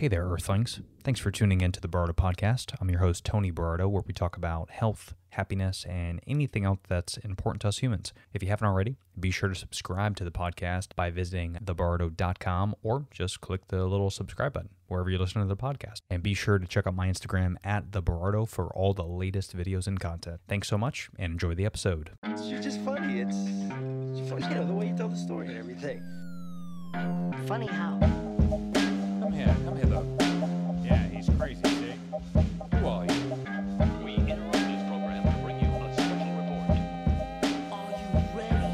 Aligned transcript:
Hey 0.00 0.08
there, 0.08 0.24
Earthlings. 0.24 0.80
Thanks 1.04 1.20
for 1.20 1.30
tuning 1.30 1.60
in 1.60 1.72
to 1.72 1.80
the 1.80 1.86
Berardo 1.86 2.14
Podcast. 2.14 2.74
I'm 2.80 2.88
your 2.88 3.00
host, 3.00 3.22
Tony 3.22 3.52
Berardo, 3.52 3.86
where 3.86 4.02
we 4.06 4.14
talk 4.14 4.34
about 4.34 4.70
health, 4.70 5.12
happiness, 5.28 5.84
and 5.84 6.20
anything 6.26 6.64
else 6.64 6.78
that's 6.88 7.18
important 7.18 7.60
to 7.60 7.68
us 7.68 7.80
humans. 7.80 8.14
If 8.32 8.42
you 8.42 8.48
haven't 8.48 8.66
already, 8.66 8.96
be 9.20 9.30
sure 9.30 9.50
to 9.50 9.54
subscribe 9.54 10.16
to 10.16 10.24
the 10.24 10.30
podcast 10.30 10.96
by 10.96 11.10
visiting 11.10 11.58
theberardo.com 11.62 12.76
or 12.82 13.08
just 13.10 13.42
click 13.42 13.68
the 13.68 13.84
little 13.84 14.08
subscribe 14.08 14.54
button 14.54 14.70
wherever 14.88 15.10
you 15.10 15.18
listen 15.18 15.42
to 15.42 15.46
the 15.46 15.54
podcast. 15.54 16.00
And 16.08 16.22
be 16.22 16.32
sure 16.32 16.58
to 16.58 16.66
check 16.66 16.86
out 16.86 16.94
my 16.94 17.08
Instagram 17.08 17.56
at 17.62 17.92
the 17.92 18.00
Berardo 18.02 18.48
for 18.48 18.74
all 18.74 18.94
the 18.94 19.04
latest 19.04 19.54
videos 19.54 19.86
and 19.86 20.00
content. 20.00 20.40
Thanks 20.48 20.68
so 20.68 20.78
much 20.78 21.10
and 21.18 21.34
enjoy 21.34 21.54
the 21.54 21.66
episode. 21.66 22.12
You're 22.42 22.62
just 22.62 22.80
funny. 22.86 23.20
It's, 23.20 23.36
it's 23.36 24.30
funny, 24.30 24.48
you 24.48 24.54
know, 24.54 24.66
the 24.66 24.72
way 24.72 24.88
you 24.88 24.96
tell 24.96 25.10
the 25.10 25.16
story 25.16 25.48
and 25.48 25.58
everything. 25.58 26.02
Funny 27.46 27.66
how? 27.66 27.98
Come 29.30 29.38
here, 29.38 29.56
come 29.64 29.76
hither. 29.76 30.04
Yeah, 30.82 31.06
he's 31.06 31.28
crazy, 31.38 31.62
see? 31.62 31.94
Who 32.78 32.86
are 32.88 33.04
you? 33.06 33.12
We 34.04 34.14
interrupt 34.16 34.52
this 34.54 34.82
program 34.88 35.22
to 35.22 35.38
bring 35.44 35.60
you 35.60 35.68
a 35.68 35.92
special 35.94 36.32
report. 36.34 36.70
Are 37.70 37.90
you 37.92 38.06
ready? 38.36 38.66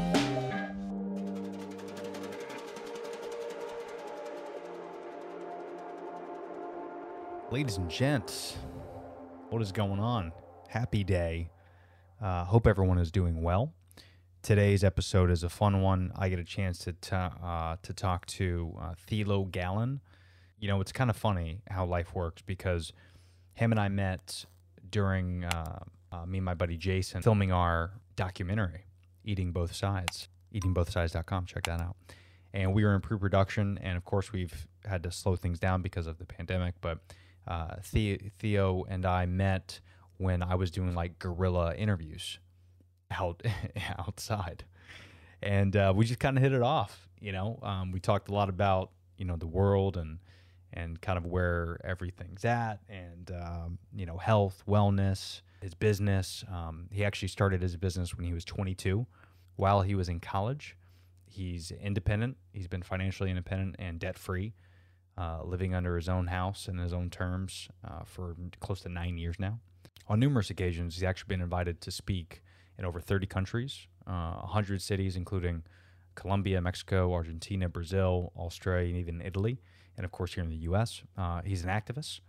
Ladies 7.51 7.77
and 7.77 7.87
gents, 7.89 8.57
what 9.51 9.61
is 9.61 9.71
going 9.71 9.99
on? 9.99 10.31
Happy 10.69 11.03
day. 11.03 11.51
Uh, 12.19 12.43
hope 12.45 12.65
everyone 12.65 12.97
is 12.97 13.11
doing 13.11 13.43
well. 13.43 13.73
Today's 14.41 14.83
episode 14.83 15.29
is 15.29 15.43
a 15.43 15.49
fun 15.49 15.81
one. 15.83 16.11
I 16.15 16.29
get 16.29 16.39
a 16.39 16.43
chance 16.43 16.79
to 16.79 16.93
ta- 16.93 17.35
uh, 17.43 17.77
to 17.83 17.93
talk 17.93 18.25
to 18.27 18.73
uh, 18.81 18.93
Thilo 19.07 19.51
Gallon. 19.51 20.01
You 20.59 20.67
know, 20.67 20.81
it's 20.81 20.91
kind 20.91 21.09
of 21.09 21.15
funny 21.15 21.61
how 21.69 21.85
life 21.85 22.15
works 22.15 22.41
because 22.41 22.91
him 23.53 23.71
and 23.71 23.79
I 23.79 23.89
met 23.89 24.45
during 24.89 25.43
uh, 25.43 25.79
uh, 26.11 26.25
me 26.25 26.39
and 26.39 26.45
my 26.45 26.53
buddy 26.53 26.77
Jason 26.77 27.21
filming 27.21 27.51
our 27.51 27.91
documentary, 28.15 28.85
Eating 29.23 29.51
Both 29.51 29.75
Sides. 29.75 30.29
EatingBothSides.com. 30.53 31.45
Check 31.45 31.63
that 31.65 31.81
out. 31.81 31.95
And 32.53 32.73
we 32.73 32.83
were 32.83 32.95
in 32.95 33.01
pre-production, 33.01 33.77
and 33.81 33.97
of 33.97 34.05
course 34.05 34.31
we've 34.31 34.67
had 34.85 35.03
to 35.03 35.11
slow 35.11 35.35
things 35.35 35.59
down 35.59 35.81
because 35.81 36.07
of 36.07 36.17
the 36.17 36.25
pandemic. 36.25 36.75
But 36.81 36.99
uh, 37.47 37.75
The- 37.91 38.31
Theo 38.39 38.85
and 38.89 39.05
I 39.05 39.25
met 39.25 39.79
when 40.17 40.41
I 40.41 40.55
was 40.55 40.71
doing 40.71 40.95
like 40.95 41.19
guerrilla 41.19 41.75
interviews 41.75 42.39
out 43.11 43.43
outside, 43.99 44.63
and 45.43 45.75
uh, 45.75 45.93
we 45.95 46.05
just 46.05 46.19
kind 46.19 46.37
of 46.37 46.43
hit 46.43 46.53
it 46.53 46.63
off. 46.63 47.09
You 47.19 47.31
know, 47.33 47.59
um, 47.61 47.91
we 47.91 47.99
talked 47.99 48.29
a 48.29 48.33
lot 48.33 48.49
about 48.49 48.91
you 49.17 49.25
know 49.25 49.35
the 49.35 49.47
world 49.47 49.97
and 49.97 50.19
and 50.73 50.99
kind 51.01 51.17
of 51.17 51.25
where 51.25 51.79
everything's 51.83 52.45
at, 52.45 52.79
and 52.89 53.31
um, 53.31 53.77
you 53.95 54.05
know 54.05 54.17
health, 54.17 54.63
wellness, 54.67 55.41
his 55.61 55.73
business. 55.73 56.43
Um, 56.51 56.87
he 56.91 57.03
actually 57.03 57.29
started 57.29 57.61
his 57.61 57.75
business 57.75 58.15
when 58.15 58.25
he 58.25 58.33
was 58.33 58.45
22, 58.45 59.05
while 59.55 59.81
he 59.81 59.95
was 59.95 60.09
in 60.09 60.19
college. 60.19 60.75
He's 61.25 61.71
independent. 61.71 62.37
He's 62.53 62.67
been 62.67 62.83
financially 62.83 63.29
independent 63.29 63.75
and 63.79 63.99
debt 63.99 64.17
free, 64.17 64.53
uh, 65.17 65.41
living 65.43 65.73
under 65.73 65.95
his 65.95 66.09
own 66.09 66.27
house 66.27 66.67
and 66.67 66.79
his 66.79 66.93
own 66.93 67.09
terms 67.09 67.69
uh, 67.87 68.03
for 68.05 68.35
close 68.59 68.81
to 68.81 68.89
nine 68.89 69.17
years 69.17 69.35
now. 69.39 69.59
On 70.07 70.19
numerous 70.19 70.49
occasions, 70.49 70.95
he's 70.95 71.03
actually 71.03 71.27
been 71.27 71.41
invited 71.41 71.81
to 71.81 71.91
speak 71.91 72.41
in 72.77 72.85
over 72.85 72.99
30 73.01 73.27
countries, 73.27 73.87
uh, 74.05 74.35
100 74.35 74.81
cities, 74.81 75.15
including 75.15 75.63
Colombia, 76.15 76.61
Mexico, 76.61 77.13
Argentina, 77.13 77.67
Brazil, 77.67 78.31
Australia, 78.37 78.89
and 78.89 78.97
even 78.97 79.21
Italy. 79.21 79.59
And 79.97 80.05
of 80.05 80.11
course, 80.11 80.33
here 80.33 80.43
in 80.43 80.49
the 80.49 80.57
U.S., 80.57 81.01
uh, 81.17 81.41
he's 81.43 81.63
an 81.63 81.69
activist 81.69 82.21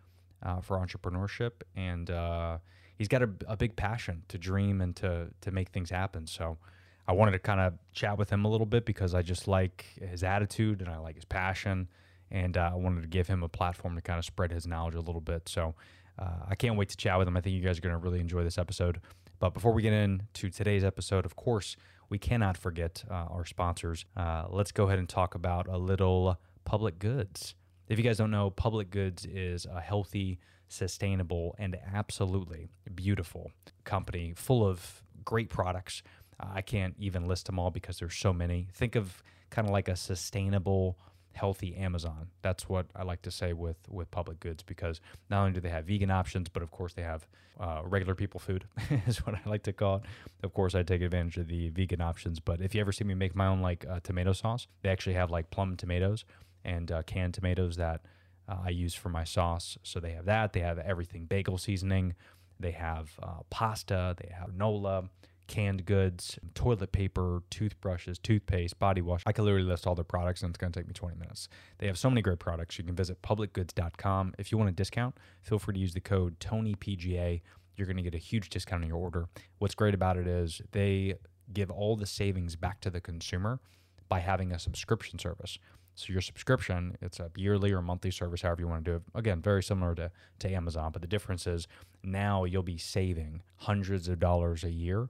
uh, 0.43 0.61
for 0.61 0.79
entrepreneurship, 0.79 1.53
and 1.77 2.11
uh, 2.11 2.59
he's 2.97 3.09
got 3.09 3.23
a, 3.23 3.31
a 3.47 3.57
big 3.57 3.77
passion 3.77 4.23
to 4.29 4.39
dream 4.39 4.81
and 4.81 4.97
to 4.97 5.29
to 5.43 5.51
make 5.51 5.69
things 5.69 5.91
happen. 5.91 6.27
So, 6.27 6.59
I 7.07 7.13
wanted 7.13 7.33
to 7.33 7.39
kind 7.39 7.61
of 7.61 7.75
chat 7.93 8.19
with 8.19 8.31
him 8.31 8.45
a 8.45 8.49
little 8.49 8.67
bit 8.67 8.85
because 8.85 9.15
I 9.15 9.23
just 9.23 9.49
like 9.49 9.85
his 10.01 10.23
attitude 10.23 10.81
and 10.81 10.91
I 10.91 10.99
like 10.99 11.15
his 11.17 11.25
passion, 11.25 11.89
and 12.31 12.57
uh, 12.57 12.71
I 12.73 12.77
wanted 12.77 13.03
to 13.03 13.09
give 13.09 13.29
him 13.29 13.43
a 13.43 13.49
platform 13.49 13.95
to 13.97 14.03
kind 14.03 14.19
of 14.19 14.25
spread 14.25 14.51
his 14.51 14.67
knowledge 14.67 14.95
a 14.95 15.01
little 15.01 15.21
bit. 15.21 15.49
So, 15.49 15.75
uh, 16.19 16.47
I 16.49 16.55
can't 16.55 16.77
wait 16.77 16.89
to 16.89 16.97
chat 16.97 17.19
with 17.19 17.29
him. 17.29 17.37
I 17.37 17.41
think 17.41 17.55
you 17.55 17.63
guys 17.63 17.79
are 17.79 17.83
going 17.83 17.95
to 17.95 17.99
really 17.99 18.21
enjoy 18.21 18.45
this 18.45 18.59
episode. 18.59 19.01
But 19.39 19.55
before 19.55 19.73
we 19.73 19.83
get 19.83 19.93
into 19.93 20.51
today's 20.51 20.83
episode, 20.83 21.25
of 21.25 21.37
course, 21.37 21.77
we 22.09 22.19
cannot 22.19 22.57
forget 22.57 23.05
uh, 23.11 23.15
our 23.31 23.45
sponsors. 23.45 24.05
Uh, 24.17 24.47
let's 24.49 24.73
go 24.73 24.87
ahead 24.87 24.99
and 24.99 25.09
talk 25.09 25.35
about 25.35 25.69
a 25.69 25.79
little 25.79 26.39
public 26.65 26.99
goods. 26.99 27.55
If 27.89 27.99
you 27.99 28.05
guys 28.05 28.19
don't 28.19 28.31
know, 28.31 28.51
public 28.51 28.91
goods 28.91 29.25
is 29.25 29.65
a 29.65 29.81
healthy, 29.81 30.39
sustainable, 30.69 31.57
and 31.59 31.77
absolutely 31.95 32.69
beautiful 32.95 33.51
company 33.85 34.35
full 34.37 34.67
of 34.67 35.03
great 35.25 35.49
products. 35.49 36.03
Uh, 36.39 36.49
I 36.55 36.63
can't 36.63 36.95
even 36.99 37.27
list 37.27 37.47
them 37.47 37.59
all 37.59 37.71
because 37.71 37.99
there's 37.99 38.15
so 38.15 38.33
many. 38.33 38.69
Think 38.75 38.95
of 38.95 39.23
kind 39.51 39.67
of 39.67 39.73
like 39.73 39.89
a 39.89 39.97
sustainable, 39.97 40.99
healthy 41.33 41.75
Amazon. 41.77 42.29
That's 42.43 42.69
what 42.69 42.87
I 42.95 43.05
like 43.05 43.23
to 43.23 43.31
say 43.31 43.55
with 43.55 43.79
with 43.89 44.11
public 44.11 44.39
goods 44.41 44.63
because 44.63 45.01
not 45.31 45.41
only 45.41 45.53
do 45.53 45.61
they 45.61 45.71
have 45.71 45.87
vegan 45.87 46.11
options, 46.11 46.51
but 46.51 46.63
of 46.63 46.71
course 46.71 46.93
they 46.93 47.03
have 47.03 47.27
uh, 47.59 47.81
regular 47.85 48.15
people 48.15 48.39
food 48.39 48.67
is 49.07 49.25
what 49.25 49.35
I 49.35 49.41
like 49.49 49.63
to 49.63 49.73
call 49.73 49.97
it. 49.97 50.03
Of 50.43 50.53
course, 50.53 50.75
I 50.75 50.83
take 50.83 51.01
advantage 51.01 51.39
of 51.39 51.49
the 51.49 51.71
vegan 51.71 52.03
options. 52.03 52.39
But 52.39 52.61
if 52.61 52.75
you 52.75 52.83
ever 52.83 52.93
see 52.93 53.05
me 53.05 53.15
make 53.15 53.35
my 53.35 53.47
own 53.47 53.63
like 53.63 53.87
uh, 53.89 54.01
tomato 54.03 54.35
sauce, 54.35 54.67
they 54.83 54.91
actually 54.91 55.15
have 55.15 55.31
like 55.31 55.51
plum 55.51 55.77
tomatoes 55.77 56.27
and 56.69 56.93
uh, 56.93 57.03
canned 57.03 57.35
tomatoes 57.35 57.77
that 57.77 58.03
uh, 58.49 58.57
I 58.65 58.71
use 58.71 58.95
for 58.95 59.09
my 59.09 59.25
sauce. 59.25 59.79
So 59.83 60.01
they 60.01 60.13
have 60.13 60.27
that. 60.27 60.53
They 60.53 60.61
have 60.61 60.79
everything 60.79 61.25
bagel 61.25 61.59
seasoning. 61.59 62.15
They 62.61 62.73
have 62.73 63.11
uh, 63.23 63.41
pasta. 63.51 64.15
They 64.19 64.33
have 64.35 64.51
granola, 64.51 65.09
canned 65.47 65.87
goods, 65.87 66.39
toilet 66.55 66.93
paper, 66.93 67.43
toothbrushes, 67.51 68.19
toothpaste, 68.19 68.79
body 68.79 69.01
wash. 69.01 69.23
I 69.27 69.33
could 69.33 69.45
literally 69.45 69.67
list 69.67 69.87
all 69.87 69.95
their 69.95 70.05
products 70.05 70.43
and 70.43 70.51
it's 70.51 70.59
going 70.59 70.73
to 70.73 70.79
take 70.79 70.87
me 70.87 70.93
20 70.93 71.17
minutes. 71.17 71.49
They 71.79 71.87
have 71.87 71.99
so 71.99 72.11
many 72.11 72.21
great 72.21 72.39
products. 72.39 72.79
You 72.79 72.85
can 72.85 72.95
visit 72.95 73.23
publicgoods.com. 73.23 74.35
If 74.39 74.53
you 74.53 74.59
want 74.59 74.71
a 74.71 74.73
discount, 74.73 75.17
feel 75.43 75.59
free 75.59 75.75
to 75.75 75.81
use 75.81 75.95
the 75.95 76.01
code 76.01 76.39
TonyPGA. 76.39 77.41
You're 77.77 77.87
going 77.87 77.97
to 77.97 78.03
get 78.03 78.15
a 78.15 78.19
huge 78.19 78.51
discount 78.51 78.83
on 78.83 78.89
your 78.89 78.99
order. 78.99 79.29
What's 79.59 79.75
great 79.75 79.95
about 79.95 80.17
it 80.17 80.27
is 80.27 80.61
they 80.73 81.15
give 81.53 81.71
all 81.71 81.97
the 81.97 82.07
savings 82.07 82.57
back 82.57 82.81
to 82.81 82.91
the 82.91 83.01
consumer 83.01 83.61
by 84.09 84.21
having 84.21 84.53
a 84.53 84.59
subscription 84.59 85.19
service. 85.19 85.59
So 85.99 86.13
your 86.13 86.23
subscription, 86.23 86.97
it's 87.01 87.19
a 87.19 87.29
yearly 87.35 87.73
or 87.73 87.83
monthly 87.83 88.13
service, 88.13 88.43
however 88.43 88.63
you 88.63 88.69
want 88.69 88.85
to 88.85 88.91
do 88.93 88.97
it. 88.97 89.03
Again, 89.17 89.43
very 89.43 89.65
similar 89.65 89.97
to, 89.97 90.13
to 90.39 90.49
Amazon, 90.49 90.93
but 90.93 91.03
the 91.03 91.09
difference 91.09 91.45
is 91.45 91.67
now 92.05 92.45
you'll 92.45 92.63
be 92.63 92.79
saving 92.79 93.43
hundreds 93.57 94.07
of 94.07 94.21
dollars 94.21 94.63
a 94.63 94.71
year 94.71 95.09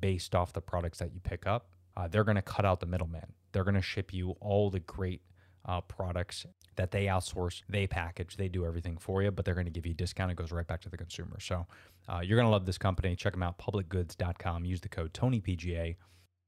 based 0.00 0.34
off 0.34 0.52
the 0.52 0.60
products 0.60 0.98
that 0.98 1.14
you 1.14 1.20
pick 1.20 1.46
up. 1.46 1.68
Uh, 1.96 2.08
they're 2.08 2.24
going 2.24 2.34
to 2.34 2.42
cut 2.42 2.64
out 2.64 2.80
the 2.80 2.86
middleman. 2.86 3.32
They're 3.52 3.62
going 3.62 3.76
to 3.76 3.82
ship 3.82 4.12
you 4.12 4.30
all 4.40 4.70
the 4.70 4.80
great 4.80 5.22
uh, 5.66 5.80
products 5.82 6.46
that 6.74 6.90
they 6.90 7.06
outsource, 7.06 7.62
they 7.68 7.86
package, 7.86 8.36
they 8.36 8.48
do 8.48 8.66
everything 8.66 8.96
for 8.96 9.22
you, 9.22 9.30
but 9.30 9.44
they're 9.44 9.54
going 9.54 9.66
to 9.66 9.70
give 9.70 9.86
you 9.86 9.92
a 9.92 9.94
discount. 9.94 10.32
It 10.32 10.36
goes 10.36 10.50
right 10.50 10.66
back 10.66 10.80
to 10.80 10.88
the 10.88 10.96
consumer. 10.96 11.38
So 11.38 11.64
uh, 12.08 12.22
you're 12.24 12.36
going 12.36 12.46
to 12.46 12.50
love 12.50 12.66
this 12.66 12.76
company. 12.78 13.14
Check 13.14 13.34
them 13.34 13.44
out, 13.44 13.56
publicgoods.com. 13.58 14.64
Use 14.64 14.80
the 14.80 14.88
code 14.88 15.14
TonyPGA. 15.14 15.94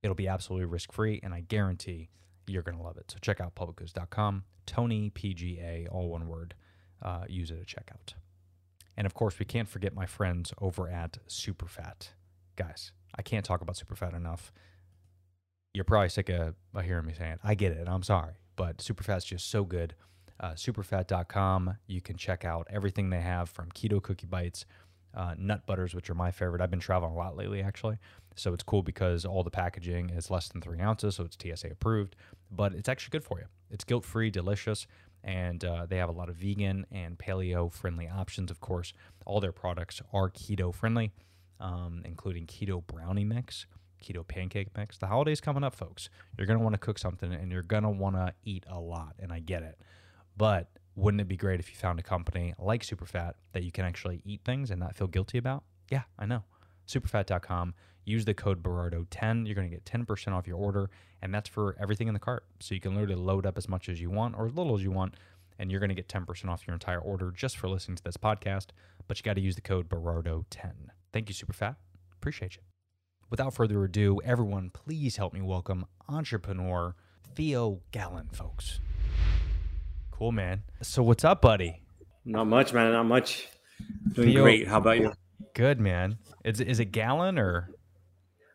It'll 0.03 0.16
be 0.16 0.26
absolutely 0.26 0.66
risk 0.66 0.92
free, 0.92 1.20
and 1.22 1.32
I 1.32 1.42
guarantee 1.42 2.08
you're 2.46 2.62
going 2.62 2.76
to 2.76 2.82
love 2.82 2.96
it. 2.96 3.10
So 3.10 3.18
check 3.20 3.40
out 3.40 3.54
publicgoods.com, 3.54 4.44
Tony 4.66 5.10
PGA, 5.10 5.86
all 5.90 6.08
one 6.08 6.28
word. 6.28 6.54
Uh, 7.02 7.24
use 7.28 7.50
it 7.50 7.58
at 7.60 7.66
checkout. 7.66 8.14
And 8.96 9.06
of 9.06 9.14
course, 9.14 9.38
we 9.38 9.44
can't 9.44 9.68
forget 9.68 9.94
my 9.94 10.06
friends 10.06 10.52
over 10.60 10.88
at 10.88 11.18
Superfat. 11.28 12.10
Guys, 12.56 12.92
I 13.14 13.22
can't 13.22 13.44
talk 13.44 13.60
about 13.60 13.76
Superfat 13.76 14.16
enough. 14.16 14.52
You're 15.74 15.84
probably 15.84 16.08
sick 16.08 16.30
of, 16.30 16.54
hearing 16.82 17.04
me 17.06 17.12
saying 17.12 17.32
it. 17.32 17.40
I 17.44 17.54
get 17.54 17.72
it. 17.72 17.86
I'm 17.86 18.02
sorry. 18.02 18.34
But 18.56 18.78
Superfat's 18.78 19.24
just 19.26 19.50
so 19.50 19.64
good. 19.64 19.94
Uh, 20.40 20.52
superfat.com. 20.52 21.76
You 21.86 22.00
can 22.00 22.16
check 22.16 22.44
out 22.44 22.66
everything 22.71 23.10
they 23.10 23.21
have 23.21 23.50
from 23.50 23.71
keto 23.72 24.03
cookie 24.03 24.26
bites, 24.26 24.65
uh, 25.16 25.34
nut 25.39 25.66
butters, 25.66 25.95
which 25.95 26.10
are 26.10 26.15
my 26.15 26.30
favorite. 26.30 26.60
I've 26.60 26.71
been 26.71 26.78
traveling 26.78 27.13
a 27.13 27.16
lot 27.16 27.36
lately, 27.36 27.63
actually. 27.63 27.98
So 28.36 28.53
it's 28.53 28.63
cool 28.63 28.83
because 28.83 29.24
all 29.24 29.42
the 29.42 29.51
packaging 29.51 30.10
is 30.10 30.30
less 30.30 30.48
than 30.48 30.60
three 30.60 30.78
ounces, 30.78 31.16
so 31.16 31.24
it's 31.24 31.36
TSA 31.41 31.68
approved, 31.68 32.16
but 32.51 32.74
it's 32.74 32.89
actually 32.89 33.13
good 33.13 33.24
for 33.24 33.39
you. 33.39 33.47
It's 33.71 33.83
guilt 33.83 34.04
free, 34.04 34.30
delicious, 34.30 34.86
and 35.24 35.65
uh, 35.65 35.86
they 35.86 35.97
have 35.97 36.10
a 36.10 36.13
lot 36.13 36.28
of 36.28 36.36
vegan 36.36 36.86
and 36.92 37.18
paleo 37.18 37.72
friendly 37.72 38.09
options, 38.09 38.51
of 38.51 38.60
course. 38.60 38.92
All 39.24 39.41
their 39.41 39.53
products 39.53 40.03
are 40.13 40.30
keto 40.30 40.72
friendly, 40.74 41.13
um, 41.60 42.03
including 42.04 42.47
keto 42.47 42.86
brownie 42.86 43.24
mix, 43.24 43.66
keto 44.04 44.27
pancake 44.27 44.69
mix. 44.77 44.98
The 44.98 45.07
holidays 45.07 45.41
coming 45.41 45.65
up, 45.65 45.74
folks. 45.74 46.10
You're 46.36 46.47
going 46.47 46.59
to 46.59 46.62
want 46.62 46.74
to 46.74 46.78
cook 46.78 46.98
something 46.98 47.33
and 47.33 47.51
you're 47.51 47.62
going 47.62 47.84
to 47.84 47.89
want 47.89 48.16
to 48.16 48.34
eat 48.45 48.65
a 48.69 48.78
lot, 48.78 49.15
and 49.19 49.33
I 49.33 49.41
get 49.41 49.62
it. 49.62 49.80
But 50.36 50.69
wouldn't 50.97 51.21
it 51.21 51.28
be 51.28 51.37
great 51.37 51.60
if 51.60 51.71
you 51.71 51.77
found 51.77 52.01
a 52.01 52.03
company 52.03 52.54
like 52.59 52.83
Superfat 52.83 53.34
that 53.53 53.63
you 53.63 53.71
can 53.71 53.84
actually 53.84 54.22
eat 54.25 54.41
things 54.45 54.71
and 54.71 54.81
not 54.81 54.97
feel 54.97 55.07
guilty 55.07 55.39
about? 55.39 55.63
Yeah, 55.91 56.03
I 56.19 56.25
know. 56.27 56.43
Superfat.com. 56.89 57.75
Use 58.04 58.25
the 58.25 58.34
code 58.34 58.63
Berardo10. 58.63 59.47
You're 59.47 59.54
going 59.54 59.69
to 59.69 59.75
get 59.75 59.84
10% 59.84 60.33
off 60.33 60.47
your 60.47 60.57
order, 60.57 60.91
and 61.21 61.34
that's 61.34 61.48
for 61.48 61.77
everything 61.78 62.09
in 62.09 62.15
the 62.15 62.21
cart. 62.21 62.45
So 62.60 62.75
you 62.75 62.81
can 62.81 62.95
literally 62.95 63.16
load 63.16 63.45
up 63.45 63.59
as 63.59 63.69
much 63.69 63.89
as 63.89 64.01
you 64.01 64.10
want 64.10 64.37
or 64.37 64.47
as 64.47 64.54
little 64.54 64.75
as 64.75 64.83
you 64.83 64.91
want, 64.91 65.15
and 65.59 65.71
you're 65.71 65.81
going 65.81 65.91
to 65.91 65.95
get 65.95 66.09
10% 66.09 66.48
off 66.48 66.66
your 66.66 66.75
entire 66.75 67.01
order 67.01 67.31
just 67.31 67.59
for 67.59 67.69
listening 67.69 67.97
to 67.97 68.03
this 68.03 68.16
podcast. 68.16 68.69
But 69.07 69.19
you 69.19 69.22
got 69.22 69.34
to 69.34 69.41
use 69.41 69.57
the 69.57 69.60
code 69.60 69.89
Berardo10. 69.89 70.72
Thank 71.13 71.28
you, 71.28 71.34
Superfat. 71.34 71.77
Appreciate 72.15 72.57
you. 72.57 72.63
Without 73.28 73.53
further 73.53 73.84
ado, 73.84 74.21
everyone, 74.25 74.71
please 74.71 75.16
help 75.16 75.34
me 75.34 75.43
welcome 75.43 75.84
entrepreneur 76.09 76.95
Theo 77.34 77.81
Gallen, 77.91 78.28
folks. 78.33 78.81
Cool, 80.18 80.33
man. 80.33 80.63
So, 80.83 81.03
what's 81.03 81.24
up, 81.24 81.42
buddy? 81.42 81.83
Not 82.24 82.47
much, 82.47 82.72
man. 82.72 82.92
Not 82.92 83.04
much. 83.04 83.48
Doing 84.15 84.30
Theo- 84.30 84.42
great. 84.42 84.66
How 84.66 84.78
about 84.78 84.98
you? 84.98 85.13
Good, 85.54 85.78
man. 85.78 86.16
Is, 86.45 86.60
is 86.60 86.80
it 86.80 86.86
Gallen 86.86 87.39
or 87.39 87.68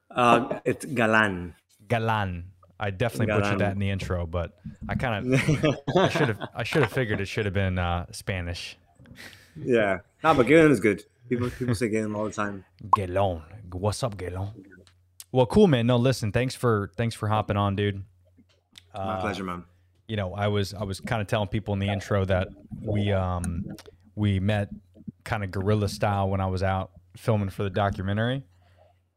Uh, 0.09 0.59
it's 0.65 0.85
Galan. 0.85 1.53
Galan? 1.87 2.45
I 2.79 2.89
definitely 2.89 3.27
butchered 3.27 3.43
Galan. 3.43 3.57
that 3.59 3.71
in 3.73 3.79
the 3.79 3.89
intro, 3.91 4.25
but 4.25 4.57
I 4.89 4.95
kind 4.95 5.33
of 5.33 5.75
I 5.97 6.09
should 6.09 6.29
have 6.29 6.39
I 6.55 6.63
should 6.63 6.81
have 6.81 6.91
figured 6.91 7.21
it 7.21 7.27
should 7.27 7.45
have 7.45 7.53
been 7.53 7.77
uh, 7.77 8.07
Spanish. 8.11 8.75
yeah. 9.55 9.99
No, 10.23 10.33
but 10.33 10.47
Galen 10.47 10.71
is 10.71 10.79
good. 10.79 11.03
People 11.29 11.51
people 11.51 11.75
say 11.75 11.89
Galen 11.89 12.15
all 12.15 12.25
the 12.25 12.31
time. 12.31 12.65
Galon. 12.89 13.43
What's 13.71 14.01
up, 14.03 14.17
Galon? 14.17 14.51
Well, 15.31 15.45
cool, 15.45 15.67
man. 15.67 15.85
No, 15.85 15.97
listen, 15.97 16.31
thanks 16.31 16.55
for 16.55 16.89
thanks 16.97 17.13
for 17.13 17.27
hopping 17.27 17.55
on, 17.55 17.75
dude. 17.75 18.03
My 18.95 18.99
Uh, 19.17 19.21
pleasure, 19.21 19.43
man. 19.43 19.63
You 20.11 20.17
know, 20.17 20.33
I 20.33 20.49
was 20.49 20.73
I 20.73 20.83
was 20.83 20.99
kind 20.99 21.21
of 21.21 21.27
telling 21.29 21.47
people 21.47 21.73
in 21.73 21.79
the 21.79 21.87
intro 21.87 22.25
that 22.25 22.49
we 22.81 23.13
um 23.13 23.63
we 24.13 24.41
met 24.41 24.67
kind 25.23 25.41
of 25.41 25.51
guerrilla 25.51 25.87
style 25.87 26.29
when 26.29 26.41
I 26.41 26.47
was 26.47 26.61
out 26.61 26.91
filming 27.15 27.47
for 27.49 27.63
the 27.63 27.69
documentary. 27.69 28.43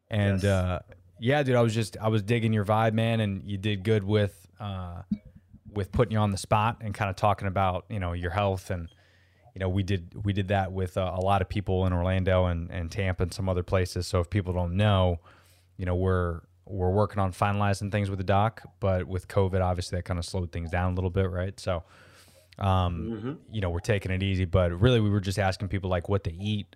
And 0.09 0.41
Yes. 0.41 0.45
uh 0.45 0.79
yeah, 1.19 1.43
dude, 1.43 1.57
I 1.57 1.61
was 1.61 1.73
just 1.75 1.97
I 2.01 2.07
was 2.07 2.23
digging 2.23 2.53
your 2.53 2.63
vibe, 2.63 2.93
man, 2.93 3.19
and 3.19 3.43
you 3.45 3.57
did 3.57 3.83
good 3.83 4.05
with 4.05 4.47
uh 4.57 5.01
with 5.69 5.91
putting 5.91 6.13
you 6.13 6.19
on 6.19 6.31
the 6.31 6.37
spot 6.37 6.77
and 6.79 6.93
kind 6.93 7.09
of 7.09 7.17
talking 7.17 7.49
about, 7.49 7.83
you 7.89 7.99
know, 7.99 8.13
your 8.13 8.31
health 8.31 8.69
and 8.69 8.87
you 9.53 9.59
know, 9.59 9.67
we 9.67 9.83
did 9.83 10.23
we 10.23 10.31
did 10.31 10.47
that 10.47 10.71
with 10.71 10.95
uh, 10.97 11.11
a 11.13 11.19
lot 11.19 11.41
of 11.41 11.49
people 11.49 11.85
in 11.85 11.91
Orlando 11.91 12.45
and, 12.45 12.71
and 12.71 12.89
Tampa 12.89 13.23
and 13.23 13.33
some 13.33 13.49
other 13.49 13.63
places. 13.63 14.07
So 14.07 14.21
if 14.21 14.29
people 14.29 14.53
don't 14.53 14.77
know, 14.77 15.19
you 15.75 15.85
know, 15.85 15.95
we're 15.95 16.39
we're 16.67 16.91
working 16.91 17.19
on 17.19 17.31
finalizing 17.31 17.91
things 17.91 18.09
with 18.09 18.17
the 18.17 18.25
doc, 18.25 18.61
but 18.79 19.07
with 19.07 19.27
COVID, 19.27 19.61
obviously 19.61 19.97
that 19.97 20.03
kind 20.03 20.19
of 20.19 20.25
slowed 20.25 20.51
things 20.51 20.71
down 20.71 20.93
a 20.93 20.95
little 20.95 21.09
bit, 21.09 21.29
right? 21.29 21.59
So, 21.59 21.83
um, 22.57 23.39
you 23.51 23.61
know, 23.61 23.69
we're 23.69 23.79
taking 23.79 24.11
it 24.11 24.23
easy, 24.23 24.45
but 24.45 24.71
really 24.79 24.99
we 24.99 25.09
were 25.09 25.19
just 25.19 25.39
asking 25.39 25.67
people 25.67 25.89
like 25.89 26.09
what 26.09 26.23
they 26.23 26.31
eat, 26.31 26.75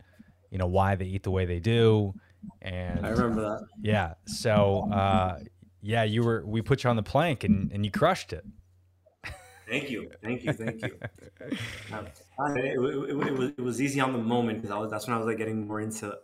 you 0.51 0.57
know, 0.57 0.67
why 0.67 0.95
they 0.95 1.05
eat 1.05 1.23
the 1.23 1.31
way 1.31 1.45
they 1.45 1.59
do, 1.59 2.13
and 2.61 3.05
I 3.05 3.09
remember 3.09 3.41
that. 3.41 3.65
yeah. 3.81 4.13
So, 4.25 4.89
uh, 4.91 5.39
yeah, 5.81 6.03
you 6.03 6.23
were 6.23 6.45
we 6.45 6.61
put 6.61 6.83
you 6.83 6.89
on 6.89 6.95
the 6.95 7.03
plank 7.03 7.43
and 7.43 7.71
and 7.71 7.85
you 7.85 7.91
crushed 7.91 8.33
it. 8.33 8.45
Thank 9.69 9.91
you. 9.91 10.09
Thank 10.23 10.43
you. 10.43 10.53
Thank 10.53 10.81
you. 10.81 10.97
Um, 11.91 12.55
it, 12.55 12.63
it, 12.63 13.09
it, 13.09 13.37
was, 13.37 13.49
it 13.49 13.61
was 13.61 13.81
easy 13.81 13.99
on 13.99 14.13
the 14.13 14.17
moment 14.17 14.61
because 14.61 14.89
that's 14.89 15.07
when 15.07 15.13
I 15.13 15.17
was 15.17 15.27
like 15.27 15.37
getting 15.37 15.67
more 15.67 15.81
into 15.81 16.15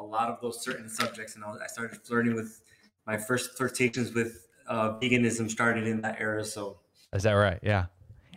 a 0.00 0.02
lot 0.02 0.28
of 0.28 0.40
those 0.40 0.60
certain 0.64 0.88
subjects, 0.88 1.36
and 1.36 1.44
I, 1.44 1.50
was, 1.50 1.60
I 1.62 1.68
started 1.68 2.00
flirting 2.04 2.34
with 2.34 2.62
my 3.06 3.16
first 3.16 3.56
flirtations 3.56 4.12
with 4.12 4.46
uh, 4.68 4.98
veganism 4.98 5.48
started 5.50 5.86
in 5.86 6.00
that 6.02 6.16
era. 6.20 6.44
So 6.44 6.78
Is 7.12 7.22
that 7.22 7.32
right? 7.32 7.58
Yeah. 7.62 7.86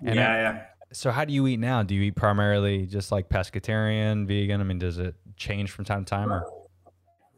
And 0.05 0.15
yeah, 0.15 0.31
I- 0.31 0.35
yeah. 0.41 0.65
So 0.91 1.11
how 1.11 1.23
do 1.23 1.31
you 1.33 1.45
eat 1.45 1.59
now? 1.59 1.83
Do 1.83 1.93
you 1.93 2.01
eat 2.01 2.15
primarily 2.15 2.87
just 2.87 3.11
like 3.11 3.29
pescatarian, 3.29 4.25
vegan? 4.25 4.59
I 4.59 4.63
mean, 4.63 4.79
does 4.79 4.97
it 4.97 5.13
change 5.37 5.69
from 5.69 5.85
time 5.85 6.03
to 6.03 6.09
time 6.09 6.31
or? 6.33 6.47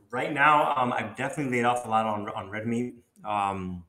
Right 0.10 0.32
now, 0.32 0.74
um, 0.78 0.94
I've 0.94 1.18
definitely 1.18 1.58
laid 1.58 1.66
off 1.66 1.86
a 1.86 1.90
lot 1.90 2.06
on 2.06 2.30
on 2.30 2.50
red 2.50 2.66
meat. 2.66 2.96
Um, 3.26 3.84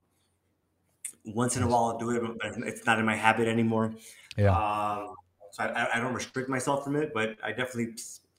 once 1.24 1.56
in 1.56 1.62
a 1.62 1.66
while, 1.68 1.84
I'll 1.84 1.98
do 1.98 2.10
it, 2.10 2.22
but 2.40 2.52
it's 2.66 2.84
not 2.86 2.98
in 2.98 3.06
my 3.06 3.14
habit 3.14 3.46
anymore. 3.46 3.94
Yeah. 4.36 4.50
Um, 4.50 5.14
so 5.52 5.62
I, 5.64 5.66
I- 5.84 5.88
I 5.96 6.00
don't 6.00 6.14
restrict 6.14 6.48
myself 6.48 6.82
from 6.82 6.96
it, 6.96 7.12
but 7.14 7.36
I 7.44 7.50
definitely 7.50 7.94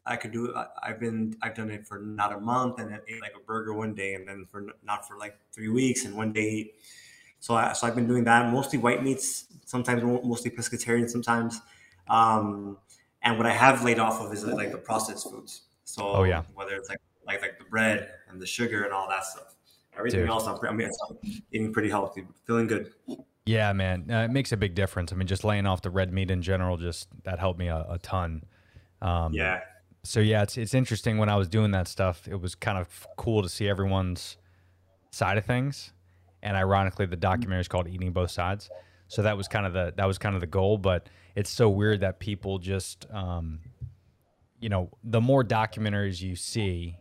I 0.06 0.16
could 0.18 0.32
do 0.32 0.46
it. 0.48 0.56
I- 0.56 0.68
I've 0.84 1.00
been 1.00 1.36
I've 1.42 1.56
done 1.56 1.70
it 1.72 1.88
for 1.88 2.00
not 2.00 2.34
a 2.34 2.40
month, 2.40 2.80
and 2.80 2.92
then 2.92 3.00
ate 3.08 3.22
like 3.22 3.34
a 3.36 3.40
burger 3.40 3.74
one 3.74 3.94
day, 3.94 4.16
and 4.16 4.28
then 4.28 4.46
for 4.52 4.66
not 4.84 5.08
for 5.08 5.18
like 5.18 5.38
three 5.52 5.70
weeks, 5.70 6.06
and 6.06 6.16
one 6.16 6.34
day. 6.34 6.74
So 7.40 7.56
I, 7.56 7.74
so 7.74 7.88
I've 7.88 7.96
been 7.96 8.08
doing 8.08 8.24
that 8.26 8.52
mostly 8.52 8.80
white 8.80 9.04
meats, 9.04 9.46
sometimes 9.66 10.02
mostly 10.04 10.50
pescatarian, 10.52 11.10
sometimes. 11.10 11.60
Um, 12.10 12.78
and 13.22 13.38
what 13.38 13.46
I 13.46 13.52
have 13.54 13.84
laid 13.84 14.00
off 14.00 14.22
of 14.22 14.32
is 14.34 14.46
like 14.46 14.72
the 14.72 14.78
processed 14.78 15.30
foods. 15.30 15.64
So 15.84 16.04
Oh, 16.04 16.24
yeah. 16.24 16.44
whether 16.54 16.76
it's 16.76 16.90
like 16.90 17.00
like 17.26 17.42
like 17.42 17.58
the 17.58 17.66
bread 17.66 18.10
and 18.30 18.42
the 18.42 18.46
sugar 18.46 18.84
and 18.84 18.94
all 18.94 19.08
that 19.10 19.26
stuff. 19.26 19.56
Everything 19.98 20.22
Dude. 20.22 20.30
else, 20.30 20.48
I'm, 20.48 20.58
I 20.68 20.72
mean, 20.74 20.90
I'm 21.10 21.18
eating 21.52 21.72
pretty 21.72 21.90
healthy, 21.90 22.26
feeling 22.48 22.68
good. 22.68 22.94
Yeah, 23.46 23.72
man, 23.74 24.10
uh, 24.10 24.24
it 24.24 24.32
makes 24.32 24.52
a 24.54 24.58
big 24.58 24.74
difference. 24.74 25.12
I 25.14 25.16
mean, 25.18 25.28
just 25.28 25.44
laying 25.44 25.66
off 25.66 25.82
the 25.82 25.90
red 25.92 26.12
meat 26.12 26.32
in 26.32 26.42
general, 26.42 26.78
just 26.78 27.10
that 27.26 27.40
helped 27.40 27.60
me 27.60 27.68
a, 27.68 27.86
a 27.90 28.00
ton. 28.00 28.44
Um, 29.02 29.34
Yeah. 29.34 29.60
So 30.04 30.20
yeah, 30.20 30.44
it's 30.44 30.58
it's 30.58 30.74
interesting 30.74 31.18
when 31.18 31.30
I 31.30 31.36
was 31.36 31.48
doing 31.48 31.72
that 31.72 31.88
stuff. 31.88 32.28
It 32.28 32.40
was 32.42 32.56
kind 32.56 32.78
of 32.78 33.08
cool 33.18 33.42
to 33.42 33.50
see 33.50 33.70
everyone's 33.70 34.38
side 35.12 35.38
of 35.38 35.46
things, 35.46 35.94
and 36.42 36.58
ironically, 36.58 37.06
the 37.06 37.16
documentary 37.16 37.62
is 37.62 37.70
called 37.70 37.88
"Eating 37.88 38.12
Both 38.12 38.32
Sides." 38.32 38.70
So 39.08 39.22
that 39.22 39.38
was 39.38 39.48
kind 39.48 39.66
of 39.66 39.74
the 39.74 39.94
that 39.96 40.06
was 40.06 40.18
kind 40.18 40.36
of 40.36 40.42
the 40.42 40.48
goal. 40.48 40.78
But 40.78 41.08
it's 41.36 41.50
so 41.50 41.70
weird 41.70 42.02
that 42.02 42.20
people 42.20 42.60
just, 42.60 43.06
um, 43.12 43.60
you 44.60 44.70
know, 44.70 44.90
the 45.04 45.22
more 45.22 45.44
documentaries 45.44 46.22
you 46.22 46.36
see, 46.36 46.98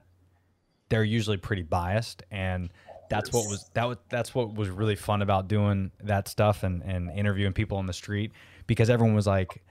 they're 0.88 1.02
usually 1.02 1.38
pretty 1.38 1.62
biased, 1.62 2.22
and 2.30 2.70
that's 3.10 3.32
what 3.32 3.48
was 3.48 3.68
that 3.74 3.88
was 3.88 3.98
that's 4.10 4.32
what 4.32 4.54
was 4.54 4.68
really 4.68 4.96
fun 4.96 5.22
about 5.22 5.48
doing 5.48 5.90
that 6.04 6.28
stuff 6.28 6.62
and 6.62 6.82
and 6.84 7.10
interviewing 7.10 7.52
people 7.52 7.78
on 7.78 7.86
the 7.86 7.92
street 7.92 8.30
because 8.68 8.88
everyone 8.88 9.16
was 9.16 9.26
like 9.26 9.62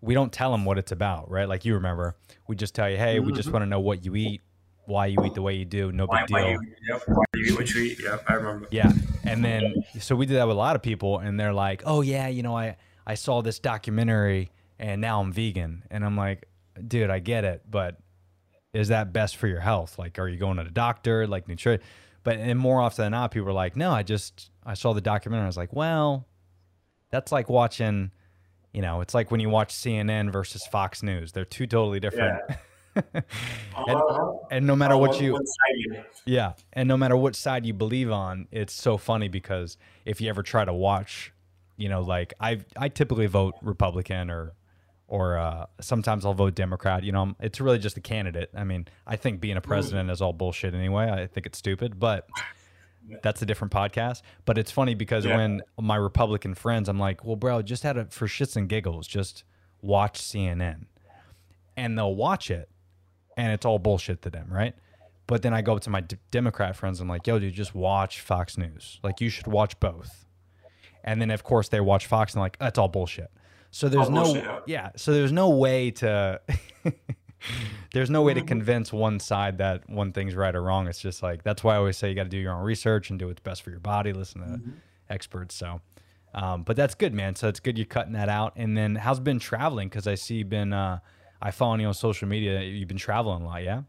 we 0.00 0.14
don't 0.14 0.32
tell 0.32 0.52
them 0.52 0.64
what 0.64 0.78
it's 0.78 0.92
about, 0.92 1.30
right? 1.30 1.48
Like 1.48 1.64
you 1.64 1.74
remember, 1.74 2.16
we 2.46 2.56
just 2.56 2.74
tell 2.74 2.88
you, 2.88 2.96
hey, 2.96 3.20
we 3.20 3.32
just 3.32 3.48
mm-hmm. 3.48 3.54
want 3.54 3.62
to 3.64 3.66
know 3.66 3.80
what 3.80 4.04
you 4.04 4.14
eat, 4.14 4.40
why 4.86 5.06
you 5.06 5.18
eat 5.24 5.34
the 5.34 5.42
way 5.42 5.54
you 5.54 5.64
do, 5.64 5.92
no 5.92 6.06
Why, 6.06 6.22
big 6.22 6.30
why 6.30 6.40
deal. 6.42 6.50
you, 6.52 6.60
yep, 6.88 7.02
why 7.06 7.24
you 7.34 7.44
eat 7.46 7.58
what 7.58 7.74
you 7.74 7.82
eat. 7.82 8.02
Yep, 8.02 8.24
I 8.26 8.34
remember. 8.34 8.68
Yeah. 8.70 8.92
And 9.24 9.44
then 9.44 9.74
so 10.00 10.16
we 10.16 10.26
did 10.26 10.36
that 10.36 10.46
with 10.46 10.56
a 10.56 10.58
lot 10.58 10.76
of 10.76 10.82
people 10.82 11.18
and 11.18 11.38
they're 11.38 11.52
like, 11.52 11.82
"Oh 11.84 12.00
yeah, 12.00 12.28
you 12.28 12.42
know, 12.42 12.56
I 12.56 12.76
I 13.06 13.14
saw 13.14 13.42
this 13.42 13.58
documentary 13.58 14.50
and 14.78 15.00
now 15.00 15.20
I'm 15.20 15.32
vegan." 15.32 15.84
And 15.90 16.04
I'm 16.04 16.16
like, 16.16 16.48
"Dude, 16.86 17.10
I 17.10 17.18
get 17.18 17.44
it, 17.44 17.62
but 17.68 17.98
is 18.72 18.88
that 18.88 19.12
best 19.12 19.36
for 19.36 19.46
your 19.46 19.60
health? 19.60 19.98
Like 19.98 20.18
are 20.18 20.28
you 20.28 20.38
going 20.38 20.56
to 20.56 20.64
the 20.64 20.70
doctor, 20.70 21.26
like 21.26 21.48
nutrition?" 21.48 21.84
But 22.22 22.38
and 22.38 22.58
more 22.58 22.80
often 22.80 23.04
than 23.04 23.12
not 23.12 23.30
people 23.30 23.48
are 23.48 23.52
like, 23.52 23.76
"No, 23.76 23.90
I 23.90 24.02
just 24.02 24.50
I 24.64 24.74
saw 24.74 24.94
the 24.94 25.00
documentary." 25.00 25.44
I 25.44 25.48
was 25.48 25.56
like, 25.56 25.72
"Well, 25.74 26.26
that's 27.10 27.32
like 27.32 27.48
watching, 27.48 28.10
you 28.72 28.82
know, 28.82 29.00
it's 29.00 29.14
like 29.14 29.30
when 29.30 29.40
you 29.40 29.48
watch 29.48 29.72
CNN 29.74 30.30
versus 30.32 30.66
Fox 30.66 31.02
News. 31.02 31.32
They're 31.32 31.44
two 31.44 31.66
totally 31.66 32.00
different." 32.00 32.40
and, 33.14 33.24
Uh-huh. 33.76 34.32
and 34.50 34.66
no 34.66 34.74
matter 34.74 34.96
what 34.96 35.10
One- 35.10 35.22
you 35.22 35.38
yeah, 36.26 36.52
and 36.72 36.88
no 36.88 36.96
matter 36.96 37.16
what 37.16 37.36
side 37.36 37.64
you 37.64 37.72
believe 37.72 38.10
on, 38.10 38.48
it's 38.50 38.72
so 38.74 38.96
funny 38.96 39.28
because 39.28 39.76
if 40.04 40.20
you 40.20 40.28
ever 40.28 40.42
try 40.42 40.64
to 40.64 40.72
watch, 40.74 41.32
you 41.76 41.88
know, 41.88 42.02
like 42.02 42.34
I 42.40 42.60
I 42.76 42.88
typically 42.88 43.26
vote 43.26 43.54
Republican 43.62 44.30
or 44.30 44.52
or 45.06 45.38
uh, 45.38 45.64
sometimes 45.80 46.26
I'll 46.26 46.34
vote 46.34 46.54
Democrat. 46.54 47.02
You 47.04 47.12
know, 47.12 47.34
it's 47.40 47.60
really 47.62 47.78
just 47.78 47.96
a 47.96 48.00
candidate. 48.00 48.50
I 48.54 48.64
mean, 48.64 48.88
I 49.06 49.16
think 49.16 49.40
being 49.40 49.56
a 49.56 49.60
president 49.62 50.10
is 50.10 50.20
all 50.20 50.32
bullshit 50.34 50.74
anyway. 50.74 51.08
I 51.10 51.26
think 51.26 51.46
it's 51.46 51.56
stupid, 51.58 51.98
but 51.98 52.28
that's 53.22 53.42
a 53.42 53.46
different 53.46 53.72
podcast. 53.72 54.22
But 54.44 54.58
it's 54.58 54.70
funny 54.70 54.94
because 54.94 55.24
Yeah. 55.24 55.36
when 55.36 55.62
my 55.80 55.96
Republican 55.96 56.54
friends, 56.54 56.88
I'm 56.88 56.98
like, 56.98 57.24
well, 57.24 57.36
bro, 57.36 57.62
just 57.62 57.82
had 57.82 57.96
it 57.96 58.12
for 58.12 58.26
shits 58.26 58.56
and 58.56 58.68
giggles, 58.68 59.06
just 59.06 59.44
watch 59.82 60.20
CNN, 60.20 60.86
and 61.76 61.96
they'll 61.98 62.14
watch 62.14 62.50
it, 62.50 62.68
and 63.36 63.52
it's 63.52 63.64
all 63.66 63.78
bullshit 63.78 64.22
to 64.22 64.30
them, 64.30 64.48
right? 64.50 64.74
But 65.26 65.42
then 65.42 65.52
I 65.52 65.60
go 65.62 65.76
up 65.76 65.82
to 65.82 65.90
my 65.90 66.00
d- 66.00 66.16
Democrat 66.30 66.74
friends. 66.74 67.00
I'm 67.00 67.08
like, 67.08 67.26
yo, 67.26 67.38
dude, 67.38 67.52
just 67.54 67.74
watch 67.74 68.20
Fox 68.20 68.56
News. 68.56 68.98
Like, 69.02 69.20
you 69.20 69.28
should 69.28 69.46
watch 69.46 69.78
both. 69.78 70.24
And 71.04 71.20
then, 71.20 71.30
of 71.30 71.44
course, 71.44 71.68
they 71.68 71.80
watch 71.80 72.06
Fox 72.06 72.32
and 72.34 72.40
like, 72.40 72.58
that's 72.58 72.78
all 72.78 72.88
bullshit. 72.88 73.30
So 73.70 73.88
there's 73.90 74.06
All 74.06 74.12
no, 74.12 74.22
bullshit, 74.24 74.44
yeah. 74.44 74.58
yeah. 74.66 74.90
So 74.96 75.12
there's 75.12 75.30
no 75.32 75.50
way 75.50 75.90
to, 75.92 76.40
there's 77.92 78.10
no 78.10 78.22
way 78.22 78.34
to 78.34 78.42
convince 78.42 78.92
one 78.92 79.20
side 79.20 79.58
that 79.58 79.88
one 79.88 80.12
thing's 80.12 80.34
right 80.34 80.54
or 80.54 80.62
wrong. 80.62 80.88
It's 80.88 81.00
just 81.00 81.22
like 81.22 81.42
that's 81.42 81.62
why 81.64 81.74
I 81.74 81.76
always 81.78 81.96
say 81.96 82.08
you 82.08 82.14
got 82.14 82.24
to 82.24 82.28
do 82.28 82.38
your 82.38 82.52
own 82.52 82.62
research 82.64 83.10
and 83.10 83.18
do 83.18 83.28
what's 83.28 83.40
best 83.40 83.62
for 83.62 83.70
your 83.70 83.80
body. 83.80 84.12
Listen 84.12 84.40
to 84.42 84.46
Mm-hmm. 84.48 84.70
experts. 85.10 85.54
So, 85.54 85.80
um, 86.34 86.62
but 86.62 86.76
that's 86.76 86.94
good, 86.94 87.14
man. 87.14 87.34
So 87.36 87.48
it's 87.48 87.60
good 87.60 87.78
you're 87.78 87.86
cutting 87.86 88.12
that 88.14 88.28
out. 88.28 88.52
And 88.56 88.76
then 88.76 88.94
how's 88.96 89.20
been 89.20 89.38
traveling? 89.38 89.88
Because 89.88 90.06
I 90.06 90.14
see 90.16 90.36
you've 90.36 90.48
been, 90.48 90.72
uh, 90.72 90.98
I 91.40 91.50
follow 91.52 91.76
you 91.76 91.86
on 91.86 91.94
social 91.94 92.28
media. 92.28 92.60
You've 92.62 92.88
been 92.88 92.96
traveling 92.98 93.42
a 93.42 93.46
lot, 93.46 93.62
yeah. 93.62 93.82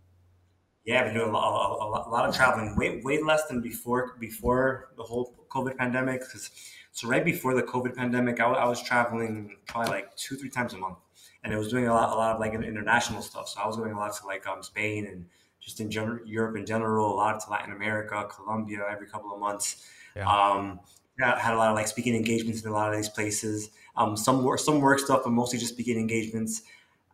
Yeah, 0.85 0.99
I've 1.01 1.05
been 1.07 1.15
doing 1.15 1.29
a 1.29 1.33
lot, 1.33 1.71
a 1.71 1.85
lot, 1.89 2.07
a 2.07 2.09
lot 2.09 2.29
of 2.29 2.35
traveling, 2.35 2.75
way 2.75 3.01
way 3.03 3.21
less 3.21 3.45
than 3.47 3.61
before 3.61 4.15
before 4.19 4.89
the 4.97 5.03
whole 5.03 5.45
COVID 5.49 5.77
pandemic. 5.77 6.21
'cause- 6.21 6.49
so 6.91 7.07
right 7.07 7.23
before 7.23 7.53
the 7.53 7.61
COVID 7.63 7.95
pandemic, 7.95 8.39
I, 8.39 8.45
I 8.45 8.65
was 8.67 8.81
traveling 8.81 9.55
probably 9.67 9.91
like 9.91 10.15
two 10.15 10.35
three 10.35 10.49
times 10.49 10.73
a 10.73 10.77
month, 10.77 10.97
and 11.43 11.53
I 11.53 11.57
was 11.57 11.69
doing 11.69 11.87
a 11.87 11.93
lot 11.93 12.11
a 12.11 12.15
lot 12.15 12.35
of 12.35 12.39
like 12.39 12.53
international 12.53 13.21
stuff. 13.21 13.49
So 13.49 13.59
I 13.61 13.67
was 13.67 13.77
going 13.77 13.91
a 13.91 13.97
lot 13.97 14.15
to 14.15 14.25
like 14.25 14.45
um, 14.47 14.61
Spain 14.63 15.07
and 15.07 15.25
just 15.59 15.79
in 15.79 15.91
general 15.91 16.25
Europe 16.25 16.55
in 16.57 16.65
general, 16.65 17.13
a 17.13 17.15
lot 17.15 17.39
to 17.41 17.49
Latin 17.49 17.73
America, 17.73 18.27
Colombia 18.29 18.85
every 18.89 19.07
couple 19.07 19.33
of 19.33 19.39
months. 19.39 19.85
Yeah. 20.15 20.27
Um, 20.27 20.79
had 21.19 21.53
a 21.53 21.57
lot 21.57 21.69
of 21.69 21.75
like 21.75 21.87
speaking 21.87 22.15
engagements 22.15 22.61
in 22.63 22.69
a 22.69 22.73
lot 22.73 22.89
of 22.89 22.95
these 22.95 23.09
places. 23.09 23.71
um, 23.97 24.15
some 24.15 24.43
work, 24.43 24.59
some 24.59 24.79
work 24.79 24.99
stuff, 24.99 25.21
but 25.25 25.31
mostly 25.31 25.59
just 25.59 25.73
speaking 25.73 25.97
engagements. 25.97 26.63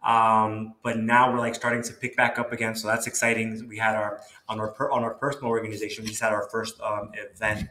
Um, 0.04 0.76
but 0.84 1.00
now 1.00 1.34
we're 1.34 1.40
like 1.40 1.56
starting 1.56 1.82
to 1.82 1.94
pick 1.94 2.16
back 2.16 2.38
up 2.38 2.52
again, 2.52 2.76
so 2.76 2.88
that's 2.88 3.08
exciting. 3.08 3.68
We 3.68 3.78
had 3.78 3.96
our 3.96 4.22
on 4.48 4.60
our 4.60 4.70
per, 4.72 4.92
on 4.92 5.04
our 5.04 5.16
personal 5.16 5.50
organization, 5.50 6.04
we 6.04 6.12
just 6.12 6.22
had 6.22 6.32
our 6.32 6.48
first 6.52 6.80
um, 6.82 7.12
event, 7.16 7.68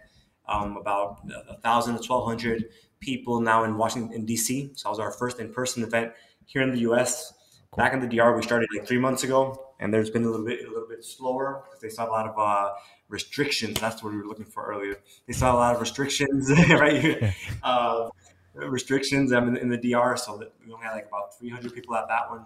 um, 0.49 0.77
about 0.77 1.21
a 1.49 1.57
thousand 1.59 1.97
to 1.97 2.03
twelve 2.03 2.27
hundred 2.27 2.65
people 2.99 3.41
now 3.41 3.63
in 3.63 3.77
Washington 3.77 4.13
in 4.13 4.27
DC. 4.27 4.77
So 4.77 4.89
that 4.89 4.91
was 4.91 4.99
our 4.99 5.13
first 5.13 5.39
in 5.39 5.53
person 5.53 5.85
event 5.85 6.13
here 6.47 6.63
in 6.63 6.71
the 6.71 6.81
U.S. 6.81 7.33
Back 7.77 7.93
in 7.93 8.01
the 8.01 8.07
DR, 8.07 8.37
we 8.37 8.43
started 8.43 8.69
like 8.77 8.87
three 8.87 8.99
months 8.99 9.25
ago, 9.25 9.73
and 9.81 9.93
there's 9.93 10.11
been 10.11 10.25
a 10.25 10.31
little 10.31 10.47
bit 10.47 10.65
a 10.65 10.71
little 10.71 10.89
bit 10.89 11.05
slower 11.05 11.65
because 11.65 11.81
they 11.81 11.89
saw 11.89 12.09
a 12.09 12.11
lot 12.11 12.27
of 12.27 12.39
uh, 12.39 12.73
restrictions. 13.09 13.81
That's 13.81 14.03
what 14.03 14.13
we 14.13 14.19
were 14.19 14.27
looking 14.27 14.45
for 14.45 14.65
earlier. 14.65 14.97
They 15.27 15.33
saw 15.33 15.53
a 15.53 15.59
lot 15.59 15.75
of 15.75 15.81
restrictions 15.81 16.51
right. 16.71 17.35
Uh, 17.63 18.11
restrictions 18.55 19.33
um, 19.33 19.49
in, 19.49 19.57
in 19.57 19.69
the 19.69 19.93
DR, 19.93 20.17
so 20.17 20.37
that 20.39 20.53
we 20.65 20.73
only 20.73 20.85
had 20.85 20.93
like 20.93 21.09
about 21.09 21.37
300 21.39 21.75
people 21.75 21.97
at 21.97 22.07
that 22.09 22.31
one. 22.31 22.45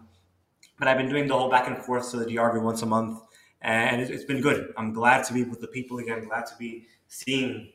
But 0.78 0.88
I've 0.88 0.96
been 0.96 1.08
doing 1.08 1.26
the 1.26 1.36
whole 1.36 1.50
back 1.50 1.66
and 1.66 1.76
forth 1.76 2.10
to 2.12 2.18
the 2.18 2.24
DR 2.24 2.48
every 2.48 2.60
once 2.60 2.82
a 2.82 2.86
month, 2.86 3.20
and 3.60 4.00
it's, 4.00 4.10
it's 4.10 4.24
been 4.24 4.40
good. 4.40 4.72
I'm 4.76 4.92
glad 4.92 5.24
to 5.24 5.34
be 5.34 5.44
with 5.44 5.60
the 5.60 5.66
people 5.66 5.98
again. 5.98 6.24
Glad 6.24 6.46
to 6.46 6.56
be 6.58 6.86
seeing, 7.08 7.72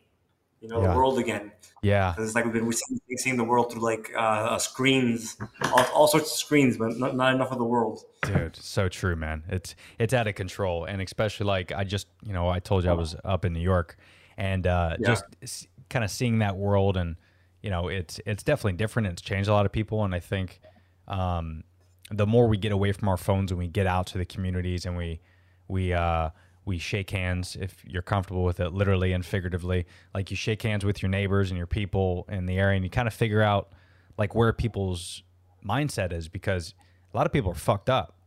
you 0.63 0.69
know, 0.69 0.81
Yeah. 0.81 0.87
the 0.91 0.95
world 0.97 1.19
again. 1.19 1.51
Yeah. 1.81 2.11
Because 2.11 2.27
it's 2.29 2.35
like 2.35 2.45
we've 2.45 2.53
been 2.53 2.65
we've 2.65 2.75
seen, 2.77 2.99
seeing 3.17 3.37
the 3.37 3.43
world 3.43 3.71
through 3.71 3.81
like 3.81 4.11
uh, 4.17 4.57
screens, 4.57 5.37
all, 5.65 5.85
all 5.93 6.07
sorts 6.07 6.31
of 6.31 6.37
screens, 6.37 6.77
but 6.77 6.97
not, 6.97 7.15
not 7.15 7.35
enough 7.35 7.51
of 7.51 7.57
the 7.57 7.65
world. 7.65 8.05
Dude, 8.25 8.55
so 8.55 8.87
true, 8.87 9.17
man. 9.17 9.43
It's 9.49 9.75
it's 9.99 10.13
out 10.13 10.27
of 10.27 10.35
control, 10.35 10.85
and 10.85 11.01
especially 11.01 11.45
like 11.45 11.73
I 11.73 11.83
just 11.83 12.07
you 12.25 12.31
know 12.31 12.47
I 12.47 12.59
told 12.59 12.85
you 12.85 12.89
I 12.89 12.93
was 12.93 13.15
up 13.25 13.43
in 13.43 13.51
New 13.51 13.59
York, 13.59 13.97
and 14.37 14.65
uh, 14.65 14.95
Yeah. 14.99 15.07
just 15.41 15.67
kind 15.89 16.05
of 16.05 16.09
seeing 16.09 16.39
that 16.39 16.55
world, 16.55 16.95
and 16.95 17.17
you 17.61 17.69
know 17.69 17.89
it's 17.89 18.21
it's 18.25 18.43
definitely 18.43 18.73
different. 18.77 19.09
It's 19.09 19.21
changed 19.21 19.49
a 19.49 19.53
lot 19.53 19.65
of 19.65 19.73
people, 19.73 20.05
and 20.05 20.15
I 20.15 20.19
think 20.21 20.61
um, 21.09 21.65
the 22.09 22.25
more 22.25 22.47
we 22.47 22.55
get 22.57 22.71
away 22.71 22.93
from 22.93 23.09
our 23.09 23.17
phones 23.17 23.51
and 23.51 23.57
we 23.59 23.67
get 23.67 23.87
out 23.87 24.07
to 24.07 24.17
the 24.17 24.25
communities 24.25 24.85
and 24.85 24.95
we 24.95 25.19
we 25.67 25.91
uh, 25.91 26.29
we 26.65 26.77
shake 26.77 27.09
hands 27.09 27.57
if 27.59 27.83
you're 27.85 28.01
comfortable 28.01 28.43
with 28.43 28.59
it, 28.59 28.71
literally 28.71 29.13
and 29.13 29.25
figuratively. 29.25 29.85
Like 30.13 30.31
you 30.31 30.37
shake 30.37 30.61
hands 30.61 30.85
with 30.85 31.01
your 31.01 31.09
neighbors 31.09 31.51
and 31.51 31.57
your 31.57 31.67
people 31.67 32.25
in 32.29 32.45
the 32.45 32.57
area, 32.57 32.75
and 32.75 32.83
you 32.83 32.89
kind 32.89 33.07
of 33.07 33.13
figure 33.13 33.41
out 33.41 33.73
like 34.17 34.35
where 34.35 34.53
people's 34.53 35.23
mindset 35.65 36.13
is 36.13 36.27
because 36.27 36.73
a 37.13 37.17
lot 37.17 37.25
of 37.25 37.33
people 37.33 37.51
are 37.51 37.55
fucked 37.55 37.89
up, 37.89 38.17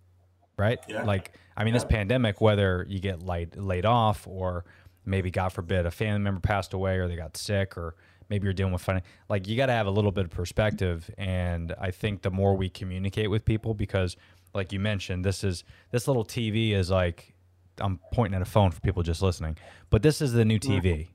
right? 0.59 0.79
Yeah. 0.89 1.05
Like 1.05 1.33
I 1.57 1.65
mean, 1.65 1.75
this 1.75 1.85
pandemic, 1.85 2.41
whether 2.41 2.85
you 2.89 3.01
get 3.01 3.23
laid 3.23 3.57
laid 3.57 3.87
off 3.87 4.27
or 4.27 4.65
maybe 5.05 5.31
God 5.31 5.51
forbid 5.51 5.87
a 5.87 5.91
family 5.91 6.21
member 6.21 6.41
passed 6.41 6.75
away 6.75 6.99
or 6.99 7.09
they 7.09 7.17
got 7.17 7.37
sick 7.37 7.77
or 7.79 7.95
maybe 8.29 8.45
you're 8.45 8.53
dealing 8.53 8.73
with 8.73 8.83
fin- 8.83 9.03
like 9.29 9.47
you 9.47 9.57
got 9.57 9.67
to 9.67 9.73
have 9.73 9.87
a 9.87 9.91
little 9.91 10.11
bit 10.11 10.25
of 10.25 10.31
perspective 10.31 11.09
and 11.17 11.73
I 11.81 11.93
think 11.93 12.23
the 12.23 12.31
more 12.31 12.57
we 12.57 12.69
communicate 12.69 13.31
with 13.31 13.45
people 13.45 13.73
because 13.73 14.17
like 14.53 14.73
you 14.73 14.81
mentioned 14.81 15.25
this 15.25 15.45
is 15.45 15.63
this 15.93 16.09
little 16.09 16.25
TV 16.25 16.73
is 16.73 16.91
like 16.91 17.36
I'm 17.79 18.01
pointing 18.13 18.37
at 18.37 18.43
a 18.43 18.51
phone 18.51 18.71
for 18.71 18.81
people 18.81 19.03
just 19.03 19.23
listening 19.23 19.57
but 19.91 20.03
this 20.03 20.21
is 20.21 20.33
the 20.33 20.45
new 20.45 20.59
mm-hmm. 20.59 20.87
TV 20.87 21.09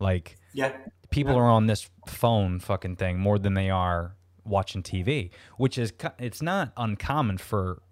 like 0.00 0.36
Yeah, 0.52 0.76
people 1.10 1.36
are 1.36 1.48
on 1.48 1.66
this 1.66 1.88
phone 2.06 2.58
fucking 2.58 2.96
thing 2.96 3.18
more 3.18 3.38
than 3.38 3.54
they 3.54 3.70
are 3.70 4.16
watching 4.44 4.82
TV, 4.82 5.30
which 5.58 5.78
is 5.78 5.92
it's 6.18 6.42
not 6.42 6.72
uncommon 6.76 7.38
for 7.38 7.82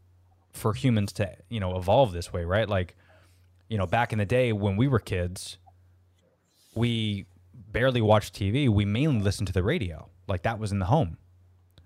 for 0.52 0.72
humans 0.72 1.12
to 1.12 1.30
you 1.48 1.60
know 1.60 1.76
evolve 1.76 2.12
this 2.12 2.32
way, 2.32 2.44
right? 2.44 2.68
Like 2.68 2.96
you 3.68 3.78
know 3.78 3.86
back 3.86 4.12
in 4.12 4.18
the 4.18 4.26
day 4.26 4.52
when 4.52 4.76
we 4.76 4.88
were 4.88 4.98
kids, 4.98 5.58
we 6.74 7.26
barely 7.54 8.00
watched 8.00 8.34
TV. 8.34 8.68
We 8.68 8.84
mainly 8.84 9.20
listened 9.20 9.46
to 9.48 9.52
the 9.52 9.62
radio, 9.62 10.08
like 10.26 10.42
that 10.42 10.58
was 10.58 10.72
in 10.72 10.78
the 10.78 10.86
home, 10.86 11.18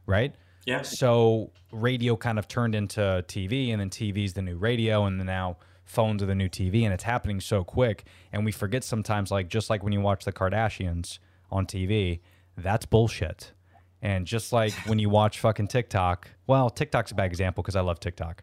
right? 0.06 0.34
yeah, 0.64 0.82
So 0.82 1.50
radio 1.72 2.16
kind 2.16 2.38
of 2.38 2.46
turned 2.46 2.76
into 2.76 3.00
TV, 3.26 3.72
and 3.72 3.80
then 3.80 3.90
TV's 3.90 4.32
the 4.34 4.42
new 4.42 4.56
radio, 4.56 5.06
and 5.06 5.18
then 5.18 5.26
now 5.26 5.56
phones 5.84 6.22
are 6.22 6.26
the 6.26 6.34
new 6.34 6.48
TV, 6.48 6.84
and 6.84 6.92
it's 6.92 7.04
happening 7.04 7.40
so 7.40 7.64
quick. 7.64 8.04
And 8.32 8.44
we 8.44 8.52
forget 8.52 8.84
sometimes, 8.84 9.30
like 9.30 9.48
just 9.48 9.70
like 9.70 9.82
when 9.82 9.92
you 9.92 10.00
watch 10.00 10.24
the 10.24 10.32
Kardashians 10.32 11.18
on 11.50 11.66
TV, 11.66 12.20
that's 12.56 12.86
bullshit. 12.86 13.52
And 14.00 14.26
just 14.26 14.52
like 14.52 14.72
when 14.86 14.98
you 14.98 15.08
watch 15.10 15.38
fucking 15.38 15.68
TikTok, 15.68 16.28
well, 16.46 16.70
TikTok's 16.70 17.12
a 17.12 17.14
bad 17.14 17.26
example 17.26 17.62
because 17.62 17.76
I 17.76 17.82
love 17.82 18.00
TikTok. 18.00 18.42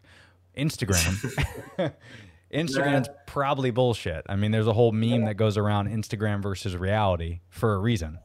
Instagram, 0.56 1.14
Instagram's 2.52 3.08
probably 3.26 3.70
bullshit. 3.70 4.24
I 4.28 4.36
mean, 4.36 4.50
there's 4.50 4.66
a 4.66 4.72
whole 4.72 4.92
meme 4.92 5.24
that 5.26 5.34
goes 5.34 5.56
around 5.56 5.88
Instagram 5.88 6.42
versus 6.42 6.76
reality 6.76 7.40
for 7.50 7.74
a 7.74 7.78
reason. 7.78 8.18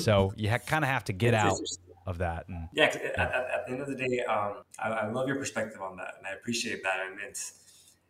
So 0.00 0.32
you 0.36 0.50
ha- 0.50 0.58
kind 0.58 0.84
of 0.84 0.90
have 0.90 1.04
to 1.04 1.12
get 1.12 1.34
It's 1.34 1.42
out 1.42 1.58
of 2.06 2.18
that. 2.18 2.46
And 2.48 2.68
Yeah, 2.74 2.86
'cause 2.88 2.96
at, 2.96 3.18
at, 3.18 3.34
at 3.34 3.66
the 3.66 3.72
end 3.72 3.80
of 3.80 3.88
the 3.88 3.96
day, 3.96 4.20
um, 4.28 4.56
I, 4.78 4.90
I 4.90 5.10
love 5.10 5.26
your 5.26 5.36
perspective 5.36 5.80
on 5.80 5.96
that, 5.96 6.14
and 6.18 6.26
I 6.26 6.32
appreciate 6.32 6.82
that. 6.84 7.00
And 7.10 7.18
it's 7.26 7.54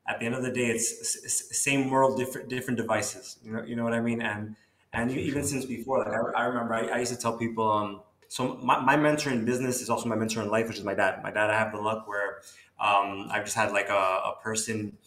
at 0.07 0.21
the 0.21 0.27
end 0.27 0.35
of 0.35 0.43
the 0.43 0.51
day, 0.51 0.67
it's 0.67 1.57
same 1.59 1.91
world, 1.91 2.19
different 2.19 2.49
different 2.49 2.77
devices. 2.79 3.39
You 3.45 3.53
know, 3.53 3.63
you 3.63 3.77
know 3.77 3.85
what 3.85 3.95
I 3.95 4.01
mean. 4.01 4.23
And 4.23 4.57
and 4.93 5.11
you- 5.11 5.21
even 5.21 5.45
since 5.45 5.65
before, 5.65 5.99
like 6.01 6.09
I, 6.09 6.43
I 6.43 6.45
remember, 6.47 6.75
I, 6.75 6.87
I 6.87 6.99
used 6.99 7.13
to 7.13 7.19
tell 7.19 7.37
people, 7.39 7.71
um, 7.71 8.03
so 8.29 8.57
my, 8.57 8.81
my 8.81 8.97
mentor 8.97 9.31
in 9.31 9.45
business 9.45 9.81
is 9.81 9.91
also 9.91 10.09
my 10.09 10.17
mentor 10.17 10.43
in 10.43 10.49
life, 10.51 10.69
which 10.69 10.79
is 10.79 10.85
my 10.85 10.95
dad. 10.95 11.23
My 11.23 11.31
dad, 11.31 11.51
I 11.51 11.59
have 11.59 11.73
the 11.73 11.79
luck 11.81 12.07
where 12.09 12.41
um, 12.81 13.29
I've 13.31 13.45
just 13.45 13.57
had 13.57 13.73
like 13.73 13.89
a, 13.89 13.93
a 13.95 14.39
person 14.43 14.99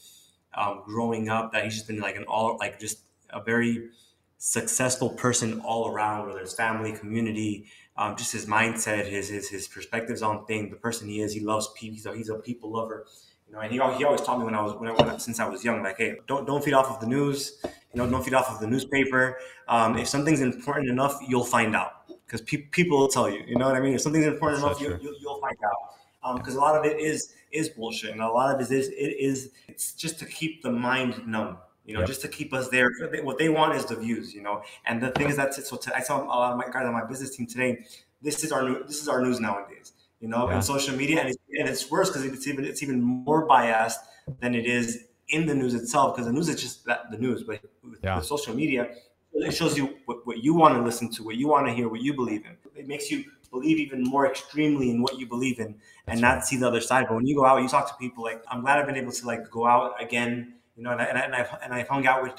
um, 0.53 0.81
growing 0.85 1.29
up 1.29 1.51
that 1.53 1.63
he's 1.63 1.73
just 1.75 1.87
been 1.87 1.99
like 1.99 2.15
an 2.15 2.23
all 2.25 2.57
like 2.57 2.79
just 2.79 2.99
a 3.29 3.41
very 3.41 3.89
successful 4.37 5.09
person 5.09 5.61
all 5.61 5.89
around, 5.91 6.27
whether 6.27 6.39
it's 6.39 6.53
family, 6.53 6.93
community, 6.93 7.65
um, 7.97 8.15
just 8.15 8.31
his 8.31 8.45
mindset, 8.45 9.05
his, 9.07 9.29
his 9.29 9.49
his 9.49 9.67
perspectives 9.67 10.21
on 10.21 10.45
things, 10.45 10.69
the 10.69 10.75
person 10.77 11.09
he 11.09 11.21
is. 11.21 11.33
He 11.33 11.39
loves 11.41 11.69
people. 11.75 11.95
He's 11.95 12.05
a, 12.05 12.15
he's 12.15 12.29
a 12.29 12.35
people 12.35 12.71
lover. 12.71 13.05
You 13.47 13.53
know, 13.53 13.59
and 13.61 13.71
he, 13.71 13.77
he 13.77 14.03
always 14.03 14.21
taught 14.21 14.39
me 14.39 14.45
when 14.45 14.55
I 14.55 14.61
was 14.61 14.73
when 14.75 15.09
I, 15.09 15.17
since 15.17 15.39
I 15.39 15.47
was 15.47 15.63
young, 15.63 15.81
like, 15.81 15.97
hey, 15.97 16.17
don't 16.27 16.45
don't 16.45 16.63
feed 16.63 16.73
off 16.73 16.89
of 16.91 16.99
the 16.99 17.07
news. 17.07 17.59
You 17.63 18.03
know, 18.03 18.09
don't 18.09 18.23
feed 18.23 18.33
off 18.33 18.49
of 18.51 18.59
the 18.59 18.67
newspaper. 18.67 19.37
Um, 19.67 19.97
if 19.97 20.07
something's 20.07 20.41
important 20.41 20.89
enough, 20.89 21.17
you'll 21.25 21.45
find 21.45 21.75
out 21.75 22.07
because 22.25 22.41
pe- 22.41 22.67
people 22.71 22.97
will 22.97 23.07
tell 23.07 23.29
you. 23.29 23.43
You 23.47 23.55
know 23.57 23.65
what 23.67 23.75
I 23.75 23.79
mean? 23.79 23.93
If 23.93 24.01
something's 24.01 24.25
important 24.25 24.61
So 24.61 24.67
enough, 24.67 24.81
you, 24.81 25.15
you'll 25.21 25.39
find 25.39 25.57
out. 25.65 26.37
Because 26.37 26.55
a 26.55 26.59
lot 26.59 26.75
of 26.75 26.85
it 26.85 26.99
is 26.99 27.33
is 27.51 27.69
bullshit, 27.69 28.11
and 28.11 28.21
a 28.21 28.27
lot 28.27 28.53
of 28.53 28.59
it 28.59 28.69
is 28.73 28.89
it 28.89 28.93
is 29.17 29.51
it's 29.69 29.93
just 29.93 30.19
to 30.19 30.25
keep 30.25 30.61
the 30.61 30.71
mind 30.71 31.25
numb. 31.25 31.57
You 31.85 31.93
know, 31.93 31.99
Yep. 32.01 32.07
just 32.09 32.21
to 32.23 32.27
keep 32.27 32.53
us 32.53 32.67
there. 32.67 32.91
What 33.23 33.37
they 33.37 33.47
want 33.47 33.73
is 33.75 33.85
the 33.85 33.95
views. 33.95 34.33
You 34.33 34.41
know, 34.41 34.61
and 34.85 35.01
the 35.01 35.11
thing 35.11 35.29
is 35.29 35.37
that 35.37 35.53
so 35.53 35.79
I 35.95 36.01
saw 36.01 36.21
a 36.21 36.25
lot 36.25 36.51
of 36.51 36.57
my 36.57 36.65
guys 36.65 36.85
on 36.85 36.91
my 36.91 37.05
business 37.05 37.33
team 37.35 37.47
today. 37.47 37.85
This 38.21 38.43
is 38.43 38.51
our 38.51 38.63
new. 38.67 38.83
This 38.83 39.01
is 39.01 39.07
our 39.07 39.21
news 39.21 39.39
nowadays. 39.39 39.93
You 40.19 40.27
know, 40.27 40.49
Yeah. 40.49 40.55
in 40.57 40.61
social 40.63 40.95
media, 40.95 41.19
and 41.19 41.29
it's, 41.29 41.37
and 41.59 41.69
it's 41.69 41.91
worse 41.91 42.09
because 42.09 42.23
it's 42.25 42.47
even 42.47 42.65
it's 42.65 42.81
even 42.81 42.99
more 43.01 43.45
biased 43.45 43.99
than 44.39 44.55
it 44.55 44.65
is 44.65 45.05
in 45.29 45.45
the 45.45 45.53
news 45.53 45.73
itself. 45.75 46.15
Because 46.15 46.25
the 46.25 46.33
news 46.33 46.49
is 46.49 46.59
just 46.61 46.85
that 46.85 47.11
the 47.11 47.17
news, 47.17 47.43
but 47.43 47.61
with, 47.83 47.99
Yeah. 48.03 48.17
with 48.17 48.25
social 48.25 48.55
media, 48.55 48.89
it 49.33 49.51
shows 49.51 49.77
you 49.77 49.85
what, 50.05 50.25
what 50.25 50.37
you 50.43 50.55
want 50.55 50.73
to 50.75 50.81
listen 50.81 51.11
to, 51.11 51.23
what 51.23 51.35
you 51.35 51.47
want 51.47 51.67
to 51.67 51.73
hear, 51.73 51.87
what 51.87 52.01
you 52.01 52.13
believe 52.15 52.43
in. 52.45 52.57
It 52.75 52.87
makes 52.87 53.11
you 53.11 53.25
believe 53.51 53.77
even 53.77 54.01
more 54.03 54.25
extremely 54.27 54.89
in 54.89 55.01
what 55.03 55.19
you 55.19 55.27
believe 55.27 55.59
in, 55.59 55.75
and 56.07 56.19
not 56.19 56.45
see 56.45 56.57
the 56.57 56.67
other 56.67 56.81
side. 56.81 57.05
But 57.07 57.15
when 57.15 57.27
you 57.27 57.35
go 57.35 57.45
out, 57.45 57.61
you 57.61 57.69
talk 57.69 57.87
to 57.89 57.95
people. 57.95 58.23
Like 58.23 58.43
I'm 58.49 58.61
glad 58.61 58.79
I've 58.79 58.87
been 58.87 58.97
able 58.97 59.11
to 59.11 59.25
like 59.27 59.49
go 59.51 59.67
out 59.67 60.01
again. 60.01 60.55
You 60.75 60.83
know, 60.83 60.91
and 60.91 61.01
I, 61.01 61.05
and, 61.05 61.17
I, 61.17 61.21
and 61.25 61.35
I've 61.35 61.49
and 61.63 61.73
I've 61.73 61.87
hung 61.87 62.05
out 62.07 62.23
with 62.23 62.33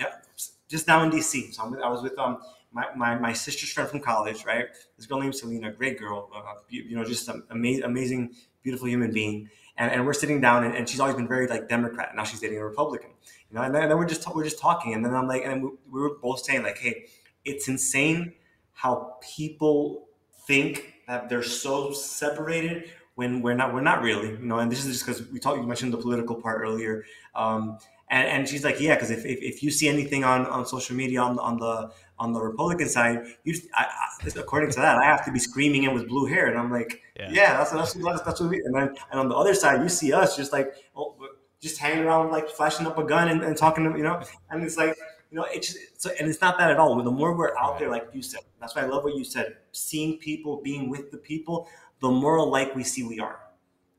just 0.68 0.86
now 0.88 1.02
in 1.04 1.10
DC. 1.10 1.54
So 1.54 1.62
I'm, 1.62 1.80
I 1.82 1.88
was 1.88 2.02
with 2.02 2.18
um 2.18 2.38
my, 2.72 2.86
my, 2.96 3.18
my 3.18 3.32
sister's 3.32 3.72
friend 3.72 3.88
from 3.88 4.00
college, 4.00 4.44
right? 4.44 4.66
This 4.96 5.06
girl 5.06 5.20
named 5.20 5.34
Selena, 5.34 5.72
great 5.72 5.98
girl, 5.98 6.30
uh, 6.34 6.54
you, 6.68 6.96
know, 6.96 7.04
just 7.04 7.28
an 7.28 7.42
amazing, 7.50 7.84
amazing, 7.84 8.34
beautiful 8.62 8.88
human 8.88 9.12
being. 9.12 9.48
And, 9.76 9.90
and 9.90 10.06
we're 10.06 10.12
sitting 10.12 10.40
down, 10.40 10.64
and, 10.64 10.74
and 10.74 10.88
she's 10.88 11.00
always 11.00 11.16
been 11.16 11.28
very 11.28 11.46
like 11.46 11.68
Democrat. 11.68 12.14
Now 12.14 12.24
she's 12.24 12.40
dating 12.40 12.58
a 12.58 12.64
Republican, 12.64 13.10
you 13.50 13.56
know. 13.56 13.62
And 13.62 13.74
then, 13.74 13.82
and 13.82 13.90
then 13.90 13.98
we're 13.98 14.06
just 14.06 14.26
we're 14.34 14.44
just 14.44 14.58
talking, 14.58 14.92
and 14.92 15.04
then 15.04 15.14
I'm 15.14 15.28
like, 15.28 15.42
and 15.44 15.62
we, 15.62 15.70
we 15.90 16.00
were 16.00 16.18
both 16.20 16.40
saying 16.40 16.64
like, 16.64 16.78
hey, 16.78 17.06
it's 17.44 17.68
insane 17.68 18.32
how 18.72 19.16
people 19.20 20.08
think 20.46 20.94
that 21.06 21.28
they're 21.28 21.42
so 21.42 21.92
separated 21.92 22.90
when 23.14 23.42
we're 23.42 23.54
not 23.54 23.74
we're 23.74 23.80
not 23.80 24.00
really 24.02 24.30
you 24.30 24.46
know 24.46 24.60
and 24.60 24.70
this 24.70 24.84
is 24.84 24.92
just 24.92 25.04
because 25.04 25.28
we 25.32 25.40
talked 25.40 25.58
you 25.58 25.66
mentioned 25.66 25.92
the 25.92 25.98
political 25.98 26.36
part 26.36 26.60
earlier 26.60 27.04
um, 27.34 27.76
and, 28.10 28.28
and 28.28 28.48
she's 28.48 28.62
like 28.62 28.80
yeah 28.80 28.94
because 28.94 29.10
if, 29.10 29.24
if, 29.26 29.40
if 29.42 29.62
you 29.62 29.70
see 29.72 29.88
anything 29.88 30.22
on, 30.22 30.46
on 30.46 30.64
social 30.64 30.94
media 30.94 31.20
on, 31.20 31.36
on 31.40 31.58
the 31.58 31.90
on 32.18 32.32
the 32.32 32.40
republican 32.40 32.88
side 32.88 33.18
you 33.44 33.54
I, 33.74 33.84
I, 33.84 34.28
according 34.38 34.70
to 34.72 34.80
that 34.80 34.96
i 34.98 35.04
have 35.04 35.24
to 35.24 35.32
be 35.32 35.38
screaming 35.38 35.84
in 35.84 35.94
with 35.94 36.08
blue 36.08 36.26
hair 36.26 36.46
and 36.46 36.58
i'm 36.58 36.70
like 36.70 37.02
Yeah. 37.16 37.30
yeah, 37.30 37.56
that's, 37.58 37.70
that's, 37.70 37.92
that's, 37.94 38.22
that's 38.22 38.40
what 38.40 38.50
we 38.50 38.58
and 38.64 38.74
then 38.74 38.88
and 39.10 39.20
on 39.20 39.28
the 39.28 39.34
other 39.36 39.54
side 39.54 39.82
you 39.82 39.88
see 39.88 40.12
us 40.12 40.36
just 40.36 40.52
like 40.52 40.74
oh, 40.96 41.14
just 41.60 41.78
hanging 41.78 42.04
around 42.04 42.30
like 42.30 42.48
flashing 42.48 42.86
up 42.86 42.98
a 42.98 43.04
gun 43.04 43.28
and, 43.28 43.42
and 43.42 43.56
talking 43.56 43.84
to 43.90 43.96
you 43.96 44.04
know 44.04 44.22
and 44.50 44.62
it's 44.62 44.76
like 44.76 44.96
you 45.30 45.36
know 45.36 45.46
it's 45.50 45.66
just, 45.72 46.00
so 46.02 46.10
and 46.18 46.28
it's 46.28 46.40
not 46.40 46.56
that 46.58 46.70
at 46.70 46.78
all 46.78 47.00
the 47.02 47.10
more 47.10 47.36
we're 47.36 47.56
out 47.58 47.78
there 47.78 47.90
like 47.90 48.06
you 48.12 48.22
said 48.22 48.40
that's 48.60 48.74
why 48.74 48.82
i 48.82 48.86
love 48.86 49.04
what 49.04 49.14
you 49.16 49.24
said 49.24 49.56
seeing 49.72 50.18
people 50.18 50.60
being 50.62 50.88
with 50.88 51.10
the 51.10 51.18
people 51.18 51.68
the 52.00 52.10
more 52.10 52.36
alike 52.36 52.74
we 52.74 52.84
see 52.84 53.02
we 53.02 53.18
are 53.20 53.40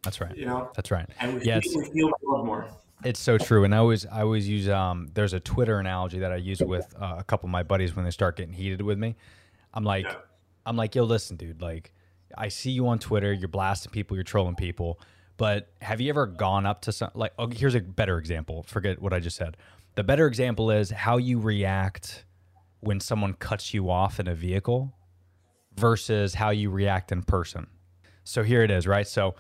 that's 0.04 0.22
right. 0.22 0.36
you 0.38 0.46
know 0.46 0.72
That's 0.76 0.92
right. 0.92 1.08
and 1.20 1.36
we, 1.36 1.42
Yes. 1.44 1.66
we 1.76 1.84
feel 1.92 2.10
more 2.24 2.66
It's 3.04 3.20
so 3.20 3.38
true, 3.38 3.64
and 3.64 3.74
I 3.74 3.78
always 3.78 4.06
I 4.06 4.22
always 4.22 4.48
use 4.48 4.68
um. 4.68 5.10
There's 5.14 5.34
a 5.34 5.40
Twitter 5.40 5.80
analogy 5.80 6.20
that 6.20 6.32
I 6.32 6.36
use 6.36 6.60
with 6.60 6.94
uh, 7.00 7.16
a 7.20 7.24
couple 7.24 7.48
of 7.48 7.52
my 7.52 7.64
buddies 7.64 7.96
when 7.96 8.04
they 8.06 8.12
start 8.12 8.36
getting 8.36 8.54
heated 8.54 8.82
with 8.82 8.98
me. 8.98 9.16
I'm 9.74 9.84
like, 9.84 10.06
Yeah. 10.06 10.16
I'm 10.66 10.76
like, 10.76 10.96
yo, 10.96 11.04
listen, 11.04 11.38
dude, 11.38 11.62
like, 11.62 11.94
I 12.38 12.50
see 12.50 12.72
you 12.72 12.88
on 12.88 13.00
Twitter, 13.00 13.32
you're 13.34 13.48
blasting 13.48 13.92
people, 13.92 14.18
you're 14.18 14.24
trolling 14.24 14.56
people, 14.56 15.00
but 15.38 15.70
have 15.82 16.02
you 16.02 16.10
ever 16.10 16.28
gone 16.28 16.66
up 16.66 16.82
to 16.84 16.92
some, 16.92 17.10
like, 17.14 17.34
oh, 17.40 17.48
here's 17.48 17.76
a 17.76 17.80
better 17.80 18.18
example. 18.18 18.64
Forget 18.64 19.02
what 19.02 19.14
I 19.14 19.20
just 19.20 19.38
said. 19.38 19.58
The 19.96 20.04
better 20.04 20.28
example 20.28 20.70
is 20.70 20.92
how 20.92 21.18
you 21.18 21.40
react 21.40 22.26
when 22.82 23.00
someone 23.00 23.34
cuts 23.34 23.74
you 23.74 23.90
off 23.90 24.20
in 24.20 24.28
a 24.28 24.36
vehicle 24.36 24.94
versus 25.76 26.36
how 26.36 26.50
you 26.50 26.70
react 26.70 27.12
in 27.12 27.24
person. 27.24 27.68
So 28.24 28.44
here 28.44 28.62
it 28.64 28.70
is, 28.72 28.86
right? 28.86 29.08
So 29.08 29.36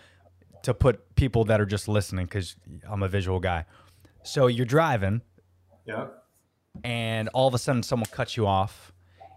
to 0.63 0.73
put 0.73 1.15
people 1.15 1.45
that 1.45 1.59
are 1.61 1.65
just 1.65 1.87
listening, 1.87 2.25
because 2.25 2.55
I'm 2.89 3.03
a 3.03 3.07
visual 3.07 3.39
guy. 3.39 3.65
So 4.23 4.47
you're 4.47 4.65
driving, 4.65 5.21
Yeah. 5.85 6.07
and 6.83 7.29
all 7.29 7.47
of 7.47 7.53
a 7.53 7.57
sudden 7.57 7.83
someone 7.83 8.07
cuts 8.11 8.35
you 8.37 8.45
off, 8.45 8.91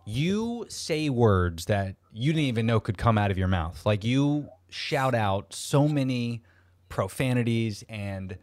you 0.05 0.67
say 0.69 1.09
words 1.09 1.67
that 1.67 1.95
you 2.13 2.33
didn't 2.33 2.47
even 2.47 2.67
know 2.67 2.81
could 2.81 2.99
come 2.99 3.17
out 3.19 3.31
of 3.31 3.39
your 3.39 3.49
mouth. 3.49 3.85
Like 3.87 4.03
you 4.05 4.49
shout 4.69 5.15
out 5.15 5.53
so 5.55 5.87
many 5.87 6.43
profanities 6.89 7.85
and 7.89 8.37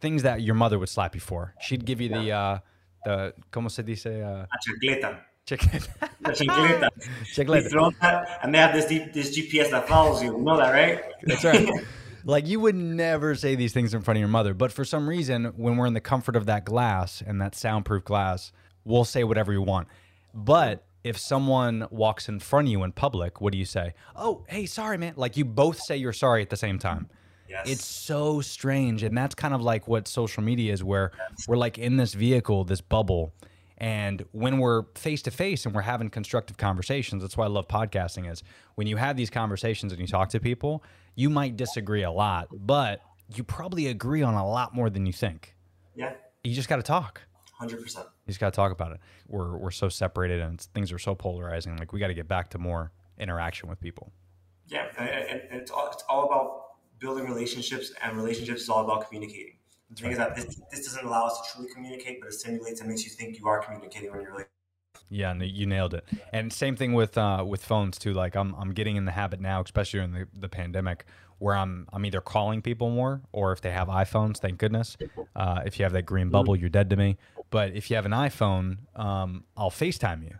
things 0.00 0.22
that 0.22 0.42
your 0.42 0.54
mother 0.54 0.78
would 0.78 0.88
slap 0.90 1.14
you 1.14 1.20
for. 1.20 1.54
She'd 1.60 1.84
give 1.86 2.00
you 2.00 2.08
the 2.10 2.30
uh 2.32 2.58
the 3.04 3.32
como 3.50 3.68
se 3.68 3.82
dice 3.82 4.04
uh 4.06 4.44
A 4.44 4.58
chancleta. 4.68 5.18
chicken 5.46 5.80
A 6.24 6.30
chancleta. 6.30 6.88
Chicleta. 7.34 7.70
Throw 7.70 7.90
that, 8.02 8.40
and 8.42 8.54
they 8.54 8.58
have 8.58 8.74
this 8.74 8.84
this 9.14 9.36
GPS 9.36 9.70
that 9.70 9.88
follows 9.88 10.22
you. 10.22 10.36
You 10.36 10.44
know 10.44 10.56
that, 10.58 10.70
right? 10.70 11.00
That's 11.22 11.44
right. 11.44 11.66
like 12.24 12.46
you 12.46 12.60
would 12.60 12.74
never 12.74 13.34
say 13.34 13.54
these 13.54 13.72
things 13.72 13.94
in 13.94 14.02
front 14.02 14.16
of 14.16 14.20
your 14.20 14.28
mother, 14.28 14.54
but 14.54 14.72
for 14.72 14.84
some 14.84 15.08
reason, 15.08 15.46
when 15.56 15.76
we're 15.76 15.86
in 15.86 15.94
the 15.94 16.00
comfort 16.00 16.36
of 16.36 16.46
that 16.46 16.64
glass 16.64 17.22
and 17.24 17.40
that 17.40 17.54
soundproof 17.54 18.04
glass, 18.04 18.52
we'll 18.84 19.04
say 19.04 19.24
whatever 19.24 19.52
we 19.52 19.58
want. 19.58 19.88
But 20.34 20.84
if 21.02 21.18
someone 21.18 21.86
walks 21.90 22.28
in 22.28 22.40
front 22.40 22.68
of 22.68 22.72
you 22.72 22.82
in 22.82 22.92
public, 22.92 23.40
what 23.40 23.52
do 23.52 23.58
you 23.58 23.64
say? 23.64 23.94
Oh, 24.14 24.44
hey, 24.48 24.66
sorry, 24.66 24.98
man. 24.98 25.14
Like 25.16 25.36
you 25.36 25.44
both 25.44 25.80
say 25.80 25.96
you're 25.96 26.12
sorry 26.12 26.42
at 26.42 26.50
the 26.50 26.56
same 26.56 26.78
time. 26.78 27.08
Yes. 27.48 27.68
It's 27.68 27.84
so 27.84 28.40
strange. 28.40 29.02
And 29.02 29.16
that's 29.16 29.34
kind 29.34 29.54
of 29.54 29.60
like 29.60 29.88
what 29.88 30.06
social 30.06 30.42
media 30.42 30.72
is, 30.72 30.84
where 30.84 31.10
we're 31.48 31.56
like 31.56 31.78
in 31.78 31.96
this 31.96 32.14
vehicle, 32.14 32.64
this 32.64 32.80
bubble. 32.80 33.32
And 33.78 34.24
when 34.32 34.58
we're 34.58 34.84
face 34.94 35.22
to 35.22 35.30
face 35.30 35.64
and 35.64 35.74
we're 35.74 35.80
having 35.80 36.10
constructive 36.10 36.58
conversations, 36.58 37.22
that's 37.22 37.36
why 37.36 37.46
I 37.46 37.48
love 37.48 37.66
podcasting 37.66 38.30
is 38.30 38.42
when 38.74 38.86
you 38.86 38.98
have 38.98 39.16
these 39.16 39.30
conversations 39.30 39.90
and 39.90 40.00
you 40.00 40.06
talk 40.06 40.28
to 40.28 40.38
people, 40.38 40.84
you 41.14 41.30
might 41.30 41.56
disagree 41.56 42.02
a 42.02 42.10
lot, 42.10 42.48
but 42.52 43.00
you 43.34 43.44
probably 43.44 43.86
agree 43.88 44.22
on 44.22 44.34
a 44.34 44.46
lot 44.48 44.74
more 44.74 44.90
than 44.90 45.06
you 45.06 45.12
think. 45.12 45.54
yeah, 45.94 46.14
You 46.44 46.54
just 46.54 46.68
got 46.68 46.76
to 46.76 46.82
talk. 46.82 47.22
hundred 47.58 47.82
percent. 47.82 48.06
You 48.26 48.30
just 48.32 48.40
got 48.40 48.52
to 48.52 48.56
talk 48.56 48.72
about 48.72 48.92
it. 48.92 49.00
We're, 49.28 49.56
we're 49.56 49.70
so 49.70 49.88
separated 49.88 50.40
and 50.40 50.60
things 50.60 50.92
are 50.92 50.98
so 50.98 51.14
polarizing. 51.14 51.76
Like 51.76 51.92
we 51.92 52.00
got 52.00 52.08
to 52.08 52.14
get 52.14 52.28
back 52.28 52.50
to 52.50 52.58
more 52.58 52.92
interaction 53.18 53.68
with 53.68 53.80
people. 53.80 54.12
Yeah, 54.66 54.86
and, 54.98 55.08
and, 55.50 55.60
it's, 55.60 55.70
all, 55.70 55.90
it's 55.92 56.04
all 56.08 56.26
about 56.26 56.62
building 57.00 57.24
relationships, 57.24 57.92
and 58.02 58.16
relationships 58.16 58.62
is 58.62 58.68
all 58.68 58.84
about 58.84 59.08
communicating. 59.08 59.56
The 59.90 60.02
thing 60.02 60.12
is 60.12 60.18
that 60.18 60.36
this, 60.36 60.60
this 60.70 60.84
doesn't 60.86 61.04
allow 61.04 61.26
us 61.26 61.40
to 61.40 61.52
truly 61.52 61.72
communicate, 61.74 62.20
but 62.20 62.28
it 62.28 62.34
stimulates 62.34 62.80
and 62.80 62.88
makes 62.88 63.04
you 63.04 63.10
think 63.10 63.38
you 63.38 63.48
are 63.48 63.60
communicating 63.60 64.10
when 64.12 64.20
you're 64.22 64.30
really. 64.32 64.44
Yeah, 65.10 65.32
and 65.32 65.42
you 65.42 65.66
nailed 65.66 65.92
it. 65.94 66.04
And 66.32 66.52
same 66.52 66.76
thing 66.76 66.92
with 66.92 67.18
uh, 67.18 67.44
with 67.46 67.64
phones 67.64 67.98
too. 67.98 68.12
Like 68.12 68.36
I'm 68.36 68.54
I'm 68.54 68.72
getting 68.72 68.96
in 68.96 69.04
the 69.04 69.12
habit 69.12 69.40
now, 69.40 69.60
especially 69.60 70.00
in 70.00 70.12
the, 70.12 70.28
the 70.32 70.48
pandemic, 70.48 71.04
where 71.38 71.56
I'm 71.56 71.88
I'm 71.92 72.06
either 72.06 72.20
calling 72.20 72.62
people 72.62 72.90
more, 72.90 73.20
or 73.32 73.50
if 73.52 73.60
they 73.60 73.72
have 73.72 73.88
iPhones, 73.88 74.38
thank 74.38 74.58
goodness. 74.58 74.96
Uh, 75.34 75.62
if 75.66 75.78
you 75.78 75.84
have 75.84 75.92
that 75.92 76.06
green 76.06 76.30
bubble, 76.30 76.54
you're 76.54 76.70
dead 76.70 76.90
to 76.90 76.96
me. 76.96 77.18
But 77.50 77.72
if 77.74 77.90
you 77.90 77.96
have 77.96 78.06
an 78.06 78.12
iPhone, 78.12 78.78
um, 78.94 79.44
I'll 79.56 79.70
FaceTime 79.70 80.22
you 80.22 80.36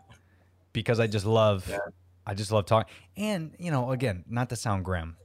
because 0.72 1.00
I 1.00 1.08
just 1.08 1.26
love 1.26 1.66
Yeah. 1.68 1.78
I 2.24 2.34
just 2.34 2.52
love 2.52 2.66
talking. 2.66 2.92
And 3.16 3.56
you 3.58 3.72
know, 3.72 3.90
again, 3.90 4.24
not 4.28 4.50
to 4.50 4.56
sound 4.56 4.84
grim, 4.84 5.16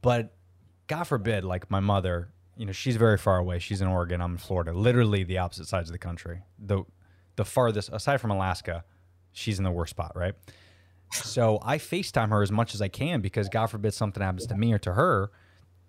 but 0.00 0.32
God 0.86 1.04
forbid, 1.04 1.44
like 1.44 1.68
my 1.70 1.80
mother, 1.80 2.28
you 2.56 2.66
know, 2.66 2.72
she's 2.72 2.96
very 2.96 3.18
far 3.18 3.38
away. 3.38 3.58
She's 3.58 3.80
in 3.80 3.88
Oregon. 3.88 4.20
I'm 4.20 4.32
in 4.32 4.38
Florida. 4.38 4.72
Literally 4.72 5.24
the 5.24 5.38
opposite 5.38 5.66
sides 5.66 5.88
of 5.88 5.92
the 5.92 5.98
country. 5.98 6.42
The 6.58 6.84
the 7.36 7.44
farthest, 7.44 7.90
aside 7.92 8.20
from 8.20 8.30
Alaska, 8.30 8.84
she's 9.32 9.58
in 9.58 9.64
the 9.64 9.70
worst 9.70 9.90
spot, 9.90 10.12
right? 10.14 10.34
So 11.12 11.58
I 11.62 11.78
FaceTime 11.78 12.30
her 12.30 12.42
as 12.42 12.50
much 12.50 12.74
as 12.74 12.82
I 12.82 12.88
can 12.88 13.20
because 13.20 13.48
God 13.48 13.66
forbid 13.66 13.94
something 13.94 14.22
happens 14.22 14.46
to 14.46 14.56
me 14.56 14.72
or 14.72 14.78
to 14.80 14.92
her. 14.92 15.30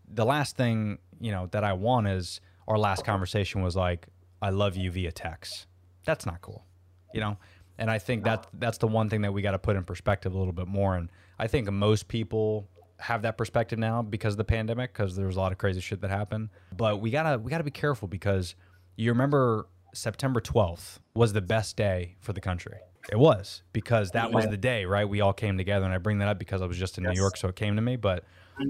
The 0.07 0.25
last 0.25 0.55
thing, 0.55 0.99
you 1.19 1.31
know, 1.31 1.47
that 1.47 1.63
I 1.63 1.73
want 1.73 2.07
is 2.07 2.39
our 2.67 2.77
last 2.77 3.03
conversation 3.03 3.62
was 3.62 3.75
like, 3.75 4.07
I 4.41 4.51
love 4.51 4.77
you 4.77 4.91
via 4.91 5.12
text. 5.12 5.65
That's 6.05 6.25
not 6.25 6.41
cool. 6.41 6.65
You 7.13 7.21
know? 7.21 7.38
And 7.77 7.89
I 7.89 7.99
think 7.99 8.23
that 8.23 8.47
that's 8.53 8.77
the 8.77 8.88
one 8.88 9.10
thing 9.10 9.21
that 9.21 9.33
we 9.33 9.41
got 9.41 9.51
to 9.51 9.60
put 9.60 9.75
in 9.75 9.83
perspective 9.83 10.33
a 10.33 10.38
little 10.38 10.53
bit 10.53 10.67
more. 10.67 10.95
And 10.95 11.10
I 11.39 11.47
think 11.47 11.69
most 11.71 12.07
people 12.07 12.67
have 12.99 13.21
that 13.21 13.38
perspective 13.38 13.77
now 13.77 14.01
because 14.01 14.33
of 14.33 14.38
the 14.38 14.43
pandemic, 14.43 14.93
because 14.93 15.15
there 15.15 15.27
was 15.27 15.36
a 15.36 15.39
lot 15.39 15.51
of 15.51 15.57
crazy 15.57 15.79
shit 15.79 16.01
that 16.01 16.10
happened. 16.10 16.49
But 16.75 17.01
we 17.01 17.12
gotta 17.12 17.38
we 17.38 17.51
gotta 17.51 17.63
be 17.63 17.71
careful 17.71 18.07
because 18.07 18.55
you 18.95 19.12
remember 19.12 19.67
September 19.93 20.39
12th 20.39 21.00
was 21.13 21.34
the 21.34 21.41
best 21.41 21.76
day 21.76 22.15
for 22.19 22.34
the 22.34 22.41
country. 22.41 22.78
It 23.12 23.17
was 23.17 23.63
because 23.71 24.12
that 24.12 24.32
was 24.32 24.47
the 24.47 24.58
day, 24.58 24.86
right? 24.86 25.08
We 25.08 25.21
all 25.21 25.34
came 25.34 25.58
together, 25.58 25.86
and 25.86 25.93
I 25.93 25.97
bring 25.97 26.19
that 26.19 26.28
up 26.28 26.38
because 26.39 26.62
I 26.62 26.65
was 26.65 26.78
just 26.78 26.97
in 26.97 27.06
New 27.06 27.13
York, 27.13 27.38
so 27.38 27.47
it 27.47 27.56
came 27.56 27.76
to 27.78 27.82
me. 27.82 27.95
But 27.95 28.26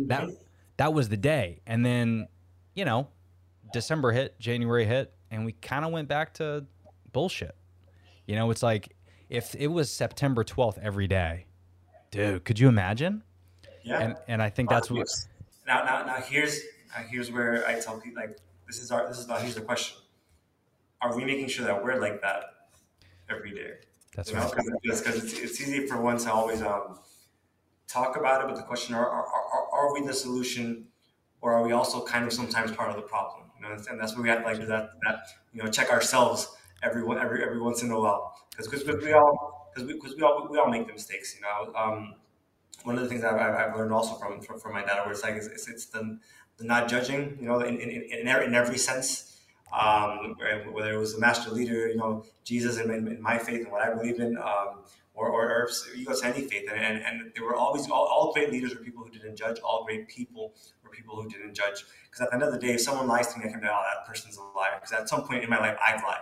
that 0.06 0.30
that 0.77 0.93
was 0.93 1.10
the 1.10 1.17
day, 1.17 1.62
and 1.65 1.84
then 1.84 2.27
you 2.75 2.86
know, 2.86 3.08
December 3.73 4.12
hit, 4.12 4.39
January 4.39 4.86
hit, 4.86 5.12
and 5.32 5.43
we 5.43 5.53
kind 5.53 5.84
of 5.84 5.91
went 5.91 6.08
back 6.08 6.36
to 6.36 6.65
bullshit. 7.12 7.56
You 8.27 8.36
know, 8.36 8.51
it's 8.51 8.62
like 8.62 8.95
if 9.30 9.56
it 9.56 9.67
was 9.67 9.89
September 9.89 10.43
12th 10.43 10.77
every 10.80 11.08
day, 11.08 11.47
dude, 12.12 12.45
could 12.45 12.60
you 12.60 12.67
imagine? 12.67 13.23
Yeah. 13.84 13.99
And 13.99 14.15
and 14.27 14.41
I 14.41 14.49
think 14.49 14.69
that's 14.69 14.91
what 14.91 15.08
now, 15.65 15.84
now, 15.84 16.06
now 16.06 16.21
here's 16.21 16.62
now 16.95 17.03
here's 17.10 17.32
where 17.32 17.67
I 17.67 17.80
tell 17.80 17.99
people 17.99 18.21
like 18.21 18.38
this 18.67 18.80
is 18.80 18.91
our 18.91 19.08
this 19.08 19.17
is 19.17 19.27
now 19.27 19.38
here's 19.38 19.56
the 19.56 19.62
question: 19.62 19.97
Are 21.01 21.15
we 21.15 21.25
making 21.25 21.47
sure 21.47 21.65
that 21.65 21.83
we're 21.83 21.99
like 21.99 22.21
that 22.21 22.69
every 23.29 23.53
day? 23.53 23.73
that's 24.17 24.31
you 24.31 24.38
right. 24.38 24.51
because 24.81 25.23
it's, 25.23 25.33
it's 25.33 25.62
easy 25.62 25.86
for 25.86 26.01
one 26.01 26.17
to 26.17 26.31
always 26.33 26.62
um, 26.63 26.99
talk 27.88 28.17
about 28.17 28.41
it, 28.41 28.47
but 28.47 28.55
the 28.57 28.63
question 28.63 28.95
are, 28.95 29.07
are, 29.07 29.25
are, 29.25 29.69
are 29.71 29.93
we 29.93 30.05
the 30.05 30.13
solution, 30.13 30.88
or 31.41 31.53
are 31.53 31.63
we 31.63 31.71
also 31.71 32.03
kind 32.03 32.25
of 32.25 32.33
sometimes 32.33 32.71
part 32.71 32.89
of 32.89 32.95
the 32.95 33.03
problem? 33.03 33.51
You 33.55 33.67
know, 33.67 33.77
and 33.89 33.99
that's 33.99 34.15
where 34.15 34.23
we 34.23 34.29
have 34.29 34.39
to 34.41 34.45
like 34.45 34.60
do 34.60 34.65
that 34.65 34.89
that 35.03 35.19
you 35.53 35.63
know 35.63 35.69
check 35.69 35.91
ourselves 35.91 36.55
every 36.83 37.01
every 37.17 37.43
every 37.43 37.60
once 37.60 37.83
in 37.83 37.91
a 37.91 37.99
while 37.99 38.36
because 38.55 38.83
we 38.86 39.13
all 39.13 39.71
because 39.73 39.88
we, 39.88 39.99
cause 39.99 40.15
we 40.15 40.23
all 40.23 40.47
we 40.49 40.57
all 40.57 40.69
make 40.69 40.88
the 40.88 40.93
mistakes. 40.93 41.36
You 41.36 41.41
know, 41.41 41.73
um, 41.75 42.15
one 42.83 42.97
of 42.97 43.03
the 43.03 43.10
things 43.10 43.23
I've, 43.23 43.36
I've 43.36 43.55
I've 43.55 43.75
learned 43.75 43.93
also 43.93 44.15
from, 44.15 44.41
from 44.41 44.60
from 44.60 44.73
my 44.73 44.83
dad, 44.83 45.03
where 45.03 45.12
it's 45.12 45.23
like 45.23 45.36
it's, 45.36 45.47
it's, 45.47 45.67
it's 45.67 45.86
the, 45.88 46.19
the 46.57 46.63
not 46.63 46.89
judging. 46.89 47.38
You 47.39 47.47
know, 47.47 47.60
in 47.62 47.79
in, 47.79 47.89
in, 47.89 48.27
every, 48.27 48.45
in 48.47 48.55
every 48.55 48.77
sense. 48.77 49.37
Um, 49.73 50.36
whether 50.71 50.93
it 50.93 50.97
was 50.97 51.13
the 51.13 51.19
master 51.19 51.51
leader, 51.51 51.88
you 51.88 51.97
know, 51.97 52.23
Jesus 52.43 52.77
and, 52.77 52.89
in 52.89 53.21
my 53.21 53.38
faith 53.38 53.63
and 53.63 53.71
what 53.71 53.82
I 53.82 53.93
believe 53.93 54.19
in, 54.19 54.38
um, 54.38 54.84
or, 55.13 55.27
or, 55.27 55.51
or 55.51 55.69
you 55.95 56.06
go 56.06 56.13
to 56.13 56.25
any 56.25 56.41
faith, 56.47 56.69
and, 56.71 56.80
and, 56.80 57.03
and 57.03 57.32
there 57.36 57.43
were 57.43 57.56
always 57.56 57.89
all, 57.89 58.06
all 58.06 58.32
great 58.32 58.51
leaders 58.51 58.73
were 58.73 58.82
people 58.82 59.03
who 59.03 59.10
didn't 59.10 59.36
judge. 59.36 59.60
All 59.60 59.84
great 59.84 60.08
people 60.08 60.53
were 60.84 60.89
people 60.89 61.21
who 61.21 61.27
didn't 61.27 61.53
judge. 61.53 61.84
Because 62.06 62.21
at 62.21 62.30
the 62.30 62.36
end 62.36 62.43
of 62.43 62.53
the 62.53 62.60
day, 62.60 62.73
if 62.75 62.82
someone 62.82 63.08
lies 63.08 63.34
to 63.34 63.39
me, 63.39 63.45
I 63.45 63.51
can 63.51 63.60
be, 63.60 63.67
oh, 63.67 63.82
that 63.93 64.08
person's 64.08 64.38
a 64.38 64.41
liar. 64.41 64.80
Because 64.80 64.93
at 64.93 65.10
some 65.10 65.23
point 65.23 65.43
in 65.43 65.49
my 65.49 65.60
life, 65.60 65.77
I've 65.86 66.01
lied. 66.03 66.21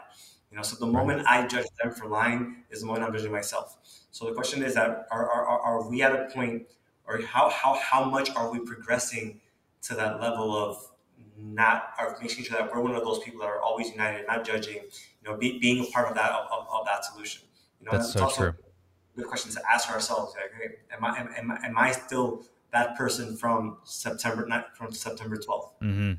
You 0.49 0.57
know, 0.57 0.63
so 0.63 0.77
the 0.77 0.91
moment 0.91 1.25
I 1.27 1.45
judge 1.45 1.67
them 1.83 1.91
for 1.91 2.07
lying 2.07 2.63
is 2.71 2.79
the 2.79 2.87
moment 2.87 3.05
I'm 3.05 3.13
judging 3.13 3.31
myself. 3.31 3.77
So 4.11 4.25
the 4.25 4.33
question 4.33 4.63
is 4.63 4.73
that 4.75 5.07
are, 5.11 5.29
are, 5.29 5.45
are, 5.45 5.59
are 5.59 5.89
we 5.89 6.01
at 6.01 6.13
a 6.13 6.33
point, 6.33 6.63
or 7.05 7.21
how, 7.21 7.49
how, 7.49 7.75
how 7.75 8.05
much 8.09 8.33
are 8.35 8.51
we 8.51 8.59
progressing 8.59 9.41
to 9.83 9.95
that 9.95 10.21
level 10.21 10.55
of 10.55 10.77
not, 11.37 11.93
or 11.99 12.17
making 12.21 12.43
sure 12.43 12.57
that 12.57 12.73
we're 12.73 12.81
one 12.81 12.95
of 12.95 13.03
those 13.03 13.19
people 13.19 13.41
that 13.41 13.47
are 13.47 13.61
always 13.61 13.89
united, 13.91 14.25
not 14.27 14.45
judging, 14.45 14.75
you 14.75 15.31
know, 15.31 15.37
be, 15.37 15.59
being 15.59 15.83
a 15.85 15.87
part 15.91 16.07
of 16.07 16.15
that, 16.15 16.31
of, 16.31 16.67
of, 16.71 16.85
that 16.85 17.05
solution. 17.05 17.43
You 17.79 17.85
know, 17.85 17.91
That's 17.97 18.13
so 18.13 18.23
also 18.23 18.41
true. 18.41 18.53
good 19.15 19.25
question 19.27 19.51
to 19.51 19.61
ask 19.71 19.89
ourselves. 19.89 20.33
Like, 20.35 20.51
hey, 20.59 20.75
am 20.95 21.03
I, 21.03 21.19
am, 21.19 21.29
am, 21.37 21.51
I- 21.51 21.65
am 21.65 21.77
I 21.77 21.91
still 21.91 22.45
that 22.71 22.97
person 22.97 23.37
from 23.37 23.77
September, 23.83 24.45
not 24.47 24.75
from 24.77 24.91
September 24.91 25.37
12th? 25.37 25.69
hmm 25.81 26.13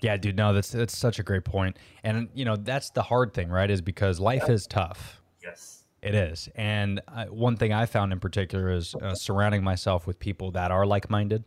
Yeah, 0.00 0.16
dude. 0.16 0.36
No, 0.36 0.52
that's 0.52 0.70
that's 0.70 0.96
such 0.96 1.18
a 1.18 1.22
great 1.22 1.44
point. 1.44 1.76
And 2.02 2.28
you 2.34 2.44
know, 2.44 2.56
that's 2.56 2.90
the 2.90 3.02
hard 3.02 3.34
thing, 3.34 3.48
right? 3.48 3.70
Is 3.70 3.80
because 3.80 4.20
life 4.20 4.48
is 4.48 4.66
tough. 4.66 5.20
Yes. 5.42 5.84
It 6.02 6.14
is. 6.14 6.48
And 6.54 7.00
uh, 7.08 7.24
one 7.26 7.56
thing 7.56 7.72
I 7.72 7.86
found 7.86 8.12
in 8.12 8.20
particular 8.20 8.70
is 8.70 8.94
uh, 8.94 9.14
surrounding 9.14 9.64
myself 9.64 10.06
with 10.06 10.20
people 10.20 10.52
that 10.52 10.70
are 10.70 10.86
like-minded. 10.86 11.42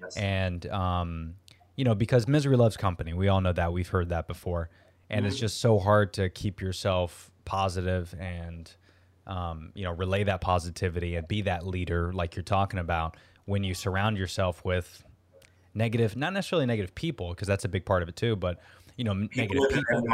Yes. 0.00 0.16
And 0.16 0.66
um, 0.70 1.34
you 1.80 1.84
know, 1.84 1.94
because 1.94 2.28
misery 2.28 2.58
loves 2.58 2.76
company. 2.76 3.14
We 3.14 3.28
all 3.28 3.40
know 3.40 3.54
that. 3.54 3.72
We've 3.72 3.88
heard 3.88 4.10
that 4.10 4.28
before. 4.28 4.68
And 5.08 5.24
it's 5.24 5.38
just 5.38 5.62
so 5.62 5.78
hard 5.78 6.12
to 6.12 6.28
keep 6.28 6.60
yourself 6.60 7.30
positive 7.46 8.14
and 8.20 8.70
um, 9.26 9.72
you 9.74 9.84
know, 9.84 9.92
relay 9.92 10.24
that 10.24 10.42
positivity 10.42 11.16
and 11.16 11.26
be 11.26 11.40
that 11.40 11.66
leader 11.66 12.12
like 12.12 12.36
you're 12.36 12.42
talking 12.42 12.78
about 12.78 13.16
when 13.46 13.64
you 13.64 13.72
surround 13.72 14.18
yourself 14.18 14.62
with 14.62 15.02
negative, 15.72 16.16
not 16.16 16.34
necessarily 16.34 16.66
negative 16.66 16.94
people, 16.94 17.30
because 17.30 17.48
that's 17.48 17.64
a 17.64 17.68
big 17.68 17.86
part 17.86 18.02
of 18.02 18.10
it 18.10 18.16
too, 18.16 18.36
but 18.36 18.60
you 18.98 19.04
know, 19.04 19.14
People 19.14 19.38
negative 19.38 19.70
people. 19.70 20.04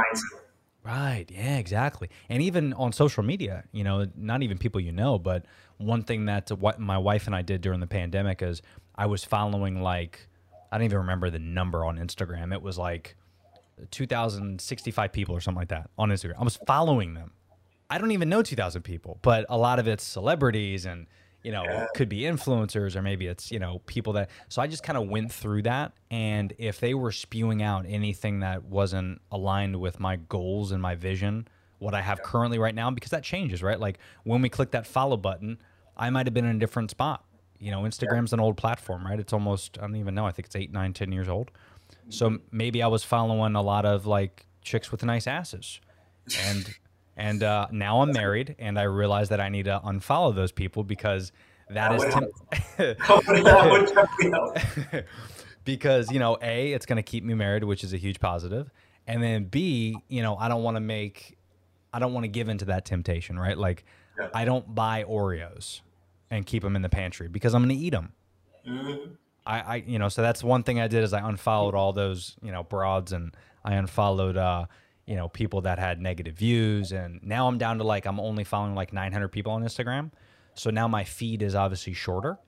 Right. 0.84 1.26
Yeah, 1.28 1.56
exactly. 1.56 2.10
And 2.28 2.44
even 2.44 2.74
on 2.74 2.92
social 2.92 3.24
media, 3.24 3.64
you 3.72 3.82
know, 3.82 4.06
not 4.14 4.44
even 4.44 4.56
people 4.56 4.80
you 4.80 4.92
know, 4.92 5.18
but 5.18 5.46
one 5.78 6.04
thing 6.04 6.26
that 6.26 6.48
what 6.52 6.78
my 6.78 6.96
wife 6.96 7.26
and 7.26 7.34
I 7.34 7.42
did 7.42 7.60
during 7.60 7.80
the 7.80 7.88
pandemic 7.88 8.40
is 8.40 8.62
I 8.94 9.06
was 9.06 9.24
following 9.24 9.82
like 9.82 10.28
I 10.70 10.78
don't 10.78 10.84
even 10.84 10.98
remember 10.98 11.30
the 11.30 11.38
number 11.38 11.84
on 11.84 11.98
Instagram. 11.98 12.52
It 12.52 12.62
was 12.62 12.78
like 12.78 13.16
2065 13.90 15.12
people 15.12 15.34
or 15.34 15.40
something 15.40 15.60
like 15.60 15.68
that 15.68 15.90
on 15.98 16.10
Instagram. 16.10 16.40
I 16.40 16.44
was 16.44 16.58
following 16.66 17.14
them. 17.14 17.32
I 17.88 17.98
don't 17.98 18.10
even 18.10 18.28
know 18.28 18.42
2000 18.42 18.82
people, 18.82 19.18
but 19.22 19.46
a 19.48 19.56
lot 19.56 19.78
of 19.78 19.86
it's 19.86 20.04
celebrities 20.04 20.86
and 20.86 21.06
you 21.42 21.52
know, 21.52 21.62
it 21.62 21.90
could 21.94 22.08
be 22.08 22.22
influencers 22.22 22.96
or 22.96 23.02
maybe 23.02 23.28
it's, 23.28 23.52
you 23.52 23.60
know, 23.60 23.80
people 23.86 24.14
that 24.14 24.30
so 24.48 24.60
I 24.60 24.66
just 24.66 24.82
kind 24.82 24.98
of 24.98 25.08
went 25.08 25.30
through 25.30 25.62
that 25.62 25.92
and 26.10 26.52
if 26.58 26.80
they 26.80 26.92
were 26.92 27.12
spewing 27.12 27.62
out 27.62 27.84
anything 27.88 28.40
that 28.40 28.64
wasn't 28.64 29.20
aligned 29.30 29.78
with 29.78 30.00
my 30.00 30.16
goals 30.16 30.72
and 30.72 30.82
my 30.82 30.96
vision, 30.96 31.46
what 31.78 31.94
I 31.94 32.00
have 32.00 32.20
currently 32.22 32.58
right 32.58 32.74
now 32.74 32.90
because 32.90 33.10
that 33.10 33.22
changes, 33.22 33.62
right? 33.62 33.78
Like 33.78 33.98
when 34.24 34.42
we 34.42 34.48
click 34.48 34.72
that 34.72 34.88
follow 34.88 35.16
button, 35.16 35.58
I 35.96 36.10
might 36.10 36.26
have 36.26 36.34
been 36.34 36.44
in 36.44 36.56
a 36.56 36.58
different 36.58 36.90
spot. 36.90 37.24
You 37.66 37.72
know, 37.72 37.80
Instagram's 37.80 38.32
an 38.32 38.38
old 38.38 38.56
platform, 38.56 39.04
right? 39.04 39.18
It's 39.18 39.32
almost 39.32 39.76
I 39.78 39.80
don't 39.80 39.96
even 39.96 40.14
know. 40.14 40.24
I 40.24 40.30
think 40.30 40.46
it's 40.46 40.54
eight, 40.54 40.70
nine, 40.70 40.92
ten 40.92 41.10
years 41.10 41.28
old. 41.28 41.50
So 42.10 42.38
maybe 42.52 42.80
I 42.80 42.86
was 42.86 43.02
following 43.02 43.56
a 43.56 43.60
lot 43.60 43.84
of 43.84 44.06
like 44.06 44.46
chicks 44.62 44.92
with 44.92 45.02
nice 45.02 45.26
asses, 45.26 45.80
and 46.44 46.72
and 47.16 47.42
uh, 47.42 47.66
now 47.72 48.02
I'm 48.02 48.12
married, 48.12 48.54
and 48.60 48.78
I 48.78 48.84
realize 48.84 49.30
that 49.30 49.40
I 49.40 49.48
need 49.48 49.64
to 49.64 49.80
unfollow 49.84 50.32
those 50.32 50.52
people 50.52 50.84
because 50.84 51.32
that 51.68 51.92
is 51.96 52.04
tem- 52.04 52.28
That 52.76 53.68
would 53.72 53.92
definitely 53.92 55.02
because 55.64 56.12
you 56.12 56.20
know 56.20 56.38
a 56.40 56.72
it's 56.72 56.86
going 56.86 56.98
to 56.98 57.02
keep 57.02 57.24
me 57.24 57.34
married, 57.34 57.64
which 57.64 57.82
is 57.82 57.92
a 57.92 57.96
huge 57.96 58.20
positive, 58.20 58.70
and 59.08 59.20
then 59.20 59.42
b 59.42 59.96
you 60.06 60.22
know 60.22 60.36
I 60.36 60.46
don't 60.46 60.62
want 60.62 60.76
to 60.76 60.80
make 60.80 61.36
I 61.92 61.98
don't 61.98 62.12
want 62.12 62.22
to 62.22 62.28
give 62.28 62.48
into 62.48 62.66
that 62.66 62.84
temptation, 62.84 63.36
right? 63.36 63.58
Like 63.58 63.84
Yeah. 64.16 64.28
I 64.32 64.44
don't 64.44 64.72
buy 64.72 65.02
Oreos 65.02 65.80
and 66.30 66.44
keep 66.46 66.62
them 66.62 66.76
in 66.76 66.82
the 66.82 66.88
pantry 66.88 67.28
because 67.28 67.54
I'm 67.54 67.62
going 67.64 67.76
to 67.76 67.82
eat 67.84 67.90
them. 67.90 68.12
Mhm. 68.66 69.16
I, 69.46 69.60
I 69.60 69.74
you 69.86 69.98
know 70.00 70.08
so 70.08 70.22
that's 70.22 70.42
one 70.42 70.64
thing 70.64 70.80
I 70.80 70.88
did 70.88 71.04
is 71.04 71.12
I 71.12 71.26
unfollowed 71.28 71.74
all 71.76 71.92
those 71.92 72.36
you 72.42 72.50
know 72.50 72.64
broads 72.64 73.12
and 73.12 73.32
I 73.64 73.74
unfollowed 73.74 74.36
uh 74.36 74.66
you 75.06 75.14
know 75.14 75.28
people 75.28 75.60
that 75.60 75.78
had 75.78 76.00
negative 76.00 76.34
views 76.36 76.90
and 76.90 77.20
now 77.22 77.46
I'm 77.46 77.56
down 77.58 77.78
to 77.78 77.84
like 77.84 78.06
I'm 78.06 78.18
only 78.18 78.42
following 78.42 78.74
like 78.74 78.92
900 78.92 79.28
people 79.28 79.52
on 79.52 79.62
Instagram 79.62 80.10
so 80.54 80.70
now 80.70 80.88
my 80.88 81.04
feed 81.04 81.42
is 81.42 81.54
obviously 81.54 81.92
shorter 81.92 82.38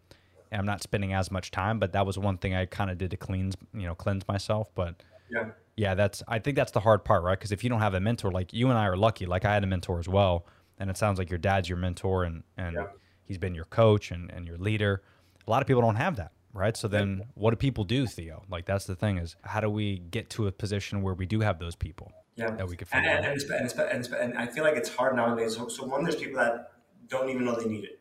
and 0.50 0.58
I'm 0.58 0.66
not 0.66 0.82
spending 0.82 1.12
as 1.12 1.30
much 1.30 1.52
time 1.52 1.78
but 1.78 1.92
that 1.92 2.04
was 2.04 2.18
one 2.18 2.36
thing 2.36 2.52
I 2.56 2.66
kind 2.66 2.90
of 2.90 2.98
did 2.98 3.12
to 3.12 3.16
cleanse 3.16 3.54
you 3.72 3.86
know 3.86 3.94
cleanse 3.94 4.26
myself 4.26 4.66
but 4.74 5.00
Yeah. 5.30 5.50
yeah 5.76 5.94
that's 5.94 6.24
I 6.26 6.40
think 6.40 6.56
that's 6.56 6.72
the 6.72 6.80
hard 6.80 7.04
part 7.04 7.22
right 7.22 7.38
because 7.38 7.52
if 7.52 7.62
you 7.62 7.70
don't 7.70 7.78
have 7.80 7.94
a 7.94 8.00
mentor 8.00 8.32
like 8.32 8.52
you 8.52 8.70
and 8.70 8.76
I 8.78 8.86
are 8.86 8.96
lucky 8.96 9.24
like 9.26 9.44
I 9.44 9.54
had 9.54 9.62
a 9.62 9.68
mentor 9.68 10.00
as 10.00 10.08
well 10.08 10.46
and 10.80 10.90
it 10.90 10.96
sounds 10.96 11.20
like 11.20 11.30
your 11.30 11.38
dad's 11.38 11.68
your 11.68 11.78
mentor 11.78 12.24
and 12.24 12.42
and 12.56 12.74
Yeah. 12.74 12.86
He's 13.28 13.38
been 13.38 13.54
your 13.54 13.66
coach 13.66 14.10
and, 14.10 14.30
and 14.32 14.46
your 14.48 14.58
leader 14.58 15.02
a 15.46 15.50
lot 15.50 15.62
of 15.62 15.68
people 15.68 15.82
don't 15.82 15.96
have 15.96 16.16
that 16.16 16.32
right 16.52 16.76
so 16.76 16.88
then 16.88 17.22
what 17.34 17.50
do 17.50 17.56
people 17.56 17.84
do 17.84 18.06
theo 18.06 18.42
like 18.50 18.64
that's 18.66 18.86
the 18.86 18.96
thing 18.96 19.18
is 19.18 19.36
how 19.42 19.60
do 19.60 19.70
we 19.70 19.98
get 20.10 20.28
to 20.30 20.46
a 20.48 20.52
position 20.52 21.02
where 21.02 21.14
we 21.14 21.26
do 21.26 21.40
have 21.40 21.58
those 21.58 21.76
people 21.76 22.10
Yeah. 22.36 22.50
that 22.56 22.68
we 22.68 22.76
could 22.76 22.88
and, 22.92 23.06
and, 23.06 23.24
and, 23.24 23.34
it's, 23.34 23.44
and, 23.50 23.64
it's, 23.64 23.74
and, 23.74 24.00
it's, 24.00 24.08
and 24.12 24.36
I 24.36 24.46
feel 24.46 24.64
like 24.64 24.76
it's 24.76 24.88
hard 24.88 25.14
nowadays. 25.16 25.56
So, 25.56 25.68
so 25.68 25.84
one, 25.86 26.02
there's 26.04 26.16
people 26.16 26.38
that 26.38 26.72
don't 27.08 27.28
even 27.28 27.44
know 27.44 27.54
they 27.54 27.68
need 27.68 27.84
it. 27.84 28.00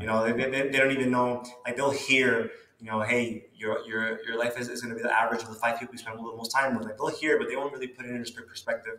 You 0.00 0.06
know, 0.06 0.24
they, 0.24 0.32
they, 0.32 0.68
they 0.68 0.78
don't 0.78 0.90
even 0.90 1.10
know. 1.10 1.44
Like 1.66 1.76
they'll 1.76 1.90
hear, 1.90 2.50
you 2.80 2.86
know, 2.90 3.00
hey, 3.02 3.46
your 3.54 3.74
your 3.86 4.24
your 4.26 4.36
life 4.38 4.58
is, 4.58 4.68
is 4.68 4.80
going 4.80 4.94
to 4.94 4.96
be 4.96 5.02
the 5.02 5.14
average 5.22 5.42
of 5.42 5.48
the 5.48 5.54
five 5.54 5.78
people 5.78 5.94
you 5.94 5.98
spend 5.98 6.18
the 6.18 6.22
most 6.22 6.50
time 6.50 6.74
with. 6.76 6.86
Like 6.86 6.96
they'll 6.96 7.08
hear, 7.08 7.38
but 7.38 7.48
they 7.48 7.56
won't 7.56 7.72
really 7.72 7.88
put 7.88 8.06
it 8.06 8.14
into 8.14 8.42
perspective. 8.42 8.96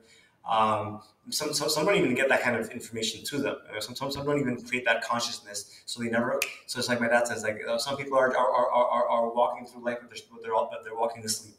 Um, 0.49 1.01
some, 1.29 1.53
some 1.53 1.69
some 1.69 1.85
don't 1.85 1.95
even 1.95 2.15
get 2.15 2.27
that 2.29 2.41
kind 2.41 2.55
of 2.55 2.69
information 2.69 3.23
to 3.25 3.37
them. 3.37 3.55
You 3.67 3.73
know, 3.73 3.79
some, 3.79 3.95
some 3.95 4.11
some 4.11 4.25
don't 4.25 4.39
even 4.39 4.61
create 4.61 4.85
that 4.85 5.03
consciousness, 5.03 5.81
so 5.85 6.01
they 6.01 6.09
never. 6.09 6.39
So 6.65 6.79
it's 6.79 6.89
like 6.89 6.99
my 6.99 7.07
dad 7.07 7.27
says, 7.27 7.43
like 7.43 7.61
uh, 7.67 7.77
some 7.77 7.95
people 7.95 8.17
are 8.17 8.35
are, 8.35 8.51
are, 8.51 8.69
are, 8.71 9.07
are 9.07 9.33
walking 9.33 9.65
through 9.65 9.85
life, 9.85 9.99
but 10.01 10.09
they're 10.09 10.23
but 10.31 10.41
they're 10.43 10.53
all, 10.53 10.69
but 10.69 10.83
they're 10.83 10.95
walking 10.95 11.21
to 11.21 11.29
sleep, 11.29 11.55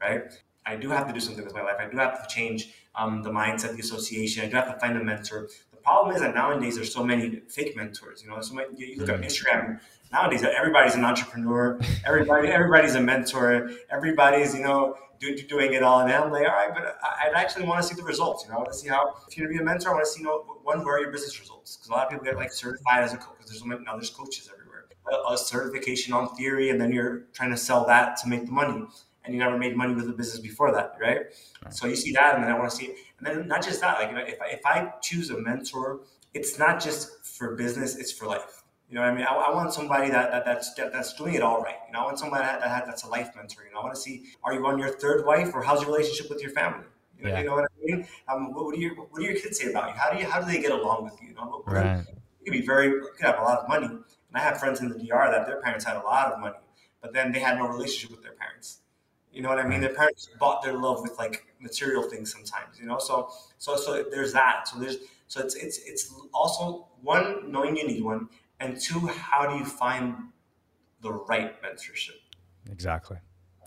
right? 0.00 0.24
I 0.66 0.76
do 0.76 0.90
have 0.90 1.06
to 1.06 1.14
do 1.14 1.20
something 1.20 1.44
with 1.44 1.54
my 1.54 1.62
life. 1.62 1.76
I 1.78 1.88
do 1.88 1.96
have 1.96 2.26
to 2.26 2.34
change 2.34 2.74
um, 2.94 3.22
the 3.22 3.30
mindset, 3.30 3.74
the 3.74 3.80
association. 3.80 4.44
I 4.44 4.48
do 4.48 4.56
have 4.56 4.72
to 4.72 4.78
find 4.80 4.96
a 4.98 5.04
mentor. 5.04 5.48
The 5.70 5.76
problem 5.76 6.14
is 6.14 6.20
that 6.20 6.34
nowadays 6.34 6.74
there's 6.74 6.92
so 6.92 7.04
many 7.04 7.40
fake 7.48 7.76
mentors. 7.76 8.22
You 8.22 8.30
know, 8.30 8.40
so 8.40 8.54
many, 8.54 8.68
you 8.76 8.98
look 8.98 9.08
at 9.08 9.20
Instagram 9.20 9.80
Everybody's 10.16 10.94
an 10.94 11.04
entrepreneur. 11.04 11.78
Everybody, 12.04 12.48
everybody's 12.48 12.94
a 12.94 13.00
mentor. 13.00 13.70
Everybody's 13.90 14.54
you 14.54 14.62
know 14.62 14.96
do, 15.18 15.34
do- 15.34 15.46
doing 15.46 15.72
it 15.72 15.82
all. 15.82 16.00
And 16.00 16.12
I'm 16.12 16.30
like, 16.30 16.46
all 16.46 16.54
right, 16.54 16.70
but 16.74 16.98
I, 17.02 17.28
I'd 17.28 17.34
actually 17.34 17.64
want 17.66 17.82
to 17.82 17.88
see 17.88 17.94
the 17.94 18.02
results. 18.02 18.44
You 18.44 18.50
know, 18.50 18.56
I 18.56 18.58
want 18.58 18.72
to 18.72 18.78
see 18.78 18.88
how 18.88 19.14
if 19.28 19.36
you're 19.36 19.46
gonna 19.46 19.58
be 19.58 19.62
a 19.62 19.64
mentor, 19.64 19.90
I 19.90 19.94
want 19.94 20.04
to 20.04 20.10
see 20.10 20.20
you 20.20 20.26
know 20.26 20.44
one 20.62 20.84
where 20.84 20.96
are 20.96 21.00
your 21.00 21.12
business 21.12 21.38
results 21.40 21.76
because 21.76 21.88
a 21.88 21.92
lot 21.92 22.04
of 22.04 22.10
people 22.10 22.24
get 22.24 22.36
like 22.36 22.52
certified 22.52 23.04
as 23.04 23.12
a 23.12 23.16
coach. 23.16 23.36
Because 23.38 23.50
there's 23.50 23.64
now 23.64 23.94
there's 23.94 24.10
coaches 24.10 24.50
everywhere. 24.52 24.86
A, 25.12 25.32
a 25.34 25.38
certification 25.38 26.12
on 26.12 26.34
theory, 26.36 26.70
and 26.70 26.80
then 26.80 26.92
you're 26.92 27.26
trying 27.32 27.50
to 27.50 27.56
sell 27.56 27.86
that 27.86 28.16
to 28.18 28.28
make 28.28 28.46
the 28.46 28.52
money 28.52 28.84
and 29.26 29.34
you 29.34 29.40
never 29.40 29.58
made 29.58 29.76
money 29.76 29.94
with 29.94 30.06
the 30.06 30.12
business 30.12 30.38
before 30.38 30.72
that, 30.72 30.94
right? 31.00 31.22
So 31.70 31.86
you 31.86 31.96
see 31.96 32.12
that, 32.12 32.36
and 32.36 32.44
then 32.44 32.50
I 32.50 32.58
want 32.58 32.70
to 32.70 32.76
see, 32.76 32.86
it. 32.86 32.96
and 33.18 33.26
then 33.26 33.48
not 33.48 33.62
just 33.62 33.80
that. 33.80 33.98
Like 33.98 34.28
if 34.28 34.40
I, 34.40 34.46
if 34.46 34.60
I 34.64 34.92
choose 35.02 35.30
a 35.30 35.38
mentor, 35.38 36.00
it's 36.32 36.58
not 36.58 36.80
just 36.80 37.24
for 37.26 37.56
business; 37.56 37.96
it's 37.96 38.12
for 38.12 38.26
life. 38.26 38.55
You 38.88 38.94
know 38.94 39.00
what 39.00 39.10
I 39.10 39.14
mean? 39.14 39.26
I, 39.26 39.34
I 39.34 39.54
want 39.54 39.72
somebody 39.74 40.10
that, 40.10 40.30
that 40.30 40.44
that's 40.44 40.72
that, 40.74 40.92
that's 40.92 41.12
doing 41.14 41.34
it 41.34 41.42
all 41.42 41.60
right. 41.60 41.76
You 41.86 41.92
know, 41.92 42.00
I 42.00 42.04
want 42.04 42.18
somebody 42.20 42.44
that, 42.44 42.60
that 42.60 42.86
that's 42.86 43.02
a 43.02 43.08
life 43.08 43.30
mentor. 43.34 43.64
You 43.66 43.72
know, 43.74 43.80
I 43.80 43.82
want 43.84 43.94
to 43.96 44.00
see: 44.00 44.26
are 44.44 44.54
you 44.54 44.64
on 44.66 44.78
your 44.78 44.90
third 44.90 45.26
wife, 45.26 45.50
or 45.54 45.62
how's 45.62 45.82
your 45.82 45.90
relationship 45.90 46.30
with 46.30 46.40
your 46.40 46.52
family? 46.52 46.86
You 47.18 47.24
know, 47.24 47.30
Yeah. 47.30 47.40
you 47.40 47.46
know 47.46 47.54
what 47.56 47.64
I 47.64 47.84
mean? 47.84 48.06
Um, 48.28 48.52
what, 48.54 48.64
what 48.66 48.74
do 48.74 48.80
your 48.80 48.94
what 48.94 49.16
do 49.20 49.24
your 49.24 49.34
kids 49.34 49.58
say 49.58 49.70
about 49.70 49.88
you? 49.88 49.94
How 49.94 50.12
do 50.12 50.18
you 50.18 50.26
how 50.30 50.40
do 50.40 50.46
they 50.46 50.60
get 50.60 50.70
along 50.70 51.04
with 51.04 51.20
you? 51.20 51.28
You 51.28 51.34
know, 51.34 51.62
what- 51.64 51.66
right 51.72 52.04
you 52.40 52.52
could 52.52 52.60
be 52.60 52.64
very 52.64 52.86
you 52.86 53.10
could 53.16 53.26
have 53.26 53.38
a 53.40 53.42
lot 53.42 53.58
of 53.58 53.68
money. 53.68 53.86
And 53.86 54.04
I 54.34 54.38
have 54.40 54.58
friends 54.60 54.80
in 54.80 54.88
the 54.88 54.96
DR 54.98 55.30
that 55.32 55.46
their 55.46 55.60
parents 55.60 55.84
had 55.84 55.96
a 55.96 56.00
lot 56.02 56.32
of 56.32 56.38
money, 56.38 56.56
but 57.00 57.12
then 57.12 57.32
they 57.32 57.40
had 57.40 57.58
no 57.58 57.66
relationship 57.66 58.10
with 58.16 58.22
their 58.22 58.34
parents. 58.34 58.82
You 59.32 59.42
know 59.42 59.48
what 59.48 59.58
I 59.58 59.66
mean? 59.66 59.80
Their 59.80 59.94
parents 59.94 60.28
bought 60.38 60.62
their 60.62 60.74
love 60.74 61.02
with 61.02 61.18
like 61.18 61.44
material 61.60 62.02
things 62.04 62.32
sometimes, 62.32 62.78
you 62.78 62.86
know? 62.86 62.98
So 62.98 63.30
so 63.58 63.76
so 63.76 64.04
there's 64.10 64.32
that. 64.32 64.68
So 64.68 64.78
there's 64.78 64.98
so 65.26 65.40
it's 65.40 65.54
it's 65.56 65.78
it's 65.78 66.14
also 66.32 66.86
one, 67.02 67.50
knowing 67.50 67.76
you 67.76 67.86
need 67.86 68.02
one, 68.02 68.28
and 68.60 68.80
two, 68.80 69.06
how 69.06 69.46
do 69.46 69.56
you 69.56 69.64
find 69.64 70.14
the 71.02 71.12
right 71.12 71.60
mentorship? 71.62 72.16
exactly 72.70 73.16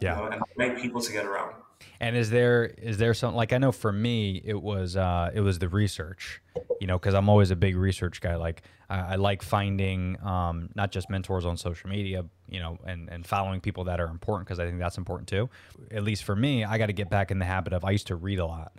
You 0.01 0.07
yeah 0.07 0.15
know, 0.15 0.25
and 0.25 0.41
the 0.41 0.45
right 0.57 0.77
people 0.77 1.01
to 1.01 1.11
get 1.11 1.25
around. 1.25 1.53
And 2.01 2.15
is 2.15 2.29
there 2.29 2.65
is 2.65 2.97
there 2.97 3.13
something 3.13 3.37
like 3.37 3.53
I 3.53 3.57
know 3.57 3.71
for 3.71 3.91
me 3.91 4.41
it 4.43 4.61
was 4.61 4.95
uh, 4.95 5.31
it 5.33 5.41
was 5.41 5.59
the 5.59 5.69
research, 5.69 6.41
you 6.79 6.87
know, 6.87 6.97
because 6.97 7.13
I'm 7.13 7.29
always 7.29 7.51
a 7.51 7.55
big 7.55 7.75
research 7.75 8.21
guy. 8.21 8.35
Like 8.35 8.63
I, 8.89 9.13
I 9.13 9.15
like 9.15 9.41
finding 9.41 10.17
um, 10.21 10.69
not 10.75 10.91
just 10.91 11.09
mentors 11.09 11.45
on 11.45 11.57
social 11.57 11.89
media, 11.89 12.25
you 12.47 12.59
know, 12.59 12.77
and 12.85 13.09
and 13.09 13.25
following 13.25 13.61
people 13.61 13.85
that 13.85 13.99
are 13.99 14.07
important 14.07 14.47
because 14.47 14.59
I 14.59 14.65
think 14.65 14.79
that's 14.79 14.97
important 14.97 15.29
too. 15.29 15.49
At 15.91 16.03
least 16.03 16.23
for 16.23 16.35
me, 16.35 16.63
I 16.63 16.77
got 16.77 16.87
to 16.87 16.93
get 16.93 17.09
back 17.09 17.31
in 17.31 17.39
the 17.39 17.45
habit 17.45 17.73
of 17.73 17.85
I 17.85 17.91
used 17.91 18.07
to 18.07 18.15
read 18.15 18.39
a 18.39 18.45
lot. 18.45 18.73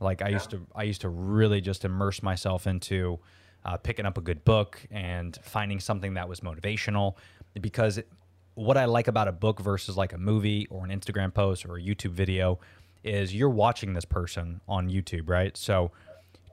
Like 0.00 0.22
I 0.22 0.28
used 0.28 0.50
to 0.50 0.66
I 0.74 0.84
used 0.84 1.00
to 1.02 1.08
really 1.08 1.60
just 1.60 1.84
immerse 1.84 2.22
myself 2.22 2.66
into 2.66 3.18
uh, 3.64 3.76
picking 3.76 4.06
up 4.06 4.18
a 4.18 4.20
good 4.20 4.44
book 4.44 4.80
and 4.90 5.38
finding 5.42 5.80
something 5.80 6.14
that 6.14 6.28
was 6.28 6.40
motivational 6.40 7.16
because 7.60 8.00
what 8.54 8.76
I 8.76 8.84
like 8.84 9.08
about 9.08 9.28
a 9.28 9.32
book 9.32 9.60
versus 9.60 9.96
like 9.96 10.12
a 10.12 10.18
movie 10.18 10.66
or 10.68 10.84
an 10.84 10.90
Instagram 10.90 11.32
post 11.32 11.64
or 11.66 11.76
a 11.76 11.80
YouTube 11.80 12.12
video 12.12 12.58
is 13.02 13.34
you're 13.34 13.50
watching 13.50 13.94
this 13.94 14.04
person 14.04 14.60
on 14.68 14.88
YouTube, 14.88 15.28
right? 15.28 15.56
So 15.56 15.90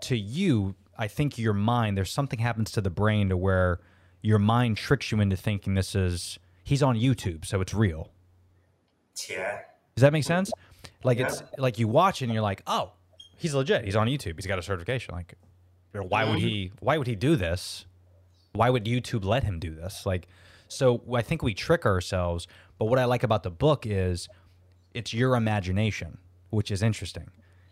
to 0.02 0.18
you, 0.18 0.76
I 0.98 1.08
think 1.08 1.38
your 1.38 1.54
mind, 1.54 1.98
there's 1.98 2.12
something 2.12 2.40
happens 2.40 2.72
to 2.72 2.82
the 2.82 2.90
brain 2.90 3.30
to 3.30 3.38
where 3.38 3.80
your 4.22 4.40
mind 4.40 4.78
tricks 4.78 5.12
you 5.12 5.20
into 5.22 5.36
thinking 5.36 5.74
this 5.76 5.96
is 5.96 6.40
he's 6.64 6.84
on 6.84 6.96
YouTube, 6.96 7.46
so 7.46 7.62
it's 7.62 7.74
real. 7.74 8.10
Yeah. 9.30 9.60
Does 9.96 10.02
that 10.02 10.14
make 10.14 10.24
sense? 10.24 10.52
Like 11.04 11.20
it's 11.20 11.44
like 11.58 11.80
you 11.80 11.88
watch 11.88 12.22
and 12.22 12.32
you're 12.32 12.42
like, 12.42 12.62
oh, 12.68 12.92
he's 13.38 13.54
legit. 13.54 13.86
He's 13.86 13.96
on 13.96 14.08
YouTube. 14.08 14.36
He's 14.36 14.48
got 14.48 14.60
a 14.60 14.62
certification. 14.62 15.16
Like, 15.16 15.36
or 15.94 16.04
why 16.04 16.24
would 16.24 16.36
um, 16.36 16.42
he? 16.42 16.72
Why 16.80 16.98
would 16.98 17.08
he 17.08 17.16
do 17.16 17.36
this? 17.36 17.86
Why 18.54 18.70
would 18.70 18.86
YouTube 18.86 19.24
let 19.24 19.44
him 19.44 19.60
do 19.60 19.74
this? 19.74 20.06
Like, 20.06 20.28
so 20.68 21.02
I 21.14 21.22
think 21.22 21.42
we 21.42 21.54
trick 21.54 21.86
ourselves. 21.86 22.48
But 22.78 22.86
what 22.86 23.00
I 23.00 23.06
like 23.06 23.24
about 23.24 23.44
the 23.44 23.52
book 23.52 23.86
is 23.86 24.28
it's 24.94 25.14
your 25.14 25.36
imagination, 25.36 26.18
which 26.50 26.72
is 26.72 26.82
interesting 26.82 27.30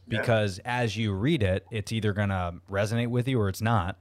because 0.07 0.59
as 0.65 0.97
you 0.97 1.13
read 1.13 1.43
it, 1.43 1.65
it's 1.71 1.91
either 1.91 2.13
gonna 2.13 2.53
resonate 2.69 3.07
with 3.07 3.27
you 3.27 3.39
or 3.39 3.49
it's 3.49 3.61
not, 3.61 3.97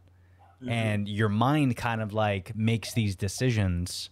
mm-hmm. 0.62 0.70
and 0.70 1.08
your 1.08 1.28
mind 1.28 1.76
kind 1.76 2.00
of 2.00 2.12
like 2.12 2.54
makes 2.56 2.94
these 2.94 3.16
decisions 3.16 4.10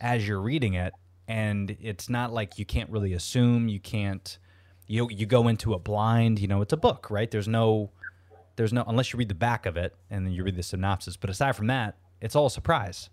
as 0.00 0.26
you're 0.26 0.40
reading 0.40 0.74
it 0.74 0.92
and 1.28 1.76
it's 1.80 2.10
not 2.10 2.32
like 2.32 2.58
you 2.58 2.66
can't 2.66 2.90
really 2.90 3.12
assume 3.12 3.68
you 3.68 3.80
can't 3.80 4.38
you 4.86 5.08
you 5.10 5.24
go 5.24 5.48
into 5.48 5.72
it 5.72 5.84
blind 5.84 6.38
you 6.38 6.48
know 6.48 6.60
it's 6.60 6.72
a 6.72 6.76
book 6.76 7.08
right 7.10 7.30
there's 7.30 7.48
no 7.48 7.90
there's 8.56 8.72
no 8.72 8.84
unless 8.86 9.12
you 9.12 9.18
read 9.18 9.28
the 9.28 9.34
back 9.34 9.66
of 9.66 9.76
it 9.76 9.94
and 10.10 10.26
then 10.26 10.32
you 10.32 10.42
read 10.44 10.56
the 10.56 10.62
synopsis 10.62 11.16
but 11.16 11.30
aside 11.30 11.52
from 11.56 11.66
that 11.68 11.96
it's 12.20 12.34
all 12.36 12.46
a 12.46 12.50
surprise 12.50 13.10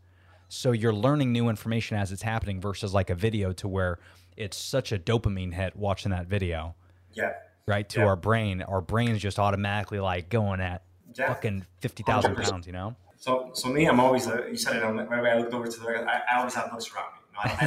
so 0.47 0.71
you're 0.71 0.93
learning 0.93 1.32
new 1.32 1.47
information 1.49 1.97
as 1.97 2.12
it's 2.12 2.21
happening 2.23 2.60
versus 2.60 2.93
like 2.93 3.10
a 3.10 3.15
video 3.15 3.54
to 3.54 3.67
where 3.67 3.99
it's 4.36 4.58
such 4.58 4.91
a 4.91 4.97
dopamine 4.97 5.54
hit 5.54 5.75
watching 5.75 6.12
that 6.12 6.25
video 6.28 6.75
Yeah. 7.13 7.34
right? 7.67 7.88
To 7.89 7.99
Yeah. 7.99 8.06
our 8.08 8.15
brain, 8.15 8.62
our 8.63 8.82
brain's 8.82 9.21
just 9.21 9.38
automatically 9.38 9.99
like 9.99 10.30
going 10.30 10.60
at 10.62 10.82
Yeah. 11.15 11.28
fucking 11.28 11.65
fifty 11.80 12.02
thousand 12.04 12.36
100%. 12.36 12.49
pounds, 12.52 12.65
you 12.67 12.73
know? 12.73 12.95
So, 13.17 13.52
so 13.54 13.67
me, 13.69 13.86
I'm 13.86 13.99
always, 13.99 14.28
uh, 14.28 14.45
you 14.47 14.56
said 14.58 14.78
it, 14.78 14.86
whenever 14.86 15.28
I 15.30 15.36
looked 15.38 15.54
over 15.54 15.67
to 15.67 15.80
the, 15.80 15.89
I, 15.89 16.21
I 16.32 16.38
always 16.39 16.54
have 16.56 16.71
books 16.71 16.89
around 16.95 17.12
me. 17.13 17.19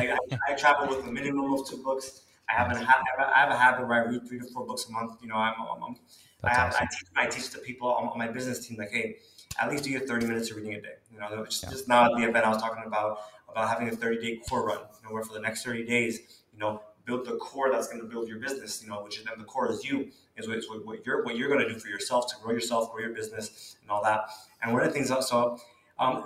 You 0.02 0.08
know, 0.08 0.16
I, 0.32 0.36
I, 0.48 0.52
I 0.52 0.56
travel 0.56 0.88
with 0.96 1.06
a 1.06 1.12
minimum 1.12 1.52
of 1.52 1.68
two 1.68 1.76
books. 1.84 2.22
I 2.48 2.52
have, 2.54 2.72
a, 2.72 2.82
ha- 2.84 3.02
I 3.34 3.38
have 3.40 3.50
a 3.50 3.56
habit 3.56 3.86
where 3.86 4.02
I 4.04 4.08
read 4.10 4.26
three 4.26 4.38
to 4.40 4.46
four 4.46 4.64
books 4.66 4.86
a 4.88 4.92
month. 4.92 5.20
You 5.22 5.28
know, 5.28 5.36
I'm, 5.36 5.54
I'm, 5.60 5.96
I'm 6.44 6.50
I, 6.50 6.54
have, 6.54 6.68
awesome. 6.68 6.86
I, 6.86 6.86
teach, 6.86 7.04
I 7.16 7.26
teach 7.26 7.50
the 7.50 7.58
people 7.58 7.88
on, 7.88 8.08
on 8.08 8.18
my 8.18 8.28
business 8.28 8.66
team, 8.66 8.78
like, 8.78 8.90
hey, 8.90 9.16
at 9.60 9.70
least 9.70 9.84
do 9.84 9.90
your 9.90 10.00
30 10.00 10.26
minutes 10.26 10.50
of 10.50 10.56
reading 10.56 10.74
a 10.74 10.80
day. 10.80 10.94
You 11.12 11.20
know, 11.20 11.44
just, 11.44 11.68
just 11.70 11.88
now 11.88 12.04
at 12.06 12.12
the 12.16 12.28
event, 12.28 12.44
I 12.44 12.48
was 12.48 12.60
talking 12.60 12.82
about, 12.86 13.20
about 13.48 13.68
having 13.68 13.88
a 13.88 13.92
30 13.92 14.20
day 14.20 14.40
core 14.48 14.66
run, 14.66 14.78
you 14.78 15.08
know, 15.08 15.14
where 15.14 15.22
for 15.22 15.34
the 15.34 15.40
next 15.40 15.64
30 15.64 15.84
days, 15.84 16.42
you 16.52 16.58
know, 16.58 16.82
build 17.04 17.26
the 17.26 17.36
core 17.36 17.70
that's 17.70 17.88
going 17.88 18.00
to 18.00 18.06
build 18.06 18.28
your 18.28 18.38
business, 18.38 18.82
you 18.82 18.88
know, 18.88 19.02
which 19.02 19.18
is 19.18 19.24
then 19.24 19.34
the 19.38 19.44
core 19.44 19.70
is 19.70 19.84
you, 19.84 20.08
is 20.36 20.48
what, 20.48 20.58
is 20.58 20.68
what, 20.68 20.84
what 20.86 21.04
you're, 21.04 21.24
what 21.24 21.36
you're 21.36 21.48
going 21.48 21.60
to 21.60 21.68
do 21.68 21.78
for 21.78 21.88
yourself 21.88 22.28
to 22.28 22.36
grow 22.42 22.52
yourself, 22.52 22.92
grow 22.92 23.00
your 23.02 23.14
business 23.14 23.76
and 23.82 23.90
all 23.90 24.02
that. 24.02 24.24
And 24.62 24.72
one 24.72 24.82
of 24.82 24.88
the 24.88 24.94
things 24.94 25.10
also, 25.10 25.58
um, 25.98 26.24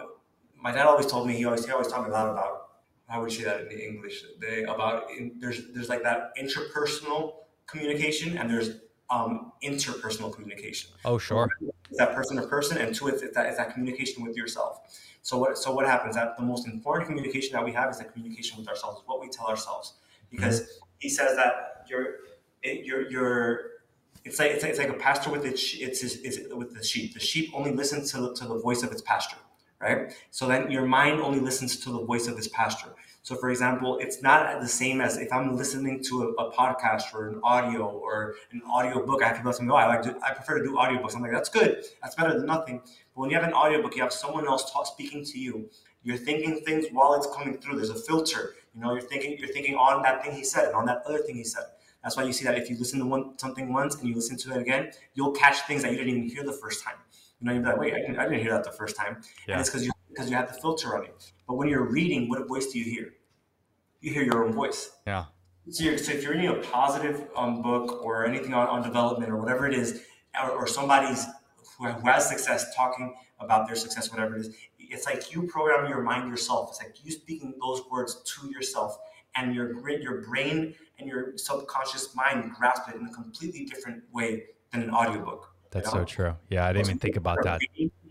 my 0.61 0.73
dad 0.73 0.87
always 0.87 1.07
told 1.07 1.27
me, 1.27 1.35
he 1.35 1.45
always, 1.45 1.65
he 1.65 1.73
always 1.73 1.89
taught 1.89 2.03
me 2.03 2.11
a 2.11 2.13
lot 2.13 2.29
about, 2.29 2.69
how 3.09 3.21
would 3.21 3.33
you 3.33 3.39
say 3.39 3.45
that 3.45 3.63
in 3.63 3.69
the 3.69 3.87
English? 3.87 4.25
They, 4.41 4.65
about, 4.65 5.11
in, 5.11 5.37
there's, 5.39 5.69
there's 5.73 5.89
like 5.89 6.03
that 6.03 6.33
interpersonal 6.37 7.35
communication 7.67 8.37
and 8.37 8.51
there's 8.51 8.81
um, 9.11 9.53
interpersonal 9.63 10.33
communication 10.35 10.91
Oh, 11.05 11.19
sure. 11.19 11.49
is 11.91 11.97
that 11.99 12.15
person 12.15 12.37
to 12.37 12.47
person, 12.47 12.79
and 12.79 12.95
two, 12.95 13.09
it's, 13.09 13.23
it's 13.23 13.35
that, 13.35 13.47
it's 13.47 13.57
that 13.57 13.73
communication 13.73 14.25
with 14.25 14.37
yourself. 14.37 14.81
So 15.23 15.39
what 15.39 15.59
so 15.59 15.73
what 15.73 15.87
happens? 15.87 16.15
That 16.15 16.37
the 16.37 16.43
most 16.45 16.67
important 16.67 17.09
communication 17.09 17.53
that 17.55 17.65
we 17.65 17.73
have 17.73 17.91
is 17.91 17.99
the 17.99 18.05
communication 18.05 18.59
with 18.59 18.69
ourselves, 18.69 19.03
what 19.07 19.21
we 19.21 19.29
tell 19.29 19.47
ourselves. 19.47 19.95
Because 20.31 20.81
he 20.99 21.09
says 21.09 21.37
that 21.37 21.85
you're 21.89 22.17
it, 22.63 22.85
you're 22.85 23.11
you're 23.11 23.61
it's 24.25 24.39
like 24.39 24.53
it's 24.53 24.63
like, 24.63 24.71
it's 24.71 24.79
like 24.79 24.89
a 24.89 24.95
pastor 24.95 25.31
with 25.31 25.45
its 25.45 25.75
it's, 25.75 26.03
it's, 26.03 26.17
it's 26.17 26.55
with 26.55 26.75
the 26.75 26.83
sheep. 26.83 27.15
The 27.15 27.21
sheep 27.21 27.51
only 27.55 27.73
listens 27.73 28.13
to 28.13 28.21
the, 28.21 28.35
to 28.35 28.47
the 28.47 28.59
voice 28.59 28.83
of 28.83 28.93
its 28.93 29.03
pastor, 29.03 29.37
right? 29.81 30.13
So 30.31 30.47
then 30.47 30.71
your 30.71 30.87
mind 30.87 31.21
only 31.21 31.41
listens 31.41 31.79
to 31.81 31.91
the 31.91 32.05
voice 32.05 32.29
of 32.29 32.39
its 32.39 32.49
pastor. 32.49 32.89
So, 33.27 33.35
for 33.35 33.51
example, 33.51 33.99
it's 33.99 34.23
not 34.23 34.61
the 34.61 34.69
same 34.69 35.01
as 35.01 35.17
if 35.17 35.33
I'm 35.33 35.57
listening 35.57 36.01
to 36.05 36.23
a, 36.39 36.45
a 36.45 36.53
podcast 36.53 37.13
or 37.13 37.31
an 37.31 37.41
audio 37.43 37.85
or 37.89 38.37
an 38.53 38.63
audio 38.71 39.05
book. 39.05 39.21
I 39.21 39.27
have 39.27 39.37
people 39.39 39.53
me, 39.61 39.69
"Oh, 39.69 39.75
I 39.75 39.87
like 39.89 40.03
to, 40.03 40.17
I 40.23 40.33
prefer 40.33 40.59
to 40.59 40.65
do 40.65 40.77
audiobooks." 40.77 41.17
I'm 41.17 41.23
like, 41.23 41.33
"That's 41.33 41.49
good. 41.49 41.85
That's 42.01 42.15
better 42.15 42.35
than 42.39 42.47
nothing." 42.47 42.83
But 42.85 43.21
when 43.21 43.31
you 43.31 43.37
have 43.37 43.45
an 43.45 43.53
audiobook, 43.53 43.97
you 43.97 44.03
have 44.03 44.13
someone 44.13 44.47
else 44.47 44.71
talk, 44.71 44.87
speaking 44.87 45.25
to 45.25 45.41
you. 45.41 45.69
You're 46.05 46.19
thinking 46.19 46.61
things 46.61 46.87
while 46.93 47.15
it's 47.15 47.27
coming 47.35 47.59
through. 47.59 47.75
There's 47.75 47.91
a 47.91 47.97
filter. 47.97 48.55
You 48.77 48.81
know, 48.83 48.93
you're 48.93 49.03
thinking 49.03 49.37
you're 49.41 49.49
thinking 49.49 49.75
on 49.75 50.03
that 50.03 50.23
thing 50.23 50.31
he 50.31 50.45
said 50.45 50.67
and 50.67 50.77
on 50.77 50.87
that 50.87 51.03
other 51.05 51.19
thing 51.19 51.35
he 51.35 51.43
said. 51.43 51.65
That's 52.05 52.17
why 52.17 52.23
you 52.23 52.33
see 52.33 52.45
that 52.45 52.57
if 52.57 52.71
you 52.71 52.79
listen 52.79 53.01
to 53.01 53.07
one 53.07 53.37
something 53.41 53.73
once 53.73 53.97
and 53.97 54.09
you 54.09 54.15
listen 54.15 54.37
to 54.37 54.55
it 54.55 54.61
again, 54.61 54.93
you'll 55.15 55.33
catch 55.33 55.63
things 55.63 55.83
that 55.83 55.91
you 55.91 55.99
didn't 55.99 56.15
even 56.15 56.29
hear 56.29 56.45
the 56.45 56.53
first 56.53 56.85
time. 56.85 56.95
You 57.41 57.47
know, 57.47 57.55
you'll 57.55 57.65
be 57.65 57.71
like, 57.71 57.79
"Wait, 57.79 57.93
I 57.95 57.99
didn't, 58.03 58.21
I 58.21 58.29
didn't 58.29 58.43
hear 58.43 58.53
that 58.53 58.63
the 58.63 58.71
first 58.71 58.95
time," 58.95 59.21
Yeah. 59.49 59.55
and 59.55 59.61
it's 59.63 59.69
because 59.69 59.85
you 59.85 59.91
because 60.17 60.31
you 60.31 60.37
have 60.37 60.49
the 60.49 60.55
filter 60.55 60.89
on 60.89 60.95
running. 60.95 61.11
But 61.47 61.55
when 61.55 61.69
you're 61.69 61.85
reading, 61.85 62.29
what 62.29 62.49
voice 62.49 62.73
do 62.73 62.79
you 62.79 62.85
hear? 62.85 63.15
You 64.01 64.13
hear 64.13 64.23
your 64.23 64.45
own 64.45 64.53
voice. 64.53 64.91
Yeah. 65.07 65.27
So, 65.69 65.85
you're, 65.85 65.99
so 65.99 66.13
if 66.13 66.23
you're 66.23 66.33
reading 66.33 66.49
a 66.49 66.55
positive 66.55 67.29
um, 67.37 67.61
book 67.61 68.03
or 68.03 68.25
anything 68.25 68.55
on, 68.55 68.69
on 68.69 68.83
development 68.83 69.31
or 69.31 69.37
whatever 69.37 69.67
it 69.67 69.75
is, 69.75 70.03
or, 70.43 70.51
or 70.51 70.67
somebody's 70.67 71.27
who, 71.79 71.87
who 71.87 72.09
has 72.09 72.29
success 72.29 72.75
talking 72.75 73.15
about 73.41 73.67
their 73.67 73.77
success, 73.77 74.11
whatever 74.11 74.37
it 74.37 74.41
is, 74.41 74.55
it's 74.79 75.05
like 75.05 75.35
you 75.35 75.43
program 75.43 75.91
your 75.91 76.01
mind 76.01 76.31
yourself. 76.31 76.71
It's 76.71 76.83
like 76.83 77.05
you 77.05 77.11
speaking 77.11 77.55
those 77.61 77.83
words 77.91 78.23
to 78.23 78.51
yourself, 78.51 78.97
and 79.35 79.55
your 79.55 79.89
your 80.01 80.23
brain 80.23 80.75
and 80.99 81.09
your 81.09 81.37
subconscious 81.37 82.15
mind 82.15 82.53
grasp 82.55 82.89
it 82.89 82.95
in 82.95 83.07
a 83.07 83.13
completely 83.13 83.65
different 83.67 84.05
way 84.13 84.45
than 84.73 84.83
an 84.83 84.91
audiobook. 84.91 85.53
That's 85.73 85.93
you 85.93 85.99
so 85.99 86.05
true. 86.05 86.37
Yeah, 86.49 86.65
I 86.65 86.73
didn't 86.73 86.87
even 86.87 86.99
think 87.01 87.17
about 87.17 87.43
that. 87.43 87.61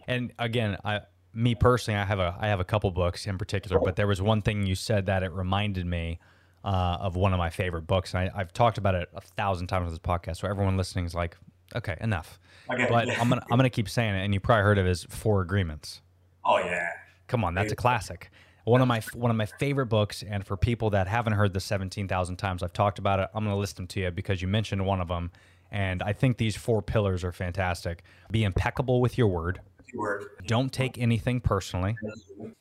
And 0.07 0.33
again, 0.37 0.77
I 0.83 1.01
me 1.35 1.53
personally, 1.53 1.99
I 1.99 2.05
have 2.05 2.19
a 2.19 2.35
I 2.39 2.47
have 2.47 2.59
a 2.59 2.63
couple 2.63 2.89
books 2.91 3.27
in 3.27 3.37
particular, 3.37 3.79
but 3.79 3.95
there 3.95 4.07
was 4.07 4.21
one 4.21 4.41
thing 4.41 4.65
you 4.65 4.75
said 4.75 5.07
that 5.07 5.21
it 5.21 5.31
reminded 5.31 5.85
me 5.85 6.19
uh, 6.63 6.97
of 6.99 7.15
one 7.15 7.33
of 7.33 7.37
my 7.37 7.49
favorite 7.49 7.85
books. 7.85 8.13
And 8.13 8.29
I, 8.29 8.39
I've 8.39 8.53
talked 8.53 8.77
about 8.77 8.95
it 8.95 9.09
a 9.13 9.21
thousand 9.21 9.67
times 9.67 9.85
on 9.85 9.89
this 9.91 9.99
podcast, 9.99 10.37
so 10.37 10.47
everyone 10.47 10.77
listening 10.77 11.05
is 11.05 11.13
like, 11.13 11.37
okay, 11.75 11.97
enough. 12.01 12.39
Okay. 12.71 12.87
But 12.89 13.09
I'm 13.19 13.29
gonna 13.29 13.45
I'm 13.51 13.57
gonna 13.57 13.69
keep 13.71 13.89
saying 13.89 14.15
it, 14.15 14.23
and 14.23 14.33
you 14.33 14.39
probably 14.39 14.63
heard 14.63 14.77
of 14.77 14.87
it 14.87 14.89
as 14.89 15.03
Four 15.03 15.41
Agreements. 15.41 16.01
Oh 16.43 16.57
yeah. 16.57 16.89
Come 17.27 17.43
on, 17.43 17.53
that's 17.53 17.71
a 17.71 17.75
classic. 17.75 18.31
One 18.63 18.81
of 18.81 18.87
my 18.87 19.01
one 19.13 19.29
of 19.29 19.37
my 19.37 19.45
favorite 19.45 19.87
books, 19.87 20.23
and 20.27 20.45
for 20.45 20.57
people 20.57 20.91
that 20.91 21.07
haven't 21.07 21.33
heard 21.33 21.53
the 21.53 21.59
seventeen 21.59 22.07
thousand 22.07 22.37
times 22.37 22.63
I've 22.63 22.73
talked 22.73 22.97
about 22.97 23.19
it, 23.19 23.29
I'm 23.33 23.45
to 23.45 23.55
list 23.55 23.75
them 23.75 23.87
to 23.87 23.99
you 23.99 24.11
because 24.11 24.41
you 24.41 24.47
mentioned 24.47 24.85
one 24.85 25.01
of 25.01 25.07
them, 25.07 25.31
and 25.71 26.01
I 26.01 26.13
think 26.13 26.37
these 26.37 26.55
four 26.55 26.81
pillars 26.81 27.23
are 27.23 27.31
fantastic. 27.31 28.03
Be 28.31 28.43
impeccable 28.43 29.01
with 29.01 29.17
your 29.17 29.27
word. 29.27 29.59
Word. 29.95 30.25
Don't 30.47 30.71
take 30.71 30.97
anything 30.97 31.39
personally. 31.41 31.95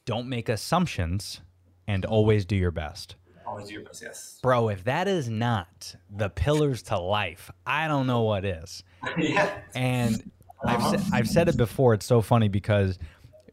Don't 0.05 0.29
make 0.29 0.49
assumptions, 0.49 1.41
and 1.87 2.05
always 2.05 2.45
do 2.45 2.57
your 2.57 2.71
best. 2.71 3.17
Always 3.47 3.69
do 3.69 3.75
your 3.75 3.83
best. 3.85 4.03
Yes. 4.03 4.39
Bro, 4.43 4.69
if 4.71 4.85
that 4.85 5.07
is 5.09 5.29
not 5.29 5.95
the 6.11 6.31
pillars 6.31 6.83
to 6.85 6.99
life, 6.99 7.51
I 7.67 7.89
don't 7.89 8.07
know 8.07 8.23
what 8.23 8.45
is. 8.45 8.83
yeah. 9.19 9.59
And 9.75 10.31
I've, 10.65 10.79
Uh-huh. 10.81 10.97
sa- 10.99 11.17
I've 11.17 11.29
said 11.29 11.49
it 11.49 11.57
before. 11.57 11.93
It's 11.95 12.07
so 12.07 12.23
funny 12.23 12.49
because 12.49 12.99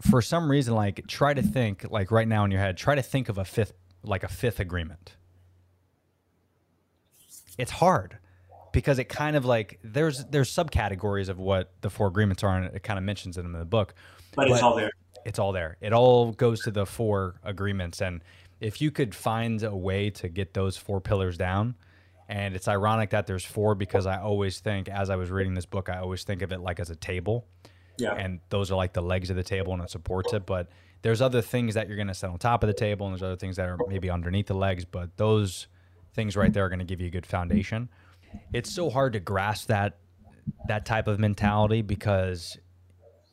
for 0.01 0.21
some 0.21 0.49
reason, 0.49 0.73
like, 0.75 1.05
try 1.07 1.33
to 1.33 1.41
think, 1.41 1.85
like, 1.91 2.09
right 2.11 2.27
now 2.27 2.45
in 2.45 2.51
your 2.51 2.61
head, 2.61 2.77
try 2.77 2.95
to 2.95 3.01
think 3.01 3.27
of 3.29 3.37
a 3.37 3.43
fifth, 3.45 3.73
like, 4.03 4.23
a 4.23 4.27
fifth 4.29 4.59
agreement. 4.59 5.15
It's 7.57 7.71
hard 7.71 8.17
because 8.71 8.99
it 8.99 9.05
kind 9.05 9.35
of 9.35 9.45
like 9.45 9.79
there's 9.83 10.25
there's 10.25 10.49
subcategories 10.49 11.29
of 11.29 11.39
what 11.39 11.71
the 11.81 11.89
four 11.89 12.07
agreements 12.07 12.43
are, 12.43 12.57
and 12.57 12.75
it 12.75 12.83
kind 12.83 12.97
of 12.97 13.03
mentions 13.03 13.35
them 13.35 13.45
in 13.47 13.51
the 13.59 13.65
book. 13.65 13.93
But 14.35 14.49
it's 14.49 14.61
all 14.61 14.75
there. 14.75 14.91
It's 15.25 15.39
all 15.39 15.51
there. 15.51 15.77
It 15.81 15.93
all 15.93 16.31
goes 16.31 16.61
to 16.63 16.71
the 16.71 16.85
four 16.85 17.35
agreements, 17.43 18.01
and 18.01 18.23
if 18.59 18.81
you 18.81 18.91
could 18.91 19.13
find 19.15 19.61
a 19.63 19.75
way 19.75 20.09
to 20.11 20.29
get 20.29 20.53
those 20.53 20.77
four 20.77 21.01
pillars 21.01 21.37
down, 21.37 21.75
and 22.29 22.55
it's 22.55 22.67
ironic 22.67 23.09
that 23.11 23.27
there's 23.27 23.45
four 23.45 23.75
because 23.75 24.05
I 24.05 24.19
always 24.19 24.59
think, 24.59 24.87
as 24.87 25.09
I 25.09 25.15
was 25.15 25.29
reading 25.29 25.53
this 25.53 25.65
book, 25.65 25.89
I 25.89 25.97
always 25.99 26.23
think 26.23 26.41
of 26.41 26.51
it 26.51 26.59
like 26.61 26.79
as 26.79 26.89
a 26.89 26.95
table 26.95 27.45
Yeah. 27.97 28.13
and 28.13 28.39
those 28.49 28.71
are 28.71 28.75
like 28.75 28.93
the 28.93 29.01
legs 29.01 29.29
of 29.29 29.35
the 29.35 29.43
table 29.43 29.73
and 29.73 29.81
it 29.83 29.89
supports 29.89 30.31
it. 30.33 30.45
But 30.45 30.69
there's 31.01 31.21
other 31.21 31.41
things 31.41 31.73
that 31.73 31.87
you're 31.87 31.97
going 31.97 32.07
to 32.07 32.13
set 32.13 32.29
on 32.29 32.37
top 32.37 32.63
of 32.63 32.67
the 32.67 32.73
table, 32.73 33.05
and 33.07 33.13
there's 33.13 33.23
other 33.23 33.35
things 33.35 33.57
that 33.57 33.67
are 33.67 33.77
maybe 33.87 34.09
underneath 34.09 34.47
the 34.47 34.53
legs. 34.55 34.85
But 34.85 35.17
those 35.17 35.67
things 36.13 36.37
right 36.37 36.53
there 36.53 36.65
are 36.65 36.69
going 36.69 36.79
to 36.79 36.85
give 36.85 37.01
you 37.01 37.07
a 37.07 37.11
good 37.11 37.25
foundation. 37.25 37.89
It's 38.53 38.71
so 38.71 38.89
hard 38.89 39.13
to 39.13 39.19
grasp 39.19 39.67
that 39.67 39.97
that 40.67 40.85
type 40.85 41.07
of 41.07 41.19
mentality 41.19 41.81
because 41.81 42.57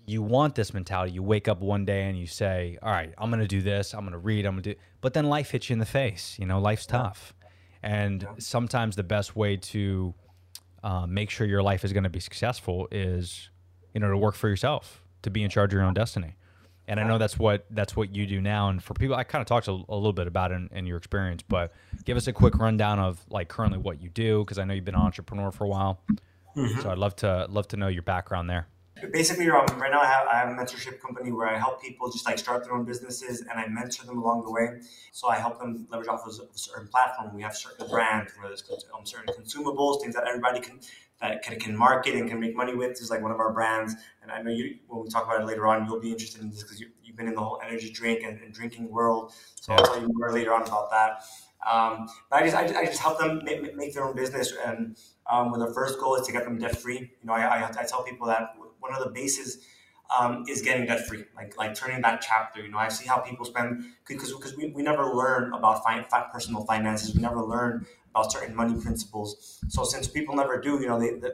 you 0.06 0.22
want 0.22 0.54
this 0.54 0.72
mentality. 0.72 1.12
You 1.12 1.22
wake 1.22 1.48
up 1.48 1.61
one 1.61 1.84
day 1.84 2.08
and 2.08 2.18
you 2.18 2.26
say, 2.26 2.78
"All 2.82 2.90
right, 2.90 3.12
I'm 3.18 3.30
going 3.30 3.40
to 3.40 3.48
do 3.48 3.61
this. 3.61 3.94
I'm 3.94 4.00
going 4.00 4.12
to 4.12 4.18
read. 4.18 4.46
I'm 4.46 4.54
going 4.54 4.62
to 4.62 4.74
do." 4.74 4.80
But 5.00 5.14
then 5.14 5.26
life 5.26 5.50
hits 5.50 5.68
you 5.68 5.74
in 5.74 5.78
the 5.78 5.87
face. 5.87 6.37
You 6.38 6.46
know, 6.46 6.61
life's 6.61 6.87
tough, 6.87 7.34
and 7.82 8.26
sometimes 8.38 8.96
the 8.96 9.02
best 9.02 9.37
way 9.37 9.56
to 9.56 10.14
uh, 10.82 11.06
make 11.06 11.30
sure 11.30 11.46
your 11.46 11.62
life 11.62 11.84
is 11.84 11.92
going 11.92 12.04
to 12.04 12.11
be 12.11 12.20
successful 12.20 12.88
is, 12.90 13.50
you 13.94 14.00
know, 14.00 14.11
to 14.11 14.16
work 14.16 14.34
for 14.34 14.48
yourself, 14.48 15.02
to 15.22 15.30
be 15.30 15.42
in 15.42 15.50
charge 15.50 15.72
of 15.72 15.74
your 15.74 15.82
own 15.82 15.94
destiny. 15.94 16.37
And 16.88 16.98
I 16.98 17.05
know 17.05 17.18
that's 17.18 17.38
what 17.38 17.66
that's 17.70 17.94
what 17.94 18.16
you 18.16 18.27
do 18.27 18.40
now. 18.40 18.70
And 18.70 18.83
for 18.83 18.94
people, 18.94 19.14
I 19.14 19.22
kind 19.22 19.42
of 19.42 19.46
talked 19.46 19.68
a, 19.68 19.72
a 19.72 19.94
little 19.94 20.14
bit 20.14 20.27
about 20.27 20.53
it 20.53 20.55
in, 20.55 20.70
in 20.72 20.87
your 20.87 20.96
experience, 20.96 21.42
but 21.46 21.72
give 22.07 22.16
us 22.16 22.27
a 22.27 22.33
quick 22.33 22.57
rundown 22.59 22.98
of 22.98 23.24
like 23.29 23.48
currently 23.48 23.79
what 23.79 24.01
you 24.01 24.09
do, 24.09 24.42
because 24.42 24.59
I 24.59 24.64
know 24.64 24.72
you've 24.72 24.87
been 24.87 24.94
an 24.94 25.03
entrepreneur 25.03 25.53
for 25.53 25.64
a 25.64 25.68
while. 25.68 26.01
So 26.83 26.90
I'd 26.90 26.98
love 26.98 27.14
to 27.16 27.46
love 27.51 27.68
to 27.68 27.77
know 27.77 27.88
your 27.88 28.03
background 28.03 28.51
there. 28.51 28.66
basically 29.12 29.48
um, 29.48 29.66
right 29.79 29.92
now 29.92 30.01
I 30.01 30.07
have, 30.07 30.27
I 30.27 30.37
have 30.38 30.48
a 30.48 30.53
mentorship 30.53 31.01
company 31.01 31.31
where 31.31 31.46
I 31.46 31.57
help 31.57 31.81
people 31.81 32.11
just 32.11 32.27
like 32.27 32.38
start 32.38 32.64
their 32.64 32.74
own 32.74 32.85
businesses 32.85 33.42
and 33.42 33.53
I 33.53 33.68
mentor 33.68 34.07
them 34.07 34.18
along 34.18 34.42
the 34.44 34.51
way. 34.51 34.81
So 35.12 35.29
I 35.29 35.37
help 35.37 35.61
them 35.61 35.87
leverage 35.90 36.09
off 36.09 36.27
of 36.27 36.33
a 36.33 36.59
certain 36.59 36.88
platform. 36.88 37.35
We 37.35 37.42
have 37.42 37.55
certain 37.55 37.87
brands 37.88 38.33
where 38.37 38.48
there's 38.48 38.64
um, 38.92 39.07
certain 39.07 39.33
consumables, 39.35 40.01
things 40.01 40.14
that 40.14 40.27
everybody 40.27 40.61
can 40.61 40.81
that 41.20 41.42
can, 41.42 41.59
can 41.59 41.76
market 41.76 42.14
and 42.14 42.28
can 42.28 42.40
make 42.40 42.54
money 42.54 42.74
with. 42.74 43.00
Is 43.00 43.11
like 43.11 43.22
one 43.22 43.31
of 43.31 43.40
our 43.40 43.52
brands. 43.52 43.94
And 44.22 44.31
I 44.31 44.42
know 44.42 44.50
you 44.50 44.78
when 44.87 45.02
we 45.02 45.09
talk 45.09 45.24
about 45.24 45.40
it 45.40 45.46
later 45.46 45.66
on, 45.66 45.87
you'll 45.87 46.00
be 46.00 46.11
interested 46.11 46.42
in 46.42 46.50
this 46.50 46.62
because 46.62 46.81
you, 46.81 46.88
you've 47.02 47.16
been 47.16 47.28
in 47.28 47.35
the 47.35 47.42
whole 47.42 47.61
energy 47.64 47.90
drink 47.90 48.22
and, 48.22 48.40
and 48.40 48.52
drinking 48.52 48.90
world. 48.90 49.33
So 49.57 49.72
I'll 49.72 49.85
tell 49.85 50.00
you 50.00 50.09
more 50.12 50.33
later 50.33 50.54
on 50.54 50.62
about 50.62 50.90
that. 50.90 51.24
Um, 51.68 52.09
but 52.31 52.42
I 52.42 52.44
just, 52.44 52.57
I 52.57 52.62
just 52.62 52.76
I 52.76 52.85
just 52.85 53.00
help 53.00 53.18
them 53.18 53.42
make, 53.44 53.74
make 53.74 53.92
their 53.92 54.04
own 54.04 54.14
business 54.14 54.52
and 54.64 54.96
um, 55.28 55.52
the 55.59 55.72
first 55.74 55.98
goal 55.98 56.14
is 56.14 56.26
to 56.26 56.33
get 56.33 56.44
them 56.44 56.59
debt 56.59 56.76
free. 56.76 56.98
You 56.98 57.26
know, 57.26 57.33
I, 57.35 57.42
I, 57.42 57.68
I 57.68 57.85
tell 57.85 58.02
people 58.02 58.26
that 58.28 58.54
one 58.78 58.94
of 58.94 59.02
the 59.02 59.11
bases 59.11 59.66
um, 60.18 60.44
is 60.48 60.62
getting 60.62 60.87
debt 60.87 61.07
free, 61.07 61.24
like 61.37 61.57
like 61.59 61.74
turning 61.74 62.00
that 62.02 62.22
chapter. 62.22 62.62
You 62.62 62.70
know, 62.70 62.78
I 62.78 62.88
see 62.88 63.07
how 63.07 63.18
people 63.18 63.44
spend 63.44 63.85
because 64.07 64.33
because 64.33 64.57
we, 64.57 64.70
we 64.70 64.83
never 64.83 65.04
learn 65.04 65.52
about 65.52 65.85
fi- 65.85 66.02
personal 66.33 66.64
finances. 66.64 67.14
We 67.14 67.20
never 67.20 67.42
learn 67.42 67.87
certain 68.24 68.54
money 68.54 68.81
principles. 68.81 69.61
So 69.68 69.85
since 69.85 70.09
people 70.09 70.35
never 70.37 70.61
do, 70.61 70.81
you 70.81 70.87
know, 70.87 70.98
they 70.98 71.11
they, 71.18 71.33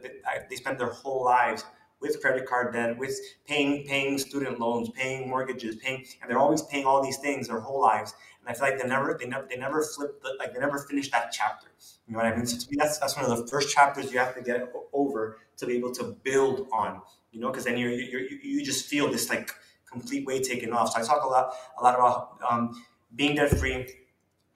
they 0.49 0.57
spend 0.57 0.79
their 0.79 0.91
whole 0.91 1.25
lives 1.25 1.65
with 2.01 2.21
credit 2.21 2.47
card 2.47 2.73
debt, 2.75 2.99
with 2.99 3.19
paying 3.47 3.87
paying 3.87 4.19
student 4.19 4.61
loans, 4.61 4.91
paying 4.91 5.29
mortgages, 5.29 5.77
paying, 5.77 6.05
and 6.21 6.31
they're 6.31 6.39
always 6.39 6.63
paying 6.63 6.85
all 6.87 7.03
these 7.03 7.19
things 7.19 7.49
their 7.49 7.61
whole 7.61 7.81
lives. 7.81 8.15
and 8.41 8.49
I 8.49 8.53
feel 8.53 8.69
like 8.69 8.81
they 8.81 8.87
never 8.89 9.17
they 9.19 9.27
never 9.27 9.47
they 9.49 9.57
never 9.57 9.83
flip 9.83 10.21
the, 10.23 10.35
like 10.39 10.53
they 10.53 10.61
never 10.61 10.79
finish 10.79 11.11
that 11.11 11.33
chapter. 11.33 11.69
You 12.07 12.13
know 12.13 12.19
what 12.19 12.27
I 12.27 12.37
mean? 12.37 12.47
So 12.47 12.59
to 12.59 12.71
me, 12.71 12.77
that's 12.79 12.99
that's 12.99 13.17
one 13.17 13.25
of 13.25 13.37
the 13.37 13.47
first 13.47 13.75
chapters 13.75 14.13
you 14.13 14.19
have 14.19 14.35
to 14.35 14.43
get 14.43 14.73
over 14.93 15.39
to 15.57 15.67
be 15.67 15.77
able 15.77 15.93
to 15.93 16.17
build 16.23 16.69
on. 16.73 17.01
You 17.33 17.41
know, 17.41 17.51
because 17.51 17.65
then 17.65 17.77
you're 17.79 17.91
you 17.91 18.39
you 18.43 18.65
just 18.65 18.87
feel 18.87 19.11
this 19.11 19.29
like 19.31 19.51
complete 19.91 20.27
weight 20.27 20.45
taken 20.45 20.73
off. 20.73 20.93
So 20.93 21.01
I 21.01 21.05
talk 21.05 21.25
a 21.25 21.29
lot 21.29 21.55
a 21.79 21.83
lot 21.83 21.95
about 21.95 22.39
um, 22.49 22.85
being 23.17 23.35
debt 23.37 23.51
free, 23.59 23.89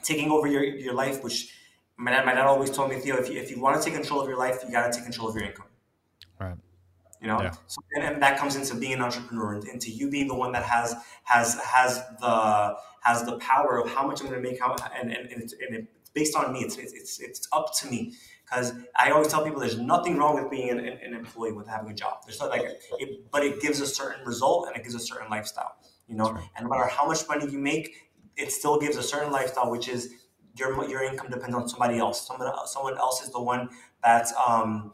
taking 0.03 0.31
over 0.31 0.47
your 0.47 0.65
your 0.65 0.95
life, 0.95 1.23
which 1.25 1.55
my 1.99 2.13
dad, 2.13 2.25
my 2.25 2.33
dad 2.33 2.47
always 2.47 2.71
told 2.71 2.91
me, 2.91 2.97
Theo, 2.97 3.17
if 3.17 3.29
you, 3.29 3.39
if 3.41 3.51
you 3.51 3.61
want 3.61 3.77
to 3.77 3.85
take 3.85 3.95
control 3.95 4.21
of 4.21 4.29
your 4.29 4.39
life, 4.39 4.63
you 4.65 4.71
got 4.73 4.91
to 4.91 4.97
take 4.97 5.05
control 5.05 5.29
of 5.29 5.35
your 5.35 5.45
income. 5.45 5.67
Right. 6.39 6.55
You 7.21 7.27
know, 7.27 7.43
Yeah. 7.43 7.51
so, 7.67 7.81
and, 7.95 8.05
and 8.05 8.23
that 8.23 8.39
comes 8.39 8.55
into 8.55 8.77
being 8.77 8.95
an 8.95 9.03
entrepreneur, 9.03 9.55
and 9.55 9.67
into 9.67 9.91
you 9.91 10.09
being 10.09 10.29
the 10.29 10.35
one 10.37 10.53
that 10.53 10.63
has 10.63 10.95
has 11.25 11.59
has 11.61 12.01
the 12.21 12.77
has 13.03 13.25
the 13.25 13.37
power 13.39 13.83
of 13.83 13.91
how 13.91 14.07
much 14.07 14.21
I'm 14.21 14.29
going 14.29 14.41
to 14.41 14.49
make, 14.49 14.61
how 14.61 14.77
and 15.01 15.13
and, 15.13 15.29
and, 15.29 15.43
it's, 15.43 15.53
and 15.55 15.75
it's 15.75 16.11
based 16.11 16.37
on 16.37 16.53
me. 16.53 16.61
It's 16.61 16.77
it's 16.77 16.93
it's, 16.93 17.19
it's 17.19 17.49
up 17.53 17.75
to 17.81 17.89
me 17.89 18.15
because 18.45 18.73
I 18.97 19.11
always 19.11 19.27
tell 19.27 19.43
people 19.45 19.59
there's 19.61 19.79
nothing 19.79 20.17
wrong 20.17 20.41
with 20.41 20.49
being 20.51 20.71
an, 20.71 20.79
an, 20.79 21.13
employee 21.15 21.53
with 21.53 21.67
having 21.67 21.91
a 21.91 21.95
job. 21.95 22.19
There's 22.25 22.39
not 22.41 22.49
like, 22.51 22.63
it, 22.99 23.31
but 23.31 23.45
it 23.45 23.61
gives 23.61 23.81
a 23.81 23.87
certain 23.87 24.25
result 24.25 24.69
and 24.69 24.77
it 24.77 24.85
gives 24.85 24.95
a 24.95 25.01
certain 25.01 25.29
lifestyle. 25.29 25.75
You 26.07 26.17
know, 26.17 26.39
and 26.57 26.65
no 26.65 26.71
matter 26.71 26.87
how 26.87 27.07
much 27.07 27.29
money 27.29 27.51
you 27.51 27.59
make, 27.59 28.11
it 28.37 28.53
still 28.53 28.79
gives 28.79 28.97
a 28.97 29.03
certain 29.03 29.31
lifestyle, 29.31 29.71
which 29.71 29.89
is 29.89 30.15
your 30.59 30.89
your 30.89 31.03
income 31.03 31.31
depends 31.31 31.55
on 31.55 31.69
somebody 31.69 31.99
else. 31.99 32.27
Someone 32.27 32.53
someone 32.67 32.97
else 32.99 33.23
is 33.23 33.31
the 33.31 33.43
one 33.43 33.69
that's 34.03 34.33
um 34.47 34.93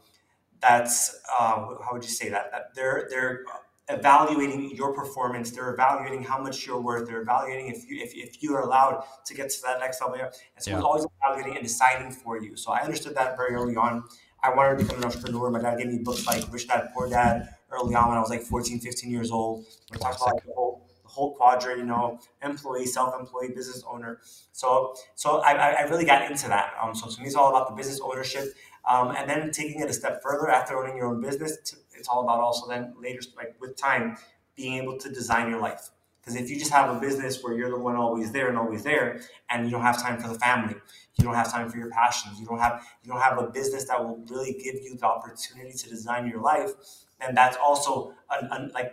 that's 0.61 1.19
uh, 1.39 1.55
how 1.83 1.89
would 1.93 2.03
you 2.03 2.09
say 2.09 2.29
that 2.29 2.51
that 2.51 2.73
they're 2.75 3.07
they're 3.09 3.43
evaluating 3.89 4.71
your 4.75 4.93
performance. 4.93 5.51
They're 5.51 5.73
evaluating 5.73 6.23
how 6.23 6.41
much 6.41 6.65
you're 6.65 6.81
worth. 6.81 7.07
They're 7.07 7.21
evaluating 7.21 7.67
if 7.67 7.89
you 7.89 8.01
if, 8.03 8.13
if 8.15 8.41
you 8.41 8.55
are 8.55 8.61
allowed 8.61 9.03
to 9.25 9.33
get 9.33 9.49
to 9.49 9.61
that 9.63 9.79
next 9.79 10.01
level. 10.01 10.15
And 10.15 10.31
someone's 10.57 10.81
Yeah. 10.83 10.87
always 10.87 11.05
evaluating 11.21 11.55
and 11.57 11.63
deciding 11.63 12.11
for 12.11 12.41
you. 12.41 12.55
So 12.55 12.71
I 12.71 12.79
understood 12.81 13.15
that 13.15 13.37
very 13.37 13.53
early 13.53 13.75
on. 13.75 14.03
I 14.43 14.53
wanted 14.53 14.77
to 14.77 14.83
become 14.83 14.99
an 14.99 15.05
entrepreneur. 15.05 15.49
My 15.49 15.59
dad 15.61 15.77
gave 15.77 15.87
me 15.87 15.99
books 15.99 16.25
like 16.27 16.43
Rich 16.51 16.67
Dad 16.67 16.89
Poor 16.93 17.09
Dad 17.09 17.55
early 17.71 17.95
on 17.95 18.09
when 18.09 18.17
I 18.17 18.21
was 18.21 18.29
like 18.29 18.43
14, 18.43 18.79
15 18.79 19.09
years 19.09 19.31
old. 19.31 19.65
We 19.91 19.97
talked 19.97 20.17
about 20.17 20.35
like, 20.35 20.45
the 20.45 20.53
whole 20.53 20.74
whole 21.15 21.31
quadrant, 21.37 21.79
you 21.79 21.85
know, 21.85 22.19
employee, 22.43 22.85
self-employed, 22.85 23.55
business 23.55 23.83
owner. 23.93 24.19
So 24.51 24.95
so 25.15 25.27
I, 25.49 25.51
I 25.79 25.81
really 25.91 26.05
got 26.05 26.29
into 26.29 26.47
that. 26.49 26.73
Um, 26.81 26.93
so 26.93 27.09
to 27.09 27.21
me, 27.21 27.27
it's 27.27 27.35
all 27.35 27.49
about 27.49 27.69
the 27.69 27.75
business 27.75 27.99
ownership. 28.09 28.45
Um, 28.87 29.07
and 29.17 29.27
then 29.29 29.49
taking 29.51 29.81
it 29.81 29.89
a 29.89 29.93
step 29.93 30.21
further 30.21 30.47
after 30.57 30.77
owning 30.77 30.95
your 30.97 31.07
own 31.07 31.19
business, 31.19 31.57
it's 31.97 32.07
all 32.07 32.21
about 32.23 32.39
also 32.39 32.67
then 32.67 32.93
later, 33.01 33.21
like 33.35 33.55
with 33.59 33.75
time, 33.75 34.17
being 34.55 34.73
able 34.81 34.97
to 34.97 35.09
design 35.09 35.49
your 35.49 35.59
life. 35.59 35.89
Because 36.19 36.35
if 36.41 36.49
you 36.49 36.57
just 36.57 36.71
have 36.71 36.95
a 36.95 36.99
business 36.99 37.43
where 37.43 37.53
you're 37.57 37.69
the 37.69 37.77
one 37.79 37.95
always 37.95 38.31
there 38.31 38.47
and 38.49 38.57
always 38.57 38.83
there, 38.83 39.21
and 39.49 39.65
you 39.65 39.71
don't 39.71 39.81
have 39.81 40.01
time 40.01 40.17
for 40.19 40.27
the 40.27 40.39
family, 40.47 40.75
you 41.15 41.23
don't 41.23 41.35
have 41.35 41.51
time 41.51 41.69
for 41.69 41.77
your 41.77 41.91
passions, 41.91 42.39
you 42.39 42.45
don't 42.45 42.59
have 42.59 42.83
you 43.03 43.11
don't 43.11 43.21
have 43.21 43.37
a 43.37 43.47
business 43.59 43.85
that 43.89 44.03
will 44.03 44.19
really 44.29 44.53
give 44.53 44.75
you 44.75 44.95
the 45.01 45.05
opportunity 45.05 45.73
to 45.81 45.89
design 45.89 46.27
your 46.27 46.41
life, 46.41 46.71
then 47.19 47.35
that's 47.35 47.57
also 47.57 48.13
an, 48.31 48.49
an, 48.51 48.71
like 48.73 48.91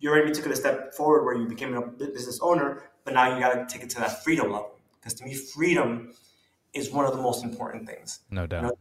you 0.00 0.10
already 0.10 0.32
took 0.32 0.46
it 0.46 0.52
a 0.52 0.56
step 0.56 0.94
forward 0.94 1.24
where 1.24 1.36
you 1.36 1.46
became 1.46 1.74
a 1.74 1.86
business 1.86 2.40
owner, 2.42 2.82
but 3.04 3.14
now 3.14 3.32
you 3.32 3.40
got 3.40 3.54
to 3.54 3.72
take 3.72 3.84
it 3.84 3.90
to 3.90 4.00
that 4.00 4.24
freedom 4.24 4.50
level. 4.50 4.72
Because 4.98 5.14
to 5.14 5.24
me, 5.24 5.34
freedom 5.34 6.12
is 6.72 6.90
one 6.90 7.04
of 7.04 7.12
the 7.12 7.22
most 7.22 7.44
important 7.44 7.86
things. 7.86 8.20
No 8.30 8.46
doubt. 8.46 8.62
You 8.62 8.68
know, 8.68 8.78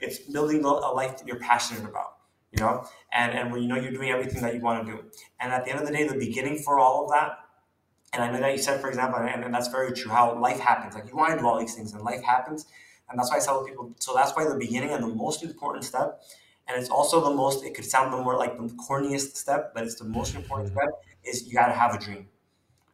it's 0.00 0.18
building 0.18 0.64
a 0.64 0.68
life 0.68 1.18
that 1.18 1.26
you're 1.26 1.38
passionate 1.38 1.88
about, 1.88 2.16
you 2.50 2.62
know, 2.62 2.84
and 3.12 3.32
and 3.32 3.52
where 3.52 3.60
you 3.60 3.68
know 3.68 3.76
you're 3.76 3.92
doing 3.92 4.10
everything 4.10 4.42
that 4.42 4.54
you 4.54 4.60
want 4.60 4.84
to 4.84 4.92
do. 4.92 5.04
And 5.40 5.52
at 5.52 5.64
the 5.64 5.70
end 5.70 5.80
of 5.80 5.86
the 5.86 5.92
day, 5.92 6.06
the 6.06 6.18
beginning 6.18 6.58
for 6.58 6.78
all 6.78 7.04
of 7.04 7.10
that, 7.10 7.38
and 8.12 8.22
I 8.22 8.30
know 8.30 8.40
that 8.40 8.52
you 8.52 8.58
said, 8.58 8.80
for 8.80 8.88
example, 8.88 9.20
and, 9.20 9.44
and 9.44 9.54
that's 9.54 9.68
very 9.68 9.92
true, 9.92 10.10
how 10.10 10.38
life 10.38 10.58
happens. 10.58 10.94
Like 10.94 11.08
you 11.08 11.16
want 11.16 11.32
to 11.32 11.38
do 11.38 11.46
all 11.46 11.58
these 11.58 11.74
things, 11.74 11.92
and 11.92 12.02
life 12.02 12.22
happens, 12.22 12.66
and 13.08 13.18
that's 13.18 13.30
why 13.30 13.38
I 13.38 13.40
tell 13.40 13.64
people. 13.64 13.94
So 14.00 14.14
that's 14.14 14.32
why 14.32 14.44
the 14.44 14.56
beginning 14.56 14.90
and 14.90 15.02
the 15.02 15.08
most 15.08 15.42
important 15.42 15.84
step, 15.84 16.22
and 16.68 16.80
it's 16.80 16.90
also 16.90 17.22
the 17.22 17.34
most. 17.34 17.64
It 17.64 17.74
could 17.74 17.84
sound 17.84 18.12
the 18.12 18.18
more 18.18 18.36
like 18.36 18.56
the 18.56 18.64
corniest 18.74 19.36
step, 19.36 19.72
but 19.74 19.84
it's 19.84 19.96
the 19.96 20.04
most 20.04 20.34
important 20.34 20.70
mm-hmm. 20.70 20.88
step. 20.88 21.04
Is 21.24 21.46
you 21.46 21.54
got 21.54 21.66
to 21.66 21.72
have 21.72 21.94
a 21.94 21.98
dream 21.98 22.26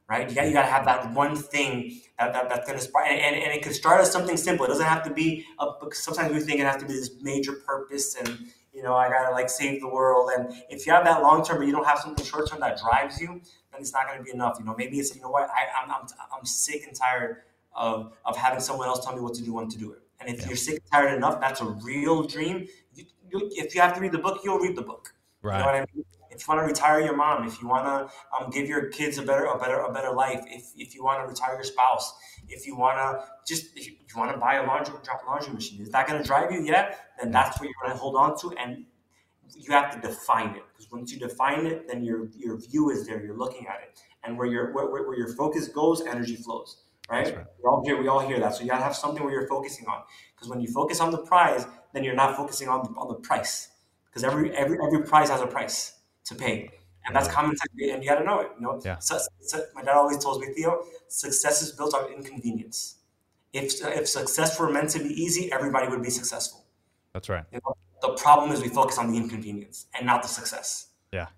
right? 0.08 0.28
You 0.28 0.34
got 0.34 0.46
you 0.46 0.52
got 0.52 0.62
to 0.62 0.68
have 0.68 0.84
that 0.86 1.12
one 1.12 1.36
thing 1.36 2.00
that, 2.18 2.32
that 2.32 2.48
that's 2.48 2.66
going 2.66 2.78
to 2.78 2.84
spark, 2.84 3.06
and, 3.08 3.20
and, 3.20 3.36
and 3.36 3.52
it 3.52 3.62
could 3.62 3.74
start 3.74 4.00
as 4.00 4.10
something 4.10 4.36
simple. 4.36 4.64
It 4.64 4.68
doesn't 4.68 4.86
have 4.86 5.04
to 5.04 5.12
be 5.12 5.46
a. 5.58 5.66
Sometimes 5.92 6.32
we 6.32 6.40
think 6.40 6.60
it 6.60 6.66
has 6.66 6.80
to 6.82 6.86
be 6.86 6.94
this 6.94 7.10
major 7.22 7.52
purpose, 7.52 8.16
and 8.16 8.38
you 8.72 8.82
know, 8.82 8.94
I 8.94 9.08
gotta 9.08 9.32
like 9.32 9.50
save 9.50 9.80
the 9.80 9.88
world. 9.88 10.30
And 10.36 10.52
if 10.70 10.86
you 10.86 10.92
have 10.92 11.04
that 11.04 11.22
long 11.22 11.44
term, 11.44 11.58
but 11.58 11.66
you 11.66 11.72
don't 11.72 11.86
have 11.86 11.98
something 11.98 12.24
short 12.24 12.48
term 12.48 12.60
that 12.60 12.78
drives 12.78 13.20
you, 13.20 13.40
then 13.72 13.80
it's 13.80 13.92
not 13.92 14.06
going 14.06 14.18
to 14.18 14.24
be 14.24 14.30
enough. 14.30 14.56
You 14.58 14.64
know, 14.64 14.74
maybe 14.76 14.98
it's 14.98 15.14
you 15.14 15.22
know 15.22 15.30
what 15.30 15.50
I, 15.50 15.82
I'm, 15.82 15.90
I'm 15.90 16.06
I'm 16.36 16.44
sick 16.44 16.84
and 16.86 16.96
tired 16.96 17.42
of 17.74 18.16
of 18.24 18.36
having 18.36 18.60
someone 18.60 18.88
else 18.88 19.04
tell 19.04 19.14
me 19.14 19.20
what 19.20 19.34
to 19.34 19.42
do, 19.42 19.52
when 19.52 19.68
to 19.68 19.78
do 19.78 19.92
it. 19.92 20.02
And 20.20 20.28
if 20.28 20.46
you're 20.46 20.56
sick 20.56 20.74
and 20.74 20.90
tired 20.90 21.16
enough, 21.16 21.40
that's 21.40 21.60
a 21.60 21.66
real 21.66 22.24
dream. 22.24 22.66
You, 22.94 23.04
you, 23.30 23.50
if 23.52 23.74
you 23.74 23.80
have 23.80 23.94
to 23.94 24.00
read 24.00 24.12
the 24.12 24.18
book, 24.18 24.40
you'll 24.44 24.58
read 24.58 24.76
the 24.76 24.82
book. 24.82 25.14
You 25.42 25.50
know 25.50 25.54
Right. 25.54 25.64
what 25.64 25.74
I 25.74 25.86
mean? 25.94 26.04
If 26.30 26.46
you 26.46 26.54
want 26.54 26.60
to 26.60 26.72
retire 26.72 27.00
your 27.00 27.16
mom, 27.16 27.46
if 27.46 27.60
you 27.60 27.68
want 27.68 27.86
to 27.86 28.12
um, 28.36 28.50
give 28.50 28.68
your 28.68 28.86
kids 28.90 29.18
a 29.18 29.22
better, 29.22 29.46
a 29.46 29.58
better, 29.58 29.78
a 29.80 29.92
better 29.92 30.12
life, 30.12 30.40
if, 30.46 30.70
if 30.76 30.94
you 30.94 31.02
want 31.02 31.22
to 31.22 31.28
retire 31.28 31.54
your 31.54 31.64
spouse, 31.64 32.14
if 32.48 32.66
you 32.66 32.76
want 32.76 32.98
to 32.98 33.24
just, 33.46 33.76
if 33.76 33.88
you, 33.88 33.94
want 34.16 34.32
to 34.32 34.38
buy 34.38 34.54
a 34.54 34.66
laundry 34.66 34.94
drop 35.02 35.22
laundry 35.26 35.52
machine, 35.52 35.80
is 35.80 35.90
that 35.90 36.06
going 36.06 36.20
to 36.20 36.26
drive 36.26 36.52
you? 36.52 36.62
Yeah, 36.62 36.94
then 37.20 37.30
that's 37.30 37.58
what 37.58 37.66
you're 37.66 37.74
going 37.82 37.92
to 37.92 37.98
hold 37.98 38.16
on 38.16 38.38
to, 38.40 38.56
and 38.56 38.84
you 39.54 39.72
have 39.72 39.90
to 39.94 40.06
define 40.06 40.54
it 40.54 40.62
because 40.72 40.90
once 40.92 41.12
you 41.12 41.18
define 41.18 41.66
it, 41.66 41.88
then 41.88 42.04
your 42.04 42.28
your 42.36 42.58
view 42.58 42.90
is 42.90 43.06
there. 43.06 43.22
You're 43.22 43.36
looking 43.36 43.66
at 43.66 43.80
it, 43.82 44.00
and 44.24 44.36
where 44.36 44.46
your 44.46 44.72
where 44.72 44.86
where 44.86 45.16
your 45.16 45.32
focus 45.34 45.68
goes, 45.68 46.02
energy 46.02 46.36
flows. 46.36 46.84
Right? 47.10 47.34
Right. 47.34 47.46
We 47.58 47.64
all 47.64 47.82
hear 47.84 48.00
we 48.00 48.08
all 48.08 48.20
hear 48.20 48.38
that. 48.38 48.54
So 48.54 48.62
you 48.62 48.68
gotta 48.68 48.84
have 48.84 48.94
something 48.94 49.22
where 49.22 49.32
you're 49.32 49.48
focusing 49.48 49.86
on. 49.86 50.02
Because 50.34 50.48
when 50.48 50.60
you 50.60 50.68
focus 50.68 51.00
on 51.00 51.10
the 51.10 51.18
prize, 51.18 51.66
then 51.94 52.04
you're 52.04 52.14
not 52.14 52.36
focusing 52.36 52.68
on 52.68 52.82
the, 52.84 52.90
on 53.00 53.08
the 53.08 53.14
price. 53.14 53.68
Because 54.06 54.24
every 54.24 54.54
every 54.54 54.78
every 54.86 55.02
prize 55.04 55.30
has 55.30 55.40
a 55.40 55.46
price 55.46 55.94
to 56.24 56.34
pay, 56.34 56.70
and 57.06 57.16
that's 57.16 57.28
common 57.28 57.56
sense. 57.56 57.72
And 57.92 58.02
you 58.02 58.10
gotta 58.10 58.24
know 58.24 58.40
it. 58.40 58.50
You 58.56 58.62
know. 58.62 58.80
Yeah. 58.84 58.98
So, 58.98 59.18
so 59.40 59.64
my 59.74 59.82
dad 59.82 59.96
always 59.96 60.18
tells 60.18 60.38
me, 60.38 60.52
Theo, 60.54 60.84
success 61.08 61.62
is 61.62 61.72
built 61.72 61.94
on 61.94 62.12
inconvenience. 62.12 62.96
If 63.52 63.82
if 63.82 64.06
success 64.06 64.60
were 64.60 64.70
meant 64.70 64.90
to 64.90 64.98
be 64.98 65.10
easy, 65.10 65.50
everybody 65.50 65.88
would 65.88 66.02
be 66.02 66.10
successful. 66.10 66.66
That's 67.14 67.30
right. 67.30 67.44
You 67.50 67.60
know, 67.64 67.74
the 68.02 68.20
problem 68.20 68.52
is 68.52 68.60
we 68.60 68.68
focus 68.68 68.98
on 68.98 69.10
the 69.10 69.16
inconvenience 69.16 69.86
and 69.94 70.06
not 70.06 70.22
the 70.22 70.28
success. 70.28 70.88
Yeah. 71.12 71.28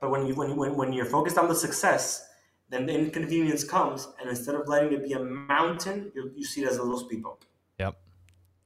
But 0.00 0.10
when 0.10 0.26
you 0.26 0.34
when, 0.34 0.56
when 0.56 0.76
when 0.76 0.92
you're 0.92 1.04
focused 1.04 1.38
on 1.38 1.48
the 1.48 1.54
success, 1.54 2.26
then 2.74 2.86
the 2.86 2.94
inconvenience 2.98 3.62
comes, 3.62 4.08
and 4.20 4.28
instead 4.28 4.56
of 4.56 4.66
letting 4.66 4.92
it 4.92 5.04
be 5.04 5.12
a 5.12 5.20
mountain, 5.20 6.10
you, 6.14 6.32
you 6.34 6.44
see 6.44 6.62
it 6.62 6.68
as 6.68 6.78
a 6.78 6.82
little 6.82 6.98
speed 6.98 7.22
bump. 7.22 7.44
Yep. 7.78 7.96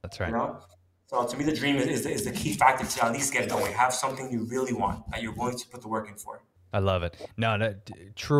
That's 0.02 0.18
right. 0.20 0.30
You 0.30 0.36
know. 0.36 0.60
So 1.08 1.26
to 1.26 1.36
me, 1.36 1.44
the 1.44 1.54
dream 1.54 1.76
is, 1.76 1.86
is, 1.86 2.04
the, 2.04 2.10
is 2.10 2.24
the 2.24 2.32
key 2.32 2.52
factor 2.52 2.86
to 2.86 3.04
at 3.04 3.12
least 3.12 3.32
get 3.32 3.48
going. 3.48 3.72
Have 3.72 3.94
something 3.94 4.30
you 4.30 4.44
really 4.44 4.74
want 4.74 5.10
that 5.10 5.22
you're 5.22 5.32
willing 5.32 5.56
to 5.56 5.68
put 5.68 5.80
the 5.80 5.88
work 5.88 6.08
in 6.08 6.16
for. 6.16 6.42
I 6.72 6.80
love 6.80 7.02
it. 7.02 7.16
No, 7.36 7.56
no, 7.56 7.74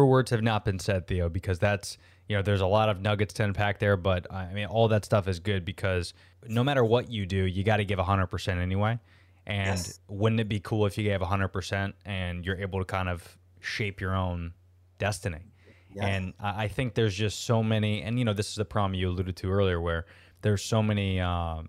words 0.04 0.30
have 0.30 0.42
not 0.42 0.64
been 0.64 0.78
said, 0.78 1.06
Theo, 1.06 1.28
because 1.28 1.58
that's 1.58 1.96
you 2.28 2.36
know 2.36 2.42
there's 2.42 2.60
a 2.60 2.66
lot 2.66 2.90
of 2.90 3.00
nuggets 3.00 3.32
to 3.34 3.44
unpack 3.44 3.78
there. 3.78 3.96
But 3.96 4.30
I 4.32 4.52
mean, 4.52 4.66
all 4.66 4.88
that 4.88 5.04
stuff 5.04 5.28
is 5.28 5.40
good 5.40 5.64
because 5.64 6.12
no 6.46 6.62
matter 6.62 6.84
what 6.84 7.10
you 7.10 7.24
do, 7.24 7.44
you 7.44 7.64
got 7.64 7.78
to 7.78 7.84
give 7.84 7.98
hundred 7.98 8.26
percent 8.26 8.60
anyway. 8.60 8.98
And 9.46 9.78
Yes. 9.78 9.98
wouldn't 10.08 10.40
it 10.40 10.48
be 10.48 10.60
cool 10.60 10.84
if 10.84 10.98
you 10.98 11.04
gave 11.04 11.22
hundred 11.22 11.48
percent 11.48 11.94
and 12.04 12.44
you're 12.44 12.58
able 12.58 12.80
to 12.80 12.84
kind 12.84 13.08
of 13.08 13.38
shape 13.60 13.98
your 13.98 14.14
own 14.14 14.52
destiny? 14.98 15.52
Yeah. 15.98 16.06
And 16.06 16.34
I 16.40 16.64
I 16.64 16.68
think 16.68 16.94
there's 16.94 17.14
just 17.14 17.44
so 17.44 17.62
many, 17.62 18.02
and 18.02 18.18
you 18.18 18.24
know, 18.24 18.32
this 18.32 18.48
is 18.48 18.56
the 18.56 18.64
problem 18.64 18.94
you 18.94 19.08
alluded 19.08 19.36
to 19.36 19.50
earlier, 19.50 19.80
where 19.80 20.06
there's 20.42 20.62
so 20.62 20.82
many. 20.82 21.20
Um, 21.20 21.68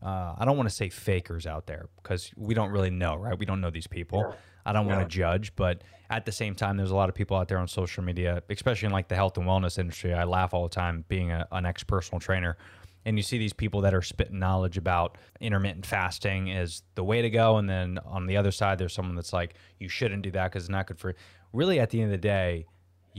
uh, 0.00 0.34
I 0.38 0.44
don't 0.44 0.56
want 0.56 0.68
to 0.68 0.74
say 0.74 0.88
fakers 0.88 1.46
out 1.46 1.66
there 1.66 1.88
because 2.00 2.30
we 2.36 2.54
don't 2.54 2.70
really 2.70 2.90
know, 2.90 3.16
right? 3.16 3.36
We 3.36 3.46
don't 3.46 3.60
know 3.60 3.70
these 3.70 3.88
people. 3.88 4.34
I 4.64 4.72
don't 4.72 4.86
want 4.86 5.00
to 5.00 5.08
judge, 5.08 5.56
but 5.56 5.82
at 6.10 6.24
the 6.24 6.30
same 6.30 6.54
time, 6.54 6.76
there's 6.76 6.90
a 6.90 6.94
lot 6.94 7.08
of 7.08 7.14
people 7.14 7.36
out 7.36 7.48
there 7.48 7.58
on 7.58 7.66
social 7.66 8.04
media, 8.04 8.42
especially 8.50 8.86
in 8.86 8.92
like 8.92 9.08
the 9.08 9.14
health 9.14 9.36
and 9.38 9.46
wellness 9.46 9.78
industry. 9.78 10.12
I 10.14 10.24
laugh 10.24 10.54
all 10.54 10.62
the 10.62 10.74
time 10.74 11.04
being 11.08 11.32
a, 11.32 11.48
an 11.50 11.66
ex 11.66 11.82
personal 11.82 12.20
trainer. 12.20 12.56
And 13.04 13.16
you 13.16 13.22
see 13.22 13.38
these 13.38 13.54
people 13.54 13.80
that 13.82 13.94
are 13.94 14.02
spitting 14.02 14.38
knowledge 14.38 14.76
about 14.76 15.16
intermittent 15.40 15.86
fasting 15.86 16.48
is 16.48 16.82
the 16.94 17.02
way 17.02 17.22
to 17.22 17.30
go. 17.30 17.56
And 17.56 17.68
then 17.68 17.98
on 18.04 18.26
the 18.26 18.36
other 18.36 18.50
side, 18.50 18.78
there's 18.78 18.92
someone 18.92 19.16
that's 19.16 19.32
like, 19.32 19.54
you 19.78 19.88
shouldn't 19.88 20.22
do 20.22 20.30
that 20.32 20.52
because 20.52 20.64
it's 20.64 20.70
not 20.70 20.86
good 20.86 20.98
for 20.98 21.14
Really, 21.52 21.80
at 21.80 21.88
the 21.88 22.02
end 22.02 22.12
of 22.12 22.20
the 22.20 22.28
day, 22.28 22.66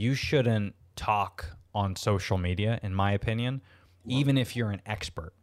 you 0.00 0.14
shouldn't 0.14 0.74
talk 0.96 1.56
on 1.74 1.94
social 1.94 2.38
media, 2.38 2.80
in 2.82 2.94
my 2.94 3.12
opinion, 3.12 3.60
even 4.06 4.38
if 4.38 4.56
you're 4.56 4.70
an 4.70 4.80
expert 4.86 5.34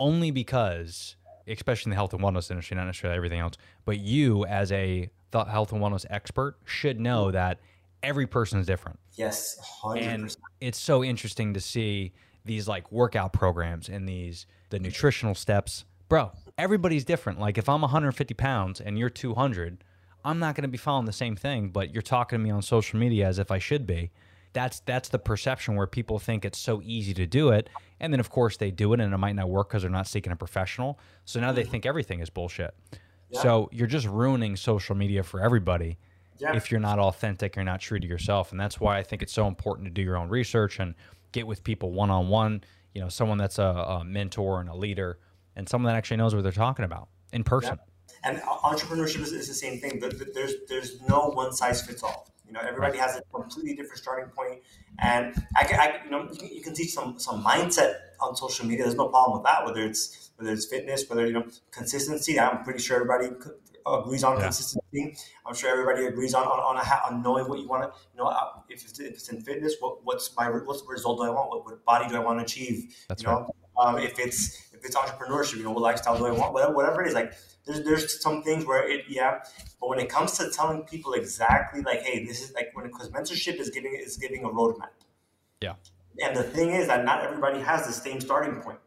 only 0.00 0.32
because, 0.32 1.14
especially 1.46 1.88
in 1.88 1.90
the 1.90 1.96
health 1.96 2.12
and 2.12 2.20
wellness 2.20 2.50
industry, 2.50 2.76
not 2.76 2.86
necessarily 2.86 3.16
everything 3.16 3.38
else, 3.38 3.54
but 3.84 3.98
you 4.00 4.44
as 4.46 4.72
a 4.72 5.08
health 5.32 5.70
and 5.70 5.80
wellness 5.80 6.04
expert 6.10 6.56
should 6.64 6.98
know 6.98 7.30
that 7.30 7.60
every 8.02 8.26
person 8.26 8.58
is 8.58 8.66
different. 8.66 8.98
Yes, 9.14 9.56
hundred 9.62 10.02
And 10.02 10.22
percent. 10.24 10.42
it's 10.60 10.78
so 10.78 11.04
interesting 11.04 11.54
to 11.54 11.60
see 11.60 12.12
these 12.44 12.66
like 12.66 12.90
workout 12.90 13.32
programs 13.32 13.88
and 13.88 14.08
these 14.08 14.46
the 14.70 14.80
nutritional 14.80 15.36
steps. 15.36 15.84
Bro, 16.08 16.32
everybody's 16.58 17.04
different. 17.04 17.38
Like 17.38 17.56
if 17.56 17.68
I'm 17.68 17.82
150 17.82 18.34
pounds 18.34 18.80
and 18.80 18.98
you're 18.98 19.10
200, 19.10 19.84
I'm 20.24 20.38
not 20.38 20.54
going 20.54 20.62
to 20.62 20.68
be 20.68 20.78
following 20.78 21.06
the 21.06 21.12
same 21.12 21.36
thing, 21.36 21.70
but 21.70 21.92
you're 21.92 22.02
talking 22.02 22.38
to 22.38 22.42
me 22.42 22.50
on 22.50 22.62
social 22.62 22.98
media 22.98 23.26
as 23.26 23.38
if 23.38 23.50
I 23.50 23.58
should 23.58 23.86
be. 23.86 24.10
that's 24.52 24.80
that's 24.80 25.08
the 25.08 25.18
perception 25.18 25.76
where 25.76 25.86
people 25.86 26.18
think 26.18 26.44
it's 26.44 26.58
so 26.58 26.80
easy 26.84 27.14
to 27.14 27.26
do 27.26 27.50
it, 27.50 27.68
and 28.00 28.12
then 28.12 28.20
of 28.20 28.30
course 28.30 28.56
they 28.56 28.70
do 28.70 28.92
it, 28.92 29.00
and 29.00 29.14
it 29.14 29.18
might 29.18 29.36
not 29.36 29.48
work 29.48 29.68
because 29.68 29.82
they're 29.82 29.90
not 29.90 30.06
seeking 30.08 30.32
a 30.32 30.36
professional. 30.36 30.98
So 31.24 31.38
now 31.40 31.52
they 31.52 31.62
mm-hmm. 31.62 31.70
think 31.70 31.86
everything 31.86 32.20
is 32.20 32.30
bullshit. 32.30 32.74
So 33.32 33.68
you're 33.72 33.86
just 33.86 34.06
ruining 34.08 34.56
social 34.56 34.96
media 34.96 35.22
for 35.22 35.40
everybody 35.40 35.98
Yeah. 36.40 36.56
if 36.56 36.70
you're 36.72 36.80
not 36.80 36.98
authentic, 36.98 37.54
you're 37.54 37.64
not 37.64 37.80
true 37.80 38.00
to 38.00 38.06
yourself, 38.06 38.50
and 38.50 38.58
that's 38.60 38.80
why 38.80 38.98
I 38.98 39.04
think 39.04 39.22
it's 39.22 39.32
so 39.32 39.46
important 39.46 39.86
to 39.86 39.90
do 39.92 40.02
your 40.02 40.16
own 40.16 40.28
research 40.28 40.80
and 40.80 40.94
get 41.30 41.46
with 41.46 41.62
people 41.62 41.92
one 41.92 42.10
on 42.10 42.28
one. 42.28 42.64
You 42.94 43.02
know, 43.02 43.08
someone 43.08 43.38
that's 43.38 43.60
a, 43.60 43.62
a 43.62 44.04
mentor 44.04 44.60
and 44.60 44.68
a 44.68 44.74
leader, 44.74 45.18
and 45.54 45.68
someone 45.68 45.92
that 45.92 45.96
actually 45.96 46.16
knows 46.16 46.34
what 46.34 46.42
they're 46.42 46.50
talking 46.50 46.84
about 46.84 47.08
in 47.32 47.44
person. 47.44 47.78
And 48.24 48.38
entrepreneurship 48.38 49.20
is, 49.20 49.32
is 49.32 49.48
the 49.48 49.54
same 49.54 49.80
thing. 49.80 49.98
There- 50.00 50.10
there- 50.10 50.28
There's 50.34 50.54
there's 50.68 51.00
no 51.02 51.20
one 51.40 51.52
size 51.52 51.82
fits 51.86 52.02
all. 52.02 52.26
You 52.46 52.52
know, 52.54 52.60
everybody 52.60 52.98
has 52.98 53.16
a 53.16 53.22
completely 53.32 53.74
different 53.76 53.98
starting 53.98 54.28
point, 54.30 54.60
and 54.98 55.24
I 55.56 55.62
can, 55.64 55.78
I, 55.78 56.00
you 56.04 56.10
know, 56.10 56.28
you 56.32 56.38
can, 56.38 56.48
you 56.48 56.62
can 56.62 56.74
teach 56.74 56.92
some 56.92 57.18
some 57.18 57.42
mindset 57.44 57.94
on 58.20 58.34
social 58.36 58.66
media. 58.66 58.84
There's 58.84 58.96
no 58.96 59.08
problem 59.08 59.38
with 59.38 59.46
that. 59.48 59.64
Whether 59.64 59.82
it's 59.90 60.30
whether 60.36 60.52
it's 60.52 60.66
fitness, 60.66 61.08
whether 61.08 61.26
you 61.26 61.32
know 61.32 61.44
consistency. 61.70 62.38
I'm 62.40 62.64
pretty 62.64 62.80
sure 62.80 62.96
everybody 62.96 63.28
agrees 63.86 64.24
on 64.24 64.36
Yeah. 64.36 64.42
consistency. 64.44 65.16
I'm 65.46 65.54
sure 65.54 65.70
everybody 65.70 66.06
agrees 66.06 66.34
on 66.34 66.44
on, 66.46 66.58
on, 66.58 66.76
a, 66.76 66.84
on 67.06 67.22
knowing 67.22 67.48
what 67.48 67.58
you 67.60 67.68
want 67.68 67.82
to. 67.84 67.98
You 68.14 68.18
know, 68.18 68.28
uh, 68.28 68.50
if 68.68 68.82
it's, 68.84 68.98
if 69.00 69.12
it's 69.14 69.28
in 69.28 69.40
fitness, 69.42 69.74
what, 69.80 70.04
what's 70.04 70.34
my 70.36 70.48
what's 70.50 70.82
the 70.82 70.88
result 70.88 71.18
do 71.18 71.24
I 71.24 71.30
want? 71.30 71.48
What, 71.50 71.64
what 71.64 71.84
body 71.84 72.08
do 72.08 72.16
I 72.16 72.18
want 72.20 72.38
to 72.40 72.44
achieve? 72.44 72.94
That's 73.08 73.22
you 73.22 73.28
know, 73.28 73.48
um, 73.78 73.98
if 73.98 74.18
it's 74.18 74.72
if 74.74 74.84
it's 74.84 74.96
entrepreneurship, 74.96 75.56
you 75.58 75.64
know, 75.64 75.70
what 75.70 75.82
lifestyle 75.82 76.16
do 76.18 76.26
I 76.26 76.32
want? 76.32 76.52
Whatever, 76.52 76.74
whatever 76.74 77.02
it 77.02 77.08
is, 77.08 77.14
like 77.14 77.32
there's 77.70 77.84
there's 77.84 78.22
some 78.22 78.42
things 78.42 78.64
where 78.66 78.88
it 78.88 79.04
yeah, 79.08 79.40
but 79.80 79.88
when 79.88 79.98
it 79.98 80.08
comes 80.08 80.32
to 80.38 80.50
telling 80.50 80.82
people 80.82 81.12
exactly 81.14 81.82
like, 81.82 82.02
hey, 82.02 82.24
this 82.24 82.42
is 82.42 82.52
like 82.54 82.70
when 82.74 82.86
because 82.86 83.10
mentorship 83.10 83.60
is 83.60 83.70
giving 83.70 83.94
is 83.94 84.16
giving 84.16 84.44
a 84.44 84.48
roadmap. 84.48 84.90
Yeah. 85.60 85.74
And 86.22 86.36
the 86.36 86.42
thing 86.42 86.70
is 86.70 86.88
that 86.88 87.04
not 87.04 87.24
everybody 87.24 87.60
has 87.60 87.86
the 87.86 87.92
same 87.92 88.20
starting 88.20 88.60
point. 88.60 88.78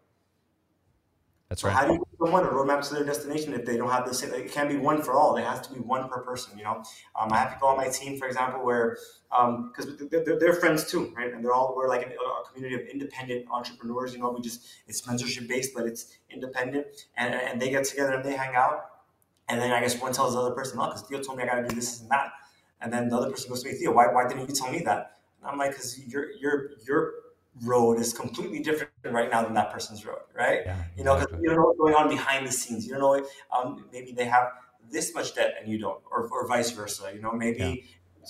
That's 1.53 1.61
So 1.61 1.67
right. 1.67 1.77
how 1.77 1.85
do 1.85 1.93
you 1.93 1.99
give 1.99 2.17
someone 2.19 2.43
a 2.45 2.47
roadmap 2.47 2.87
to 2.87 2.95
their 2.95 3.03
destination 3.03 3.53
if 3.53 3.63
they 3.63 3.77
don't 3.77 3.91
have 3.91 4.07
the 4.07 4.13
same? 4.15 4.33
It 4.33 4.51
can't 4.51 4.67
be 4.67 4.77
one 4.77 5.03
for 5.03 5.13
all. 5.13 5.35
There 5.35 5.45
has 5.45 5.61
to 5.67 5.71
be 5.71 5.79
one 5.79 6.09
per 6.09 6.21
person. 6.21 6.57
You 6.57 6.63
know, 6.63 6.83
um, 7.15 7.31
I 7.31 7.37
have 7.37 7.51
people 7.51 7.67
on 7.67 7.77
my 7.77 7.89
team, 7.89 8.17
for 8.17 8.25
example, 8.27 8.65
where 8.65 8.97
because 9.29 9.95
they're, 10.09 10.23
they're, 10.25 10.39
they're 10.39 10.53
friends 10.55 10.89
too, 10.89 11.13
right? 11.15 11.31
And 11.31 11.45
they're 11.45 11.53
all 11.53 11.75
we're 11.77 11.87
like 11.87 12.07
a 12.07 12.51
community 12.51 12.81
of 12.81 12.89
independent 12.89 13.45
entrepreneurs. 13.51 14.13
You 14.13 14.19
know, 14.19 14.31
we 14.31 14.41
just 14.41 14.65
it's 14.87 15.03
mentorship 15.03 15.47
based, 15.47 15.75
but 15.75 15.85
it's 15.85 16.17
independent, 16.31 16.87
and 17.17 17.35
and 17.35 17.61
they 17.61 17.69
get 17.69 17.83
together 17.85 18.13
and 18.13 18.25
they 18.25 18.33
hang 18.33 18.55
out. 18.55 18.89
And 19.47 19.61
then 19.61 19.71
I 19.71 19.79
guess 19.79 20.01
one 20.01 20.11
tells 20.11 20.33
the 20.33 20.39
other 20.39 20.55
person, 20.55 20.79
"Oh, 20.79 20.87
because 20.87 21.03
Theo 21.03 21.21
told 21.21 21.37
me 21.37 21.43
I 21.43 21.45
got 21.45 21.61
to 21.61 21.67
do 21.67 21.75
this 21.75 22.01
and 22.01 22.09
that." 22.09 22.31
And 22.81 22.91
then 22.91 23.09
the 23.09 23.17
other 23.17 23.29
person 23.29 23.49
goes 23.49 23.61
to 23.61 23.69
me, 23.69 23.75
"Theo, 23.75 23.91
why, 23.91 24.07
why 24.07 24.27
didn't 24.27 24.49
you 24.49 24.55
tell 24.55 24.71
me 24.71 24.79
that?" 24.85 25.19
And 25.39 25.51
I'm 25.51 25.59
like, 25.59 25.69
"Because 25.69 25.99
you're 25.99 26.31
you're 26.31 26.69
your 26.69 26.69
your 26.87 27.13
road 27.61 27.99
is 27.99 28.13
completely 28.13 28.59
different 28.59 28.91
right 29.05 29.29
now 29.29 29.43
than 29.43 29.53
that 29.53 29.71
person's 29.71 30.05
road, 30.05 30.21
right? 30.35 30.61
Yeah, 30.65 30.83
You 30.97 31.03
know, 31.03 31.15
because 31.15 31.27
exactly. 31.27 31.43
you 31.43 31.49
don't 31.49 31.57
know 31.57 31.65
what's 31.67 31.79
going 31.79 31.95
on 31.95 32.09
behind 32.09 32.47
the 32.47 32.51
scenes. 32.51 32.85
You 32.85 32.93
don't 32.93 33.01
know, 33.01 33.27
um, 33.55 33.85
maybe 33.91 34.11
they 34.11 34.25
have 34.25 34.51
this 34.91 35.13
much 35.13 35.35
debt 35.35 35.55
and 35.59 35.71
you 35.71 35.77
don't, 35.77 36.01
or, 36.11 36.27
or 36.29 36.47
vice 36.47 36.71
versa. 36.71 37.11
You 37.13 37.21
know, 37.21 37.31
maybe. 37.31 37.85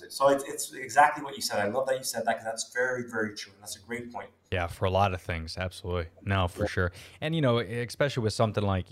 So 0.09 0.29
it's, 0.29 0.43
it's 0.45 0.73
exactly 0.73 1.23
what 1.23 1.35
you 1.35 1.41
said. 1.41 1.59
I 1.59 1.67
love 1.69 1.85
that 1.87 1.97
you 1.97 2.03
said 2.03 2.25
that 2.25 2.37
because 2.37 2.45
that's 2.45 2.73
very, 2.73 3.03
very 3.09 3.35
true. 3.35 3.53
And 3.53 3.61
that's 3.61 3.75
a 3.75 3.79
great 3.79 4.11
point. 4.11 4.29
Yeah, 4.51 4.65
for 4.65 4.85
a 4.85 4.89
lot 4.89 5.13
of 5.13 5.21
things, 5.21 5.55
absolutely. 5.57 6.07
No, 6.23 6.47
for 6.47 6.67
sure. 6.67 6.91
And 7.21 7.35
you 7.35 7.41
know, 7.41 7.59
especially 7.59 8.23
with 8.23 8.33
something 8.33 8.63
like, 8.63 8.87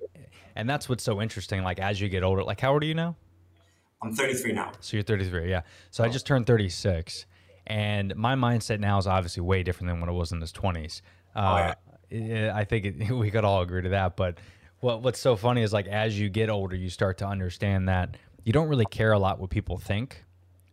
and 0.55 0.69
that's 0.69 0.87
what's 0.87 1.03
so 1.03 1.21
interesting. 1.21 1.63
Like 1.63 1.79
as 1.79 1.99
you 1.99 2.07
get 2.07 2.23
older, 2.23 2.43
like 2.43 2.59
how 2.59 2.73
old 2.73 2.83
are 2.83 2.85
you 2.85 2.93
now? 2.93 3.15
I'm 4.03 4.13
33 4.13 4.53
now. 4.53 4.71
So 4.79 4.97
you're 4.97 5.03
33, 5.03 5.49
yeah. 5.49 5.61
So 5.91 6.03
I 6.03 6.09
just 6.09 6.25
turned 6.25 6.47
36, 6.47 7.25
and 7.67 8.15
my 8.15 8.35
mindset 8.35 8.79
now 8.79 8.97
is 8.97 9.07
obviously 9.07 9.41
way 9.41 9.63
different 9.63 9.89
than 9.89 9.99
what 9.99 10.09
it 10.09 10.13
was 10.13 10.31
in 10.31 10.41
his 10.41 10.51
20s. 10.51 11.01
Uh, 11.35 11.73
yeah, 12.09 12.51
I 12.55 12.63
think 12.65 12.85
it, 12.85 13.11
we 13.15 13.31
could 13.31 13.45
all 13.45 13.61
agree 13.61 13.81
to 13.81 13.89
that. 13.89 14.15
But 14.15 14.37
what 14.79 15.01
what's 15.01 15.19
so 15.19 15.35
funny 15.35 15.61
is 15.61 15.71
like 15.71 15.87
as 15.87 16.19
you 16.19 16.29
get 16.29 16.49
older, 16.49 16.75
you 16.75 16.89
start 16.89 17.17
to 17.19 17.27
understand 17.27 17.87
that 17.87 18.17
you 18.43 18.53
don't 18.53 18.67
really 18.67 18.85
care 18.85 19.11
a 19.11 19.19
lot 19.19 19.39
what 19.39 19.49
people 19.49 19.77
think 19.77 20.23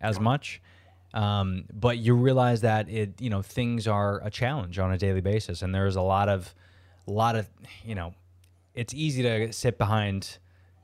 as 0.01 0.18
much. 0.18 0.61
Um, 1.14 1.64
but 1.72 1.99
you 1.99 2.14
realize 2.14 2.61
that 2.62 2.89
it, 2.89 3.20
you 3.20 3.30
know, 3.30 3.43
things 3.43 3.89
are 3.89 4.20
a 4.24 4.30
challenge 4.30 4.78
on 4.78 4.93
a 4.93 4.99
daily 4.99 5.20
basis, 5.20 5.62
and 5.62 5.74
there's 5.74 5.97
a 5.97 6.03
lot 6.03 6.28
of, 6.28 6.55
a 7.07 7.11
lot 7.11 7.34
of, 7.34 7.49
you 7.84 7.95
know, 7.95 8.14
it's 8.74 8.93
easy 8.93 9.22
to 9.22 9.53
sit 9.53 9.78
behind 9.78 10.39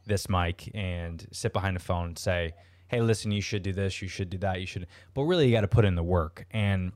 this 0.07 0.29
mic 0.29 0.71
and 0.75 1.27
sit 1.31 1.53
behind 1.53 1.77
a 1.77 1.81
phone 1.81 2.07
and 2.09 2.19
say, 2.19 2.53
"Hey, 2.95 3.01
listen, 3.01 3.31
you 3.33 3.41
should 3.41 3.63
do 3.63 3.73
this, 3.73 4.01
you 4.01 4.09
should 4.09 4.31
do 4.31 4.39
that, 4.39 4.61
you 4.61 4.67
should." 4.67 4.87
But 5.15 5.23
really, 5.25 5.47
you 5.47 5.53
got 5.53 5.63
to 5.63 5.69
put 5.69 5.85
in 5.85 5.95
the 5.95 6.03
work, 6.03 6.47
and 6.51 6.93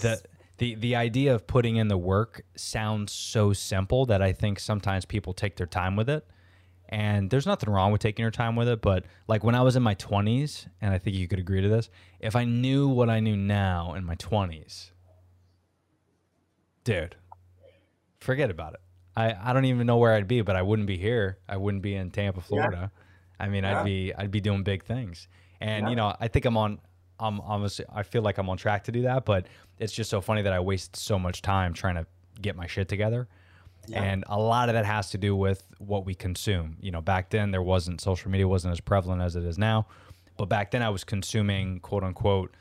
the 0.00 0.22
the 0.58 0.74
the 0.76 0.96
idea 0.96 1.34
of 1.34 1.46
putting 1.46 1.76
in 1.76 1.88
the 1.88 1.98
work 1.98 2.42
sounds 2.56 3.12
so 3.12 3.52
simple 3.52 4.06
that 4.06 4.22
I 4.22 4.32
think 4.32 4.60
sometimes 4.60 5.04
people 5.04 5.32
take 5.32 5.56
their 5.56 5.66
time 5.66 5.96
with 5.96 6.08
it. 6.08 6.26
And 6.88 7.30
there's 7.30 7.46
nothing 7.46 7.68
wrong 7.68 7.90
with 7.90 8.00
taking 8.00 8.22
your 8.22 8.30
time 8.30 8.54
with 8.54 8.68
it, 8.68 8.80
but 8.80 9.06
like 9.26 9.42
when 9.42 9.56
I 9.56 9.62
was 9.62 9.74
in 9.74 9.82
my 9.82 9.96
20s, 9.96 10.68
and 10.80 10.94
I 10.94 10.98
think 10.98 11.16
you 11.16 11.26
could 11.26 11.40
agree 11.40 11.60
to 11.60 11.68
this, 11.68 11.90
if 12.20 12.36
I 12.36 12.44
knew 12.44 12.86
what 12.86 13.10
I 13.10 13.18
knew 13.18 13.36
now 13.36 13.94
in 13.94 14.04
my 14.04 14.14
20s, 14.14 14.92
dude, 16.84 17.16
forget 18.20 18.50
about 18.50 18.74
it. 18.74 18.80
I, 19.16 19.34
I 19.50 19.52
don't 19.52 19.64
even 19.64 19.84
know 19.84 19.96
where 19.96 20.14
I'd 20.14 20.28
be, 20.28 20.42
but 20.42 20.54
I 20.54 20.62
wouldn't 20.62 20.86
be 20.86 20.96
here. 20.96 21.38
I 21.48 21.56
wouldn't 21.56 21.82
be 21.82 21.96
in 21.96 22.12
Tampa, 22.12 22.40
Florida. 22.40 22.92
I 23.38 23.48
mean, 23.48 23.64
Yeah. 23.64 23.80
I'd 23.80 23.84
be 23.84 24.14
I'd 24.14 24.30
be 24.30 24.40
doing 24.40 24.62
big 24.62 24.84
things. 24.84 25.28
And 25.60 25.84
Yeah. 25.84 25.90
you 25.90 25.96
know, 25.96 26.14
I 26.20 26.28
think 26.28 26.44
I'm 26.44 26.56
on 26.56 26.80
I'm 27.18 27.40
obviously 27.40 27.84
I 27.92 28.02
feel 28.02 28.22
like 28.22 28.38
I'm 28.38 28.48
on 28.48 28.56
track 28.56 28.84
to 28.84 28.92
do 28.92 29.02
that, 29.02 29.24
but 29.24 29.46
it's 29.78 29.92
just 29.92 30.10
so 30.10 30.20
funny 30.20 30.42
that 30.42 30.52
I 30.52 30.60
waste 30.60 30.96
so 30.96 31.18
much 31.18 31.42
time 31.42 31.72
trying 31.72 31.94
to 31.96 32.06
get 32.40 32.56
my 32.56 32.66
shit 32.66 32.88
together. 32.88 33.28
And 33.92 34.24
a 34.26 34.36
lot 34.36 34.68
of 34.68 34.74
that 34.74 34.84
has 34.84 35.10
to 35.10 35.18
do 35.18 35.36
with 35.36 35.62
what 35.78 36.04
we 36.04 36.14
consume. 36.14 36.76
You 36.80 36.90
know, 36.90 37.00
back 37.00 37.30
then 37.30 37.52
there 37.52 37.62
wasn't 37.62 38.00
social 38.00 38.32
media 38.32 38.48
wasn't 38.48 38.72
as 38.72 38.80
prevalent 38.80 39.22
as 39.22 39.36
it 39.36 39.44
is 39.44 39.58
now. 39.58 39.86
But 40.36 40.46
back 40.48 40.72
then 40.72 40.82
I 40.82 40.90
was 40.90 41.04
consuming 41.04 41.78
quote 41.80 42.02
unquote 42.02 42.52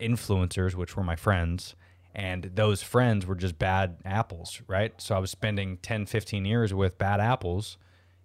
influencers, 0.00 0.74
which 0.74 0.96
were 0.96 1.02
my 1.02 1.16
friends, 1.16 1.74
and 2.14 2.44
those 2.54 2.82
friends 2.82 3.26
were 3.26 3.34
just 3.34 3.58
bad 3.58 3.96
apples, 4.04 4.62
right? 4.68 4.98
So 5.00 5.14
I 5.14 5.18
was 5.18 5.30
spending 5.30 5.78
10, 5.78 6.06
15 6.06 6.44
years 6.44 6.72
with 6.72 6.96
bad 6.98 7.20
apples, 7.20 7.76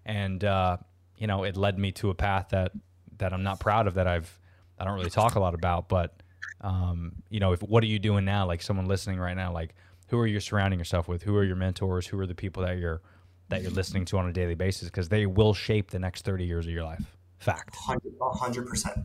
and 0.05 0.43
uh, 0.43 0.77
you 1.21 1.27
know, 1.27 1.43
it 1.43 1.55
led 1.55 1.77
me 1.77 1.91
to 1.93 2.09
a 2.09 2.15
path 2.15 2.47
that 2.49 2.71
that 3.19 3.31
I'm 3.31 3.43
not 3.43 3.59
proud 3.59 3.85
of 3.85 3.93
that 3.93 4.07
I've 4.07 4.39
I 4.79 4.83
don't 4.83 4.95
really 4.95 5.11
talk 5.11 5.35
a 5.35 5.39
lot 5.39 5.53
about, 5.53 5.87
but 5.87 6.23
um, 6.61 7.13
you 7.29 7.39
know, 7.39 7.53
if 7.53 7.61
what 7.61 7.83
are 7.83 7.87
you 7.87 7.99
doing 7.99 8.25
now? 8.25 8.47
Like 8.47 8.63
someone 8.63 8.87
listening 8.87 9.19
right 9.19 9.35
now, 9.35 9.53
like 9.53 9.75
who 10.07 10.17
are 10.17 10.25
you 10.25 10.39
surrounding 10.39 10.79
yourself 10.79 11.07
with? 11.07 11.21
Who 11.21 11.35
are 11.35 11.43
your 11.43 11.55
mentors? 11.55 12.07
Who 12.07 12.19
are 12.19 12.25
the 12.25 12.33
people 12.33 12.63
that 12.63 12.79
you're 12.79 13.01
that 13.49 13.61
you're 13.61 13.71
listening 13.71 14.05
to 14.05 14.17
on 14.17 14.27
a 14.27 14.33
daily 14.33 14.55
basis? 14.55 14.89
Because 14.89 15.09
they 15.09 15.27
will 15.27 15.53
shape 15.53 15.91
the 15.91 15.99
next 15.99 16.25
30 16.25 16.43
years 16.43 16.65
of 16.65 16.73
your 16.73 16.83
life. 16.83 17.15
Fact. 17.37 17.75
Hundred, 17.75 18.13
a 18.19 18.29
hundred 18.31 18.65
percent. 18.65 18.97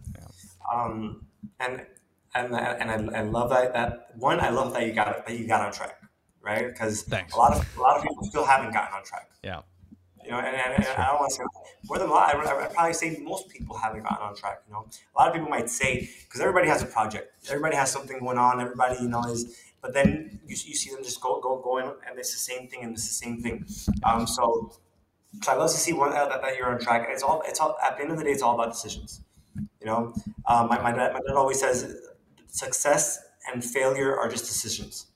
Um, 0.74 1.26
and 1.60 1.84
and 2.34 2.54
and 2.54 3.14
I, 3.14 3.18
I 3.18 3.22
love 3.24 3.50
that. 3.50 3.74
That 3.74 4.08
one, 4.16 4.40
I 4.40 4.48
love 4.48 4.72
that 4.72 4.86
you 4.86 4.94
got 4.94 5.18
it. 5.18 5.26
that 5.26 5.38
you 5.38 5.46
got 5.46 5.60
on 5.60 5.70
track, 5.70 6.00
right? 6.40 6.68
Because 6.68 7.06
a 7.12 7.36
lot 7.36 7.52
of 7.52 7.76
a 7.76 7.80
lot 7.80 7.98
of 7.98 8.02
people 8.02 8.24
still 8.24 8.44
haven't 8.44 8.72
gotten 8.72 8.94
on 8.94 9.04
track. 9.04 9.30
Yeah. 9.42 9.60
You 10.26 10.32
know, 10.32 10.38
and, 10.38 10.56
and, 10.56 10.74
and 10.74 10.86
I 10.98 11.06
don't 11.06 11.20
want 11.20 11.30
to 11.30 11.36
say 11.36 11.44
more 11.84 11.98
than 11.98 12.08
a 12.08 12.10
lot. 12.10 12.34
I, 12.34 12.66
probably 12.66 12.92
say 12.94 13.16
most 13.22 13.48
people 13.48 13.76
haven't 13.78 14.02
gotten 14.02 14.26
on 14.26 14.34
track. 14.34 14.62
You 14.66 14.74
know, 14.74 14.86
a 15.14 15.18
lot 15.18 15.28
of 15.28 15.34
people 15.34 15.48
might 15.48 15.70
say 15.70 16.10
because 16.24 16.40
everybody 16.40 16.66
has 16.66 16.82
a 16.82 16.86
project, 16.86 17.32
everybody 17.48 17.76
has 17.76 17.92
something 17.92 18.18
going 18.18 18.36
on, 18.36 18.60
everybody 18.60 18.96
you 19.00 19.08
know 19.08 19.22
is. 19.30 19.56
But 19.80 19.94
then 19.94 20.40
you, 20.44 20.56
you 20.66 20.74
see 20.74 20.90
them 20.90 21.04
just 21.04 21.20
go 21.20 21.40
go 21.40 21.60
going, 21.62 21.86
and 22.08 22.18
it's 22.18 22.32
the 22.32 22.40
same 22.40 22.66
thing, 22.66 22.82
and 22.82 22.92
it's 22.94 23.06
the 23.06 23.14
same 23.14 23.40
thing. 23.40 23.66
Um, 24.02 24.26
so, 24.26 24.72
so 25.42 25.52
I 25.52 25.54
love 25.54 25.70
to 25.70 25.76
see 25.76 25.92
one 25.92 26.12
uh, 26.12 26.26
that, 26.26 26.42
that 26.42 26.56
you're 26.56 26.72
on 26.72 26.80
track. 26.80 27.06
It's 27.08 27.22
all 27.22 27.42
it's 27.46 27.60
all 27.60 27.76
at 27.84 27.96
the 27.96 28.02
end 28.02 28.10
of 28.10 28.18
the 28.18 28.24
day, 28.24 28.32
it's 28.32 28.42
all 28.42 28.54
about 28.54 28.72
decisions. 28.72 29.20
You 29.80 29.86
know, 29.86 30.12
um, 30.46 30.68
my, 30.68 30.82
my, 30.82 30.90
dad, 30.90 31.12
my 31.12 31.20
dad 31.20 31.36
always 31.36 31.60
says 31.60 31.96
success 32.48 33.20
and 33.52 33.64
failure 33.64 34.18
are 34.18 34.28
just 34.28 34.46
decisions. 34.46 35.06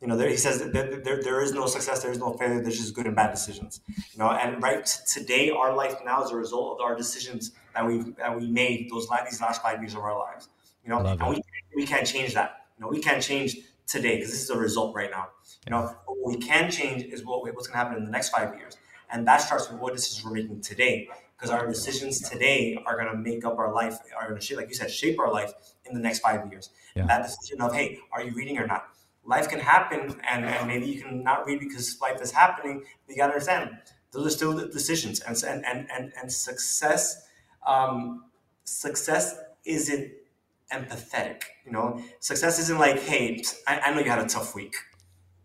You 0.00 0.06
know, 0.06 0.16
there, 0.16 0.28
he 0.28 0.36
says 0.36 0.60
that 0.60 0.72
there, 0.72 1.00
there, 1.00 1.22
there 1.22 1.40
is 1.40 1.52
no 1.52 1.66
success, 1.66 2.02
there 2.02 2.12
is 2.12 2.18
no 2.18 2.32
failure, 2.34 2.62
there's 2.62 2.78
just 2.78 2.94
good 2.94 3.06
and 3.06 3.16
bad 3.16 3.32
decisions. 3.32 3.80
You 3.88 4.18
know, 4.18 4.30
and 4.30 4.62
right 4.62 4.86
today, 5.12 5.50
our 5.50 5.74
life 5.74 5.96
now 6.04 6.22
is 6.22 6.30
a 6.30 6.36
result 6.36 6.78
of 6.78 6.84
our 6.84 6.94
decisions 6.94 7.52
that 7.74 7.84
we 7.84 8.12
that 8.18 8.38
we 8.38 8.46
made 8.46 8.90
those 8.90 9.08
these 9.24 9.40
last 9.40 9.60
five 9.60 9.80
years 9.80 9.94
of 9.94 10.00
our 10.00 10.16
lives. 10.16 10.48
You 10.84 10.90
know, 10.90 11.00
Love 11.00 11.20
and 11.20 11.36
it. 11.36 11.44
we, 11.74 11.82
we 11.82 11.86
can't 11.86 12.06
change 12.06 12.34
that. 12.34 12.66
You 12.78 12.84
know, 12.84 12.88
we 12.88 13.00
can't 13.00 13.22
change 13.22 13.56
today 13.88 14.16
because 14.16 14.30
this 14.30 14.42
is 14.42 14.50
a 14.50 14.58
result 14.58 14.94
right 14.94 15.10
now. 15.10 15.28
You 15.66 15.72
know, 15.72 15.96
but 16.06 16.16
what 16.16 16.36
we 16.36 16.40
can 16.40 16.70
change 16.70 17.02
is 17.02 17.24
what 17.24 17.42
what's 17.42 17.66
going 17.66 17.72
to 17.72 17.78
happen 17.78 17.96
in 17.96 18.04
the 18.04 18.10
next 18.10 18.28
five 18.28 18.56
years, 18.56 18.76
and 19.10 19.26
that 19.26 19.40
starts 19.40 19.68
with 19.68 19.80
what 19.80 19.94
decisions 19.94 20.24
we're 20.24 20.32
making 20.32 20.60
today. 20.60 21.08
Because 21.36 21.50
our 21.50 21.68
decisions 21.68 22.28
today 22.28 22.76
are 22.84 22.96
going 22.96 23.06
to 23.06 23.16
make 23.16 23.44
up 23.44 23.58
our 23.58 23.72
life, 23.72 23.96
are 24.16 24.28
going 24.28 24.40
to 24.40 24.44
shape, 24.44 24.56
like 24.56 24.68
you 24.68 24.74
said, 24.74 24.90
shape 24.90 25.20
our 25.20 25.30
life 25.32 25.52
in 25.84 25.94
the 25.94 26.00
next 26.00 26.18
five 26.18 26.50
years. 26.50 26.70
Yeah. 26.96 27.06
That 27.06 27.22
decision 27.22 27.60
of, 27.60 27.72
hey, 27.72 28.00
are 28.10 28.24
you 28.24 28.32
reading 28.32 28.58
or 28.58 28.66
not? 28.66 28.88
Life 29.34 29.46
can 29.52 29.60
happen, 29.60 30.00
and, 30.32 30.44
and 30.46 30.66
maybe 30.66 30.86
you 30.86 31.02
can 31.02 31.22
not 31.22 31.46
read 31.46 31.60
because 31.60 31.86
life 32.00 32.20
is 32.26 32.32
happening. 32.32 32.76
But 33.06 33.10
you 33.14 33.16
got 33.22 33.28
to 33.28 33.32
understand, 33.34 33.64
those 34.12 34.26
are 34.26 34.36
still 34.38 34.52
the 34.60 34.66
decisions, 34.78 35.20
and 35.20 35.36
and 35.52 35.60
and 35.70 35.80
and, 35.94 36.12
and 36.20 36.32
success, 36.32 37.02
um, 37.66 38.24
success 38.64 39.24
isn't 39.64 40.06
empathetic. 40.72 41.42
You 41.66 41.72
know, 41.72 42.02
success 42.20 42.58
isn't 42.58 42.78
like, 42.86 42.98
hey, 43.00 43.42
I, 43.66 43.74
I 43.80 43.94
know 43.94 44.00
you 44.00 44.10
had 44.10 44.24
a 44.28 44.30
tough 44.36 44.54
week. 44.54 44.74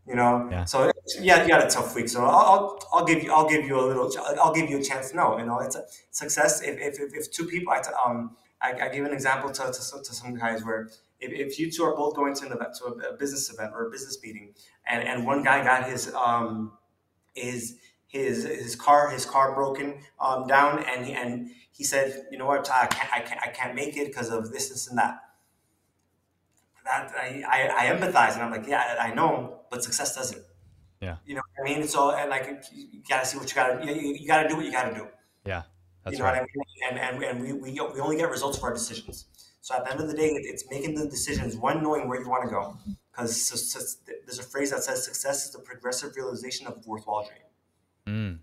You 0.07 0.15
know, 0.15 0.49
Yeah. 0.51 0.65
so 0.65 0.91
yeah, 1.19 1.45
you 1.45 1.53
had 1.53 1.63
a 1.63 1.69
tough 1.69 1.95
week. 1.95 2.09
So 2.09 2.23
I'll, 2.25 2.29
I'll, 2.51 2.79
I'll 2.93 3.05
give 3.05 3.23
you, 3.23 3.31
I'll 3.31 3.47
give 3.47 3.63
you 3.65 3.79
a 3.79 3.85
little, 3.89 4.11
I'll 4.41 4.53
give 4.53 4.69
you 4.69 4.79
a 4.79 4.83
chance. 4.83 5.13
No, 5.13 5.37
you 5.37 5.45
know, 5.45 5.59
it's 5.59 5.77
a 5.77 5.83
success. 6.11 6.61
If, 6.61 6.75
if, 6.77 7.13
if, 7.13 7.31
two 7.31 7.45
people, 7.45 7.71
I, 7.71 7.81
um, 8.05 8.35
I, 8.61 8.69
I 8.83 8.89
give 8.89 9.05
an 9.05 9.13
example 9.13 9.49
to, 9.51 9.63
to, 9.71 10.03
to 10.07 10.13
some 10.13 10.35
guys 10.35 10.63
where 10.65 10.89
if, 11.23 11.51
if 11.51 11.59
you 11.59 11.71
two 11.71 11.83
are 11.83 11.95
both 11.95 12.15
going 12.15 12.35
to 12.35 12.45
an 12.45 12.51
event, 12.51 12.75
to 12.79 12.85
a, 12.85 13.13
a 13.13 13.17
business 13.17 13.51
event 13.51 13.71
or 13.73 13.87
a 13.87 13.91
business 13.91 14.17
meeting, 14.23 14.53
and, 14.85 15.07
and 15.07 15.25
one 15.25 15.43
guy 15.43 15.63
got 15.63 15.89
his, 15.89 16.13
um, 16.13 16.73
his, 17.33 17.77
his, 18.07 18.43
his 18.43 18.75
car, 18.75 19.09
his 19.09 19.25
car 19.25 19.55
broken 19.55 19.99
um, 20.19 20.45
down, 20.47 20.83
and 20.83 21.05
he, 21.05 21.13
and 21.13 21.49
he 21.71 21.83
said, 21.83 22.27
you 22.31 22.37
know 22.37 22.45
what, 22.45 22.69
I 22.71 22.85
can't, 22.87 23.13
I 23.13 23.19
can't, 23.21 23.41
I 23.41 23.47
can't 23.47 23.75
make 23.75 23.97
it 23.97 24.07
because 24.07 24.29
of 24.29 24.51
this, 24.51 24.69
this, 24.69 24.87
and 24.87 24.97
that. 24.97 25.19
That 26.85 27.11
I, 27.17 27.43
I, 27.47 27.87
I 27.87 27.95
empathize, 27.95 28.33
and 28.33 28.43
I'm 28.43 28.51
like, 28.51 28.67
yeah, 28.67 28.97
I 28.99 29.13
know, 29.13 29.61
but 29.71 29.83
success 29.83 30.15
doesn't. 30.15 30.43
Yeah. 31.01 31.17
You 31.25 31.35
know 31.35 31.41
what 31.55 31.69
I 31.69 31.73
mean? 31.73 31.87
So, 31.87 32.11
and 32.11 32.29
like, 32.29 32.63
you 32.73 33.01
gotta 33.09 33.25
see 33.25 33.37
what 33.37 33.49
you 33.49 33.55
gotta, 33.55 33.85
you, 33.85 33.93
you, 33.93 34.13
you 34.15 34.27
gotta 34.27 34.47
do 34.47 34.55
what 34.55 34.65
you 34.65 34.71
gotta 34.71 34.93
do. 34.93 35.07
Yeah, 35.45 35.63
that's 36.03 36.13
you 36.13 36.19
know 36.19 36.29
right. 36.29 36.41
what 36.41 36.49
I 36.49 36.91
mean? 36.91 36.99
And, 36.99 36.99
and, 36.99 37.23
and 37.23 37.41
we, 37.41 37.53
we, 37.53 37.71
we 37.71 37.99
only 37.99 38.17
get 38.17 38.29
results 38.29 38.57
for 38.57 38.67
our 38.67 38.73
decisions. 38.73 39.25
So 39.63 39.73
at 39.75 39.85
the 39.85 39.91
end 39.91 40.01
of 40.01 40.07
the 40.09 40.13
day, 40.13 40.27
it's 40.27 40.69
making 40.69 40.95
the 40.95 41.07
decisions, 41.07 41.55
one, 41.55 41.81
knowing 41.81 42.09
where 42.09 42.19
you 42.21 42.27
want 42.27 42.43
to 42.43 42.49
go. 42.49 42.75
Because 43.09 43.31
there's 44.25 44.37
a 44.37 44.43
phrase 44.43 44.71
that 44.71 44.83
says 44.83 45.05
success 45.05 45.45
is 45.45 45.51
the 45.53 45.59
progressive 45.59 46.17
realization 46.17 46.67
of 46.67 46.73
a 46.75 46.81
worthwhile 46.85 47.23
dream. 47.25 47.39
Mm, 48.05 48.39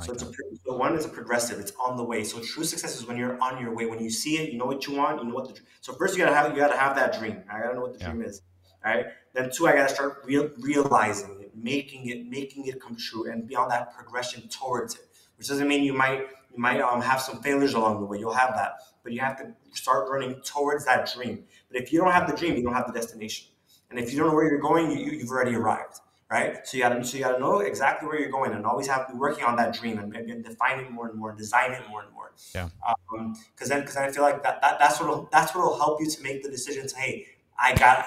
So, 0.00 0.12
it's 0.14 0.22
a, 0.22 0.32
so 0.64 0.76
one 0.78 0.96
is 0.96 1.04
a 1.04 1.10
progressive; 1.10 1.58
it's 1.60 1.72
on 1.78 1.98
the 1.98 2.02
way. 2.04 2.24
So 2.24 2.40
true 2.40 2.64
success 2.64 2.96
is 2.96 3.04
when 3.06 3.18
you're 3.18 3.38
on 3.38 3.60
your 3.60 3.74
way. 3.74 3.84
When 3.84 4.00
you 4.02 4.08
see 4.08 4.38
it, 4.38 4.50
you 4.50 4.56
know 4.56 4.64
what 4.64 4.86
you 4.86 4.94
want. 4.96 5.20
You 5.22 5.28
know 5.28 5.34
what 5.34 5.54
the. 5.54 5.60
So 5.82 5.92
first, 5.92 6.16
you 6.16 6.24
gotta 6.24 6.34
have 6.34 6.50
you 6.52 6.56
gotta 6.56 6.78
have 6.78 6.96
that 6.96 7.18
dream. 7.18 7.42
I 7.50 7.60
gotta 7.60 7.74
know 7.74 7.82
what 7.82 7.92
the 7.92 7.98
Yeah. 7.98 8.12
dream 8.12 8.22
is. 8.22 8.40
All 8.82 8.94
right. 8.94 9.06
Then 9.34 9.50
two, 9.54 9.66
I 9.66 9.72
gotta 9.74 9.92
start 9.94 10.22
real, 10.24 10.48
realizing 10.58 11.38
it, 11.42 11.54
making 11.54 12.08
it, 12.08 12.26
making 12.26 12.66
it 12.66 12.80
come 12.80 12.96
true, 12.96 13.30
and 13.30 13.46
be 13.46 13.54
on 13.56 13.68
that 13.68 13.94
progression 13.94 14.48
towards 14.48 14.94
it. 14.94 15.06
Which 15.36 15.48
doesn't 15.48 15.68
mean 15.68 15.82
you 15.84 15.92
might 15.92 16.28
you 16.56 16.62
might 16.62 16.80
um, 16.80 17.00
have 17.00 17.20
some 17.20 17.42
failures 17.42 17.74
along 17.74 18.00
the 18.00 18.06
way. 18.06 18.18
You'll 18.18 18.32
have 18.32 18.54
that, 18.54 18.80
but 19.02 19.12
you 19.12 19.20
have 19.20 19.36
to 19.38 19.52
start 19.72 20.08
running 20.10 20.40
towards 20.42 20.84
that 20.86 21.12
dream. 21.12 21.44
But 21.70 21.80
if 21.80 21.92
you 21.92 22.00
don't 22.00 22.12
have 22.12 22.28
the 22.30 22.36
dream, 22.36 22.56
you 22.56 22.62
don't 22.62 22.74
have 22.74 22.86
the 22.86 22.92
destination. 22.92 23.48
And 23.90 23.98
if 23.98 24.12
you 24.12 24.18
don't 24.18 24.28
know 24.28 24.34
where 24.34 24.48
you're 24.48 24.60
going, 24.60 24.90
you, 24.90 25.12
you've 25.12 25.30
already 25.30 25.54
arrived 25.54 26.00
right? 26.30 26.66
So 26.66 26.76
you 26.76 26.82
gotta 26.82 27.04
so 27.04 27.16
you 27.16 27.24
gotta 27.24 27.38
know 27.38 27.60
exactly 27.60 28.08
where 28.08 28.18
you're 28.18 28.30
going, 28.30 28.52
and 28.52 28.66
always 28.66 28.86
have 28.88 29.06
to 29.06 29.12
be 29.12 29.18
working 29.18 29.44
on 29.44 29.56
that 29.56 29.74
dream 29.74 29.98
and, 29.98 30.14
and 30.14 30.44
define 30.44 30.80
it 30.80 30.90
more 30.90 31.08
and 31.08 31.18
more, 31.18 31.34
design 31.34 31.72
it 31.72 31.82
more 31.88 32.02
and 32.02 32.12
more. 32.12 32.32
Yeah. 32.54 32.68
Um, 33.12 33.34
because 33.54 33.68
then 33.68 33.80
because 33.80 33.96
I 33.96 34.10
feel 34.10 34.22
like 34.22 34.42
that, 34.42 34.60
that 34.60 34.78
that's 34.78 35.00
what'll 35.00 35.28
that's 35.32 35.54
what'll 35.54 35.76
help 35.76 36.00
you 36.00 36.10
to 36.10 36.22
make 36.22 36.42
the 36.42 36.50
decision. 36.50 36.86
To 36.86 36.96
hey, 36.96 37.26
I 37.58 37.74
got 37.74 38.06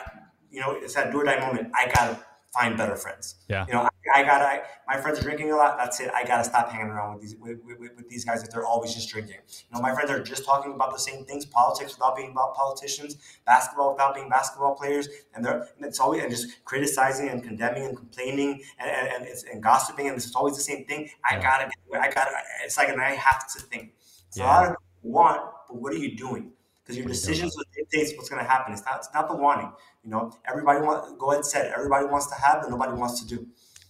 you 0.52 0.60
know 0.60 0.72
it's 0.72 0.96
that 0.96 1.12
do 1.12 1.20
or 1.20 1.24
die 1.24 1.40
moment. 1.40 1.72
I 1.74 1.92
gotta 1.94 2.20
find 2.54 2.78
better 2.78 2.96
friends. 2.96 3.36
Yeah. 3.48 3.66
You 3.68 3.74
know, 3.74 3.89
I, 4.14 4.24
gotta. 4.24 4.46
I, 4.46 4.62
my 4.88 5.00
friends 5.02 5.20
are 5.20 5.24
drinking 5.24 5.52
a 5.52 5.56
lot. 5.56 5.78
That's 5.78 6.00
it. 6.00 6.10
I 6.14 6.24
gotta 6.24 6.44
stop 6.44 6.70
hanging 6.70 6.88
around 6.88 7.14
with 7.14 7.22
these 7.22 7.36
with, 7.36 7.60
with, 7.66 7.80
with 7.96 8.10
these 8.10 8.26
guys 8.26 8.44
if 8.44 8.50
they're 8.52 8.66
always 8.66 8.94
just 8.94 9.10
drinking. 9.10 9.36
You 9.36 9.76
know, 9.76 9.82
my 9.82 9.94
friends 9.94 10.10
are 10.10 10.22
just 10.22 10.46
talking 10.46 10.74
about 10.74 10.92
the 10.92 11.00
same 11.00 11.26
things: 11.26 11.46
politics 11.46 11.94
without 11.96 12.16
being 12.16 12.32
about 12.32 12.56
politicians, 12.56 13.18
basketball 13.46 13.92
without 13.94 14.16
being 14.16 14.30
basketball 14.30 14.76
players, 14.76 15.08
and 15.34 15.44
they're 15.44 15.68
and 15.78 15.86
it's 15.86 16.00
always 16.00 16.22
and 16.24 16.32
just 16.32 16.64
criticizing 16.66 17.30
and 17.30 17.44
condemning 17.44 17.86
and 17.86 17.98
complaining 17.98 18.62
and 18.80 18.90
and, 18.90 19.08
and, 19.10 19.26
it's, 19.26 19.44
and 19.44 19.62
gossiping, 19.62 20.08
and 20.08 20.16
it's 20.18 20.36
always 20.36 20.56
the 20.56 20.64
same 20.64 20.86
thing. 20.86 21.10
I 21.24 21.40
gotta. 21.40 21.70
I 21.94 22.12
gotta. 22.12 22.32
It's 22.64 22.78
like, 22.78 22.90
and 22.90 23.02
I 23.02 23.12
have 23.12 23.52
to 23.54 23.60
think. 23.62 23.94
So 24.30 24.44
Yeah. 24.44 24.46
a 24.46 24.48
lot 24.48 24.64
of 24.66 24.76
people 25.02 25.12
want, 25.12 25.42
but 25.68 25.76
what 25.78 25.94
are 25.94 25.98
you 25.98 26.16
doing? 26.16 26.54
Because 26.84 26.98
your 26.98 27.06
What 27.06 27.12
are 27.12 27.16
you 27.16 27.22
doing 27.22 27.46
decisions 27.46 27.56
will 27.56 27.66
dictate 27.76 28.18
what's 28.18 28.30
going 28.30 28.44
to 28.44 28.50
happen. 28.50 28.74
It's 28.74 28.84
not. 28.86 28.98
It's 28.98 29.10
not 29.14 29.28
the 29.28 29.36
wanting. 29.36 29.72
You 30.04 30.10
know, 30.12 30.32
everybody 30.46 30.82
want. 30.82 31.18
Go 31.20 31.28
ahead 31.28 31.38
and 31.40 31.46
say 31.46 31.68
it. 31.68 31.74
Everybody 31.76 32.06
wants 32.08 32.28
to 32.28 32.36
have, 32.36 32.62
but 32.62 32.70
nobody 32.70 32.94
wants 32.94 33.22
to 33.22 33.28
do. 33.28 33.48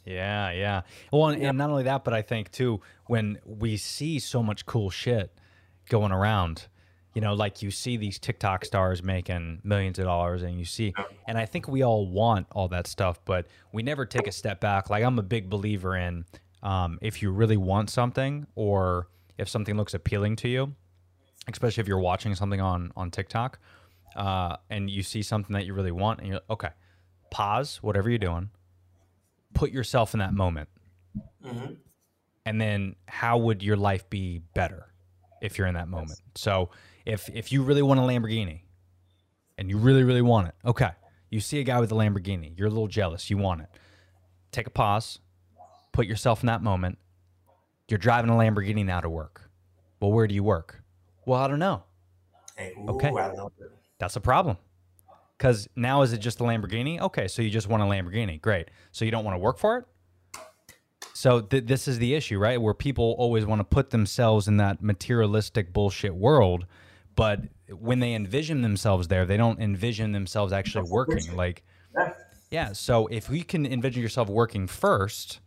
Yeah, 0.10 0.52
yeah. 0.52 0.82
Well, 1.12 1.30
and, 1.30 1.44
and 1.44 1.58
not 1.58 1.70
only 1.70 1.84
that, 1.84 2.04
but 2.04 2.16
I 2.16 2.24
think 2.24 2.52
too, 2.52 2.82
when 3.06 3.38
we 3.46 3.78
see 3.78 4.18
so 4.18 4.42
much 4.42 4.66
cool 4.66 4.90
shit 4.90 5.32
going 5.88 6.12
around, 6.12 6.68
you 7.14 7.22
know, 7.22 7.36
like 7.36 7.62
you 7.62 7.70
see 7.70 7.96
these 7.96 8.18
TikTok 8.18 8.66
stars 8.66 9.04
making 9.04 9.62
millions 9.64 10.00
of 10.00 10.06
dollars, 10.06 10.42
and 10.42 10.58
you 10.58 10.66
see, 10.66 10.94
and 11.28 11.38
I 11.38 11.46
think 11.46 11.68
we 11.68 11.84
all 11.84 12.08
want 12.08 12.48
all 12.52 12.68
that 12.70 12.88
stuff, 12.88 13.20
but 13.24 13.46
we 13.72 13.84
never 13.84 14.04
take 14.06 14.26
a 14.26 14.32
step 14.32 14.60
back. 14.60 14.90
Like 14.90 15.04
I'm 15.04 15.20
a 15.20 15.24
big 15.24 15.48
believer 15.48 15.96
in, 15.96 16.26
um, 16.64 16.98
if 17.04 17.22
you 17.22 17.30
really 17.32 17.58
want 17.58 17.92
something, 17.92 18.48
or 18.56 19.10
if 19.38 19.48
something 19.48 19.78
looks 19.78 19.94
appealing 19.94 20.38
to 20.38 20.50
you, 20.50 20.74
especially 21.52 21.82
if 21.82 21.88
you're 21.88 22.00
watching 22.00 22.34
something 22.34 22.62
on 22.62 22.92
on 22.96 23.12
TikTok, 23.12 23.60
uh, 24.16 24.58
and 24.72 24.90
you 24.90 25.04
see 25.04 25.22
something 25.22 25.54
that 25.54 25.68
you 25.68 25.76
really 25.76 25.92
want, 25.92 26.20
and 26.20 26.30
you're 26.30 26.42
okay, 26.50 26.70
pause 27.30 27.78
whatever 27.84 28.10
you're 28.10 28.18
doing, 28.18 28.50
put 29.54 29.72
yourself 29.72 30.14
in 30.14 30.20
that 30.20 30.34
moment, 30.34 30.70
Mhm. 31.44 31.78
and 32.46 32.60
then 32.62 32.96
how 33.08 33.38
would 33.38 33.64
your 33.64 33.78
life 33.78 34.10
be 34.10 34.40
better 34.54 34.94
if 35.42 35.58
you're 35.58 35.68
in 35.68 35.76
that 35.76 35.88
moment? 35.88 36.20
So 36.36 36.70
if 37.06 37.30
if 37.30 37.52
you 37.52 37.64
really 37.64 37.82
want 37.82 38.00
a 38.00 38.04
Lamborghini, 38.04 38.62
and 39.58 39.70
you 39.70 39.78
really 39.78 40.04
really 40.04 40.22
want 40.22 40.48
it, 40.50 40.56
okay, 40.66 40.92
you 41.30 41.40
see 41.40 41.60
a 41.60 41.64
guy 41.64 41.80
with 41.80 41.92
a 41.92 41.96
Lamborghini, 41.96 42.58
you're 42.58 42.68
a 42.68 42.72
little 42.72 42.88
jealous, 42.88 43.30
you 43.30 43.38
want 43.38 43.62
it, 43.62 43.70
take 44.52 44.68
a 44.68 44.72
pause, 44.72 45.20
put 45.92 46.06
yourself 46.08 46.42
in 46.44 46.48
that 46.48 46.62
moment. 46.64 46.98
You're 47.88 47.98
driving 47.98 48.30
a 48.30 48.34
Lamborghini 48.34 48.86
now 48.86 49.00
to 49.02 49.10
work. 49.10 49.50
Well, 50.00 50.12
where 50.12 50.28
do 50.28 50.36
you 50.36 50.44
work? 50.44 50.84
Well, 51.26 51.40
I 51.42 51.48
don't 51.48 51.60
know. 51.60 51.84
Hey, 52.56 52.74
ooh, 52.78 52.90
Okay. 52.90 53.10
I. 53.10 53.34
That's 53.98 54.16
a 54.16 54.22
problem. 54.22 54.58
Because 55.40 55.70
now 55.78 56.02
is 56.02 56.12
it 56.12 56.18
just 56.18 56.42
a 56.42 56.44
Lamborghini? 56.44 57.00
Okay, 57.00 57.30
so 57.30 57.42
you 57.42 57.50
just 57.50 57.70
want 57.70 57.82
a 57.82 57.86
Lamborghini. 57.86 58.42
Great. 58.42 58.68
So 58.92 59.06
you 59.06 59.12
don't 59.12 59.24
want 59.24 59.36
to 59.36 59.40
work 59.40 59.58
for 59.58 59.78
it? 59.78 59.86
So 61.14 61.40
th- 61.40 61.66
this 61.66 61.88
is 61.88 61.98
the 61.98 62.14
issue, 62.14 62.38
right? 62.38 62.62
Where 62.62 62.74
people 62.74 63.16
always 63.18 63.46
want 63.46 63.60
to 63.62 63.64
put 63.64 63.90
themselves 63.90 64.50
in 64.50 64.58
that 64.58 64.84
materialistic 64.84 65.72
bullshit 65.72 66.14
world, 66.14 66.66
but 67.16 67.40
when 67.70 68.02
they 68.02 68.16
envision 68.16 68.62
themselves 68.62 69.08
there, 69.08 69.26
they 69.26 69.38
don't 69.38 69.60
envision 69.62 70.12
themselves 70.12 70.52
actually 70.52 70.90
working. 70.90 71.34
Like, 71.38 71.64
Yeah. 71.98 72.14
yeah. 72.52 72.72
So 72.74 73.08
if 73.08 73.30
you 73.30 73.46
can 73.46 73.66
envision 73.66 74.02
yourself 74.04 74.28
working 74.28 74.68
first, 74.68 75.40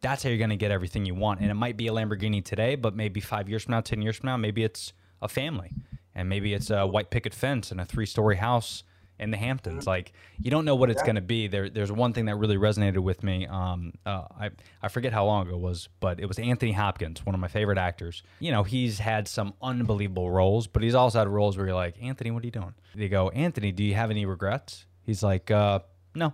that's 0.00 0.22
how 0.22 0.28
you're 0.28 0.38
going 0.38 0.50
to 0.50 0.56
get 0.56 0.70
everything 0.70 1.04
you 1.04 1.16
want. 1.16 1.40
And 1.40 1.50
it 1.50 1.54
might 1.54 1.76
be 1.76 1.88
a 1.88 1.90
Lamborghini 1.92 2.44
today, 2.44 2.76
but 2.76 2.94
maybe 2.94 3.20
five 3.20 3.48
years 3.48 3.64
from 3.64 3.72
now, 3.72 3.80
10 3.80 4.00
years 4.00 4.16
from 4.16 4.28
now, 4.28 4.36
maybe 4.36 4.62
it's 4.62 4.92
a 5.20 5.28
family. 5.28 5.72
And 6.16 6.28
maybe 6.28 6.52
it's 6.54 6.70
a 6.70 6.84
white 6.86 7.10
picket 7.10 7.34
fence 7.34 7.70
and 7.70 7.80
a 7.80 7.84
three 7.84 8.06
story 8.06 8.36
house 8.36 8.82
in 9.18 9.30
the 9.30 9.36
Hamptons. 9.36 9.86
Like, 9.86 10.12
you 10.38 10.50
don't 10.50 10.64
know 10.64 10.74
what 10.74 10.90
it's 10.90 11.00
Yeah. 11.02 11.06
going 11.06 11.14
to 11.16 11.20
be. 11.22 11.46
There, 11.46 11.68
there's 11.70 11.92
one 11.92 12.12
thing 12.12 12.24
that 12.26 12.36
really 12.36 12.56
resonated 12.56 12.98
with 12.98 13.22
me. 13.22 13.46
Um, 13.46 13.92
uh, 14.04 14.24
I, 14.38 14.50
I 14.82 14.88
forget 14.88 15.12
how 15.12 15.26
long 15.26 15.46
ago 15.46 15.56
it 15.56 15.60
was, 15.60 15.88
but 16.00 16.18
it 16.18 16.26
was 16.26 16.38
Anthony 16.38 16.72
Hopkins, 16.72 17.24
one 17.24 17.34
of 17.34 17.40
my 17.40 17.48
favorite 17.48 17.78
actors. 17.78 18.22
You 18.40 18.50
know, 18.50 18.62
he's 18.62 18.98
had 18.98 19.28
some 19.28 19.54
unbelievable 19.62 20.30
roles, 20.30 20.66
but 20.66 20.82
he's 20.82 20.94
also 20.94 21.18
had 21.18 21.28
roles 21.28 21.56
where 21.56 21.66
you're 21.66 21.74
like, 21.76 22.02
Anthony, 22.02 22.30
what 22.30 22.42
are 22.42 22.46
you 22.46 22.50
doing? 22.52 22.74
They 22.94 23.08
go, 23.08 23.28
Anthony, 23.30 23.72
do 23.72 23.84
you 23.84 23.94
have 23.94 24.10
any 24.10 24.24
regrets? 24.26 24.86
He's 25.02 25.22
like, 25.22 25.50
uh, 25.50 25.80
no. 26.14 26.32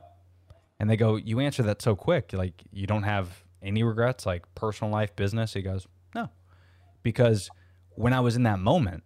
And 0.80 0.88
they 0.90 0.96
go, 0.96 1.14
You 1.16 1.38
answer 1.40 1.62
that 1.64 1.82
so 1.82 1.94
quick. 1.94 2.32
Like, 2.32 2.54
you 2.72 2.86
don't 2.88 3.04
have 3.04 3.44
any 3.62 3.82
regrets, 3.84 4.26
like 4.26 4.52
personal 4.56 4.92
life, 4.92 5.14
business? 5.14 5.54
He 5.54 5.62
goes, 5.62 5.86
No. 6.14 6.30
Because 7.02 7.48
when 7.90 8.12
I 8.12 8.20
was 8.20 8.34
in 8.36 8.42
that 8.44 8.58
moment, 8.58 9.04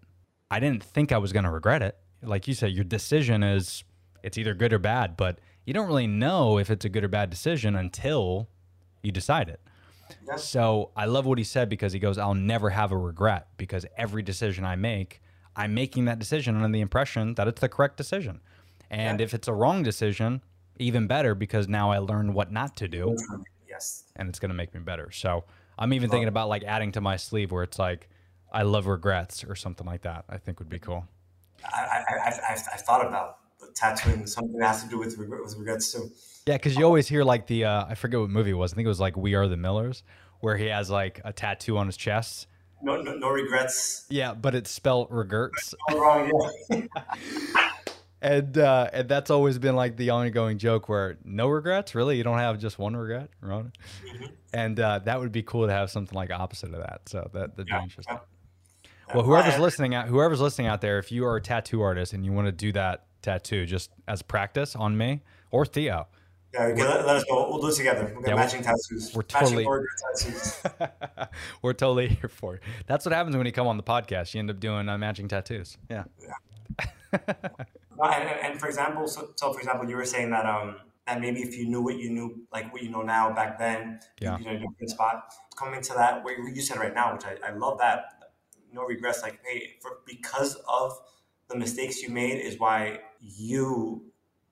I 0.51 0.61
didn't 0.61 0.83
think 0.83 1.13
I 1.13 1.19
was 1.19 1.33
going 1.33 1.45
to 1.45 1.51
regret 1.51 1.83
it. 1.83 1.97
Like 2.23 2.49
you 2.49 2.55
said, 2.55 2.73
your 2.73 2.85
decision 2.85 3.43
is 3.43 3.85
it's 4.23 4.39
either 4.39 4.55
good 4.55 4.73
or 4.73 4.79
bad, 4.79 5.17
but 5.17 5.39
you 5.65 5.75
don't 5.75 5.87
really 5.89 6.07
know 6.07 6.59
if 6.59 6.71
it's 6.71 6.85
a 6.85 6.89
good 6.89 7.05
or 7.05 7.09
bad 7.09 7.31
decision 7.31 7.75
until 7.77 8.49
you 9.03 9.13
decide 9.13 9.49
it. 9.49 9.61
Yeah. 10.27 10.37
So 10.37 10.91
I 10.97 11.07
love 11.07 11.27
what 11.27 11.39
he 11.39 11.45
said 11.45 11.69
because 11.69 11.93
he 11.93 11.99
goes, 11.99 12.17
I'll 12.19 12.35
never 12.35 12.71
have 12.71 12.93
a 12.93 12.97
regret 12.97 13.49
because 13.57 13.85
every 13.97 14.23
decision 14.23 14.65
I 14.65 14.77
make, 14.77 15.21
I'm 15.57 15.75
making 15.75 16.05
that 16.05 16.19
decision 16.19 16.57
under 16.57 16.69
the 16.73 16.81
impression 16.81 17.35
that 17.35 17.49
it's 17.49 17.61
the 17.61 17.69
correct 17.69 17.97
decision. 17.97 18.41
And 18.91 19.19
Yeah. 19.21 19.25
if 19.25 19.35
it's 19.35 19.49
a 19.49 19.53
wrong 19.53 19.83
decision, 19.83 20.43
even 20.79 21.07
better 21.09 21.35
because 21.35 21.67
now 21.69 21.91
I 21.91 21.99
learned 21.99 22.35
what 22.35 22.53
not 22.53 22.77
to 22.77 22.89
do 22.89 23.17
Yes. 23.69 24.05
and 24.15 24.29
it's 24.29 24.39
going 24.39 24.51
to 24.51 24.55
make 24.55 24.75
me 24.75 24.81
better. 24.81 25.11
So 25.11 25.45
I'm 25.79 25.93
even 25.93 26.09
thinking 26.09 26.29
about 26.29 26.49
like 26.49 26.63
adding 26.65 26.93
to 26.93 27.01
my 27.01 27.17
sleeve 27.17 27.51
where 27.51 27.65
it's 27.65 27.79
like, 27.79 28.09
I 28.53 28.63
love 28.63 28.87
regrets 28.87 29.45
or 29.45 29.55
something 29.55 29.87
like 29.87 30.03
that. 30.03 30.25
I 30.29 30.39
think 30.39 30.59
would 30.59 30.69
be 30.69 30.79
cool. 30.79 31.07
I, 31.65 32.03
I, 32.09 32.33
I've 32.51 32.81
thought 32.83 33.07
about 33.07 33.39
tattooing 33.75 34.27
something 34.27 34.59
that 34.59 34.67
has 34.67 34.83
to 34.83 34.89
do 34.89 34.99
with, 34.99 35.17
regret, 35.19 35.43
with 35.43 35.57
regrets 35.57 35.93
too. 35.93 36.11
Yeah, 36.47 36.55
because 36.55 36.77
you 36.77 36.85
always 36.85 37.09
hear 37.09 37.25
like 37.25 37.47
the 37.47 37.65
uh, 37.65 37.87
I 37.89 37.95
forget 37.95 38.21
what 38.21 38.31
movie 38.31 38.51
it 38.51 38.55
was. 38.55 38.73
I 38.73 38.77
think 38.77 38.87
it 38.87 38.89
was 38.89 39.01
like 39.01 39.17
We 39.17 39.35
Are 39.35 39.49
the 39.49 39.57
Millers, 39.57 40.05
where 40.41 40.57
he 40.57 40.67
has 40.67 40.91
like 40.91 41.21
a 41.25 41.33
tattoo 41.33 41.77
on 41.77 41.87
his 41.87 41.97
chest. 41.97 42.47
No, 42.83 43.01
no, 43.01 43.15
no 43.15 43.31
regrets. 43.31 44.07
Yeah, 44.11 44.35
but 44.35 44.55
it's 44.55 44.71
spelled 44.71 45.09
regrets, 45.11 45.75
No 45.91 45.99
wrong. 45.99 46.31
Yeah. 46.71 46.83
and 48.23 48.59
uh, 48.59 48.91
and 48.93 49.09
that's 49.09 49.31
always 49.31 49.59
been 49.59 49.75
like 49.75 49.97
the 49.97 50.11
ongoing 50.11 50.59
joke 50.59 50.89
where 50.89 51.19
no 51.25 51.49
regrets. 51.49 51.95
Really, 51.95 52.17
you 52.17 52.23
don't 52.23 52.39
have 52.39 52.61
just 52.61 52.79
one 52.79 52.95
regret, 52.97 53.31
Ron? 53.41 53.73
And 54.53 54.79
uh, 54.79 55.01
that 55.01 55.19
would 55.19 55.33
be 55.33 55.43
cool 55.43 55.67
to 55.67 55.73
have 55.73 55.91
something 55.91 56.15
like 56.15 56.31
opposite 56.31 56.73
of 56.75 56.81
that. 56.81 57.03
So 57.07 57.29
that 57.33 57.57
that'd 57.57 57.69
Yeah, 57.69 57.79
be 57.79 57.85
interesting. 57.85 58.19
Well, 59.15 59.25
whoever's 59.25 59.59
listening 59.59 59.95
out, 59.95 60.09
whoever's 60.09 60.41
listening 60.41 60.67
out 60.67 60.81
there, 60.81 60.99
if 60.99 61.13
you 61.13 61.25
are 61.27 61.37
a 61.37 61.41
tattoo 61.41 61.81
artist 61.83 62.13
and 62.13 62.25
you 62.25 62.33
want 62.33 62.47
to 62.47 62.53
do 62.53 62.73
that 62.73 63.05
tattoo 63.23 63.65
just 63.67 63.91
as 64.09 64.23
practice 64.23 64.75
on 64.77 64.97
me 64.97 65.23
or 65.51 65.65
Theo, 65.65 66.09
Yeah, 66.55 66.65
okay, 66.67 66.83
let, 66.83 67.07
let 67.07 67.17
us 67.17 67.25
know. 67.29 67.49
We'll 67.51 67.61
do 67.61 67.69
it 67.69 67.75
together. 67.75 68.11
We'll 68.13 68.23
get 68.23 68.29
Yeah, 68.31 68.35
we're- 68.35 68.45
matching 68.47 68.63
tattoos. 68.63 69.13
we're 69.15 69.23
totally- 69.23 69.65
order 69.65 69.87
tattoos. 70.17 70.63
we're 71.63 71.73
totally 71.73 72.09
here 72.09 72.29
for 72.29 72.57
it. 72.57 72.63
That's 72.87 73.05
what 73.05 73.13
happens 73.15 73.37
when 73.37 73.47
you 73.47 73.53
come 73.53 73.67
on 73.67 73.77
the 73.77 73.83
podcast. 73.83 74.35
You 74.35 74.41
end 74.41 74.51
up 74.51 74.59
doing 74.61 74.89
uh, 74.89 74.99
matching 74.99 75.29
tattoos. 75.29 75.77
Yeah. 75.91 76.05
No, 77.13 77.19
and, 77.21 77.23
and, 78.29 78.41
and 78.53 78.61
for 78.61 78.67
example, 78.67 79.07
so, 79.07 79.31
so 79.37 79.53
for 79.53 79.61
example, 79.61 79.89
you 79.89 79.97
were 79.97 80.05
saying 80.05 80.31
that 80.31 80.47
um 80.47 80.77
that 81.07 81.21
maybe 81.21 81.41
if 81.41 81.57
you 81.57 81.69
knew 81.69 81.81
what 81.83 81.97
you 81.97 82.11
knew, 82.11 82.43
like 82.53 82.73
what 82.73 82.83
you 82.83 82.91
know 82.91 83.03
now 83.03 83.33
back 83.33 83.59
then, 83.61 84.01
Yeah. 84.21 84.37
you'd 84.39 84.45
be 84.45 84.51
in 84.51 84.57
a 84.57 84.59
different 84.59 84.91
spot. 84.91 85.33
Coming 85.57 85.81
to 85.81 85.95
that, 85.95 86.25
what 86.25 86.37
you 86.37 86.61
said 86.61 86.79
right 86.79 86.93
now, 86.93 87.15
which 87.15 87.25
I, 87.25 87.37
I 87.47 87.53
love 87.53 87.79
that, 87.79 88.16
no 88.77 88.85
regrets. 88.85 89.23
Like, 89.23 89.41
hey, 89.45 89.75
for 89.81 89.99
because 90.07 90.53
of 90.69 91.01
the 91.49 91.57
mistakes 91.57 92.03
you 92.03 92.11
made 92.11 92.39
is 92.49 92.59
why 92.59 93.01
you, 93.21 94.05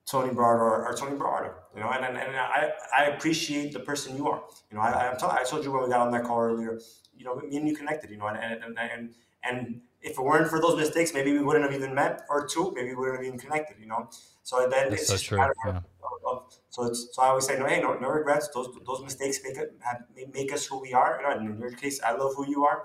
Tony 0.06 0.32
Berardo 0.32 0.66
are 0.86 0.94
Tony 0.94 1.16
Berardo, 1.16 1.52
you 1.74 1.80
know, 1.80 1.90
and, 1.90 2.04
and, 2.04 2.16
and 2.16 2.36
I, 2.36 2.72
I 2.98 3.04
appreciate 3.12 3.72
the 3.72 3.80
person 3.80 4.16
you 4.16 4.28
are. 4.28 4.42
You 4.70 4.76
know, 4.76 4.82
I, 4.82 5.12
I, 5.12 5.14
told, 5.14 5.32
I 5.32 5.44
told 5.44 5.64
you 5.64 5.70
when 5.72 5.84
we 5.84 5.88
got 5.88 6.00
on 6.00 6.10
that 6.12 6.24
call 6.24 6.40
earlier, 6.40 6.80
you 7.16 7.24
know, 7.24 7.36
me 7.36 7.56
and 7.56 7.68
you 7.68 7.76
connected, 7.76 8.10
you 8.10 8.16
know, 8.16 8.26
and, 8.26 8.38
and, 8.38 8.62
and, 8.64 8.78
and, 8.78 9.14
and 9.42 9.80
if 10.02 10.18
it 10.18 10.22
weren't 10.22 10.48
for 10.48 10.60
those 10.60 10.76
mistakes, 10.76 11.14
maybe 11.14 11.32
we 11.32 11.42
wouldn't 11.42 11.64
have 11.64 11.74
even 11.74 11.94
met, 11.94 12.26
or 12.28 12.46
two, 12.46 12.72
maybe 12.74 12.90
we 12.90 12.96
wouldn't 12.96 13.18
have 13.18 13.26
even 13.26 13.38
connected, 13.38 13.76
you 13.80 13.86
know. 13.86 14.08
So 14.42 14.68
then 14.68 14.90
That's 14.90 15.02
it's 15.02 15.06
so 15.06 15.14
just 15.14 15.24
true, 15.24 15.38
matter 15.38 15.54
yeah. 15.66 15.80
of, 16.26 16.54
so 16.68 16.84
it's 16.84 17.08
so 17.12 17.22
I 17.22 17.28
always 17.28 17.46
say 17.46 17.58
no, 17.58 17.66
hey, 17.66 17.80
no, 17.80 17.94
no 17.94 18.08
regrets. 18.08 18.48
Those 18.52 18.68
those 18.86 19.02
mistakes 19.02 19.40
make 19.42 19.56
it 19.56 19.74
have, 19.80 20.02
make 20.34 20.52
us 20.52 20.66
who 20.66 20.78
we 20.80 20.92
are. 20.92 21.16
You 21.16 21.22
know, 21.22 21.38
and 21.38 21.54
in 21.54 21.58
your 21.58 21.70
case, 21.70 22.02
I 22.02 22.12
love 22.12 22.34
who 22.36 22.46
you 22.46 22.64
are, 22.66 22.84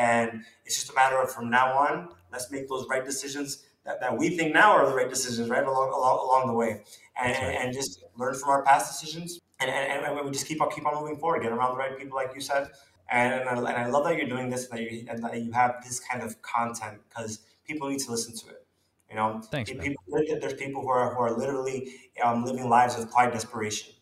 and 0.00 0.42
it's 0.64 0.76
just 0.76 0.90
a 0.90 0.94
matter 0.94 1.20
of 1.20 1.30
from 1.30 1.50
now 1.50 1.76
on, 1.78 2.08
let's 2.32 2.50
make 2.50 2.68
those 2.68 2.86
right 2.88 3.04
decisions 3.04 3.66
that, 3.84 4.00
that 4.00 4.16
we 4.16 4.36
think 4.36 4.54
now 4.54 4.72
are 4.72 4.86
the 4.86 4.94
right 4.94 5.08
decisions, 5.08 5.48
right 5.48 5.62
along 5.62 5.90
along, 5.90 6.18
along 6.24 6.46
the 6.46 6.54
way, 6.54 6.82
and, 7.20 7.32
right. 7.32 7.58
and 7.60 7.74
just 7.74 8.02
learn 8.16 8.34
from 8.34 8.48
our 8.48 8.62
past 8.62 8.90
decisions, 8.90 9.40
and, 9.60 9.70
and, 9.70 10.04
and 10.04 10.24
we 10.24 10.30
just 10.30 10.46
keep 10.46 10.60
on 10.62 10.70
keep 10.70 10.86
on 10.86 10.94
moving 11.00 11.16
forward, 11.16 11.42
get 11.42 11.52
around 11.52 11.72
the 11.72 11.78
right 11.78 11.98
people, 11.98 12.16
like 12.16 12.30
you 12.34 12.40
said, 12.40 12.70
and 13.10 13.34
and 13.34 13.48
I, 13.48 13.72
and 13.72 13.82
I 13.82 13.86
love 13.86 14.04
that 14.04 14.16
you're 14.16 14.28
doing 14.28 14.48
this 14.48 14.68
and 14.68 14.78
that 14.78 14.90
you 14.90 15.06
and 15.08 15.22
that 15.22 15.42
you 15.42 15.52
have 15.52 15.82
this 15.84 16.00
kind 16.00 16.22
of 16.22 16.40
content 16.42 16.98
because 17.08 17.40
people 17.66 17.88
need 17.88 18.00
to 18.00 18.10
listen 18.10 18.34
to 18.36 18.54
it. 18.54 18.66
You 19.10 19.16
know, 19.16 19.40
Thanks, 19.42 19.70
people, 19.70 20.02
there's 20.08 20.54
people 20.54 20.82
who 20.82 20.88
are 20.88 21.14
who 21.14 21.20
are 21.20 21.36
literally 21.36 21.94
um, 22.22 22.44
living 22.44 22.68
lives 22.68 22.98
of 22.98 23.10
quiet 23.10 23.32
desperation. 23.32 23.93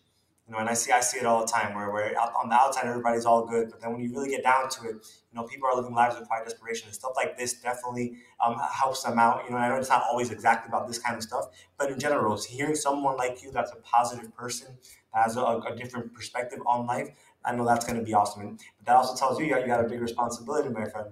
You 0.47 0.53
know, 0.53 0.59
and 0.59 0.69
I 0.69 0.73
see 0.73 0.91
I 0.91 0.99
see 0.99 1.19
it 1.19 1.25
all 1.25 1.39
the 1.45 1.51
time 1.51 1.73
where 1.73 1.89
where 1.89 2.19
on 2.19 2.49
the 2.49 2.55
outside 2.55 2.85
everybody's 2.85 3.25
all 3.25 3.45
good, 3.45 3.69
but 3.71 3.79
then 3.79 3.93
when 3.93 4.01
you 4.01 4.11
really 4.11 4.29
get 4.29 4.43
down 4.43 4.67
to 4.67 4.89
it, 4.89 4.95
you 4.95 5.35
know, 5.35 5.43
people 5.43 5.67
are 5.69 5.75
living 5.75 5.95
lives 5.95 6.15
of 6.17 6.27
quiet 6.27 6.45
desperation, 6.45 6.87
and 6.87 6.95
stuff 6.95 7.13
like 7.15 7.37
this 7.37 7.53
definitely 7.53 8.17
um, 8.45 8.59
helps 8.73 9.03
them 9.03 9.17
out. 9.17 9.45
You 9.45 9.51
know, 9.51 9.57
I 9.57 9.69
know 9.69 9.75
it's 9.75 9.89
not 9.89 10.03
always 10.09 10.31
exactly 10.31 10.67
about 10.67 10.85
this 10.85 10.99
kind 10.99 11.15
of 11.15 11.23
stuff, 11.23 11.45
but 11.77 11.89
in 11.91 11.97
general, 11.97 12.37
hearing 12.41 12.75
someone 12.75 13.15
like 13.15 13.41
you 13.41 13.51
that's 13.51 13.71
a 13.71 13.77
positive 13.77 14.35
person 14.35 14.77
that 15.13 15.23
has 15.23 15.37
a, 15.37 15.41
a 15.41 15.75
different 15.77 16.13
perspective 16.13 16.59
on 16.65 16.85
life, 16.87 17.09
I 17.45 17.55
know 17.55 17.65
that's 17.65 17.85
going 17.85 17.97
to 17.97 18.05
be 18.05 18.13
awesome. 18.13 18.41
And, 18.41 18.59
but 18.77 18.85
that 18.85 18.95
also 18.95 19.15
tells 19.15 19.39
you 19.39 19.45
you 19.45 19.53
got, 19.53 19.61
you 19.61 19.67
got 19.67 19.85
a 19.85 19.87
big 19.87 20.01
responsibility, 20.01 20.69
my 20.69 20.85
friend. 20.89 21.07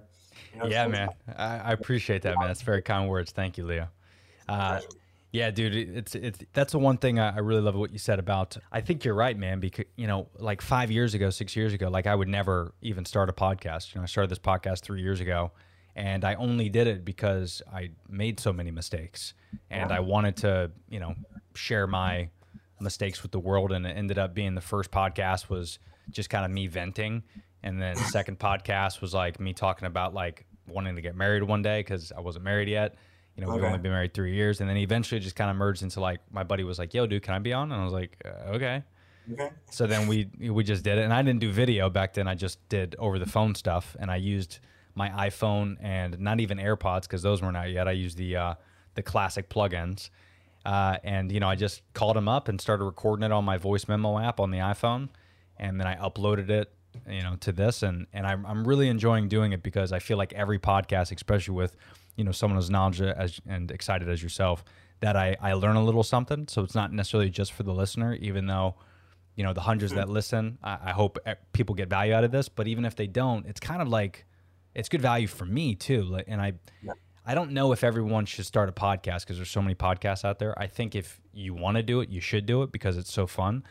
You 0.52 0.60
know, 0.60 0.66
Yeah, 0.66 0.86
man. 0.86 1.08
I, 1.36 1.58
I 1.58 1.72
appreciate 1.72 2.22
that, 2.22 2.38
man. 2.38 2.48
That's 2.48 2.62
very 2.62 2.82
kind 2.82 3.08
words. 3.08 3.32
Thank 3.32 3.56
you, 3.56 3.66
Theo. 3.66 3.88
Uh, 4.48 4.80
yeah, 5.32 5.50
dude, 5.50 5.74
it's 5.74 6.14
it's 6.14 6.38
that's 6.52 6.72
the 6.72 6.78
one 6.78 6.98
thing 6.98 7.18
I, 7.18 7.36
I 7.36 7.38
really 7.38 7.62
love 7.62 7.74
what 7.74 7.90
you 7.90 7.98
said 7.98 8.18
about. 8.18 8.58
I 8.70 8.82
think 8.82 9.02
you're 9.02 9.14
right, 9.14 9.36
man. 9.36 9.60
Because 9.60 9.86
you 9.96 10.06
know, 10.06 10.28
like 10.38 10.60
five 10.60 10.90
years 10.90 11.14
ago, 11.14 11.30
six 11.30 11.56
years 11.56 11.72
ago, 11.72 11.88
like 11.88 12.06
I 12.06 12.14
would 12.14 12.28
never 12.28 12.74
even 12.82 13.06
start 13.06 13.30
a 13.30 13.32
podcast. 13.32 13.94
You 13.94 14.00
know, 14.00 14.02
I 14.02 14.06
started 14.06 14.30
this 14.30 14.38
podcast 14.38 14.82
three 14.82 15.00
years 15.00 15.20
ago, 15.20 15.52
and 15.96 16.22
I 16.26 16.34
only 16.34 16.68
did 16.68 16.86
it 16.86 17.02
because 17.02 17.62
I 17.72 17.92
made 18.10 18.40
so 18.40 18.52
many 18.52 18.70
mistakes, 18.70 19.32
and 19.70 19.90
I 19.90 20.00
wanted 20.00 20.36
to, 20.38 20.70
you 20.90 21.00
know, 21.00 21.14
share 21.54 21.86
my 21.86 22.28
mistakes 22.78 23.22
with 23.22 23.32
the 23.32 23.40
world. 23.40 23.72
And 23.72 23.86
it 23.86 23.96
ended 23.96 24.18
up 24.18 24.34
being 24.34 24.54
the 24.54 24.60
first 24.60 24.90
podcast 24.90 25.48
was 25.48 25.78
just 26.10 26.28
kind 26.28 26.44
of 26.44 26.50
me 26.50 26.66
venting, 26.66 27.22
and 27.62 27.80
then 27.80 27.94
the 27.94 28.04
second 28.04 28.38
podcast 28.38 29.00
was 29.00 29.14
like 29.14 29.40
me 29.40 29.54
talking 29.54 29.86
about 29.86 30.12
like 30.12 30.44
wanting 30.68 30.94
to 30.96 31.00
get 31.00 31.16
married 31.16 31.42
one 31.42 31.62
day 31.62 31.80
because 31.80 32.12
I 32.12 32.20
wasn't 32.20 32.44
married 32.44 32.68
yet. 32.68 32.96
You 33.36 33.44
know, 33.44 33.54
we've 33.54 33.64
only 33.64 33.78
been 33.78 33.92
married 33.92 34.12
three 34.12 34.34
years, 34.34 34.60
and 34.60 34.68
then 34.68 34.76
eventually 34.76 35.18
it 35.18 35.22
just 35.22 35.36
kind 35.36 35.50
of 35.50 35.56
merged 35.56 35.82
into 35.82 36.00
like 36.00 36.20
my 36.30 36.42
buddy 36.42 36.64
was 36.64 36.78
like, 36.78 36.92
"Yo, 36.92 37.06
dude, 37.06 37.22
can 37.22 37.34
I 37.34 37.38
be 37.38 37.52
on?" 37.52 37.72
And 37.72 37.80
I 37.80 37.84
was 37.84 37.92
like, 37.92 38.20
uh, 38.24 38.52
"Okay." 38.52 38.82
Okay. 39.32 39.50
So 39.70 39.86
then 39.86 40.08
we 40.08 40.28
we 40.50 40.64
just 40.64 40.82
did 40.82 40.98
it, 40.98 41.02
and 41.02 41.12
I 41.12 41.22
didn't 41.22 41.40
do 41.40 41.50
video 41.50 41.88
back 41.88 42.14
then. 42.14 42.26
I 42.28 42.34
just 42.34 42.66
did 42.68 42.96
over 42.98 43.18
the 43.18 43.26
phone 43.26 43.54
stuff, 43.54 43.96
and 43.98 44.10
I 44.10 44.16
used 44.16 44.58
my 44.94 45.08
iPhone 45.10 45.76
and 45.80 46.18
not 46.18 46.40
even 46.40 46.58
AirPods 46.58 47.02
because 47.02 47.22
those 47.22 47.40
weren't 47.40 47.56
out 47.56 47.70
yet. 47.70 47.88
I 47.88 47.92
used 47.92 48.18
the 48.18 48.36
uh, 48.36 48.54
the 48.94 49.02
classic 49.02 49.48
plugins, 49.48 50.10
uh, 50.66 50.98
and 51.04 51.30
you 51.30 51.40
know 51.40 51.48
I 51.48 51.54
just 51.54 51.82
called 51.94 52.16
him 52.16 52.28
up 52.28 52.48
and 52.48 52.60
started 52.60 52.84
recording 52.84 53.24
it 53.24 53.32
on 53.32 53.44
my 53.44 53.58
voice 53.58 53.88
memo 53.88 54.18
app 54.18 54.40
on 54.40 54.50
the 54.50 54.58
iPhone, 54.58 55.08
and 55.56 55.78
then 55.78 55.86
I 55.86 55.96
uploaded 55.96 56.50
it, 56.50 56.72
you 57.08 57.22
know, 57.22 57.36
to 57.40 57.52
this, 57.52 57.82
and 57.82 58.06
and 58.12 58.26
I'm 58.26 58.44
I'm 58.44 58.66
really 58.66 58.88
enjoying 58.88 59.28
doing 59.28 59.52
it 59.52 59.62
because 59.62 59.92
I 59.92 60.00
feel 60.00 60.18
like 60.18 60.32
every 60.32 60.58
podcast, 60.58 61.14
especially 61.14 61.54
with 61.54 61.76
you 62.16 62.24
know 62.24 62.32
someone 62.32 62.58
as 62.58 62.70
knowledgeable 62.70 63.14
as 63.16 63.40
and 63.46 63.70
excited 63.70 64.08
as 64.08 64.22
yourself, 64.22 64.64
that 65.00 65.16
I 65.16 65.36
I 65.40 65.52
learn 65.54 65.76
a 65.76 65.84
little 65.84 66.02
something. 66.02 66.48
So 66.48 66.62
it's 66.62 66.74
not 66.74 66.92
necessarily 66.92 67.30
just 67.30 67.52
for 67.52 67.62
the 67.62 67.72
listener, 67.72 68.14
even 68.14 68.46
though 68.46 68.76
you 69.36 69.44
know 69.44 69.52
the 69.52 69.62
hundreds 69.62 69.94
that 69.94 70.08
listen 70.08 70.58
I, 70.62 70.78
I 70.84 70.90
hope 70.90 71.18
e- 71.26 71.32
people 71.52 71.74
get 71.74 71.88
value 71.88 72.12
out 72.12 72.24
of 72.24 72.32
this. 72.32 72.48
But 72.48 72.68
even 72.68 72.84
if 72.84 72.96
they 72.96 73.06
don't 73.06 73.46
it's 73.46 73.60
kind 73.60 73.80
of 73.80 73.88
like 73.88 74.26
it's 74.74 74.88
good 74.88 75.00
value 75.00 75.26
for 75.26 75.44
me 75.44 75.74
too. 75.74 76.02
Like 76.02 76.24
and 76.28 76.40
i 76.40 76.52
i 77.24 77.34
don't 77.34 77.52
know 77.52 77.72
if 77.72 77.82
everyone 77.84 78.26
should 78.26 78.44
start 78.44 78.68
a 78.68 78.72
podcast 78.72 79.20
because 79.20 79.36
there's 79.36 79.50
so 79.50 79.62
many 79.62 79.74
podcasts 79.74 80.24
out 80.24 80.38
there. 80.38 80.58
I 80.58 80.66
think 80.66 80.94
if 80.94 81.20
you 81.32 81.54
want 81.54 81.76
to 81.76 81.82
do 81.82 82.00
it 82.00 82.10
you 82.10 82.20
should 82.20 82.46
do 82.46 82.62
it 82.62 82.72
because 82.72 82.96
it's 82.96 83.12
so 83.12 83.26
fun. 83.26 83.64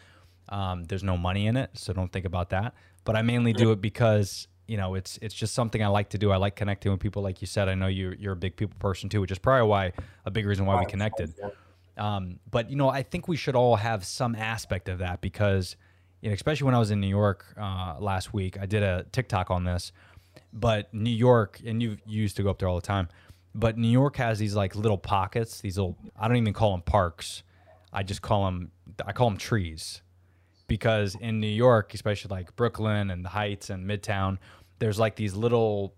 Um, 0.49 0.83
there's 0.85 1.03
no 1.03 1.15
money 1.15 1.47
in 1.47 1.55
it 1.57 1.69
so 1.73 1.93
don't 1.93 2.11
think 2.11 2.25
about 2.25 2.49
that. 2.49 2.73
But 3.03 3.15
i 3.15 3.21
mainly 3.21 3.53
do 3.53 3.71
it 3.71 3.81
because 3.81 4.47
you 4.67 4.77
know 4.77 4.95
it's 4.95 5.17
it's 5.21 5.33
just 5.33 5.53
something 5.53 5.83
i 5.83 5.87
like 5.87 6.09
to 6.09 6.17
do 6.17 6.31
i 6.31 6.37
like 6.37 6.55
connecting 6.55 6.91
with 6.91 7.01
people 7.01 7.21
like 7.21 7.41
you 7.41 7.47
said 7.47 7.67
i 7.67 7.73
know 7.73 7.87
you're, 7.87 8.13
you're 8.15 8.33
a 8.33 8.37
big 8.37 8.55
people 8.55 8.75
person 8.79 9.09
too 9.09 9.19
which 9.19 9.31
is 9.31 9.39
probably 9.39 9.67
why 9.67 9.91
a 10.25 10.31
big 10.31 10.45
reason 10.45 10.65
why 10.65 10.79
we 10.79 10.85
connected 10.85 11.33
um, 11.97 12.39
but 12.49 12.69
you 12.69 12.75
know, 12.75 12.89
I 12.89 13.03
think 13.03 13.27
we 13.27 13.35
should 13.37 13.55
all 13.55 13.75
have 13.75 14.05
some 14.05 14.35
aspect 14.35 14.89
of 14.89 14.99
that 14.99 15.21
because, 15.21 15.75
you 16.21 16.29
know, 16.29 16.33
especially 16.33 16.65
when 16.65 16.75
I 16.75 16.79
was 16.79 16.91
in 16.91 16.99
New 16.99 17.07
York 17.07 17.45
uh, 17.59 17.95
last 17.99 18.33
week, 18.33 18.57
I 18.59 18.65
did 18.65 18.83
a 18.83 19.05
TikTok 19.11 19.51
on 19.51 19.63
this. 19.63 19.91
But 20.53 20.93
New 20.93 21.11
York, 21.11 21.59
and 21.65 21.81
you 21.81 21.97
you 22.05 22.21
used 22.21 22.37
to 22.37 22.43
go 22.43 22.49
up 22.49 22.59
there 22.59 22.69
all 22.69 22.75
the 22.75 22.81
time, 22.81 23.09
but 23.53 23.77
New 23.77 23.89
York 23.89 24.15
has 24.15 24.39
these 24.39 24.55
like 24.55 24.75
little 24.75 24.97
pockets, 24.97 25.59
these 25.59 25.77
little. 25.77 25.97
I 26.17 26.27
don't 26.27 26.37
even 26.37 26.53
call 26.53 26.71
them 26.71 26.81
parks. 26.81 27.43
I 27.91 28.03
just 28.03 28.21
call 28.21 28.45
them. 28.45 28.71
I 29.05 29.11
call 29.11 29.29
them 29.29 29.37
trees, 29.37 30.01
because 30.71 31.15
in 31.15 31.41
New 31.41 31.47
York, 31.47 31.93
especially 31.93 32.29
like 32.33 32.55
Brooklyn 32.55 33.09
and 33.11 33.25
the 33.25 33.29
Heights 33.29 33.69
and 33.69 33.85
Midtown, 33.85 34.37
there's 34.79 34.97
like 34.97 35.17
these 35.17 35.33
little 35.35 35.93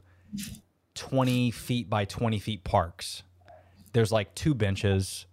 twenty 0.95 1.51
feet 1.51 1.91
by 1.91 2.05
twenty 2.05 2.39
feet 2.39 2.63
parks. 2.63 3.21
There's 3.91 4.11
like 4.11 4.33
two 4.33 4.55
benches 4.55 5.27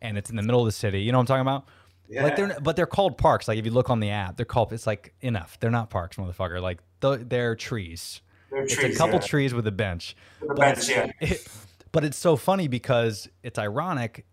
and 0.00 0.16
it's 0.16 0.30
in 0.30 0.36
the 0.36 0.42
middle 0.42 0.60
of 0.60 0.66
the 0.66 0.72
city. 0.72 1.02
You 1.02 1.12
know 1.12 1.18
what 1.18 1.30
I'm 1.30 1.42
talking 1.42 1.42
about? 1.42 2.22
Like 2.22 2.36
they're 2.36 2.56
but 2.62 2.74
they're 2.74 2.86
called 2.86 3.18
parks. 3.18 3.48
Like 3.48 3.58
if 3.58 3.66
you 3.66 3.70
look 3.70 3.90
on 3.90 4.00
the 4.00 4.08
app, 4.08 4.38
they're 4.38 4.46
called. 4.46 4.72
It's 4.72 4.86
like 4.86 5.12
enough. 5.20 5.60
They're 5.60 5.70
not 5.70 5.90
parks, 5.90 6.16
motherfucker. 6.16 6.62
Like 6.62 6.80
th- 7.02 7.20
they're 7.28 7.54
trees. 7.54 8.22
They're 8.50 8.62
It's 8.62 8.74
trees, 8.76 8.94
a 8.94 8.98
couple 8.98 9.16
yeah. 9.16 9.26
trees 9.26 9.52
with 9.52 9.66
a 9.66 9.72
bench. 9.72 10.16
The 10.40 10.46
But 10.46 10.56
bench, 10.56 10.88
yeah. 10.88 11.10
it- 11.20 11.46
but 11.92 12.02
it's 12.02 12.16
so 12.16 12.36
funny 12.36 12.66
because 12.66 13.28
it's 13.42 13.58
ironic 13.58 14.24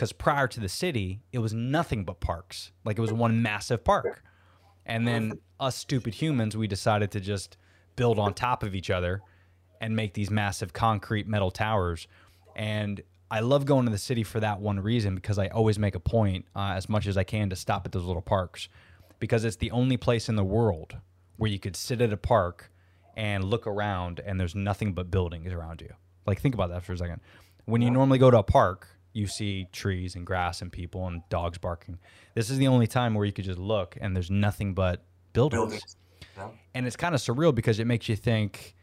because 0.00 0.14
prior 0.14 0.48
to 0.48 0.60
the 0.60 0.68
city, 0.70 1.20
it 1.30 1.40
was 1.40 1.52
nothing 1.52 2.04
but 2.04 2.20
parks. 2.20 2.72
Like 2.86 2.96
it 2.96 3.02
was 3.02 3.12
one 3.12 3.42
massive 3.42 3.84
park. 3.84 4.22
And 4.86 5.06
then 5.06 5.40
us 5.60 5.76
stupid 5.76 6.14
humans, 6.14 6.56
we 6.56 6.66
decided 6.66 7.10
to 7.10 7.20
just 7.20 7.58
build 7.96 8.18
on 8.18 8.32
top 8.32 8.62
of 8.62 8.74
each 8.74 8.88
other 8.88 9.20
and 9.78 9.94
make 9.94 10.14
these 10.14 10.30
massive 10.30 10.72
concrete 10.72 11.28
metal 11.28 11.50
towers. 11.50 12.08
And 12.56 13.02
I 13.30 13.40
love 13.40 13.66
going 13.66 13.84
to 13.84 13.92
the 13.92 13.98
city 13.98 14.22
for 14.22 14.40
that 14.40 14.58
one 14.58 14.80
reason 14.80 15.16
because 15.16 15.38
I 15.38 15.48
always 15.48 15.78
make 15.78 15.94
a 15.94 16.00
point, 16.00 16.46
uh, 16.56 16.72
as 16.74 16.88
much 16.88 17.06
as 17.06 17.18
I 17.18 17.24
can, 17.24 17.50
to 17.50 17.56
stop 17.56 17.84
at 17.84 17.92
those 17.92 18.04
little 18.04 18.22
parks 18.22 18.70
because 19.18 19.44
it's 19.44 19.56
the 19.56 19.70
only 19.70 19.98
place 19.98 20.30
in 20.30 20.36
the 20.36 20.42
world 20.42 20.96
where 21.36 21.50
you 21.50 21.58
could 21.58 21.76
sit 21.76 22.00
at 22.00 22.10
a 22.10 22.16
park 22.16 22.72
and 23.18 23.44
look 23.44 23.66
around 23.66 24.18
and 24.24 24.40
there's 24.40 24.54
nothing 24.54 24.94
but 24.94 25.10
buildings 25.10 25.52
around 25.52 25.82
you. 25.82 25.92
Like, 26.24 26.40
think 26.40 26.54
about 26.54 26.70
that 26.70 26.84
for 26.84 26.94
a 26.94 26.96
second. 26.96 27.20
When 27.66 27.82
you 27.82 27.90
normally 27.90 28.18
go 28.18 28.30
to 28.30 28.38
a 28.38 28.42
park, 28.42 28.88
you 29.12 29.26
see 29.26 29.66
trees 29.72 30.14
and 30.14 30.26
grass 30.26 30.62
and 30.62 30.70
people 30.70 31.06
and 31.06 31.22
dogs 31.28 31.58
barking. 31.58 31.98
This 32.34 32.50
is 32.50 32.58
the 32.58 32.68
only 32.68 32.86
time 32.86 33.14
where 33.14 33.24
you 33.24 33.32
could 33.32 33.44
just 33.44 33.58
look 33.58 33.96
and 34.00 34.14
there's 34.14 34.30
nothing 34.30 34.74
but 34.74 35.04
buildings. 35.32 35.60
Buildings. 35.60 35.96
Yeah. 36.36 36.48
And 36.74 36.86
it's 36.86 36.96
kind 36.96 37.14
of 37.14 37.20
surreal 37.20 37.54
because 37.54 37.80
it 37.80 37.86
makes 37.86 38.08
you 38.08 38.16
think 38.16 38.74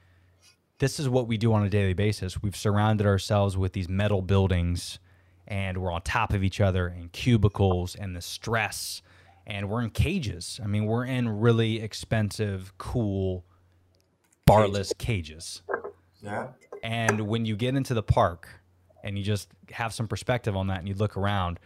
this 0.80 1.00
is 1.00 1.10
what 1.10 1.28
we 1.28 1.38
do 1.38 1.54
on 1.54 1.64
a 1.64 1.70
daily 1.70 1.94
basis. 1.94 2.42
We've 2.42 2.56
surrounded 2.56 3.08
ourselves 3.08 3.58
with 3.58 3.74
these 3.74 3.90
metal 3.90 4.22
buildings 4.22 5.00
and 5.48 5.78
we're 5.78 5.92
on 5.92 6.02
top 6.02 6.34
of 6.34 6.44
each 6.44 6.60
other 6.60 6.88
and 6.88 7.12
cubicles 7.12 7.96
and 7.96 8.16
the 8.16 8.22
stress 8.22 9.02
and 9.46 9.70
we're 9.70 9.82
in 9.82 9.92
cages. 9.92 10.60
I 10.62 10.68
mean, 10.68 10.86
we're 10.86 11.06
in 11.06 11.40
really 11.40 11.82
expensive, 11.82 12.78
cool, 12.78 13.46
barless 14.46 14.92
cages. 14.98 15.62
Yeah. 16.22 16.48
And 16.84 17.22
when 17.22 17.46
you 17.46 17.56
get 17.56 17.76
into 17.76 17.94
the 17.94 18.04
park 18.04 18.50
and 19.04 19.18
you 19.18 19.24
just 19.24 19.50
have 19.72 19.94
some 19.94 20.08
perspective 20.08 20.56
on 20.56 20.68
that 20.68 20.80
and 20.80 20.88
you 20.88 20.94
look 20.94 21.18
around, 21.18 21.60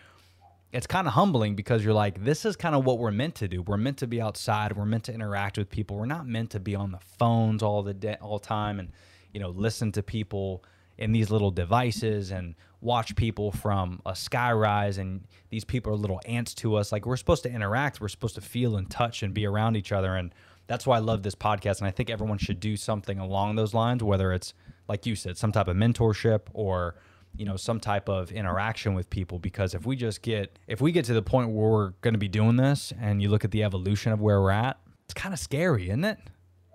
it's 0.71 0.87
kind 0.87 1.07
of 1.07 1.13
humbling 1.13 1.55
because 1.55 1.83
you're 1.83 1.93
like, 1.93 2.23
this 2.23 2.45
is 2.45 2.55
kind 2.55 2.75
of 2.75 2.85
what 2.85 2.97
we're 2.97 3.11
meant 3.11 3.35
to 3.35 3.47
do. 3.47 3.61
We're 3.61 3.77
meant 3.77 3.97
to 3.97 4.07
be 4.07 4.21
outside. 4.21 4.77
We're 4.77 4.85
meant 4.85 5.05
to 5.05 5.13
interact 5.13 5.57
with 5.57 5.69
people. 5.69 5.97
We're 5.97 6.05
not 6.05 6.27
meant 6.27 6.51
to 6.51 6.59
be 6.59 6.75
on 6.75 6.91
the 6.91 6.99
phones 7.19 7.61
all 7.61 7.83
the 7.83 7.93
day, 7.93 8.17
all 8.21 8.39
time, 8.39 8.79
and 8.79 8.89
you 9.33 9.39
know, 9.39 9.49
listen 9.49 9.91
to 9.93 10.03
people 10.03 10.63
in 10.97 11.11
these 11.11 11.29
little 11.29 11.51
devices 11.51 12.31
and 12.31 12.55
watch 12.79 13.15
people 13.15 13.51
from 13.51 14.01
a 14.05 14.11
skyrise. 14.11 14.97
And 14.97 15.23
these 15.49 15.65
people 15.65 15.91
are 15.91 15.95
little 15.95 16.21
ants 16.25 16.53
to 16.55 16.75
us. 16.75 16.91
Like 16.91 17.05
we're 17.05 17.17
supposed 17.17 17.43
to 17.43 17.51
interact. 17.51 18.01
We're 18.01 18.07
supposed 18.07 18.35
to 18.35 18.41
feel 18.41 18.77
and 18.77 18.89
touch 18.89 19.23
and 19.23 19.33
be 19.33 19.45
around 19.45 19.75
each 19.75 19.91
other. 19.91 20.15
And 20.15 20.33
that's 20.67 20.85
why 20.85 20.97
I 20.97 20.99
love 20.99 21.23
this 21.23 21.35
podcast. 21.35 21.79
And 21.79 21.87
I 21.87 21.91
think 21.91 22.09
everyone 22.09 22.37
should 22.37 22.59
do 22.59 22.77
something 22.77 23.19
along 23.19 23.55
those 23.55 23.73
lines, 23.73 24.03
whether 24.03 24.31
it's 24.31 24.53
like 24.87 25.05
you 25.05 25.15
said, 25.15 25.37
some 25.37 25.51
type 25.51 25.67
of 25.67 25.77
mentorship 25.77 26.41
or 26.53 26.95
you 27.35 27.45
know 27.45 27.55
some 27.55 27.79
type 27.79 28.09
of 28.09 28.31
interaction 28.31 28.93
with 28.93 29.09
people 29.09 29.39
because 29.39 29.73
if 29.73 29.85
we 29.85 29.95
just 29.95 30.21
get 30.21 30.57
if 30.67 30.81
we 30.81 30.91
get 30.91 31.05
to 31.05 31.13
the 31.13 31.21
point 31.21 31.49
where 31.49 31.69
we're 31.69 31.89
going 32.01 32.13
to 32.13 32.19
be 32.19 32.27
doing 32.27 32.55
this 32.57 32.91
and 32.99 33.21
you 33.21 33.29
look 33.29 33.45
at 33.45 33.51
the 33.51 33.63
evolution 33.63 34.11
of 34.11 34.19
where 34.21 34.41
we're 34.41 34.51
at 34.51 34.77
it's 35.05 35.13
kind 35.13 35.33
of 35.33 35.39
scary 35.39 35.85
isn't 35.89 36.03
it 36.05 36.19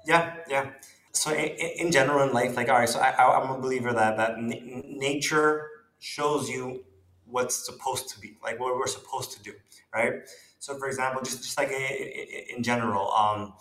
Yeah, 0.07 0.35
yeah. 0.49 0.71
So 1.13 1.33
in, 1.33 1.49
in 1.87 1.93
general 1.93 2.27
in 2.27 2.33
life, 2.33 2.57
like 2.57 2.69
all 2.69 2.77
right, 2.79 2.89
so 2.89 3.01
I, 3.01 3.11
I'm 3.41 3.51
a 3.51 3.59
believer 3.59 3.93
that 3.93 4.17
that 4.19 4.33
n- 4.39 4.85
nature 4.99 5.69
shows 5.99 6.49
you 6.49 6.85
what's 7.25 7.57
supposed 7.67 8.09
to 8.11 8.21
be, 8.21 8.37
like 8.43 8.61
what 8.61 8.77
we're 8.77 8.87
supposed 8.87 9.33
to 9.33 9.43
do, 9.43 9.53
right? 9.95 10.13
So 10.59 10.79
for 10.79 10.87
example, 10.87 11.23
just 11.23 11.43
just 11.43 11.59
like 11.59 11.71
i- 11.71 11.75
i- 11.75 12.45
in 12.57 12.63
general, 12.63 13.11
um, 13.13 13.55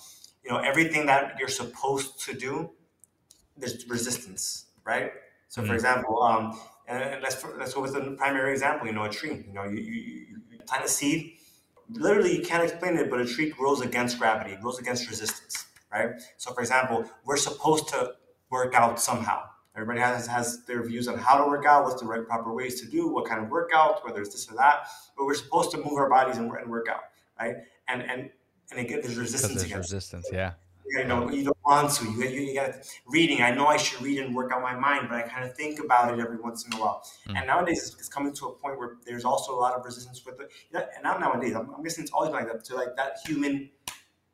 you 0.43 0.51
know, 0.51 0.57
everything 0.57 1.05
that 1.07 1.37
you're 1.39 1.47
supposed 1.63 2.19
to 2.25 2.33
do, 2.33 2.71
there's 3.57 3.87
resistance, 3.89 4.65
right? 4.83 5.11
So 5.47 5.61
for 5.63 5.69
Mhm. 5.71 5.75
example, 5.75 6.21
um, 6.21 6.59
and 6.87 7.21
let's 7.21 7.43
let's 7.57 7.73
go 7.73 7.81
with 7.81 7.93
the 7.93 8.11
primary 8.11 8.51
example. 8.51 8.87
You 8.87 8.93
know, 8.93 9.05
a 9.05 9.09
tree. 9.09 9.43
You 9.47 9.53
know, 9.53 9.63
you 9.63 9.77
you, 9.77 10.01
you 10.51 10.59
plant 10.65 10.85
a 10.85 10.87
seed. 10.87 11.33
Literally, 11.91 12.35
you 12.37 12.43
can't 12.43 12.63
explain 12.63 12.97
it, 12.97 13.09
but 13.09 13.21
a 13.21 13.25
tree 13.25 13.51
grows 13.51 13.81
against 13.81 14.17
gravity. 14.17 14.53
It 14.53 14.61
grows 14.61 14.79
against 14.79 15.07
resistance, 15.09 15.65
right? 15.91 16.09
So, 16.37 16.51
for 16.53 16.61
example, 16.61 17.05
we're 17.25 17.37
supposed 17.37 17.89
to 17.89 18.13
work 18.49 18.73
out 18.73 18.99
somehow. 18.99 19.43
Everybody 19.75 19.99
has 19.99 20.25
has 20.27 20.63
their 20.65 20.83
views 20.83 21.07
on 21.07 21.17
how 21.17 21.43
to 21.43 21.47
work 21.47 21.65
out, 21.65 21.83
what's 21.83 22.01
the 22.01 22.07
right 22.07 22.25
proper 22.25 22.53
ways 22.53 22.79
to 22.81 22.87
do, 22.87 23.07
what 23.07 23.25
kind 23.25 23.43
of 23.43 23.49
workout, 23.49 24.05
whether 24.05 24.21
it's 24.21 24.31
this 24.31 24.49
or 24.49 24.55
that. 24.55 24.87
But 25.17 25.25
we're 25.25 25.35
supposed 25.35 25.71
to 25.71 25.77
move 25.77 25.93
our 25.93 26.09
bodies 26.09 26.37
and, 26.37 26.51
and 26.51 26.69
work 26.69 26.87
out, 26.89 27.03
right? 27.39 27.57
And 27.87 28.01
and 28.01 28.29
and 28.71 28.79
again, 28.79 29.01
there's 29.01 29.17
resistance 29.17 29.61
there's 29.61 29.73
resistance 29.73 30.27
yeah 30.31 30.53
you 30.87 31.03
know, 31.05 31.29
you 31.29 31.43
don't 31.43 31.57
want 31.65 31.91
to. 31.93 32.05
You, 32.05 32.23
you, 32.25 32.41
you 32.41 32.53
got 32.55 32.71
reading. 33.07 33.41
I 33.41 33.51
know 33.51 33.67
I 33.67 33.77
should 33.77 34.01
read 34.01 34.19
and 34.19 34.35
work 34.35 34.51
out 34.51 34.61
my 34.61 34.75
mind, 34.75 35.07
but 35.09 35.17
I 35.17 35.23
kind 35.23 35.43
of 35.43 35.55
think 35.55 35.79
about 35.79 36.13
it 36.13 36.19
every 36.19 36.37
once 36.37 36.65
in 36.65 36.73
a 36.73 36.77
while. 36.77 37.03
Mm. 37.27 37.37
And 37.37 37.47
nowadays, 37.47 37.79
it's, 37.87 37.99
it's 37.99 38.09
coming 38.09 38.33
to 38.33 38.45
a 38.47 38.51
point 38.53 38.77
where 38.79 38.97
there's 39.05 39.25
also 39.25 39.53
a 39.55 39.59
lot 39.59 39.73
of 39.73 39.83
resistance 39.83 40.23
with 40.25 40.39
it. 40.39 40.51
You 40.71 40.79
know, 40.79 40.85
and 40.93 41.03
not 41.03 41.19
nowadays. 41.19 41.55
I'm, 41.55 41.69
I'm 41.75 41.83
guessing 41.83 42.03
it's 42.03 42.11
always 42.13 42.31
like 42.31 42.47
that 42.47 42.63
to 42.65 42.75
like 42.75 42.95
that 42.97 43.17
human 43.25 43.69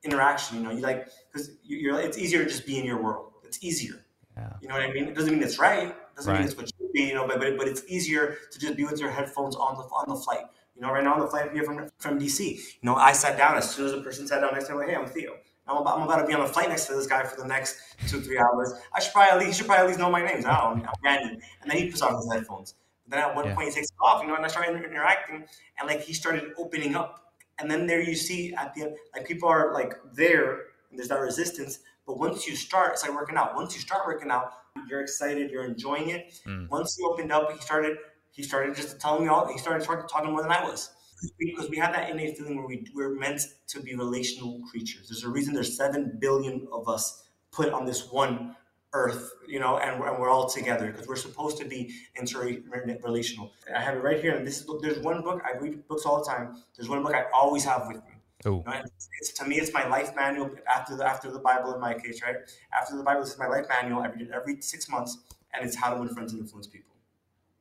interaction. 0.04 0.58
You 0.58 0.64
know, 0.64 0.72
you 0.72 0.82
like 0.82 1.08
because 1.32 1.52
you, 1.64 1.78
you're. 1.78 1.99
It's 1.99 2.18
easier 2.18 2.43
to 2.43 2.49
just 2.49 2.66
be 2.66 2.78
in 2.78 2.86
your 2.86 3.02
world. 3.02 3.34
It's 3.45 3.64
easier. 3.64 4.06
yeah 4.38 4.54
You 4.62 4.68
know 4.68 4.76
what 4.76 4.84
I 4.84 4.91
mean? 4.91 5.06
It 5.08 5.16
doesn't 5.16 5.32
mean 5.34 5.43
it's 5.43 5.60
right. 5.60 5.88
It 5.89 5.95
doesn't 6.16 6.32
Right. 6.32 6.39
mean 6.39 6.47
it's 6.47 6.58
what 6.58 6.68
should 6.68 6.91
be. 6.93 7.04
You 7.04 7.14
know, 7.16 7.28
but 7.28 7.39
but, 7.39 7.58
but 7.58 7.68
it's 7.68 7.84
easier 7.88 8.38
to 8.52 8.60
just 8.60 8.76
be 8.76 8.84
with 8.84 8.99
your 8.99 9.10
headphones 9.12 9.56
on 9.56 9.76
the 9.78 9.84
on 9.84 10.06
the 10.10 10.16
flight. 10.16 10.45
You 10.76 10.82
know, 10.82 10.91
right 10.91 11.04
now 11.04 11.14
on 11.16 11.20
the 11.20 11.28
flight 11.28 11.52
here 11.54 11.64
from 11.64 11.89
from 11.97 12.20
DC. 12.20 12.41
You 12.56 12.84
know, 12.84 12.95
I 12.95 13.12
sat 13.14 13.38
down 13.38 13.58
as 13.58 13.70
soon 13.70 13.86
as 13.88 13.91
the 13.93 14.02
person 14.02 14.28
sat 14.28 14.41
down 14.41 14.54
next 14.54 14.68
to 14.68 14.74
me. 14.74 14.80
Like, 14.80 14.89
hey, 14.89 14.95
I'm 14.95 15.06
Theo. 15.08 15.34
I'm 15.72 15.78
about, 15.82 15.98
I'm 15.98 16.04
about 16.04 16.22
to 16.22 16.28
be 16.28 16.34
on 16.34 16.42
a 16.42 16.48
flight 16.48 16.70
next 16.70 16.86
to 16.88 16.94
this 16.94 17.08
guy 17.08 17.24
for 17.24 17.40
the 17.40 17.48
next 17.48 17.78
two 18.08 18.22
three 18.22 18.38
hours. 18.38 18.74
I 18.94 19.00
should 19.00 19.14
probably 19.14 19.32
at 19.32 19.40
least 19.40 19.48
he 19.48 19.54
should 19.58 19.68
probably 19.68 19.84
at 19.84 19.88
least 19.88 20.00
know 20.00 20.12
my 20.12 20.24
names. 20.26 20.46
I 20.46 20.60
don't 20.60 20.80
know. 20.80 20.86
I'm 20.86 20.94
Brandon. 21.02 21.42
And 21.62 21.72
then 21.72 21.78
he 21.78 21.90
puts 21.90 22.02
on 22.02 22.16
his 22.16 22.32
headphones. 22.32 22.76
Then 23.08 23.20
at 23.20 23.36
one 23.36 23.46
Yeah. 23.46 23.56
point 23.56 23.70
he 23.70 23.74
takes 23.74 23.88
it 23.88 23.96
off. 24.02 24.22
You 24.22 24.28
know, 24.28 24.36
and 24.36 24.46
I 24.46 24.48
started 24.48 24.76
interacting, 24.84 25.46
and 25.80 25.88
like 25.88 26.02
he 26.02 26.14
started 26.14 26.54
opening 26.58 26.96
up. 26.96 27.34
And 27.60 27.70
then 27.70 27.86
there 27.86 28.02
you 28.02 28.16
see 28.16 28.54
at 28.56 28.74
the 28.74 28.84
end, 28.84 28.96
like 29.16 29.26
people 29.28 29.48
are 29.50 29.74
like 29.74 29.94
there, 30.14 30.52
and 30.90 30.98
there's 30.98 31.10
that 31.10 31.20
resistance. 31.20 31.80
But 32.08 32.18
once 32.18 32.48
you 32.48 32.56
start, 32.56 32.94
it's 32.94 33.04
like 33.04 33.14
working 33.14 33.38
out. 33.38 33.56
Once 33.56 33.76
you 33.76 33.82
start 33.82 34.06
working 34.08 34.32
out, 34.32 34.54
you're 34.88 35.02
excited, 35.02 35.52
you're 35.52 35.66
enjoying 35.66 36.10
it. 36.10 36.40
Mm. 36.48 36.70
Once 36.70 36.96
he 36.96 37.04
opened 37.06 37.32
up, 37.32 37.52
he 37.52 37.60
started 37.60 37.98
he 38.32 38.44
started 38.44 38.76
just 38.76 39.00
telling 39.00 39.24
me 39.24 39.30
all. 39.30 39.48
He 39.52 39.58
started 39.58 39.86
talking 39.86 40.32
more 40.32 40.42
than 40.42 40.52
I 40.52 40.64
was 40.64 40.90
because 41.38 41.70
we 41.70 41.78
have 41.78 41.94
that 41.94 42.10
innate 42.10 42.38
feeling 42.38 42.58
where 42.58 42.68
we 42.68 42.86
we're 42.94 43.16
meant 43.16 43.42
to 43.68 43.80
be 43.80 43.96
relational 43.96 44.62
creatures. 44.70 45.10
There's 45.10 45.24
a 45.24 45.30
reason 45.30 45.54
there's 45.54 45.76
seven 45.76 46.18
billion 46.20 46.68
of 46.72 46.88
us 46.88 47.24
put 47.52 47.72
on 47.72 47.86
this 47.86 48.12
one 48.12 48.56
earth, 48.94 49.32
you 49.48 49.60
know, 49.60 49.78
and 49.78 50.00
we're, 50.00 50.10
and 50.10 50.20
we're 50.20 50.30
all 50.30 50.50
together 50.50 50.92
because 50.92 51.08
we're 51.08 51.16
supposed 51.16 51.58
to 51.58 51.66
be 51.66 51.94
interrelational. 52.20 53.52
I 53.74 53.82
have 53.82 53.96
it 53.96 54.04
right 54.04 54.20
here, 54.20 54.36
and 54.36 54.46
this 54.46 54.60
is 54.60 54.70
there's 54.82 55.00
one 55.00 55.22
book 55.22 55.42
I 55.46 55.58
read 55.58 55.88
books 55.88 56.06
all 56.06 56.24
the 56.24 56.30
time. 56.30 56.62
There's 56.76 56.90
one 56.90 57.04
book 57.04 57.14
I 57.14 57.26
always 57.34 57.64
have 57.66 57.88
with 57.88 57.98
me. 57.98 58.16
oh 58.46 58.64
Right? 58.66 58.84
It's, 58.84 59.10
it's 59.20 59.34
to 59.34 59.46
me, 59.46 59.58
it's 59.58 59.74
my 59.74 59.88
life 59.88 60.16
manual 60.16 60.52
after 60.74 60.96
the 60.96 61.06
after 61.06 61.32
the 61.32 61.40
Bible 61.40 61.74
in 61.74 61.80
my 61.80 61.94
case, 61.94 62.22
right? 62.22 62.38
After 62.78 62.98
the 62.98 63.04
Bible, 63.04 63.22
this 63.22 63.34
is 63.34 63.40
my 63.40 63.48
life 63.48 63.66
manual. 63.70 64.02
I 64.02 64.08
read 64.08 64.22
it 64.22 64.32
every 64.34 64.62
six 64.62 64.90
months, 64.90 65.18
and 65.54 65.66
it's 65.66 65.76
how 65.76 65.94
to 65.94 66.00
win 66.00 66.10
friends 66.10 66.34
and 66.34 66.42
influence 66.42 66.68
people. 66.68 66.96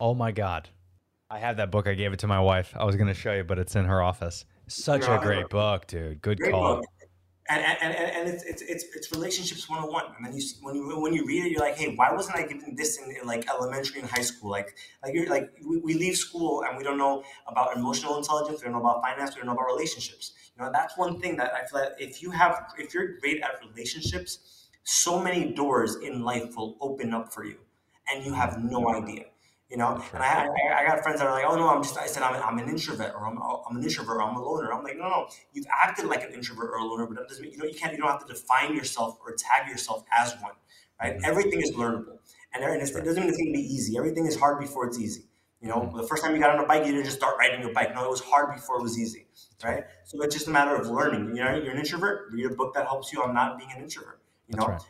oh 0.01 0.15
my 0.15 0.33
god 0.33 0.71
i 1.31 1.39
have 1.39 1.57
that 1.57 1.71
book 1.71 1.87
i 1.87 1.95
gave 1.95 2.13
it 2.13 2.19
to 2.19 2.27
my 2.27 2.41
wife 2.41 2.75
i 2.77 2.85
was 2.85 2.97
going 2.97 3.09
to 3.09 3.15
show 3.15 3.33
you 3.33 3.45
but 3.45 3.59
it's 3.59 3.77
in 3.77 3.85
her 3.85 4.03
office 4.03 4.45
such 4.67 5.03
a 5.03 5.11
Yeah. 5.11 5.19
great 5.19 5.49
book 5.49 5.87
dude 5.87 6.21
good 6.23 6.39
Great 6.39 6.53
call 6.53 6.77
book. 6.77 6.85
And, 7.49 7.65
and, 7.65 7.97
and, 7.97 8.13
and 8.17 8.29
it's, 8.29 8.45
it's, 8.45 8.63
it's, 8.63 8.85
it's 8.95 9.11
relationships 9.11 9.69
101. 9.69 10.15
And 10.17 10.25
then 10.25 10.33
you, 10.37 10.43
when 10.63 10.77
you, 10.77 11.01
when 11.01 11.13
you 11.13 11.27
read 11.27 11.47
it, 11.47 11.51
you're 11.51 11.59
like, 11.59 11.77
hey, 11.77 11.97
why 11.97 12.13
wasn't 12.13 12.37
I 12.37 12.43
given 12.47 12.77
this 12.77 12.99
in, 13.03 13.11
in 13.11 13.27
like 13.27 13.51
elementary 13.51 14.01
and 14.01 14.09
high 14.09 14.23
school? 14.23 14.51
Like, 14.53 14.77
like 15.03 15.15
you're 15.15 15.27
like, 15.27 15.51
we, 15.67 15.79
we 15.79 15.95
leave 15.95 16.15
school 16.15 16.63
and 16.63 16.79
we 16.79 16.85
don't 16.85 16.97
know 16.97 17.25
about 17.49 17.77
emotional 17.77 18.17
intelligence. 18.19 18.61
We 18.61 18.67
don't 18.67 18.75
know 18.75 18.89
about 18.89 19.03
finance. 19.03 19.35
We 19.35 19.41
don't 19.41 19.47
know 19.47 19.55
about 19.55 19.67
relationships. 19.67 20.33
You 20.57 20.65
know, 20.65 20.71
that's 20.73 20.97
one 20.97 21.21
thing 21.21 21.37
that 21.39 21.53
I 21.53 21.67
feel 21.67 21.81
that 21.81 21.97
if 21.99 22.23
you 22.23 22.31
have, 22.31 22.73
if 22.79 22.95
you're 22.95 23.19
great 23.19 23.43
at 23.43 23.59
relationships, 23.69 24.69
so 24.85 25.21
many 25.21 25.53
doors 25.53 25.97
in 25.97 26.23
life 26.23 26.55
will 26.57 26.77
open 26.81 27.13
up 27.13 27.33
for 27.33 27.45
you 27.45 27.57
and 28.09 28.25
you 28.25 28.33
have 28.33 28.63
no 28.63 28.95
idea. 28.95 29.25
You 29.71 29.77
know, 29.77 30.03
and 30.13 30.21
I, 30.23 30.49
I, 30.49 30.83
I 30.83 30.87
got 30.87 31.01
friends 31.05 31.21
that 31.21 31.29
are 31.29 31.33
like, 31.33 31.45
oh 31.47 31.55
no, 31.55 31.69
I'm 31.69 31.81
just, 31.83 31.97
I 31.97 32.07
said 32.07 32.25
I'm, 32.25 32.35
I'm 32.43 32.59
an 32.59 32.69
introvert 32.69 33.15
or 33.15 33.25
I'm, 33.25 33.39
I'm 33.41 33.77
an 33.77 33.83
introvert 33.85 34.17
or 34.17 34.23
I'm 34.23 34.35
a 34.35 34.43
loner. 34.43 34.73
I'm 34.73 34.83
like, 34.83 34.97
no, 34.97 35.09
no, 35.09 35.29
you've 35.53 35.67
acted 35.73 36.07
like 36.07 36.25
an 36.25 36.33
introvert 36.33 36.71
or 36.71 36.79
a 36.79 36.85
loner, 36.85 37.07
but 37.07 37.17
that 37.19 37.29
doesn't 37.29 37.41
mean, 37.45 37.53
you 37.53 37.59
know, 37.59 37.67
you 37.67 37.75
can't, 37.75 37.93
you 37.93 37.99
don't 37.99 38.11
have 38.11 38.27
to 38.27 38.33
define 38.33 38.75
yourself 38.75 39.17
or 39.25 39.33
tag 39.33 39.69
yourself 39.69 40.05
as 40.11 40.35
one, 40.41 40.55
right? 41.01 41.17
Mhm. 41.19 41.25
Everything 41.25 41.61
is 41.61 41.71
learnable. 41.71 42.19
And 42.53 42.65
there- 42.65 42.73
and 42.73 42.83
it's, 42.83 42.91
it 42.91 43.05
doesn't 43.05 43.21
mean 43.23 43.29
it's 43.29 43.39
going 43.39 43.53
to 43.53 43.57
be 43.57 43.63
easy. 43.65 43.97
Everything 43.97 44.27
is 44.27 44.37
hard 44.37 44.59
before 44.59 44.89
it's 44.89 44.99
easy. 44.99 45.29
You 45.61 45.69
know, 45.69 45.83
Mhm. 45.83 45.97
the 45.99 46.07
first 46.09 46.25
time 46.25 46.35
you 46.35 46.41
got 46.41 46.51
on 46.59 46.65
a 46.65 46.67
bike, 46.67 46.85
you 46.85 46.91
didn't 46.91 47.05
just 47.05 47.19
start 47.19 47.37
riding 47.39 47.61
your 47.61 47.73
bike. 47.73 47.95
No, 47.95 48.05
it 48.05 48.11
was 48.11 48.23
hard 48.23 48.53
before 48.57 48.81
it 48.81 48.83
was 48.83 48.99
easy, 48.99 49.29
right? 49.63 49.85
So 50.05 50.21
it's 50.23 50.35
just 50.35 50.49
a 50.49 50.51
matter 50.51 50.75
of 50.75 50.89
learning. 50.89 51.37
You 51.37 51.45
know, 51.45 51.55
you're 51.55 51.71
an 51.71 51.79
introvert, 51.79 52.33
read 52.33 52.47
a 52.47 52.51
book 52.57 52.75
that 52.75 52.87
helps 52.87 53.13
you 53.13 53.23
on 53.23 53.35
not 53.35 53.57
being 53.57 53.71
an 53.71 53.81
introvert, 53.81 54.21
you 54.49 54.57
That's 54.57 54.67
know? 54.67 54.73
right. 54.73 54.83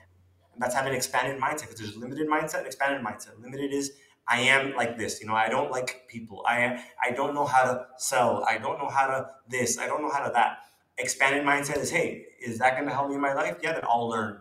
And 0.54 0.62
that's 0.62 0.74
having 0.74 0.92
an 0.92 0.96
expanded 0.96 1.38
mindset 1.40 1.62
because 1.62 1.76
there's 1.80 1.96
a 1.96 1.98
limited 1.98 2.28
mindset 2.28 2.58
and 2.58 2.66
expanded 2.66 3.04
mindset. 3.04 3.38
Limited 3.40 3.72
is 3.72 3.92
I 4.30 4.40
am 4.42 4.74
like 4.76 4.96
this, 4.96 5.20
you 5.20 5.26
know, 5.26 5.34
I 5.34 5.48
don't 5.48 5.70
like 5.70 6.06
people. 6.08 6.44
I 6.46 6.60
am 6.60 6.78
I 7.02 7.10
don't 7.10 7.34
know 7.34 7.44
how 7.44 7.64
to 7.64 7.86
sell. 7.98 8.44
I 8.48 8.58
don't 8.58 8.78
know 8.78 8.88
how 8.88 9.06
to 9.08 9.28
this. 9.48 9.78
I 9.78 9.86
don't 9.86 10.02
know 10.02 10.10
how 10.10 10.24
to 10.24 10.32
that. 10.32 10.58
Expanded 10.98 11.44
mindset 11.44 11.78
is, 11.78 11.90
hey, 11.90 12.26
is 12.40 12.58
that 12.58 12.78
gonna 12.78 12.92
help 12.92 13.08
me 13.08 13.16
in 13.16 13.20
my 13.20 13.34
life? 13.34 13.56
Yeah, 13.62 13.72
then 13.72 13.82
I'll 13.88 14.08
learn. 14.08 14.40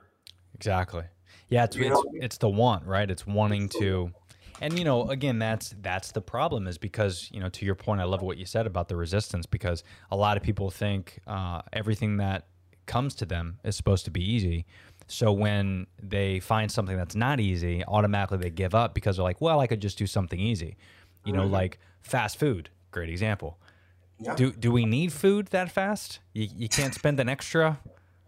Exactly. 0.54 1.04
Yeah, 1.48 1.64
it's 1.64 1.76
You 1.76 1.86
it's, 1.86 1.92
know? 1.92 2.06
it's 2.14 2.38
the 2.38 2.50
want, 2.50 2.86
right? 2.86 3.10
It's 3.10 3.26
wanting 3.26 3.68
to 3.80 4.14
and 4.62 4.78
you 4.78 4.86
know, 4.86 5.10
again, 5.10 5.40
that's 5.40 5.74
that's 5.82 6.12
the 6.12 6.22
problem 6.22 6.68
is 6.68 6.78
because, 6.78 7.30
you 7.32 7.40
know, 7.40 7.50
to 7.50 7.66
your 7.66 7.76
point, 7.76 8.02
I 8.02 8.04
love 8.04 8.22
what 8.22 8.38
you 8.38 8.46
said 8.46 8.68
about 8.68 8.90
the 8.90 8.96
resistance 8.96 9.46
because 9.46 9.84
a 10.12 10.16
lot 10.18 10.38
of 10.38 10.44
people 10.44 10.70
think 10.70 11.20
uh, 11.28 11.62
everything 11.74 12.18
that 12.18 12.48
comes 12.86 13.16
to 13.16 13.26
them 13.26 13.60
is 13.64 13.76
supposed 13.76 14.06
to 14.06 14.12
be 14.12 14.22
easy. 14.22 14.66
So 15.12 15.32
when 15.32 15.88
they 16.01 16.39
find 16.39 16.72
something 16.72 16.95
that's 16.95 17.16
not 17.16 17.39
easy, 17.39 17.84
automatically 17.86 18.38
they 18.38 18.49
give 18.51 18.76
up 18.76 18.93
because 18.93 19.18
they're 19.18 19.24
like, 19.24 19.41
well, 19.41 19.60
I 19.60 19.68
could 19.68 19.82
just 19.82 19.97
do 19.97 20.05
something 20.07 20.39
easy. 20.39 20.78
You 21.26 21.34
know, 21.34 21.47
Mhm. 21.47 21.51
like 21.51 21.80
fast 22.01 22.38
food, 22.38 22.70
great 22.91 23.10
example. 23.10 23.57
Yeah. 24.20 24.36
Do 24.36 24.51
do 24.51 24.72
we 24.72 24.86
need 24.86 25.12
food 25.14 25.47
that 25.47 25.72
fast? 25.72 26.20
You, 26.34 26.47
you 26.55 26.70
can't 26.70 26.93
spend 26.93 27.20
an 27.20 27.28
extra 27.30 27.80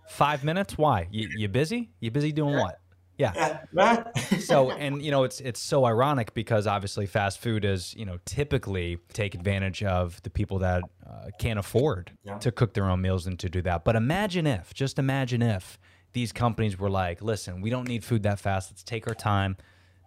five 0.10 0.44
minutes. 0.44 0.78
Why? 0.78 1.08
You, 1.12 1.30
you 1.38 1.48
busy? 1.48 1.90
You 2.00 2.12
busy 2.12 2.32
doing 2.32 2.56
what? 2.58 2.80
Yeah. 3.18 3.60
yeah. 3.74 4.04
So 4.40 4.72
and 4.72 5.02
you 5.04 5.12
know 5.12 5.24
it's 5.24 5.40
it's 5.42 5.60
so 5.60 5.86
ironic 5.86 6.34
because 6.34 6.66
obviously 6.66 7.06
fast 7.06 7.40
food 7.40 7.64
is 7.66 7.94
you 7.96 8.06
know 8.06 8.18
typically 8.26 8.98
take 9.14 9.36
advantage 9.36 9.84
of 9.84 10.22
the 10.24 10.30
people 10.30 10.60
that 10.60 10.82
uh, 11.06 11.30
can't 11.38 11.60
afford 11.60 12.12
Yeah. 12.24 12.38
to 12.40 12.52
cook 12.52 12.74
their 12.74 12.86
own 12.86 13.02
meals 13.02 13.28
and 13.28 13.38
to 13.40 13.50
do 13.50 13.62
that. 13.64 13.84
But 13.84 13.96
imagine 13.96 14.48
if, 14.48 14.74
just 14.74 14.98
imagine 14.98 15.42
if 15.44 15.78
these 16.14 16.32
companies 16.32 16.78
were 16.78 16.90
like, 16.90 17.22
listen, 17.22 17.62
we 17.62 17.70
don't 17.70 17.88
need 17.88 18.04
food 18.04 18.24
that 18.24 18.40
fast. 18.40 18.72
Let's 18.72 18.84
take 18.84 19.08
our 19.08 19.16
time. 19.16 19.58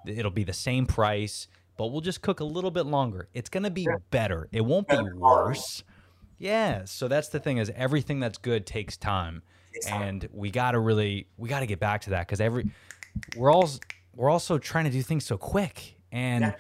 It'll 0.07 0.31
be 0.31 0.45
the 0.45 0.53
same 0.53 0.87
price, 0.87 1.49
but 1.77 1.89
we'll 1.89 2.01
just 2.01 2.23
cook 2.23 2.41
a 2.41 2.45
little 2.45 2.71
bit 2.71 2.87
longer. 2.87 3.29
It's 3.33 3.49
gonna 3.49 3.71
be 3.71 3.87
better. 4.11 4.49
It 4.53 4.63
won't 4.63 4.89
be 4.89 4.99
worse. 5.15 5.83
Yeah. 6.39 6.85
So 6.85 7.09
that's 7.09 7.29
the 7.29 7.41
thing 7.41 7.59
is 7.59 7.71
everything 7.75 8.21
that's 8.21 8.39
good 8.39 8.67
takes 8.67 8.97
time, 8.97 9.43
and 9.89 10.29
we 10.33 10.51
got 10.51 10.73
to 10.73 10.81
really 10.81 11.29
we 11.37 11.49
got 11.49 11.61
to 11.61 11.67
get 11.67 11.81
back 11.81 12.03
to 12.03 12.11
that 12.11 12.27
because 12.27 12.41
every 12.41 12.71
we're 13.37 13.53
all 13.53 13.71
we're 14.15 14.31
also 14.31 14.59
trying 14.59 14.85
to 14.85 14.91
do 14.91 15.03
things 15.03 15.25
so 15.25 15.39
quick. 15.39 15.97
And 16.13 16.55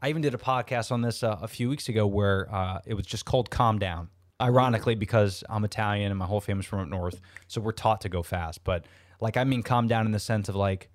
I 0.00 0.08
even 0.08 0.22
did 0.22 0.34
a 0.34 0.38
podcast 0.38 0.92
on 0.92 1.00
this 1.00 1.22
uh, 1.22 1.38
a 1.40 1.48
few 1.48 1.68
weeks 1.68 1.88
ago 1.88 2.06
where 2.06 2.52
uh, 2.52 2.80
it 2.84 2.94
was 2.94 3.06
just 3.06 3.24
called 3.24 3.50
Calm 3.50 3.78
Down. 3.78 4.08
Ironically, 4.42 4.96
because 4.96 5.44
I'm 5.48 5.64
Italian 5.64 6.10
and 6.10 6.18
my 6.18 6.26
whole 6.26 6.40
family's 6.40 6.66
from 6.66 6.80
up 6.80 6.88
north, 6.88 7.20
so 7.46 7.60
we're 7.60 7.72
taught 7.72 8.00
to 8.00 8.08
go 8.08 8.22
fast. 8.22 8.64
But 8.64 8.84
like, 9.20 9.36
I 9.36 9.44
mean, 9.44 9.62
calm 9.62 9.86
down 9.86 10.04
in 10.04 10.12
the 10.12 10.18
sense 10.18 10.48
of 10.48 10.56
like, 10.56 10.90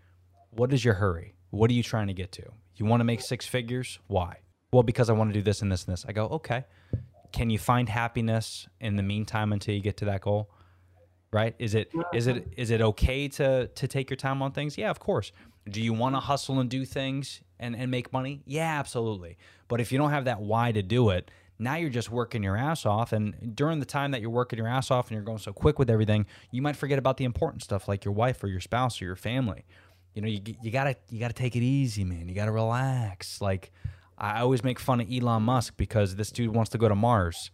what 0.52 0.74
is 0.74 0.84
your 0.84 0.96
hurry? 0.96 1.36
What 1.50 1.70
are 1.72 1.74
you 1.74 1.84
trying 1.84 2.08
to 2.08 2.14
get 2.14 2.32
to? 2.34 2.44
You 2.76 2.86
want 2.86 3.00
to 3.00 3.06
make 3.06 3.22
six 3.22 3.48
figures? 3.48 4.00
Why? 4.08 4.40
Well, 4.74 4.84
because 4.84 5.10
I 5.10 5.14
want 5.14 5.30
to 5.30 5.34
do 5.34 5.42
this 5.42 5.62
and 5.62 5.72
this 5.72 5.86
and 5.86 5.94
this. 5.94 6.06
I 6.08 6.12
go, 6.12 6.26
okay. 6.28 6.66
Can 7.32 7.50
you 7.50 7.58
find 7.58 7.88
happiness 7.88 8.68
in 8.80 8.96
the 8.96 9.04
meantime 9.04 9.54
until 9.54 9.74
you 9.74 9.82
get 9.82 9.98
to 9.98 10.06
that 10.06 10.22
goal? 10.22 10.50
Right? 11.32 11.56
Is 11.60 11.76
it 11.76 11.92
is 12.14 12.28
it 12.28 12.54
is 12.56 12.70
it 12.72 12.82
okay 12.82 13.28
to 13.30 13.68
to 13.68 13.88
take 13.88 14.10
your 14.10 14.18
time 14.18 14.42
on 14.42 14.52
things? 14.52 14.78
Yeah, 14.78 14.90
of 14.90 15.00
course. 15.00 15.32
Do 15.70 15.82
you 15.82 15.94
want 15.94 16.16
to 16.16 16.20
hustle 16.20 16.60
and 16.60 16.70
do 16.70 16.86
things 16.86 17.42
and 17.60 17.76
and 17.76 17.92
make 17.92 18.14
money? 18.14 18.44
Yeah, 18.46 18.80
absolutely. 18.80 19.38
But 19.68 19.82
if 19.82 19.92
you 19.92 19.98
don't 19.98 20.12
have 20.12 20.26
that 20.26 20.42
why 20.42 20.72
to 20.72 20.82
do 20.82 21.10
it, 21.10 21.30
now 21.60 21.76
you're 21.76 21.90
just 21.90 22.12
working 22.12 22.44
your 22.44 22.56
ass 22.56 22.86
off 22.86 23.14
and 23.14 23.56
during 23.56 23.80
the 23.80 23.86
time 23.86 24.12
that 24.12 24.22
you're 24.22 24.30
working 24.30 24.58
your 24.58 24.68
ass 24.68 24.92
off 24.92 25.08
and 25.08 25.16
you're 25.16 25.24
going 25.24 25.40
so 25.40 25.52
quick 25.52 25.80
with 25.80 25.90
everything, 25.90 26.26
you 26.52 26.62
might 26.62 26.76
forget 26.76 27.00
about 27.00 27.18
the 27.18 27.26
important 27.26 27.64
stuff 27.64 27.88
like 27.88 28.06
your 28.06 28.14
wife 28.14 28.44
or 28.44 28.48
your 28.48 28.60
spouse 28.60 29.02
or 29.02 29.06
your 29.06 29.16
family 29.16 29.66
you 30.18 30.22
know, 30.22 30.30
you, 30.30 30.42
you 30.64 30.72
gotta 30.72 30.96
you 31.12 31.20
gotta 31.20 31.36
take 31.36 31.56
it 31.56 31.62
easy, 31.62 32.04
man. 32.04 32.28
You 32.28 32.34
gotta 32.34 32.52
relax. 32.52 33.40
Like 33.40 33.72
I 34.18 34.42
always 34.42 34.64
make 34.64 34.80
fun 34.80 35.00
of 35.00 35.08
Elon 35.14 35.44
Musk 35.44 35.76
because 35.78 36.16
this 36.16 36.32
dude 36.32 36.56
wants 36.56 36.72
to 36.72 36.80
go 36.80 36.90
to 36.90 36.96
Mars, 36.96 37.52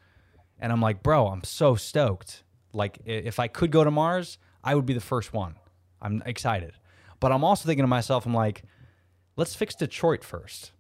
and 0.59 0.71
I'm 0.71 0.79
like, 0.79 1.03
bro, 1.03 1.27
I'm 1.27 1.43
so 1.43 1.75
stoked. 1.75 2.45
Like 2.71 2.99
if 3.03 3.37
I 3.37 3.49
could 3.49 3.69
go 3.69 3.83
to 3.83 3.91
Mars, 3.91 4.37
I 4.63 4.75
would 4.75 4.85
be 4.85 4.93
the 4.93 5.01
first 5.01 5.33
one. 5.33 5.55
I'm 6.01 6.23
excited, 6.25 6.71
but 7.19 7.33
I'm 7.33 7.43
also 7.43 7.67
thinking 7.67 7.83
to 7.83 7.87
myself, 7.87 8.25
I'm 8.25 8.33
like, 8.33 8.63
let's 9.35 9.55
fix 9.55 9.75
Detroit 9.75 10.23
first. 10.23 10.71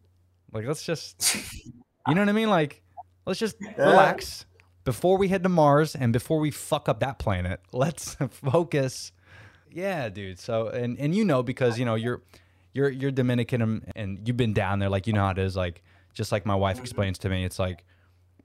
Like 0.53 0.65
let's 0.65 0.85
just, 0.85 1.35
you 1.65 2.15
know 2.15 2.21
what 2.21 2.29
I 2.29 2.31
mean? 2.31 2.49
Like 2.49 2.81
let's 3.25 3.39
just 3.39 3.55
relax 3.77 4.45
before 4.83 5.17
we 5.17 5.27
head 5.29 5.43
to 5.43 5.49
Mars 5.49 5.95
and 5.95 6.11
before 6.13 6.39
we 6.39 6.51
fuck 6.51 6.89
up 6.89 6.99
that 7.01 7.19
planet. 7.19 7.61
Let's 7.71 8.15
focus. 8.29 9.11
Yeah, 9.71 10.09
dude. 10.09 10.39
So 10.39 10.67
and 10.67 10.97
and 10.99 11.15
you 11.15 11.25
know 11.25 11.41
because 11.43 11.79
you 11.79 11.85
know 11.85 11.95
you're 11.95 12.21
you're 12.73 12.89
you're 12.89 13.11
Dominican 13.11 13.61
and, 13.61 13.91
and 13.95 14.27
you've 14.27 14.37
been 14.37 14.53
down 14.53 14.79
there 14.79 14.89
like 14.89 15.07
you 15.07 15.13
know 15.13 15.23
how 15.25 15.31
it 15.31 15.37
is 15.39 15.55
like 15.55 15.81
just 16.13 16.31
like 16.31 16.45
my 16.45 16.55
wife 16.55 16.79
explains 16.79 17.17
to 17.19 17.29
me 17.29 17.43
it's 17.45 17.57
like 17.59 17.83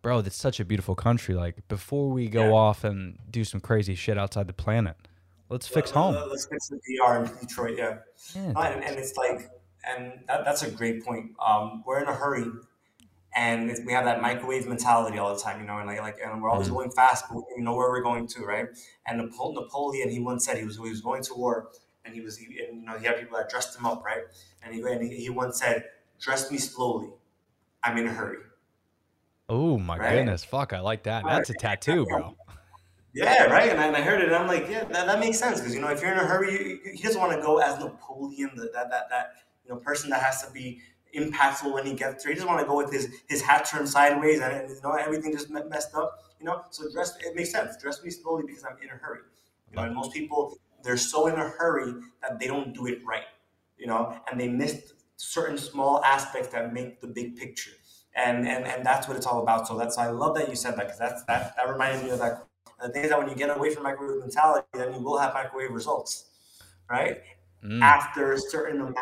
bro 0.00 0.20
that's 0.22 0.36
such 0.36 0.58
a 0.60 0.64
beautiful 0.64 0.94
country 0.94 1.34
like 1.34 1.66
before 1.68 2.08
we 2.10 2.28
go 2.28 2.44
Yeah. 2.48 2.52
off 2.52 2.84
and 2.84 3.18
do 3.30 3.44
some 3.44 3.60
crazy 3.60 3.94
shit 3.94 4.16
outside 4.16 4.46
the 4.46 4.52
planet 4.54 4.96
let's 5.50 5.66
fix 5.66 5.90
home. 5.90 6.14
Let's 6.14 6.46
fix 6.46 6.68
the 6.68 6.78
DR 6.86 7.24
in 7.24 7.36
Detroit. 7.40 7.74
Yeah. 7.78 7.96
Yeah, 8.34 8.52
Uh, 8.54 8.60
and, 8.64 8.84
and 8.84 8.98
it's 8.98 9.16
like, 9.16 9.50
and 9.88 10.12
that, 10.28 10.44
that's 10.44 10.62
a 10.62 10.70
great 10.70 11.02
point. 11.02 11.30
Um, 11.44 11.82
we're 11.86 12.02
in 12.02 12.06
a 12.08 12.12
hurry, 12.12 12.44
and 13.38 13.72
we 13.86 13.92
have 13.92 14.04
that 14.04 14.20
microwave 14.20 14.66
mentality 14.66 15.16
all 15.18 15.32
the 15.32 15.40
time, 15.40 15.60
you 15.60 15.66
know, 15.66 15.78
and 15.78 15.86
like, 15.86 16.00
like 16.00 16.18
and 16.24 16.42
we're 16.42 16.50
always 16.50 16.66
mm-hmm. 16.66 16.76
going 16.76 16.90
fast, 16.90 17.26
but 17.30 17.44
we 17.56 17.62
know 17.62 17.74
where 17.74 17.88
we're 17.88 18.02
going 18.02 18.26
to, 18.26 18.44
right? 18.44 18.66
And 19.06 19.18
Napoleon, 19.18 20.10
he 20.10 20.18
once 20.18 20.44
said 20.44 20.58
he 20.58 20.64
was 20.64 20.76
he 20.76 20.88
was 20.88 21.00
going 21.00 21.22
to 21.22 21.34
war, 21.34 21.70
and 22.04 22.12
he 22.12 22.20
was, 22.20 22.36
he, 22.36 22.46
and, 22.64 22.80
you 22.80 22.86
know, 22.86 22.98
he 22.98 23.06
had 23.06 23.16
people 23.16 23.38
that 23.38 23.48
dressed 23.48 23.78
him 23.78 23.86
up, 23.86 24.04
right? 24.04 24.22
And 24.62 24.74
he 24.74 24.80
and 24.82 25.00
he, 25.00 25.16
he 25.16 25.30
once 25.30 25.60
said, 25.60 25.84
"Dress 26.20 26.50
me 26.50 26.58
slowly, 26.58 27.10
I'm 27.84 27.96
in 27.96 28.08
a 28.08 28.12
hurry." 28.12 28.38
Oh 29.48 29.78
my 29.78 29.96
Right? 29.96 30.16
goodness, 30.16 30.42
fuck! 30.44 30.72
I 30.72 30.80
like 30.80 31.04
that. 31.04 31.22
That's 31.24 31.50
a 31.50 31.54
tattoo, 31.54 32.06
bro. 32.06 32.34
Yeah, 33.14 33.44
right. 33.44 33.70
And 33.70 33.80
I, 33.80 33.86
and 33.86 33.96
I 33.96 34.02
heard 34.02 34.20
it, 34.20 34.26
and 34.26 34.36
I'm 34.36 34.46
like, 34.46 34.68
yeah, 34.68 34.84
that, 34.84 35.06
that 35.06 35.18
makes 35.18 35.38
sense 35.38 35.58
because 35.58 35.74
you 35.74 35.80
know, 35.80 35.88
if 35.88 36.02
you're 36.02 36.12
in 36.12 36.18
a 36.18 36.26
hurry, 36.26 36.52
you, 36.52 36.80
you, 36.84 36.92
he 36.94 37.02
doesn't 37.02 37.18
want 37.18 37.32
to 37.32 37.40
go 37.40 37.56
as 37.56 37.80
Napoleon, 37.80 38.50
the, 38.54 38.70
that 38.74 38.90
that 38.90 39.08
that 39.08 39.30
you 39.64 39.72
know 39.72 39.80
person 39.80 40.10
that 40.10 40.22
has 40.22 40.44
to 40.44 40.52
be 40.52 40.82
impactful 41.14 41.72
when 41.72 41.86
he 41.86 41.94
gets 41.94 42.24
there. 42.24 42.32
He 42.32 42.34
doesn't 42.34 42.48
want 42.48 42.60
to 42.60 42.66
go 42.66 42.76
with 42.76 42.92
his 42.92 43.08
his 43.28 43.42
hat 43.42 43.66
turned 43.70 43.88
sideways 43.88 44.40
and, 44.40 44.52
and, 44.52 44.70
you 44.70 44.80
know 44.82 44.92
everything 44.92 45.32
just 45.32 45.50
messed 45.50 45.94
up. 45.94 46.24
You 46.40 46.46
know, 46.46 46.64
so 46.70 46.90
dress 46.90 47.16
it 47.20 47.34
makes 47.34 47.50
sense. 47.50 47.76
Dress 47.80 48.02
me 48.02 48.10
slowly 48.10 48.44
because 48.46 48.64
I'm 48.64 48.76
in 48.82 48.88
a 48.88 48.92
hurry. 48.92 49.20
You 49.70 49.76
know, 49.76 49.82
and 49.82 49.94
most 49.94 50.12
people 50.12 50.58
they're 50.82 50.96
so 50.96 51.26
in 51.26 51.34
a 51.34 51.48
hurry 51.48 51.94
that 52.22 52.38
they 52.38 52.46
don't 52.46 52.72
do 52.74 52.86
it 52.86 53.04
right. 53.04 53.26
You 53.78 53.86
know, 53.86 54.18
and 54.30 54.40
they 54.40 54.48
miss 54.48 54.92
certain 55.16 55.58
small 55.58 56.02
aspects 56.04 56.48
that 56.48 56.72
make 56.72 57.00
the 57.00 57.06
big 57.06 57.36
picture. 57.36 57.72
And, 58.14 58.48
and 58.48 58.64
and 58.64 58.84
that's 58.84 59.06
what 59.06 59.16
it's 59.16 59.26
all 59.26 59.42
about. 59.42 59.68
So 59.68 59.78
that's 59.78 59.98
I 59.98 60.10
love 60.10 60.36
that 60.36 60.48
you 60.48 60.56
said 60.56 60.76
that 60.76 60.86
because 60.86 60.98
that's 60.98 61.24
that 61.24 61.54
that 61.56 61.68
reminded 61.68 62.04
me 62.04 62.10
of 62.10 62.18
that 62.18 62.48
the 62.80 62.88
thing 62.90 63.04
is 63.04 63.10
that 63.10 63.18
when 63.18 63.28
you 63.28 63.34
get 63.34 63.54
away 63.56 63.74
from 63.74 63.82
microwave 63.82 64.20
mentality, 64.20 64.66
then 64.74 64.92
you 64.94 65.00
will 65.00 65.18
have 65.18 65.34
microwave 65.34 65.70
results, 65.70 66.26
right? 66.88 67.22
Mm. 67.64 67.82
After 67.82 68.32
a 68.32 68.38
certain 68.38 68.80
amount 68.80 68.96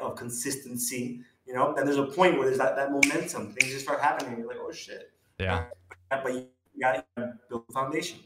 of 0.00 0.16
consistency, 0.16 1.20
you 1.46 1.54
know, 1.54 1.74
then 1.74 1.84
there's 1.84 1.98
a 1.98 2.04
point 2.06 2.36
where 2.38 2.46
there's 2.46 2.58
that, 2.58 2.76
that 2.76 2.90
momentum. 2.90 3.52
Things 3.52 3.72
just 3.72 3.84
start 3.84 4.00
happening. 4.00 4.38
You're 4.38 4.48
like, 4.48 4.58
oh 4.60 4.72
shit. 4.72 5.10
Yeah, 5.38 5.64
But 6.10 6.32
you 6.32 6.46
got 6.80 7.04
to 7.16 7.34
build 7.48 7.64
a 7.68 7.72
foundation. 7.72 8.20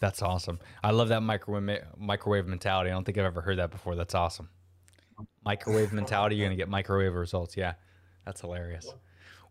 that's 0.00 0.22
awesome. 0.22 0.58
I 0.82 0.92
love 0.92 1.08
that 1.08 1.20
microwave 1.22 1.80
microwave 1.98 2.46
mentality. 2.46 2.90
I 2.90 2.92
don't 2.92 3.04
think 3.04 3.18
I've 3.18 3.24
ever 3.24 3.40
heard 3.40 3.58
that 3.58 3.70
before. 3.70 3.96
That's 3.96 4.14
awesome. 4.14 4.48
Microwave 5.44 5.92
mentality. 6.00 6.36
You're 6.36 6.46
gonna 6.46 6.56
get 6.56 6.68
microwave 6.68 7.12
results. 7.14 7.56
Yeah, 7.56 7.74
that's 8.24 8.40
hilarious. 8.40 8.92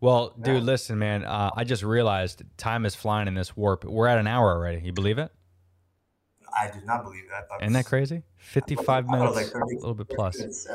Well, 0.00 0.34
dude, 0.40 0.62
listen, 0.64 0.98
man. 0.98 1.24
Uh, 1.24 1.50
I 1.56 1.64
just 1.64 1.82
realized 1.82 2.42
time 2.56 2.84
is 2.84 2.94
flying 2.94 3.28
in 3.28 3.34
this 3.34 3.56
warp. 3.56 3.84
We're 3.84 4.06
at 4.08 4.18
an 4.18 4.26
hour 4.26 4.50
already. 4.50 4.80
You 4.84 4.92
believe 4.92 5.18
it? 5.18 5.30
I 6.56 6.70
did 6.70 6.84
not 6.84 7.04
believe 7.04 7.24
that. 7.30 7.48
Isn't 7.62 7.72
that 7.74 7.86
crazy? 7.86 8.22
Fifty-five 8.36 9.06
I 9.08 9.12
thought 9.12 9.18
it 9.18 9.28
was 9.28 9.34
minutes, 9.36 9.54
like 9.54 9.62
30 9.62 9.76
a 9.76 9.78
little 9.80 9.94
bit 9.94 10.08
plus. 10.08 10.66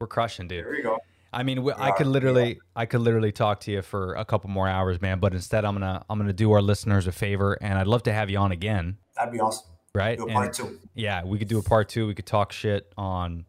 We're 0.00 0.06
crushing, 0.06 0.48
dude. 0.48 0.64
There 0.64 0.72
we 0.72 0.82
go. 0.82 0.98
I 1.32 1.42
mean, 1.42 1.62
we, 1.62 1.72
I 1.72 1.88
Yeah, 1.88 1.94
could 1.94 2.06
yeah. 2.06 2.12
literally, 2.12 2.60
I 2.74 2.86
could 2.86 3.00
literally 3.00 3.32
talk 3.32 3.60
to 3.60 3.70
you 3.70 3.82
for 3.82 4.14
a 4.14 4.24
couple 4.24 4.48
more 4.50 4.66
hours, 4.68 5.00
man. 5.00 5.18
But 5.20 5.34
instead, 5.34 5.64
I'm 5.64 5.74
gonna, 5.74 6.04
I'm 6.08 6.18
gonna 6.18 6.32
do 6.32 6.52
our 6.52 6.62
listeners 6.62 7.06
a 7.06 7.12
favor, 7.12 7.58
and 7.60 7.78
I'd 7.78 7.86
love 7.86 8.02
to 8.04 8.12
have 8.12 8.30
you 8.30 8.38
on 8.38 8.52
again, 8.52 8.96
That'd 9.16 9.32
be 9.32 9.40
awesome. 9.40 9.66
right? 9.94 10.16
Do 10.16 10.24
a 10.24 10.26
And- 10.26 10.34
part 10.34 10.52
two. 10.54 10.78
yeah, 10.94 11.24
we 11.24 11.38
could 11.38 11.48
do 11.48 11.58
a 11.58 11.62
part 11.62 11.88
two. 11.88 12.06
We 12.06 12.14
could 12.14 12.26
talk 12.26 12.52
shit 12.52 12.90
on, 12.96 13.44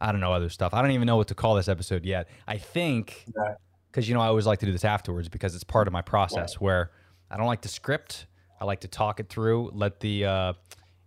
I 0.00 0.12
don't 0.12 0.20
know, 0.20 0.32
other 0.32 0.48
stuff. 0.50 0.74
I 0.74 0.82
don't 0.82 0.90
even 0.90 1.06
know 1.06 1.16
what 1.16 1.28
to 1.28 1.34
call 1.34 1.54
this 1.54 1.68
episode 1.68 2.04
yet. 2.04 2.28
I 2.46 2.58
think, 2.58 3.24
Yeah. 3.34 3.54
because 3.90 4.08
you 4.08 4.14
know, 4.14 4.20
I 4.20 4.26
always 4.26 4.46
like 4.46 4.58
to 4.60 4.66
do 4.66 4.72
this 4.72 4.84
afterwards 4.84 5.28
because 5.28 5.54
it's 5.54 5.64
part 5.64 5.86
of 5.86 5.92
my 5.92 6.02
process 6.02 6.60
where 6.60 6.90
I 7.30 7.36
don't 7.38 7.46
like 7.46 7.62
to 7.62 7.68
script. 7.68 8.26
I 8.60 8.64
like 8.66 8.80
to 8.80 8.88
talk 8.88 9.20
it 9.20 9.28
through. 9.30 9.70
Let 9.72 10.00
the, 10.00 10.26
uh, 10.26 10.52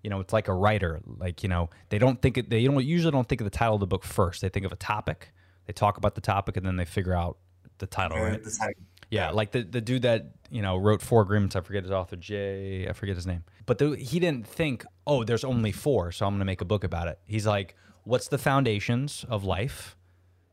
you 0.01 0.09
know, 0.09 0.19
it's 0.19 0.33
like 0.33 0.47
a 0.47 0.53
writer. 0.53 1.01
Like 1.05 1.43
you 1.43 1.49
know, 1.49 1.69
they 1.89 1.97
don't 1.99 2.21
think 2.21 2.37
it. 2.37 2.49
They 2.49 2.63
don't 2.65 2.83
usually 2.83 3.11
don't 3.11 3.27
think 3.29 3.41
of 3.41 3.45
the 3.45 3.51
title 3.57 3.75
of 3.75 3.79
the 3.79 3.87
book 3.87 4.03
first. 4.03 4.41
They 4.41 4.49
think 4.49 4.65
of 4.65 4.71
a 4.71 4.75
topic. 4.75 5.31
They 5.65 5.73
talk 5.73 5.97
about 5.97 6.15
the 6.15 6.21
topic 6.21 6.57
and 6.57 6.65
then 6.65 6.75
they 6.75 6.85
figure 6.85 7.13
out 7.13 7.37
the 7.77 7.87
title. 7.87 8.19
Right? 8.19 8.43
this 8.43 8.57
time. 8.57 8.73
Yeah, 9.09 9.31
like 9.31 9.51
the, 9.51 9.61
the 9.61 9.81
dude 9.81 10.01
that 10.01 10.25
you 10.49 10.61
know 10.61 10.77
wrote 10.77 11.01
four 11.01 11.21
agreements. 11.21 11.55
I 11.55 11.61
forget 11.61 11.83
his 11.83 11.91
author, 11.91 12.15
Jay. 12.15 12.87
I 12.89 12.93
forget 12.93 13.15
his 13.15 13.27
name. 13.27 13.43
But 13.65 13.77
the, 13.77 13.95
he 13.95 14.19
didn't 14.19 14.47
think, 14.47 14.85
oh, 15.05 15.23
there's 15.23 15.43
only 15.43 15.71
four, 15.71 16.11
so 16.11 16.25
I'm 16.25 16.33
going 16.33 16.39
to 16.39 16.45
make 16.45 16.61
a 16.61 16.65
book 16.65 16.83
about 16.83 17.07
it. 17.07 17.19
He's 17.25 17.45
like, 17.45 17.75
what's 18.03 18.27
the 18.27 18.37
foundations 18.37 19.25
of 19.29 19.43
life? 19.43 19.95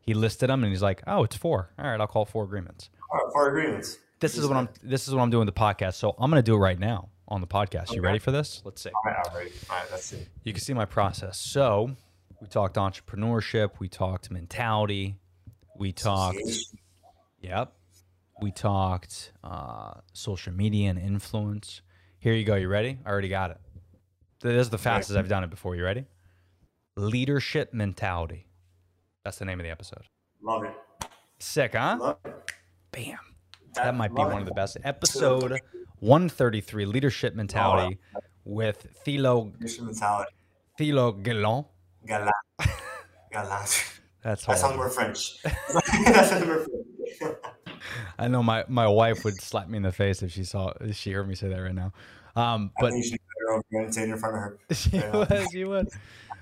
He 0.00 0.14
listed 0.14 0.50
them, 0.50 0.64
and 0.64 0.72
he's 0.72 0.82
like, 0.82 1.02
oh, 1.06 1.24
it's 1.24 1.36
four. 1.36 1.70
All 1.78 1.90
right, 1.90 2.00
I'll 2.00 2.06
call 2.06 2.24
four 2.24 2.44
agreements. 2.44 2.90
All 3.10 3.18
right, 3.18 3.32
four 3.32 3.48
agreements. 3.48 3.98
This 4.20 4.36
is 4.36 4.46
what 4.46 4.56
I'm. 4.56 4.68
This 4.82 5.08
is 5.08 5.14
what 5.14 5.22
I'm 5.22 5.30
doing 5.30 5.46
with 5.46 5.54
the 5.54 5.60
podcast. 5.60 5.94
So 5.94 6.14
I'm 6.18 6.30
going 6.30 6.42
to 6.42 6.48
do 6.48 6.54
it 6.54 6.58
right 6.58 6.78
now 6.78 7.08
on 7.28 7.40
the 7.40 7.46
podcast. 7.46 7.92
You 7.94 8.02
ready 8.02 8.18
for 8.18 8.30
this? 8.30 8.62
Let's 8.64 8.82
see. 8.82 8.90
All 8.90 9.02
right, 9.04 9.16
all 9.16 9.36
right. 9.36 9.52
All 9.70 9.76
right, 9.76 9.90
that's 9.90 10.12
it. 10.12 10.28
You 10.44 10.52
can 10.52 10.62
see 10.62 10.74
my 10.74 10.84
process. 10.84 11.38
So 11.38 11.96
we 12.42 12.48
talked 12.48 12.74
entrepreneurship. 12.74 13.78
We 13.78 13.88
talked 13.88 14.30
mentality. 14.30 15.16
We 15.78 15.92
talked. 15.92 16.42
Yep. 17.40 17.72
We 18.40 18.50
talked 18.50 19.32
uh, 19.44 19.94
social 20.12 20.52
media 20.52 20.90
and 20.90 20.98
influence. 20.98 21.82
Here 22.18 22.34
you 22.34 22.44
go. 22.44 22.56
You 22.56 22.66
ready? 22.66 22.98
I 23.06 23.08
already 23.10 23.28
got 23.28 23.52
it. 23.52 23.58
This 24.40 24.62
is 24.62 24.70
the 24.70 24.78
fastest 24.78 25.16
I've 25.16 25.28
done 25.28 25.44
it 25.44 25.50
before. 25.50 25.76
You 25.76 25.84
ready? 25.84 26.04
Leadership 26.96 27.72
mentality. 27.72 28.48
That's 29.24 29.38
the 29.38 29.44
name 29.44 29.60
of 29.60 29.64
the 29.64 29.70
episode. 29.70 30.02
Love 30.42 30.64
it. 30.64 30.74
Sick, 31.38 31.74
huh? 31.74 31.96
Love 32.00 32.18
it. 32.24 32.34
Bam. 32.90 33.18
That 33.76 33.94
might 33.94 34.12
be 34.12 34.20
one 34.20 34.38
of 34.38 34.46
the 34.46 34.52
best. 34.52 34.76
Episode 34.82 35.60
133, 36.00 36.86
Leadership 36.86 37.36
Mentality, 37.36 37.98
with 38.44 38.88
Thilo. 39.06 39.52
Thilo 40.78 41.22
Guillon. 41.22 41.64
Galant. 42.06 42.30
Galant. 43.32 43.84
That's 44.22 44.46
That 44.46 44.58
sounds 44.58 44.76
more 44.76 44.88
French. 44.88 45.42
that 45.42 46.26
sounds 46.28 46.46
more 46.46 46.66
French. 47.18 47.36
I 48.18 48.28
know 48.28 48.42
my, 48.42 48.64
my 48.68 48.86
wife 48.86 49.24
would 49.24 49.40
slap 49.40 49.68
me 49.68 49.76
in 49.76 49.82
the 49.82 49.92
face 49.92 50.22
if 50.22 50.32
she 50.32 50.44
saw 50.44 50.72
if 50.80 50.96
she 50.96 51.12
heard 51.12 51.28
me 51.28 51.34
say 51.34 51.48
that 51.48 51.60
right 51.60 51.74
now. 51.74 51.92
Um, 52.36 52.70
but 52.80 52.92
think 52.92 53.04
you 53.04 53.10
should 53.10 53.20
put 53.20 53.46
her 53.46 53.52
over 53.52 53.64
here 53.70 53.80
and 53.82 53.94
say 53.94 54.02
it 54.02 54.08
in 54.08 54.16
front 54.16 54.36
of 54.36 54.42
her. 54.42 54.58
she 54.72 55.48
she 55.50 55.64
would. 55.64 55.88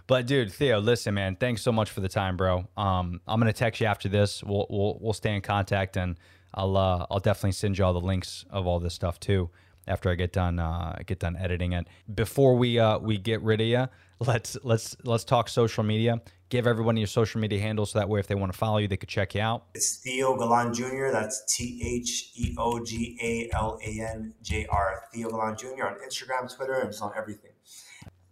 But 0.07 0.27
dude, 0.27 0.53
Theo, 0.53 0.81
listen, 0.81 1.15
man, 1.15 1.37
thanks 1.37 1.63
so 1.63 1.71
much 1.73 1.91
for 1.91 2.01
the 2.01 2.09
time, 2.09 2.37
bro. 2.37 2.67
Um, 2.77 3.21
I'm 3.27 3.41
gonna 3.41 3.53
text 3.53 3.81
you 3.81 3.87
after 3.87 4.09
this. 4.09 4.43
We'll 4.43 4.67
we'll 4.69 4.99
we'll 5.01 5.13
stay 5.13 5.35
in 5.35 5.41
contact, 5.41 5.97
and 5.97 6.19
I'll 6.53 6.77
uh, 6.77 7.07
I'll 7.11 7.21
definitely 7.21 7.53
send 7.53 7.79
you 7.79 7.85
all 7.85 7.93
the 7.93 8.01
links 8.01 8.45
of 8.51 8.67
all 8.67 8.81
this 8.81 8.93
stuff 8.95 9.21
too. 9.21 9.51
After 9.91 10.09
I 10.11 10.15
get 10.15 10.33
done 10.33 10.59
uh, 10.59 10.97
get 11.05 11.19
done 11.19 11.37
editing 11.37 11.73
it. 11.73 11.87
Before 12.15 12.55
we 12.55 12.79
uh, 12.79 12.99
we 12.99 13.19
get 13.19 13.43
rid 13.43 13.61
of 13.61 13.67
you, 13.67 13.89
let's 14.21 14.57
let's 14.63 14.97
let's 15.05 15.25
talk 15.25 15.49
social 15.49 15.83
media. 15.83 16.21
Give 16.49 16.67
everyone 16.67 16.97
your 16.97 17.07
social 17.07 17.41
media 17.41 17.61
handles 17.61 17.93
so 17.93 18.01
that 18.01 18.09
way 18.09 18.19
if 18.19 18.27
they 18.27 18.35
want 18.35 18.53
to 18.53 18.59
follow 18.59 18.79
you, 18.79 18.89
they 18.89 18.97
could 18.97 19.09
check 19.09 19.35
you 19.37 19.41
out. 19.41 19.67
It's 19.75 19.99
Theo 19.99 20.37
Galan 20.37 20.75
Jr. 20.75 21.11
That's 21.13 21.45
T 21.55 21.81
H 21.85 22.33
E 22.35 22.55
O 22.59 22.85
G 22.85 23.17
A 23.23 23.55
L 23.57 23.79
A 23.85 24.01
N 24.13 24.35
J 24.43 24.67
R. 24.67 25.05
Theo 25.13 25.31
Galan 25.31 25.57
Jr. 25.57 25.87
on 25.87 25.95
Instagram, 26.07 26.55
Twitter, 26.55 26.81
and 26.81 26.89
it's 26.89 27.01
on 27.01 27.13
everything. 27.17 27.50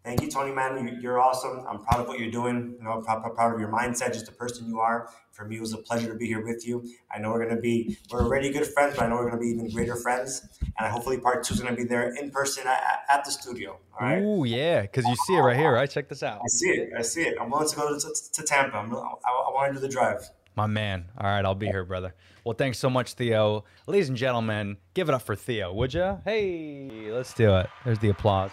Thank 0.08 0.22
you, 0.22 0.30
Tony, 0.30 0.52
man. 0.52 0.88
You- 0.88 0.98
You're 1.02 1.20
awesome. 1.20 1.66
I'm 1.68 1.80
proud 1.80 2.00
of 2.00 2.08
what 2.08 2.18
you're 2.18 2.30
doing. 2.30 2.76
You 2.78 2.82
know, 2.82 3.02
proud, 3.02 3.22
proud 3.34 3.52
of 3.52 3.60
your 3.60 3.68
mindset, 3.68 4.14
just 4.14 4.24
the 4.24 4.32
person 4.32 4.66
you 4.66 4.80
are. 4.80 5.10
For 5.32 5.44
me, 5.44 5.56
it 5.56 5.60
was 5.60 5.74
a 5.74 5.76
pleasure 5.76 6.08
to 6.08 6.14
be 6.14 6.26
here 6.26 6.42
with 6.42 6.66
you. 6.66 6.82
I 7.14 7.18
know 7.18 7.30
we're 7.30 7.46
gonna 7.46 7.60
be 7.60 7.98
we're 8.10 8.22
already 8.22 8.48
good 8.50 8.66
friends, 8.66 8.94
but 8.96 9.04
I 9.04 9.08
know 9.10 9.16
we're 9.16 9.28
gonna 9.28 9.42
be 9.42 9.48
even 9.48 9.68
greater 9.68 9.96
friends. 9.96 10.48
And 10.78 10.90
hopefully, 10.90 11.18
part 11.18 11.44
two 11.44 11.52
is 11.52 11.60
gonna 11.60 11.76
be 11.76 11.84
there 11.84 12.14
in 12.14 12.30
person 12.30 12.66
at, 12.66 13.00
at 13.10 13.22
the 13.26 13.30
studio. 13.30 13.78
All 14.00 14.06
right. 14.08 14.22
Ooh, 14.22 14.46
yeah, 14.46 14.80
because 14.80 15.04
you 15.04 15.14
see 15.26 15.34
it 15.34 15.40
right 15.40 15.58
here, 15.58 15.72
right? 15.74 15.90
Check 15.90 16.08
this 16.08 16.22
out. 16.22 16.40
I 16.42 16.48
see 16.48 16.70
it. 16.70 16.90
I 16.98 17.02
see 17.02 17.24
it. 17.24 17.36
I'm 17.38 17.50
willing 17.50 17.68
to 17.68 17.76
go 17.76 17.98
to, 17.98 18.14
to 18.32 18.42
Tampa. 18.42 18.78
I'm, 18.78 18.90
I, 18.94 18.98
I 18.98 19.50
want 19.52 19.74
to 19.74 19.78
do 19.78 19.86
the 19.86 19.92
drive. 19.92 20.26
My 20.56 20.66
man. 20.66 21.04
All 21.18 21.26
right, 21.26 21.44
I'll 21.44 21.54
be 21.54 21.66
here, 21.66 21.84
brother. 21.84 22.14
Well, 22.44 22.54
thanks 22.54 22.78
so 22.78 22.88
much, 22.88 23.12
Theo. 23.12 23.64
Ladies 23.86 24.08
and 24.08 24.16
gentlemen, 24.16 24.78
give 24.94 25.10
it 25.10 25.14
up 25.14 25.20
for 25.20 25.36
Theo, 25.36 25.70
would 25.74 25.92
you? 25.92 26.18
Hey, 26.24 27.08
let's 27.10 27.34
do 27.34 27.54
it. 27.58 27.68
There's 27.84 27.98
the 27.98 28.08
applause. 28.08 28.52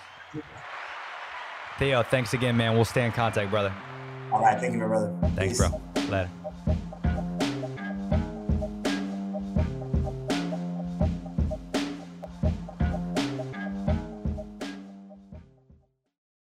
Theo, 1.77 2.03
thanks 2.03 2.33
again, 2.33 2.55
man. 2.55 2.73
We'll 2.73 2.85
stay 2.85 3.05
in 3.05 3.11
contact, 3.11 3.51
brother. 3.51 3.73
All 4.31 4.39
right. 4.41 4.59
Thank 4.59 4.73
you, 4.73 4.79
my 4.79 4.87
brother. 4.87 5.13
Thanks, 5.35 5.59
Peace. 5.59 5.69
bro. 5.69 5.81
Later. 6.09 6.29